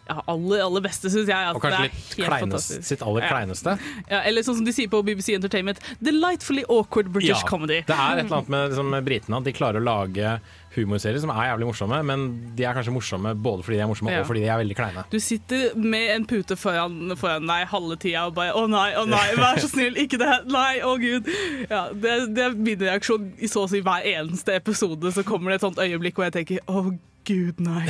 ja, 0.09 0.17
aller, 0.27 0.63
aller 0.65 0.83
beste, 0.85 1.11
syns 1.13 1.31
jeg. 1.31 1.53
Og 1.55 1.63
kanskje 1.63 1.79
det 1.79 1.79
er 1.79 1.93
litt 1.93 2.17
helt 2.19 2.33
kleinest, 2.33 2.75
sitt 2.89 3.05
aller 3.07 3.27
kleineste. 3.31 3.77
Ja, 4.11 4.23
eller 4.27 4.45
sånn 4.47 4.59
som 4.59 4.67
de 4.67 4.75
sier 4.75 4.91
på 4.93 5.03
BBC 5.07 5.37
Entertainment, 5.37 5.81
delightfully 6.03 6.67
awkward 6.69 7.13
British 7.15 7.47
comedy. 7.49 7.83
Det 7.87 7.97
er 7.97 8.19
et 8.19 8.27
eller 8.27 8.41
annet 8.41 8.53
med 8.53 8.73
liksom, 8.73 8.91
med 8.97 9.07
britene 9.07 9.41
at 9.41 9.49
de 9.49 9.55
klarer 9.57 9.83
å 9.83 9.87
lage 9.87 10.35
humorserier 10.77 11.21
som 11.21 11.31
er 11.31 11.51
jævlig 11.51 11.67
morsomme, 11.69 11.99
men 12.05 12.25
de 12.57 12.65
er 12.65 12.75
kanskje 12.77 12.95
morsomme 12.95 13.35
både 13.43 13.63
fordi 13.67 13.77
de 13.77 13.83
er 13.85 13.91
morsomme 13.91 14.13
Ja. 14.13 14.21
og 14.21 14.27
fordi 14.27 14.41
de 14.41 14.49
er 14.49 14.59
veldig 14.63 14.77
kleine. 14.77 15.05
Du 15.13 15.19
sitter 15.21 15.75
med 15.77 16.11
en 16.17 16.27
pute 16.27 16.57
foran, 16.57 17.13
foran 17.17 17.47
deg 17.47 17.67
halve 17.69 17.97
tida 18.01 18.27
og 18.27 18.35
bare 18.35 18.53
'Å 18.53 18.67
nei, 18.71 18.91
å 18.95 19.07
nei, 19.09 19.27
vær 19.37 19.61
så 19.61 19.69
snill, 19.69 19.95
ikke 19.97 20.19
det! 20.19 20.47
Nei, 20.47 20.81
å 20.81 20.97
gud!' 20.99 21.29
Ja, 21.71 21.89
det, 21.93 22.35
det 22.35 22.45
er 22.45 22.55
min 22.57 22.79
reaksjon 22.79 23.33
i 23.39 23.47
så 23.47 23.65
å 23.67 23.69
si 23.71 23.81
hver 23.81 24.03
eneste 24.05 24.55
episode. 24.57 25.13
Så 25.13 25.23
kommer 25.25 25.51
det 25.51 25.61
et 25.61 25.67
sånt 25.69 25.79
øyeblikk 25.79 26.15
hvor 26.17 26.25
jeg 26.31 26.33
tenker 26.33 26.59
'Å 26.67 26.85
gud, 26.91 26.99
nei'. 27.63 27.87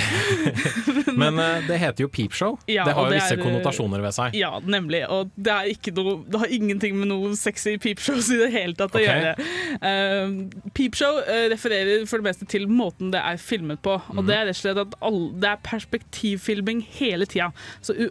Men 1.23 1.39
uh, 1.41 1.61
det 1.67 1.79
heter 1.81 2.05
jo 2.05 2.09
peepshow. 2.13 2.59
Ja, 2.71 2.85
det 2.85 2.95
har 2.97 3.07
jo 3.07 3.11
det 3.13 3.19
visse 3.21 3.35
er, 3.35 3.41
eh, 3.41 3.45
konnotasjoner 3.45 4.03
ved 4.05 4.15
seg. 4.17 4.37
Ja, 4.39 4.51
nemlig. 4.61 5.03
Og 5.13 5.31
det, 5.37 5.57
noe, 5.97 6.15
det 6.29 6.41
har 6.43 6.53
ingenting 6.53 6.97
med 7.01 7.09
noe 7.11 7.33
sexy 7.39 7.77
peepshows 7.83 8.31
i 8.35 8.39
det 8.43 8.51
hele 8.55 8.77
tatt 8.79 8.95
å 8.95 9.01
Ok. 9.01 9.07
gjøre. 9.09 9.35
Uh, 9.83 10.71
peepshow 10.77 11.19
uh, 11.25 11.49
refererer 11.53 12.07
for 12.07 12.23
det 12.23 12.29
meste 12.31 12.49
til 12.53 12.69
måten 12.71 13.11
det 13.15 13.21
er 13.25 13.41
filmet 13.41 13.83
på. 13.83 13.99
Og 14.13 14.23
Mhm. 14.23 14.27
det 14.29 14.37
er 14.37 14.47
rett 14.51 14.57
og 14.57 14.63
slett 14.63 14.83
at 14.87 14.95
all, 15.03 15.21
det 15.43 15.49
er 15.51 15.63
perspektivfilming 15.65 16.85
hele 17.01 17.27
tida. 17.27 17.51
Så 17.83 17.97
uh, 17.97 18.11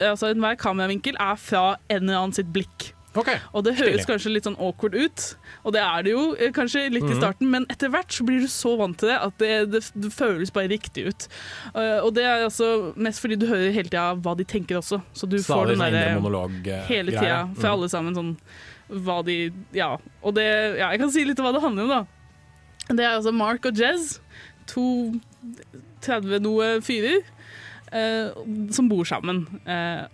altså 0.00 0.30
enhver 0.32 0.56
kameravinkel 0.60 1.16
er 1.20 1.36
fra 1.40 1.76
en 1.90 2.02
eller 2.04 2.18
annen 2.22 2.32
sitt 2.36 2.52
blikk. 2.52 2.93
Og 3.54 3.62
det 3.64 3.76
høres 3.78 4.02
Stilig. 4.02 4.06
kanskje 4.10 4.32
litt 4.34 4.44
sånn 4.48 4.56
awkward 4.58 4.94
ut, 4.94 5.36
og 5.64 5.72
det 5.72 5.80
er 5.80 6.02
det 6.02 6.10
jo 6.12 6.34
eh, 6.34 6.50
kanskje 6.50 6.90
litt 6.90 7.04
i 7.04 7.12
Mhm. 7.14 7.20
starten, 7.20 7.50
men 7.50 7.64
etter 7.70 7.88
hvert 7.90 8.10
så 8.10 8.24
blir 8.26 8.40
du 8.40 8.46
så 8.50 8.76
vant 8.76 8.98
til 8.98 9.08
det 9.08 9.18
at 9.22 9.38
det, 9.38 9.70
det, 9.70 9.82
det 9.94 10.10
føles 10.12 10.50
bare 10.52 10.68
riktig 10.68 11.06
ut. 11.06 11.28
Uh, 11.74 12.00
og 12.04 12.14
det 12.14 12.24
er 12.24 12.44
altså 12.48 12.92
mest 12.96 13.20
fordi 13.22 13.38
du 13.38 13.46
hører 13.46 13.70
hele 13.72 13.88
tida 13.88 14.14
hva 14.18 14.36
de 14.36 14.44
tenker 14.44 14.76
også, 14.82 15.00
så 15.14 15.28
du 15.28 15.36
får 15.38 15.66
den 15.68 15.78
sånn 15.78 15.92
derre 15.92 16.14
hele 16.88 17.12
tida 17.12 17.48
fra 17.54 17.68
Mm. 17.70 17.72
alle 17.78 17.88
sammen 17.88 18.14
sånn 18.14 18.36
hva 18.90 19.24
de 19.24 19.50
Ja. 19.72 19.96
Og 20.22 20.34
det 20.34 20.78
Ja, 20.78 20.90
jeg 20.90 20.98
kan 21.00 21.10
si 21.10 21.24
litt 21.24 21.38
om 21.38 21.46
hva 21.46 21.52
det 21.54 21.62
handler 21.62 21.82
om, 21.84 21.88
da. 21.88 22.06
Det 22.94 23.00
er 23.04 23.16
altså 23.18 23.32
Mark 23.32 23.64
og 23.64 23.74
Jez, 23.74 24.18
to 24.66 25.14
30 26.02 26.40
noe 26.44 26.80
fyrer, 26.84 27.22
eh, 27.92 28.30
som 28.70 28.88
bor 28.88 29.04
sammen. 29.04 29.46
Eh, 29.66 30.06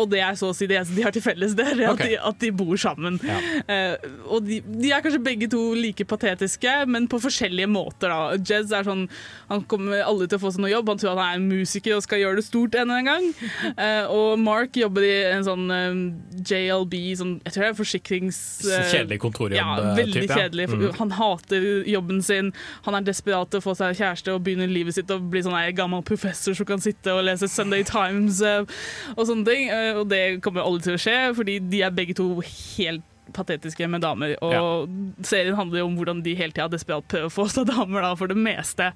og 0.00 0.08
det 0.08 0.22
er 0.24 0.36
så 0.40 0.48
å 0.48 0.54
si 0.56 0.66
det 0.68 0.78
eneste 0.78 0.96
de 0.96 1.04
har 1.04 1.12
til 1.12 1.24
felles, 1.24 1.52
det 1.56 1.66
er 1.66 1.82
at, 1.84 1.92
okay. 1.92 2.14
de, 2.14 2.18
at 2.24 2.38
de 2.40 2.48
bor 2.56 2.78
sammen. 2.80 3.18
Eh, 3.22 4.06
og 4.24 4.46
de, 4.46 4.62
de 4.64 4.92
er 4.92 5.02
kanskje 5.04 5.20
begge 5.22 5.48
to 5.52 5.60
like 5.76 6.06
patetiske, 6.08 6.72
men 6.88 7.04
på 7.12 7.20
forskjellige 7.20 7.68
måter. 7.68 8.08
da. 8.08 8.38
Jez 8.40 8.72
er 8.72 8.86
sånn, 8.88 9.04
han 9.50 9.64
kommer 9.68 10.00
aldri 10.06 10.30
til 10.30 10.40
å 10.40 10.42
få 10.46 10.54
seg 10.54 10.64
noe 10.64 10.72
jobb, 10.72 10.88
han 10.94 11.02
tror 11.02 11.12
han 11.12 11.22
er 11.26 11.40
en 11.40 11.48
musiker 11.50 11.98
og 11.98 12.04
skal 12.06 12.22
gjøre 12.22 12.40
det 12.40 12.46
stort 12.46 12.78
en 12.78 12.88
eller 12.88 13.02
annen 13.02 13.10
gang. 13.10 13.76
Uh, 13.76 14.14
og 14.16 14.40
Mark 14.40 14.78
jobber 14.80 15.04
i 15.04 15.12
en 15.34 15.44
sånn 15.46 15.68
eh, 15.76 16.00
JLB, 16.40 16.96
sånn, 17.20 17.36
jeg 17.44 17.54
tror 17.54 17.66
det 17.66 17.70
er 17.74 17.78
forsikrings... 17.82 18.40
Uh, 18.64 18.78
Kjedelig 18.94 19.20
kontorjobb, 19.26 19.58
Ja, 19.60 19.76
veldig 19.98 20.22
typ, 20.22 20.30
ja. 20.30 20.40
kjedelig. 20.42 20.68
for 20.70 20.80
Mm. 20.82 20.94
Han 20.98 21.12
hater 21.14 21.64
jobben 21.86 22.22
sin, 22.24 22.48
han 22.86 22.96
er 22.96 23.04
desperat 23.06 23.50
til 23.52 23.60
å 23.60 23.64
få 23.64 23.74
seg 23.78 23.94
kjæreste 24.00 24.32
og 24.34 24.40
begynne 24.42 24.66
livet 24.70 24.96
sitt 24.96 25.10
og 25.14 25.28
bli 25.30 25.42
sånn 25.44 25.54
en 25.54 25.76
gammel 25.76 26.02
professor 26.06 26.56
som 26.58 26.66
kan 26.66 26.82
sitte 26.82 27.12
og 27.14 27.22
lese 27.28 27.46
Sunday 27.50 27.84
Times 27.86 28.40
og 28.42 29.22
sånne 29.28 29.46
ting. 29.46 29.68
Eh, 29.70 29.81
og 29.96 30.04
det 30.10 30.22
kommer 30.44 30.64
aldri 30.66 30.90
til 30.90 30.98
å 30.98 31.02
skje, 31.02 31.16
fordi 31.38 31.58
de 31.72 31.82
er 31.86 31.94
begge 31.94 32.16
to 32.18 32.28
helt 32.44 33.08
patetiske 33.32 33.86
med 33.88 34.02
damer. 34.04 34.34
Og 34.44 34.88
serien 35.26 35.56
handler 35.58 35.82
jo 35.82 35.88
om 35.90 35.98
hvordan 35.98 36.22
de 36.24 36.36
hele 36.38 36.54
tida 36.54 36.70
desperat 36.72 37.06
prøver 37.08 37.30
å 37.30 37.32
få 37.32 37.48
seg 37.52 37.68
damer, 37.70 38.04
da, 38.04 38.14
for 38.18 38.32
det 38.32 38.38
meste. 38.38 38.90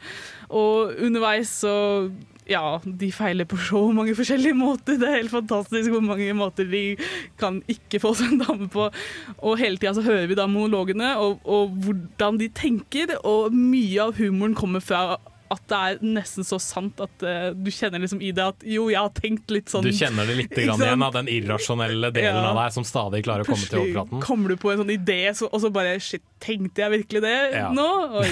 Og 0.50 0.96
underveis 1.06 1.52
så 1.62 1.74
ja, 2.46 2.78
de 2.84 3.08
feiler 3.10 3.46
på 3.48 3.58
så 3.58 3.80
mange 3.94 4.14
forskjellige 4.14 4.56
måter. 4.58 4.98
Det 5.00 5.08
er 5.08 5.18
helt 5.18 5.34
fantastisk 5.34 5.90
hvor 5.90 6.04
mange 6.04 6.28
måter 6.38 6.68
de 6.70 6.84
kan 7.40 7.58
ikke 7.70 8.00
få 8.02 8.12
seg 8.18 8.34
en 8.34 8.44
dame 8.44 8.68
på. 8.72 8.88
Og 9.40 9.58
hele 9.60 9.80
tida 9.80 9.96
så 9.96 10.04
hører 10.06 10.28
vi 10.30 10.38
da 10.38 10.46
monologene 10.50 11.16
og, 11.22 11.40
og 11.42 11.74
hvordan 11.86 12.38
de 12.42 12.50
tenker, 12.54 13.16
og 13.26 13.54
mye 13.54 14.04
av 14.08 14.20
humoren 14.20 14.54
kommer 14.58 14.84
fra 14.84 15.18
at 15.50 15.62
det 15.70 15.78
er 15.78 15.98
nesten 16.02 16.44
så 16.46 16.58
sant 16.62 16.98
at 17.04 17.22
uh, 17.22 17.50
du 17.54 17.70
kjenner 17.70 18.02
liksom 18.02 18.20
i 18.24 18.32
det 18.34 18.44
at 18.44 18.64
jo, 18.66 18.88
jeg 18.90 18.98
har 18.98 19.12
tenkt 19.14 19.50
litt 19.54 19.70
sånn 19.72 19.84
Du 19.86 19.92
kjenner 19.94 20.26
det 20.26 20.36
litt 20.40 20.50
grann 20.56 20.82
igjen 20.82 21.04
av 21.06 21.12
den 21.16 21.28
irrasjonelle 21.30 22.10
delen 22.14 22.40
Ja. 22.42 22.50
av 22.50 22.58
deg 22.64 22.72
som 22.74 22.84
stadig 22.88 23.22
klarer 23.26 23.46
å 23.46 23.50
komme 23.52 23.68
til 23.68 23.78
overflaten. 23.84 24.22
kommer 24.26 24.48
du 24.54 24.56
på 24.60 24.72
en 24.72 24.82
sånn 24.82 24.90
idé, 24.96 25.20
så, 25.38 25.46
og 25.52 25.62
så 25.62 25.70
bare 25.74 25.96
Shit, 26.02 26.22
tenkte 26.42 26.84
jeg 26.84 26.92
virkelig 27.00 27.22
det 27.24 27.36
Ja. 27.54 27.70
nå? 27.72 27.88
Oi. 28.22 28.30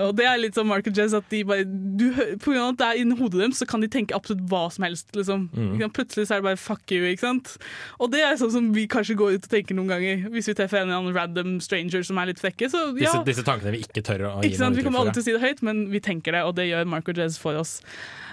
Og 0.00 0.14
det 0.16 0.24
er 0.24 0.38
litt 0.40 0.56
sånn 0.56 0.68
Mark 0.70 0.86
og 0.88 0.96
Jess 0.96 1.12
at 1.16 1.26
de 1.30 1.42
bare 1.46 1.64
du, 1.66 2.06
På 2.40 2.52
grunn 2.52 2.62
av 2.62 2.70
at 2.72 2.78
det 2.80 2.86
er 2.86 3.00
inni 3.02 3.16
hodet 3.18 3.42
deres, 3.42 3.60
så 3.60 3.66
kan 3.68 3.82
de 3.84 3.90
tenke 3.92 4.16
absolutt 4.16 4.46
hva 4.48 4.64
som 4.72 4.86
helst. 4.86 5.10
Liksom. 5.16 5.48
Mm. 5.52 5.84
Plutselig 5.92 6.26
så 6.26 6.36
er 6.36 6.40
det 6.40 6.48
bare 6.48 6.56
'fuck 6.60 6.86
you'. 6.90 7.10
Ikke 7.12 7.26
sant? 7.26 7.56
Og 8.00 8.10
det 8.10 8.22
er 8.24 8.36
sånn 8.40 8.52
som 8.52 8.72
vi 8.72 8.86
kanskje 8.86 9.16
går 9.16 9.36
ut 9.36 9.44
og 9.44 9.50
tenker 9.50 9.76
noen 9.76 9.88
ganger. 9.92 10.30
Hvis 10.30 10.48
vi 10.48 10.54
treffer 10.54 10.80
en 10.80 10.88
eller 10.88 10.98
annen 11.00 11.14
random 11.14 11.60
stranger 11.60 12.02
som 12.02 12.18
er 12.18 12.26
litt 12.32 12.40
frekke. 12.40 12.70
Så 12.70 12.96
ja, 12.98 13.12
Disse, 13.12 13.24
disse 13.24 13.44
tankene 13.44 13.72
vi 13.72 13.84
ikke 13.84 14.02
tør 14.02 14.26
å 14.26 14.42
gi 14.42 14.48
ikke 14.50 14.62
sant? 14.64 14.76
Vi 14.76 14.82
kommer 14.82 15.00
alltid 15.00 15.16
aldri 15.16 15.22
til 15.22 15.22
å 15.22 15.28
si 15.28 15.32
det 15.38 15.44
høyt, 15.48 15.62
men 15.62 15.90
vi 15.90 16.00
tenker 16.00 16.32
det, 16.32 16.42
og 16.42 16.56
det 16.56 16.70
gjør 16.70 16.86
Mark 16.86 17.08
og 17.08 17.16
Jez 17.16 17.38
for 17.38 17.54
oss. 17.56 17.82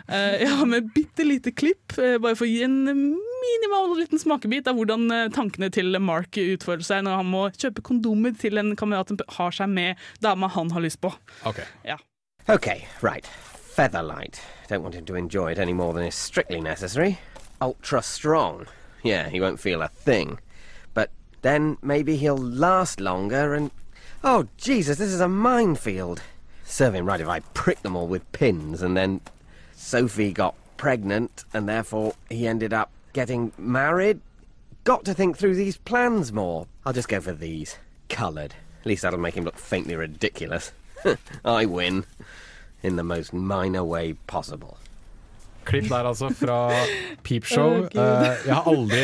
Uh, 0.10 0.36
jeg 0.40 0.50
har 0.50 0.66
med 0.66 0.94
bitte 0.94 1.24
lite 1.24 1.52
klipp, 1.52 1.98
uh, 1.98 2.18
bare 2.20 2.36
for 2.36 2.46
å 2.46 2.50
gi 2.50 2.64
en 2.64 3.16
minimal 3.44 3.96
liten 4.00 4.22
smakebit 4.22 4.68
av 4.70 4.78
hvordan 4.80 5.06
eh, 5.12 5.30
tankene 5.36 5.70
til 5.74 5.96
Mark 6.04 6.38
utfører 6.40 6.86
seg 6.86 7.04
når 7.06 7.20
han 7.22 7.30
må 7.30 7.44
kjøpe 7.56 7.84
kondomer 7.86 8.36
til 8.40 8.60
en 8.62 8.74
kamerat 8.80 9.12
som 9.12 9.20
har 9.38 9.56
seg 9.56 9.72
med 9.72 10.02
dama 10.24 10.50
han 10.56 10.72
har 10.74 10.84
lyst 10.86 11.02
på. 11.04 11.14
Ja. 11.84 12.00
Okay, 12.48 12.88
right. 13.02 13.28
Featherlight. 13.76 14.42
Don't 14.68 14.84
want 14.84 14.96
him 14.96 15.06
to 15.06 15.16
enjoy 15.16 15.52
it 15.52 15.60
any 15.60 15.74
more 15.74 15.94
than 15.94 16.04
is 16.04 16.16
strictly 16.16 16.62
necessary. 16.62 17.20
Ultra 17.62 18.02
strong. 18.02 18.68
Yeah, 19.04 19.30
he 19.30 19.40
won't 19.40 19.60
feel 19.60 19.82
a 19.82 19.88
thing. 19.88 20.40
But 20.94 21.10
then 21.42 21.78
maybe 21.82 22.18
he'll 22.18 22.38
last 22.38 23.00
longer 23.00 23.54
and. 23.54 23.72
Oh, 24.24 24.48
Jesus, 24.58 24.98
this 24.98 25.12
is 25.12 25.20
a 25.20 25.28
minefield. 25.28 26.22
Serve 26.64 26.96
him 26.96 27.06
right 27.06 27.20
if 27.20 27.28
I 27.28 27.42
prick 27.54 27.82
them 27.82 27.96
all 27.96 28.08
with 28.08 28.32
pins 28.32 28.82
and 28.82 28.96
then 28.96 29.22
Sophie 29.76 30.32
got 30.32 30.56
pregnant 30.78 31.44
and 31.54 31.68
therefore 31.68 32.14
he 32.30 32.48
ended 32.48 32.74
up 32.74 32.90
getting 33.14 33.52
married. 33.58 34.20
Got 34.84 35.06
to 35.06 35.14
think 35.14 35.38
through 35.38 35.56
these 35.56 35.78
plans 35.78 36.34
more. 36.34 36.68
I'll 36.86 36.94
just 36.94 37.08
go 37.08 37.22
for 37.22 37.32
these. 37.32 37.78
Coloured. 38.10 38.56
At 38.82 38.86
least 38.86 39.04
that'll 39.04 39.20
make 39.20 39.36
him 39.36 39.46
look 39.46 39.58
faintly 39.58 39.96
ridiculous. 39.96 40.74
I 41.46 41.66
win. 41.66 42.06
In 42.82 42.98
the 42.98 43.04
most 43.04 43.32
minor 43.32 43.84
way 43.84 44.14
possible. 44.28 44.78
Klipp 45.68 45.88
der 45.90 46.08
altså 46.10 46.30
fra 46.36 46.58
Peepshow. 47.24 47.84
Gud. 47.88 47.98
Eh, 48.00 48.48
jeg 48.48 48.54
har 48.56 48.68
aldri 48.70 49.02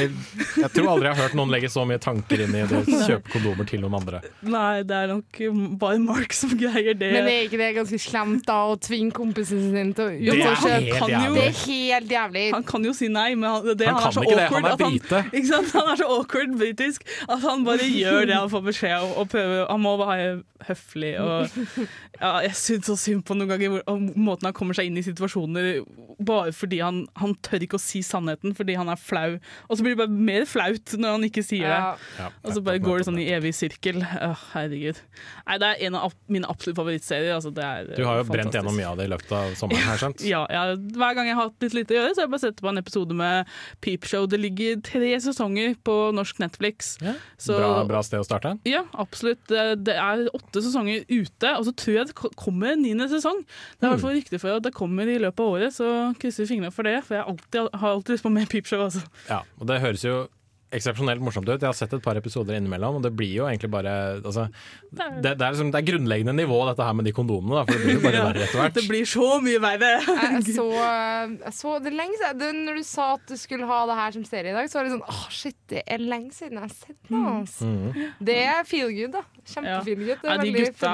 Jeg 0.60 0.72
tror 0.76 0.90
aldri 0.94 1.08
jeg 1.10 1.16
har 1.16 1.22
hørt 1.24 1.36
noen 1.40 1.54
legge 1.54 1.70
så 1.72 1.86
mye 1.88 2.02
tanker 2.04 2.44
inn 2.46 2.56
i 2.58 2.64
det 2.70 2.82
å 2.82 3.00
kjøpe 3.08 3.32
kondomer 3.34 3.68
til 3.70 3.84
noen 3.84 3.98
andre. 4.00 4.22
Nei, 4.44 4.82
det 4.88 4.98
er 4.98 5.12
nok 5.14 5.42
bare 5.82 6.00
Mark 6.04 6.36
som 6.36 6.54
greier 6.60 6.98
det. 6.98 7.12
Men 7.16 7.30
er 7.32 7.48
ikke 7.48 7.60
det 7.62 7.72
ganske 7.78 8.00
slemt 8.02 8.46
da 8.50 8.58
å 8.74 8.76
tvinge 8.82 9.16
kompisen 9.16 9.70
sin 9.74 9.94
til 9.98 10.10
å 10.10 10.12
Jo, 10.20 10.34
ut 10.34 10.40
men 10.40 10.50
og 10.50 11.00
kan 11.00 11.16
jo- 11.16 11.36
Det 11.40 11.46
er 11.48 11.58
helt 11.64 12.14
jævlig. 12.16 12.46
Han 12.54 12.64
kan 12.64 12.84
jo 12.90 12.94
si 12.94 13.08
nei, 13.08 13.30
men 13.36 13.50
han, 13.50 13.66
det, 13.78 13.88
Han 13.88 13.96
han, 13.96 14.08
er 14.08 14.12
så 14.12 14.22
awkward. 14.22 14.38
det, 14.38 14.50
han 14.50 14.66
er 14.66 14.72
at 14.74 14.82
han, 14.82 15.32
ikke 15.40 15.48
sant? 15.48 15.72
han 15.74 15.92
er 15.94 16.02
så 16.04 16.10
awkward 16.20 16.58
britisk 16.60 17.06
at 17.28 17.40
han 17.46 17.66
bare 17.68 17.88
gjør 17.88 18.26
det 18.30 18.36
han 18.36 18.50
får 18.52 18.64
beskjed 18.70 18.98
om. 19.00 19.12
Og 19.22 19.30
prøver, 19.32 19.66
han 19.70 19.82
må 19.84 19.96
være 20.02 20.30
høflig. 20.68 21.14
Og, 21.24 21.50
ja, 22.22 22.32
jeg 22.46 22.56
syns 22.60 22.90
så 22.90 22.98
synd 23.00 23.24
på 23.28 23.38
noen 23.38 23.50
ganger 23.54 23.74
hvor, 23.74 23.84
om 23.88 24.10
måten 24.20 24.50
han 24.50 24.56
kommer 24.58 24.78
seg 24.78 24.90
inn 24.90 25.00
i 25.00 25.06
situasjoner 25.06 25.84
bare 26.20 26.49
fordi 26.56 26.80
han, 26.84 27.02
han 27.20 27.36
tør 27.46 27.66
ikke 27.66 27.78
å 27.80 27.84
si 27.84 28.02
sannheten 28.06 28.56
fordi 28.58 28.76
han 28.80 28.90
er 28.90 29.00
flau. 29.00 29.38
Og 29.70 29.78
så 29.78 29.84
blir 29.86 29.96
det 29.96 30.02
bare 30.04 30.10
mer 30.30 30.46
flaut 30.50 30.96
når 30.98 31.16
han 31.18 31.24
ikke 31.30 31.44
sier 31.46 31.68
Ja. 31.70 31.80
det. 31.96 32.20
Ja, 32.20 32.30
Og 32.44 32.54
så 32.58 32.64
bare 32.64 32.80
går 32.84 32.98
det 33.02 33.08
sånn 33.10 33.20
i 33.22 33.28
evig 33.36 33.54
sirkel. 33.58 34.02
Åh, 34.04 34.44
herregud. 34.54 35.00
Nei, 35.48 35.58
det 35.62 35.68
er 35.70 35.86
en 35.88 35.96
av 35.96 36.14
mine 36.28 36.46
absolutt 36.50 36.78
favorittserier. 36.80 37.36
Altså, 37.36 37.52
det 37.54 37.64
er 37.64 37.92
Du 37.96 38.04
har 38.06 38.18
jo 38.22 38.28
brent 38.30 38.54
gjennom 38.54 38.76
mye 38.76 38.88
av 38.92 38.98
det 38.98 39.06
i 39.10 39.14
løpet 39.14 39.32
av 39.32 39.54
sommeren, 39.60 39.84
har 39.86 39.98
jeg 39.98 40.04
skjønt. 40.06 40.26
Ja, 40.30 40.46
ja, 40.50 40.64
hver 40.76 41.16
gang 41.18 41.28
jeg 41.28 41.36
har 41.36 41.50
hatt 41.50 41.62
litt 41.66 41.74
lite 41.78 41.94
å 41.96 42.00
gjøre, 42.00 42.14
så 42.16 42.22
har 42.22 42.28
jeg 42.28 42.34
bare 42.36 42.46
sett 42.46 42.62
på 42.64 42.70
en 42.70 42.78
episode 42.82 43.16
med 43.16 43.48
Peepshow. 43.82 44.28
Det 44.30 44.40
ligger 44.40 44.82
tre 44.86 45.12
sesonger 45.20 45.76
på 45.84 45.98
norsk 46.16 46.40
Netflix. 46.40 46.98
Så- 47.38 47.58
Bra, 47.60 47.84
bra 47.86 48.02
sted 48.04 48.20
å 48.20 48.26
starte. 48.26 48.60
Ja, 48.66 48.84
absolutt. 48.94 49.42
Det, 49.48 49.84
det 49.84 49.96
er 49.96 50.28
åtte 50.34 50.62
sesonger 50.64 51.06
ute, 51.10 51.58
og 51.58 51.66
så 51.66 51.74
tror 51.76 51.96
jeg 51.96 52.08
det 52.08 52.16
kommer 52.38 52.72
en 52.74 52.84
niende 52.84 53.08
sesong. 53.10 53.44
Det 53.80 53.84
er 53.84 53.88
i 53.88 53.94
hvert 53.96 54.02
fall 54.02 54.16
rykte 54.16 54.40
for 54.40 54.56
at 54.58 54.64
det 54.64 54.74
kommer 54.74 55.08
i 55.08 55.18
løpet 55.20 55.40
av 55.40 55.46
året, 55.56 55.74
så 55.76 56.16
krysser 56.20 56.39
vi 56.42 56.50
fingrene 56.50 56.74
for 56.76 56.88
det. 56.88 56.98
For 57.06 57.18
jeg 57.18 57.24
har 57.24 57.32
alltid, 57.32 57.80
har 57.82 57.96
alltid 57.96 58.18
lyst 58.18 58.28
på 58.28 58.34
mer 58.34 58.52
Peepshow. 58.52 58.84
Altså. 58.88 59.06
Ja, 59.30 59.44
og 59.60 59.70
det 59.70 59.82
høres 59.84 60.06
jo 60.08 60.28
eksepsjonelt 60.76 61.22
morsomt 61.24 61.48
ut. 61.50 61.58
Jeg 61.58 61.66
har 61.66 61.78
sett 61.78 61.94
et 61.96 62.04
par 62.04 62.18
episoder 62.20 62.58
innimellom, 62.58 63.00
og 63.00 63.06
det 63.06 63.12
blir 63.18 63.32
jo 63.40 63.48
egentlig 63.50 63.72
bare 63.74 63.94
altså, 64.20 64.46
det, 64.92 65.08
det, 65.24 65.32
er 65.34 65.54
liksom, 65.56 65.72
det 65.74 65.80
er 65.80 65.88
grunnleggende 65.88 66.36
nivå, 66.38 66.60
dette 66.70 66.86
her 66.86 66.98
med 66.98 67.08
de 67.10 67.14
kondomene, 67.16 67.58
da, 67.58 67.64
for 67.66 67.74
det 67.74 67.86
blir 67.88 67.98
jo 67.98 68.04
bare 68.04 68.20
Ja, 68.20 68.26
verre 68.28 68.44
etter 68.46 68.62
hvert. 68.62 68.76
Det 68.78 68.84
blir 68.90 69.08
så 69.10 69.30
mye 69.44 69.62
verre. 69.64 69.92
Jeg 70.40 70.56
så, 70.60 70.68
jeg 70.76 71.54
så 71.58 71.76
det 71.84 71.92
er 71.92 71.96
lenge 71.98 72.20
siden 72.20 72.60
Når 72.68 72.80
du 72.80 72.84
sa 72.86 73.06
at 73.16 73.24
du 73.30 73.36
skulle 73.40 73.70
ha 73.70 73.80
det 73.90 73.96
her 74.00 74.16
som 74.18 74.26
serie 74.28 74.54
i 74.54 74.58
dag, 74.58 74.70
så 74.70 74.80
var 74.80 74.88
det 74.88 74.94
sånn 74.94 75.06
Åh, 75.10 75.24
shit, 75.34 75.58
det 75.72 75.84
er 75.86 76.04
lenge 76.04 76.36
siden 76.36 76.60
jeg 76.60 76.66
har 76.68 76.76
sett 76.76 77.14
noe. 77.14 77.34
Altså. 77.40 77.70
Mm. 77.70 78.04
Det 78.30 78.38
er 78.44 78.62
feel 78.70 78.94
good, 78.94 79.16
da. 79.16 79.24
Kjempefeel 79.54 80.04
good. 80.06 80.28
Ja. 80.28 80.36
Ja, 80.36 80.38
de 80.44 80.54
gutta 80.54 80.94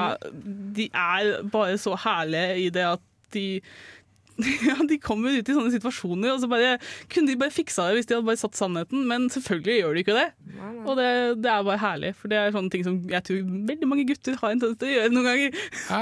de 0.76 0.88
er 0.92 1.30
bare 1.52 1.76
så 1.80 1.96
herlige 2.06 2.56
i 2.64 2.70
det 2.72 2.86
at 2.94 3.04
de 3.34 3.46
ja, 4.68 4.76
De 4.88 4.98
kommer 5.02 5.36
ut 5.38 5.48
i 5.48 5.56
sånne 5.56 5.72
situasjoner, 5.74 6.34
og 6.34 6.42
så 6.42 6.50
bare 6.50 6.76
kunne 7.12 7.32
de 7.32 7.38
bare 7.40 7.54
fiksa 7.54 7.88
det 7.88 8.00
hvis 8.00 8.08
de 8.10 8.16
hadde 8.16 8.28
bare 8.28 8.40
satt 8.40 8.58
sannheten, 8.58 9.06
men 9.08 9.28
selvfølgelig 9.32 9.78
gjør 9.80 9.96
de 9.96 10.04
ikke 10.04 10.16
det. 10.16 10.26
Og 10.86 10.92
det, 10.98 11.08
det 11.44 11.50
er 11.52 11.66
bare 11.66 11.80
herlig, 11.82 12.12
for 12.18 12.32
det 12.32 12.40
er 12.40 12.54
sånne 12.54 12.72
ting 12.72 12.84
som 12.86 12.98
jeg 13.10 13.26
tror 13.26 13.42
veldig 13.72 13.90
mange 13.90 14.06
gutter 14.08 14.38
har 14.42 14.54
en 14.54 14.62
tendens 14.62 14.80
til 14.82 14.90
å 14.90 14.96
gjøre 14.96 15.14
noen 15.14 15.30
ganger. 15.30 15.56
Ja, 15.86 16.00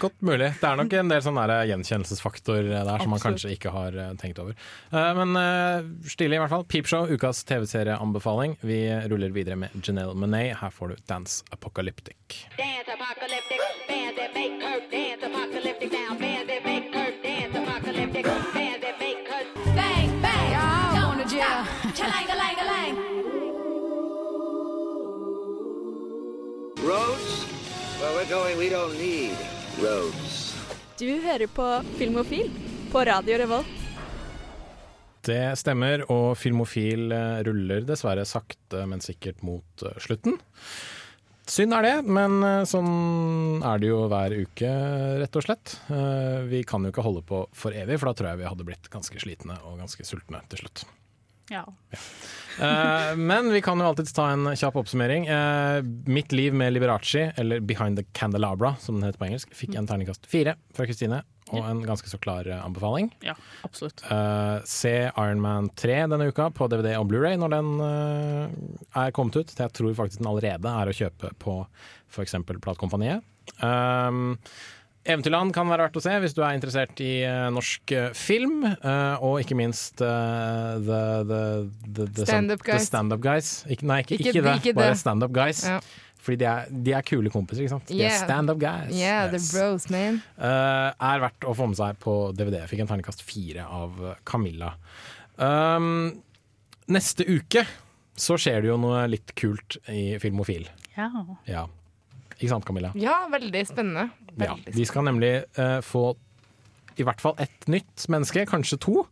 godt 0.00 0.18
mulig. 0.24 0.50
Det 0.60 0.68
er 0.68 0.78
nok 0.78 0.92
en 0.98 1.10
del 1.10 1.22
sånn 1.24 1.38
gjenkjennelsesfaktor 1.70 2.66
der 2.68 3.02
som 3.02 3.12
man 3.12 3.22
kanskje 3.22 3.54
ikke 3.54 3.72
har 3.74 3.96
eh, 3.96 4.12
tenkt 4.20 4.40
over. 4.42 4.56
Eh, 4.92 5.12
Men 5.16 5.36
stilig 6.08 6.38
i 6.38 6.42
hvert 6.42 6.52
fall. 6.52 6.66
Peepshow, 6.68 7.08
ukas 7.10 7.42
TV-serieanbefaling. 7.48 8.56
Vi 8.66 8.80
ruller 9.10 9.34
videre 9.34 9.58
med 9.60 9.74
Janelle 9.82 10.14
Monet. 10.14 10.56
Her 10.60 10.74
får 10.74 10.92
du 10.92 11.02
Dance 11.08 11.44
Apocalyptic. 11.54 12.46
Dance 12.58 12.92
apocalyptic, 12.92 13.60
bandit 13.88 14.34
make 14.34 14.62
her 14.62 14.80
dance 14.90 15.24
apocalyptic 15.24 15.90
Roads? 26.86 27.46
Where 27.98 28.14
we're 28.14 28.30
going, 28.30 28.58
we 28.58 28.70
don't 28.70 28.94
need 28.98 29.34
roads. 29.82 30.54
Du 30.98 31.08
hører 31.20 31.46
på 31.46 31.64
Filmofil 31.98 32.50
på 32.92 33.00
Radio 33.04 33.38
Revolt. 33.38 33.72
Det 35.26 35.56
stemmer, 35.58 36.04
og 36.14 36.36
Filmofil 36.38 37.10
eh, 37.10 37.40
ruller 37.48 37.82
dessverre 37.88 38.22
sakte, 38.22 38.84
men 38.86 39.02
sikkert 39.02 39.42
mot 39.42 39.82
eh, 39.82 39.98
slutten. 39.98 40.38
Synd 41.50 41.74
er 41.74 41.88
det, 41.88 41.96
men 42.06 42.38
eh, 42.46 42.62
sånn 42.70 43.66
er 43.66 43.82
det 43.82 43.90
jo 43.90 44.04
hver 44.12 44.36
uke, 44.36 44.70
rett 45.24 45.40
og 45.40 45.46
slett. 45.48 45.74
Vi 46.46 46.62
kan 46.70 46.86
jo 46.86 46.94
ikke 46.94 47.08
holde 47.08 47.24
på 47.26 47.48
for 47.50 47.74
evig, 47.74 47.98
for 47.98 48.12
da 48.12 48.20
tror 48.20 48.30
jeg 48.30 48.44
vi 48.44 48.50
hadde 48.52 48.68
blitt 48.70 48.92
ganske 48.94 49.26
slitne 49.26 49.58
og 49.66 49.82
ganske 49.82 50.06
sultne 50.06 50.44
til 50.54 50.62
slutt. 50.62 50.86
Ja. 51.50 51.64
Eh, 52.60 53.16
men 53.16 53.52
vi 53.52 53.62
kan 53.62 53.80
jo 53.80 53.86
alltids 53.86 54.12
ta 54.16 54.30
en 54.32 54.48
kjapp 54.56 54.76
oppsummering. 54.80 55.28
Uh, 55.28 55.82
Mitt 56.08 56.32
liv 56.32 56.54
med 56.54 56.72
Liberace, 56.72 57.32
eller 57.36 57.60
Behind 57.60 57.98
the 57.98 58.04
Candelabra 58.16 58.76
som 58.80 58.96
den 58.96 59.04
heter 59.06 59.20
på 59.20 59.28
engelsk, 59.28 59.54
fikk 59.54 59.76
en 59.76 59.88
terningkast 59.88 60.26
fire 60.30 60.56
fra 60.74 60.86
Kristine, 60.88 61.20
og 61.52 61.62
en 61.68 61.82
ganske 61.86 62.08
så 62.10 62.18
klar 62.18 62.48
eh, 62.48 62.64
anbefaling. 62.64 63.10
Ja, 63.26 63.36
absolutt. 63.66 64.02
Uh, 64.08 64.64
se 64.66 64.94
Iron 65.12 65.42
Man 65.44 65.68
3 65.78 66.06
denne 66.14 66.30
uka 66.32 66.48
på 66.50 66.70
DVD 66.72 66.96
og 66.96 67.10
Blu-ray 67.12 67.36
når 67.38 67.54
den 67.54 67.70
er 67.84 69.12
kommet 69.14 69.36
ut. 69.36 69.52
Jeg 69.58 69.76
tror 69.76 69.94
faktisk 69.98 70.22
den 70.24 70.32
allerede 70.32 70.72
er 70.80 70.90
å 70.90 70.96
kjøpe 70.96 71.34
på 71.42 71.60
f.eks. 72.10 72.38
Platekompaniet. 72.56 73.22
Um, 73.60 74.38
Eventyrland 75.06 75.52
kan 75.54 75.68
være 75.70 75.86
verdt 75.86 75.96
å 76.00 76.02
se 76.04 76.14
hvis 76.22 76.34
du 76.34 76.40
er 76.42 76.56
interessert 76.56 77.00
i 77.04 77.10
eh, 77.26 77.44
norsk 77.54 77.92
eh, 77.94 78.08
film, 78.18 78.64
eh, 78.66 79.22
og 79.22 79.38
ikke 79.42 79.56
minst 79.58 80.00
the, 80.02 80.10
the, 80.86 81.00
the, 81.30 82.06
the, 82.08 82.26
Stand-up 82.26 82.62
the 82.64 82.72
guys. 82.72 82.88
stand-up 82.90 83.22
guys. 83.22 83.50
Ikke, 83.70 83.86
nei, 83.86 84.00
ikke, 84.02 84.18
Ikke- 84.18 84.32
ikke, 84.34 84.42
det, 84.48 84.56
ikke 84.60 84.72
det. 84.72 84.80
bare 84.80 84.98
stand-up 84.98 85.32
guys. 85.36 85.62
Ja. 85.68 85.78
Fordi 86.26 86.40
de 86.42 86.46
er, 86.50 86.70
de 86.88 86.92
er 86.98 87.04
kule 87.06 87.30
kompiser, 87.30 87.62
ikke 87.62 87.74
sant? 87.76 87.86
De 87.86 88.00
Yeah. 88.00 88.10
er 88.16 88.24
stand-up 88.24 88.58
guys. 88.58 88.90
Yeah, 88.96 89.28
the 89.30 89.38
Yes. 89.38 89.52
bros, 89.54 89.84
man. 89.94 90.16
Uh, 90.36 90.90
er 90.98 91.20
verdt 91.22 91.46
å 91.46 91.54
få 91.54 91.68
med 91.70 91.78
seg 91.78 92.00
på 92.02 92.16
DVD. 92.34 92.56
Jeg 92.64 92.72
fikk 92.72 92.80
en 92.82 92.88
terningkast 92.90 93.22
fire 93.22 93.62
av 93.70 94.00
Camilla. 94.26 94.72
Um, 95.38 96.22
neste 96.90 97.22
uke 97.30 97.62
så 98.16 98.34
skjer 98.40 98.62
det 98.64 98.70
jo 98.72 98.78
noe 98.80 99.04
litt 99.12 99.34
kult 99.38 99.76
i 99.92 100.16
Filmofil. 100.18 100.66
Ja. 100.96 101.10
Ja. 101.46 101.66
Ikke 102.36 102.50
sant, 102.52 102.66
Camilla? 102.68 102.90
Ja, 103.00 103.22
veldig 103.32 103.62
spennende. 103.68 104.10
Ja. 104.40 104.54
Vi 104.74 104.84
skal 104.88 105.06
nemlig 105.08 105.32
uh, 105.58 105.80
få 105.84 106.10
i 106.96 107.04
hvert 107.04 107.20
fall 107.20 107.34
ett 107.40 107.66
nytt 107.68 108.06
menneske, 108.12 108.44
kanskje 108.48 108.78
to. 108.80 109.02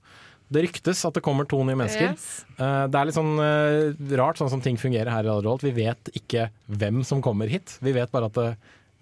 Det 0.53 0.63
ryktes 0.67 1.01
at 1.09 1.17
det 1.17 1.23
kommer 1.25 1.49
to 1.49 1.59
nye 1.65 1.77
mennesker. 1.77 2.13
Yes. 2.13 2.45
Uh, 2.59 2.85
det 2.93 3.01
er 3.01 3.09
litt 3.09 3.17
sånn 3.17 3.35
uh, 3.41 4.17
rart 4.21 4.41
sånn 4.41 4.53
som 4.53 4.63
ting 4.65 4.77
fungerer 4.81 5.09
her 5.13 5.25
i 5.25 5.29
Radio 5.29 5.45
Revolt. 5.47 5.65
Vi 5.65 5.73
vet 5.77 6.13
ikke 6.17 6.51
hvem 6.69 7.01
som 7.09 7.23
kommer 7.25 7.49
hit. 7.53 7.79
Vi 7.85 7.93
vet 7.97 8.13
bare 8.13 8.29
at 8.29 8.37
det 8.41 8.51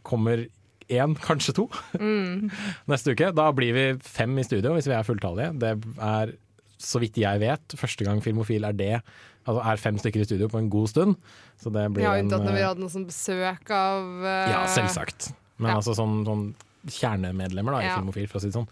kommer 0.07 0.47
én, 0.93 1.14
kanskje 1.23 1.55
to, 1.57 1.66
Mm. 1.99 2.51
neste 2.91 3.14
uke. 3.14 3.33
Da 3.35 3.51
blir 3.55 3.75
vi 3.77 3.85
fem 4.07 4.35
i 4.39 4.47
studio 4.47 4.75
hvis 4.77 4.91
vi 4.91 4.97
er 4.99 5.07
fulltallige. 5.07 5.53
Det 5.62 5.75
er, 6.03 6.35
så 6.83 6.99
vidt 7.03 7.18
jeg 7.23 7.39
vet, 7.43 7.77
første 7.79 8.07
gang 8.07 8.23
Filmofil 8.25 8.66
er 8.66 8.75
det. 8.79 8.97
Altså 9.43 9.62
er 9.72 9.80
fem 9.82 9.97
stykker 9.99 10.22
i 10.22 10.26
studio 10.28 10.49
på 10.53 10.59
en 10.61 10.68
god 10.70 10.90
stund. 10.93 11.16
Så 11.59 11.72
det 11.74 11.86
blir 11.95 12.05
Ja, 12.07 12.16
unntatt 12.20 12.45
når 12.45 12.55
vi 12.55 12.61
eh, 12.62 12.68
hadde 12.68 12.84
noe 12.84 12.93
sånn 12.93 13.07
besøk 13.09 13.72
av 13.74 14.05
uh, 14.22 14.51
Ja, 14.53 14.61
selvsagt. 14.70 15.32
Men 15.59 15.72
ja. 15.72 15.80
altså 15.80 15.97
sånn, 15.99 16.20
sånn 16.26 16.45
kjernemedlemmer 16.90 17.76
da, 17.76 17.80
i 17.82 17.88
Ja. 17.90 17.97
Filmofil, 17.99 18.28
for 18.30 18.38
å 18.38 18.43
si 18.43 18.51
det 18.51 18.57
sånn. 18.59 18.68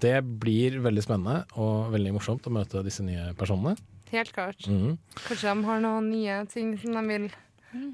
Det 0.00 0.16
blir 0.42 0.78
veldig 0.84 1.04
spennende 1.04 1.44
og 1.60 1.90
veldig 1.94 2.14
morsomt 2.16 2.46
å 2.48 2.52
møte 2.54 2.84
disse 2.86 3.04
nye 3.04 3.30
personene. 3.36 3.76
Helt 4.10 4.32
klart. 4.34 4.64
Mhm. 4.66 4.96
Kanskje 5.26 5.54
de 5.54 5.64
har 5.68 5.80
noen 5.84 6.10
nye 6.10 6.40
ting 6.50 6.72
som 6.80 6.96
de 6.96 7.02
vil 7.06 7.30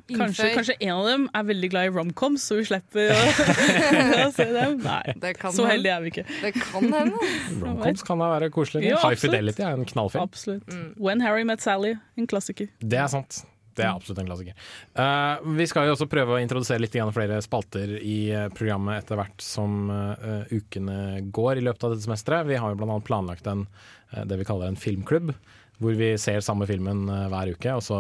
Kanskje, 0.09 0.51
kanskje 0.55 0.77
en 0.81 0.93
av 0.95 1.09
dem 1.11 1.27
er 1.37 1.49
veldig 1.51 1.69
glad 1.73 1.89
i 1.89 1.91
romcoms, 1.93 2.47
så 2.49 2.57
vi 2.61 2.65
slipper 2.69 3.13
å, 3.13 3.25
å 4.27 4.31
se 4.33 4.47
dem. 4.55 4.79
Nei, 4.85 5.35
så 5.53 5.67
heldige 5.69 5.99
er 5.99 6.07
vi 6.07 6.13
ikke. 6.15 6.25
Det 6.41 6.55
kan 6.57 6.87
hende. 6.95 7.33
Romcoms 7.65 8.07
kan 8.07 8.23
da 8.25 8.31
være 8.37 8.49
koselig. 8.55 8.87
Ja, 8.89 9.03
High. 9.05 9.19
Fidelity 9.21 9.67
er 9.67 9.77
en 9.77 9.85
knallfilm. 9.89 10.25
Absolutt. 10.25 10.73
When 10.97 11.21
Harry 11.25 11.45
Met 11.49 11.65
Sally, 11.65 11.97
en 12.17 12.31
klassiker. 12.31 12.73
Det 12.81 13.03
er 13.03 13.13
sant. 13.13 13.43
Det 13.77 13.85
er 13.85 13.93
absolutt 13.93 14.23
en 14.23 14.31
klassiker. 14.31 14.57
Uh, 14.97 15.45
vi 15.59 15.67
skal 15.69 15.89
jo 15.89 15.97
også 15.97 16.09
prøve 16.09 16.37
å 16.37 16.41
introdusere 16.41 16.81
litt 16.81 16.97
flere 17.13 17.43
spalter 17.45 17.99
i 18.01 18.31
eh, 18.33 18.47
programmet 18.57 19.03
etter 19.03 19.21
hvert 19.21 19.45
som 19.45 19.91
uh, 19.93 20.49
ukene 20.49 21.21
går 21.29 21.61
i 21.61 21.67
løpet 21.67 21.85
av 21.85 21.93
dette 21.93 22.07
semesteret. 22.07 22.49
Vi 22.49 22.57
har 22.57 22.73
jo 22.73 22.87
annet 22.87 23.05
planlagt 23.05 23.51
en, 23.53 23.67
uh, 24.15 24.23
det 24.25 24.41
vi 24.41 24.49
kaller 24.49 24.73
en 24.73 24.81
filmklubb. 24.81 25.35
Hvor 25.79 25.93
vi 25.99 26.07
ser 26.17 26.41
samme 26.41 26.65
filmen 26.67 27.03
eh, 27.13 27.27
hver 27.29 27.51
uke, 27.53 27.73
og 27.77 27.83
så 27.85 27.97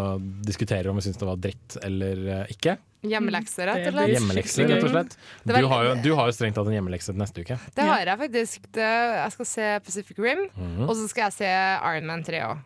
diskuterer 0.46 0.88
om 0.88 0.96
vi 0.96 1.02
syns 1.04 1.18
det 1.20 1.26
var 1.28 1.36
dritt 1.36 1.76
eller 1.84 2.22
eh, 2.38 2.52
ikke. 2.54 2.78
Hjemmelekser, 3.06 3.68
rett 3.68 3.86
og 3.90 3.92
slett. 3.98 4.12
Hjemmelekser, 4.14 4.68
rett 4.70 4.86
og 4.86 4.90
slett. 4.94 5.16
Du 5.46 5.52
har, 5.54 5.84
jo, 5.84 5.90
du 6.02 6.08
har 6.16 6.30
jo 6.30 6.34
strengt 6.34 6.56
tatt 6.56 6.66
en 6.70 6.74
hjemmelekse 6.78 7.12
til 7.12 7.20
neste 7.20 7.44
uke. 7.44 7.58
Det 7.76 7.84
har 7.86 8.00
jeg 8.08 8.18
faktisk. 8.24 8.66
Jeg 8.80 9.34
skal 9.36 9.46
se 9.52 9.68
Pacific 9.84 10.18
Rim, 10.18 10.46
Mhm. 10.56 10.88
og 10.88 10.96
så 10.96 11.06
skal 11.12 11.28
jeg 11.28 11.36
se 11.36 11.52
Iron 11.92 12.06
Man 12.08 12.24
3 12.24 12.40
òg. 12.48 12.64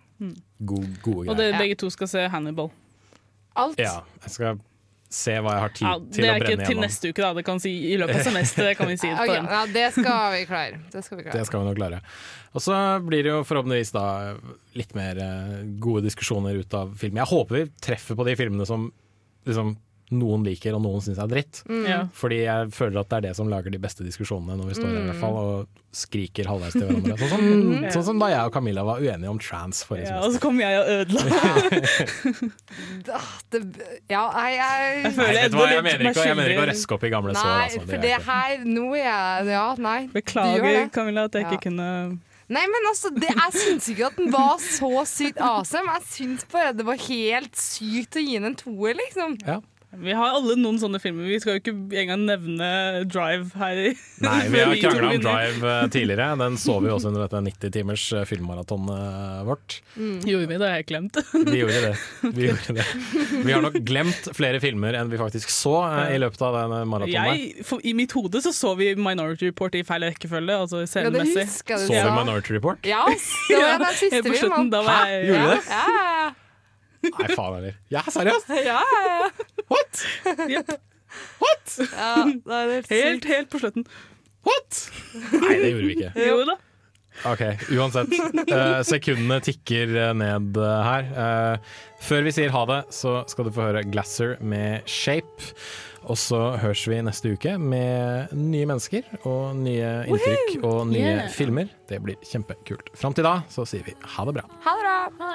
God, 0.61 0.89
gode 1.03 1.29
Og 1.33 1.37
det, 1.37 1.51
begge 1.59 1.75
to 1.81 1.91
skal 1.91 2.09
se 2.09 2.29
Hannibal. 2.29 2.71
Alt. 3.57 3.79
Ja, 3.81 4.03
jeg 4.23 4.31
skal 4.31 4.59
se 5.11 5.33
hva 5.43 5.57
jeg 5.57 5.63
har 5.65 5.73
tid 5.75 5.87
Ja, 5.89 5.93
til 5.99 6.23
det 6.25 6.29
er 6.31 6.45
ikke 6.45 6.67
til 6.71 6.79
neste 6.81 7.11
uke, 7.11 7.23
da. 7.25 7.31
Det 7.35 7.43
kan 7.49 7.59
si 7.63 7.73
i 7.91 7.97
løpet 7.99 8.21
av 8.21 8.27
semesteret. 8.31 8.77
kan 8.79 8.89
vi 8.93 8.97
si 9.01 9.09
det 9.11 9.17
på 9.19 9.27
den. 9.33 9.49
ja, 9.51 9.63
det 9.75 9.87
skal 9.97 10.35
vi 10.37 10.45
klare. 10.47 10.79
Det 10.93 11.03
skal 11.05 11.19
vi 11.19 11.25
klare. 11.27 11.35
Det 11.39 11.47
skal 11.49 11.61
vi 11.65 11.67
nok 11.71 11.79
klare. 11.81 12.01
Og 12.55 12.63
så 12.65 12.77
blir 13.07 13.23
det 13.27 13.31
jo 13.35 13.43
forhåpentligvis 13.47 13.93
da 13.95 14.05
litt 14.79 14.95
mer 14.99 15.19
eh, 15.23 15.61
gode 15.83 16.05
diskusjoner 16.07 16.59
ut 16.63 16.75
av 16.79 16.95
filmen. 16.99 17.21
Jeg 17.25 17.31
håper 17.35 17.59
vi 17.61 17.65
treffer 17.83 18.19
på 18.19 18.27
de 18.31 18.37
filmene 18.39 18.67
som 18.67 18.89
liksom 19.47 19.75
noen 20.11 20.43
liker 20.45 20.75
og 20.75 20.83
noen 20.83 21.01
syns 21.05 21.19
er 21.23 21.29
dritt. 21.31 21.63
Mm. 21.71 21.85
Ja. 21.87 21.99
Fordi 22.13 22.41
jeg 22.45 22.71
føler 22.75 23.01
at 23.01 23.09
det 23.13 23.17
er 23.19 23.25
det 23.29 23.37
som 23.39 23.49
lager 23.49 23.71
de 23.71 23.79
beste 23.79 24.03
diskusjonene 24.07 24.57
når 24.59 24.67
vi 24.73 24.75
står 24.81 24.89
her 24.91 24.97
i 24.97 25.01
Mm. 25.01 25.11
hvert 25.13 25.21
fall 25.21 25.37
og 25.41 25.69
skriker 25.93 26.47
halvveis 26.47 26.73
til 26.73 26.83
hverandre. 26.87 27.17
Sånn 27.19 27.29
som, 27.31 27.41
Mm. 27.47 27.85
sånn 27.95 28.05
som 28.05 28.19
da 28.19 28.27
jeg 28.31 28.41
og 28.47 28.53
Camilla 28.55 28.83
var 28.85 29.01
uenige 29.01 29.31
om 29.31 29.39
trans 29.39 29.85
forrige 29.85 30.09
Ja, 30.11 30.21
og 30.23 30.33
så 30.35 30.41
kom 30.41 30.59
jeg 30.61 30.79
og 30.79 30.87
ødela. 30.87 31.21
Ah, 33.11 33.27
det, 33.51 33.61
ja, 34.11 34.23
jeg, 34.31 34.55
jeg, 34.57 35.05
Jeg 35.05 35.13
føler 35.17 35.33
Nei, 35.35 35.45
Edvard 35.49 35.67
hva, 35.67 35.75
jeg 35.75 35.83
mener 35.87 36.11
ikke, 36.11 36.25
jeg 36.29 36.37
mener 36.39 36.53
ikke 36.55 36.63
å 36.65 36.69
røske 36.71 36.95
opp 36.97 37.05
i 37.07 37.11
gamle 37.13 37.33
Nei, 37.35 37.41
sår. 37.43 37.55
Altså. 37.65 37.81
for 37.91 38.05
Det 38.05 38.11
er 38.15 38.25
her 38.27 38.65
Nå 38.67 38.85
er 38.95 39.01
jeg 39.03 39.47
Ja, 39.51 39.65
nei. 39.79 40.01
Beklager. 40.15 40.91
Camilla, 40.95 41.25
at 41.31 41.39
jeg 41.39 41.47
ikke 41.49 41.63
kunne 41.69 41.89
Nei, 42.51 42.65
men 42.67 42.87
altså, 42.91 43.13
det, 43.15 43.29
jeg 43.31 43.53
syns 43.63 43.85
ikke 43.93 44.07
at 44.09 44.17
den 44.19 44.31
var 44.35 44.57
så 44.59 44.89
sykt 45.07 45.39
awesome. 45.39 45.87
Jeg 45.95 46.03
syns 46.11 46.47
bare 46.51 46.73
det 46.75 46.83
var 46.89 46.99
helt 46.99 47.55
sykt 47.63 48.19
å 48.19 48.25
gi 48.27 48.33
den 48.41 48.49
en 48.49 48.57
toer, 48.59 48.97
liksom. 48.99 49.37
Vi 49.91 50.13
har 50.15 50.37
alle 50.37 50.55
noen 50.55 50.77
sånne 50.79 51.01
filmer. 51.03 51.27
Vi 51.27 51.41
skal 51.43 51.57
jo 51.57 51.61
ikke 51.65 51.73
engang 51.99 52.23
nevne 52.29 52.67
Drive 53.11 53.51
her. 53.59 53.79
Nei, 54.23 54.37
vi 54.53 54.61
har 54.63 54.75
krangla 54.85 55.09
om. 55.17 55.23
Drive 55.25 55.73
eh, 55.73 55.87
tidligere. 55.91 56.29
Den 56.39 56.59
så 56.63 56.77
vi 56.85 56.93
også 56.95 57.11
under 57.11 57.25
dette 57.25 57.41
90 57.43 57.73
timers 57.75 58.05
eh, 58.15 58.23
filmmaratonet 58.29 59.41
vårt. 59.49 59.81
Mm. 59.97 60.21
Gjorde 60.29 60.47
vi 60.53 60.59
det? 60.63 60.69
Jeg 60.71 60.79
har 60.79 60.87
glemt. 60.93 61.19
Vi 61.35 61.59
gjorde 61.59 61.81
det. 61.89 61.95
Vi 62.23 62.47
gjorde 62.47 62.77
det. 62.79 62.87
Vi 63.35 63.53
har 63.57 63.65
nok 63.67 63.81
glemt 63.89 64.31
flere 64.39 64.61
filmer 64.63 64.95
enn 65.01 65.11
vi 65.11 65.19
faktisk 65.19 65.51
så 65.51 65.75
eh, 65.89 66.15
i 66.15 66.21
løpet 66.23 66.45
av. 66.47 66.61
Jeg, 67.11 67.67
for, 67.67 67.83
I 67.83 67.97
mitt 67.99 68.15
hode 68.15 68.45
så 68.45 68.55
så 68.55 68.77
vi 68.79 68.93
Minority 68.95 69.51
Report 69.51 69.75
i 69.75 69.83
feil 69.87 70.07
rekkefølge, 70.07 70.61
altså 70.67 70.85
scenemessig. 70.87 71.49
Så 71.67 71.91
vi 71.91 72.05
Minority 72.15 72.55
Report? 72.61 72.87
Ja, 72.87 73.09
det 73.11 73.59
var 73.59 73.83
den 73.89 73.99
siste 73.99 74.23
filmen. 74.23 74.39
slutten, 74.39 74.71
Hæ? 74.87 75.01
Gjorde 75.27 75.43
du 75.43 75.57
det? 75.57 75.67
Ja, 75.67 75.83
ja, 75.99 76.07
ja. 76.21 76.31
Nei, 77.01 77.27
faen 77.33 77.55
heller. 77.57 77.77
Ja, 77.93 78.03
seriøst? 78.13 78.51
Ja, 78.61 78.77
ja, 78.77 79.13
ja. 79.25 79.29
What? 79.71 80.05
Yep. 80.51 80.73
What? 81.43 81.77
Ja, 81.97 82.15
det 82.25 82.57
er 82.57 82.73
helt, 82.75 82.91
Helt, 82.91 83.25
helt 83.31 83.51
på 83.53 83.59
slutten. 83.63 83.87
What? 84.47 84.81
Nei, 85.43 85.55
det 85.61 85.71
gjorde 85.73 85.87
vi 85.87 85.95
ikke. 85.99 86.11
Jo 86.29 86.43
da. 86.49 86.57
Ok, 87.29 87.43
uansett. 87.77 88.13
Eh, 88.47 88.79
sekundene 88.87 89.41
tikker 89.45 89.91
eh, 89.99 90.13
ned 90.17 90.57
eh, 90.57 90.83
her. 90.87 91.09
Eh, 91.25 91.73
før 92.07 92.23
vi 92.25 92.33
sier 92.33 92.53
ha 92.55 92.63
det, 92.71 92.79
så 92.95 93.19
skal 93.29 93.49
du 93.49 93.53
få 93.53 93.67
høre 93.67 93.83
Glasser 93.93 94.37
med 94.41 94.87
Shape. 94.89 95.51
Og 96.09 96.17
så 96.17 96.39
høres 96.63 96.87
vi 96.89 96.97
neste 97.05 97.35
uke 97.37 97.59
med 97.61 98.31
nye 98.33 98.65
mennesker 98.71 99.05
og 99.29 99.59
nye 99.61 99.91
inntrykk 100.09 100.65
og 100.65 100.87
nye 100.95 101.03
Yeah. 101.05 101.29
filmer. 101.35 101.69
Det 101.91 102.01
blir 102.07 102.17
kjempekult. 102.25 102.89
Fram 102.97 103.13
til 103.19 103.27
da 103.29 103.43
så 103.53 103.67
sier 103.69 103.85
vi 103.85 103.93
ha 104.17 104.25
det 104.31 104.39
bra. 104.41 104.47
Ha 104.65 104.79
det 104.79 104.85
bra. 105.21 105.31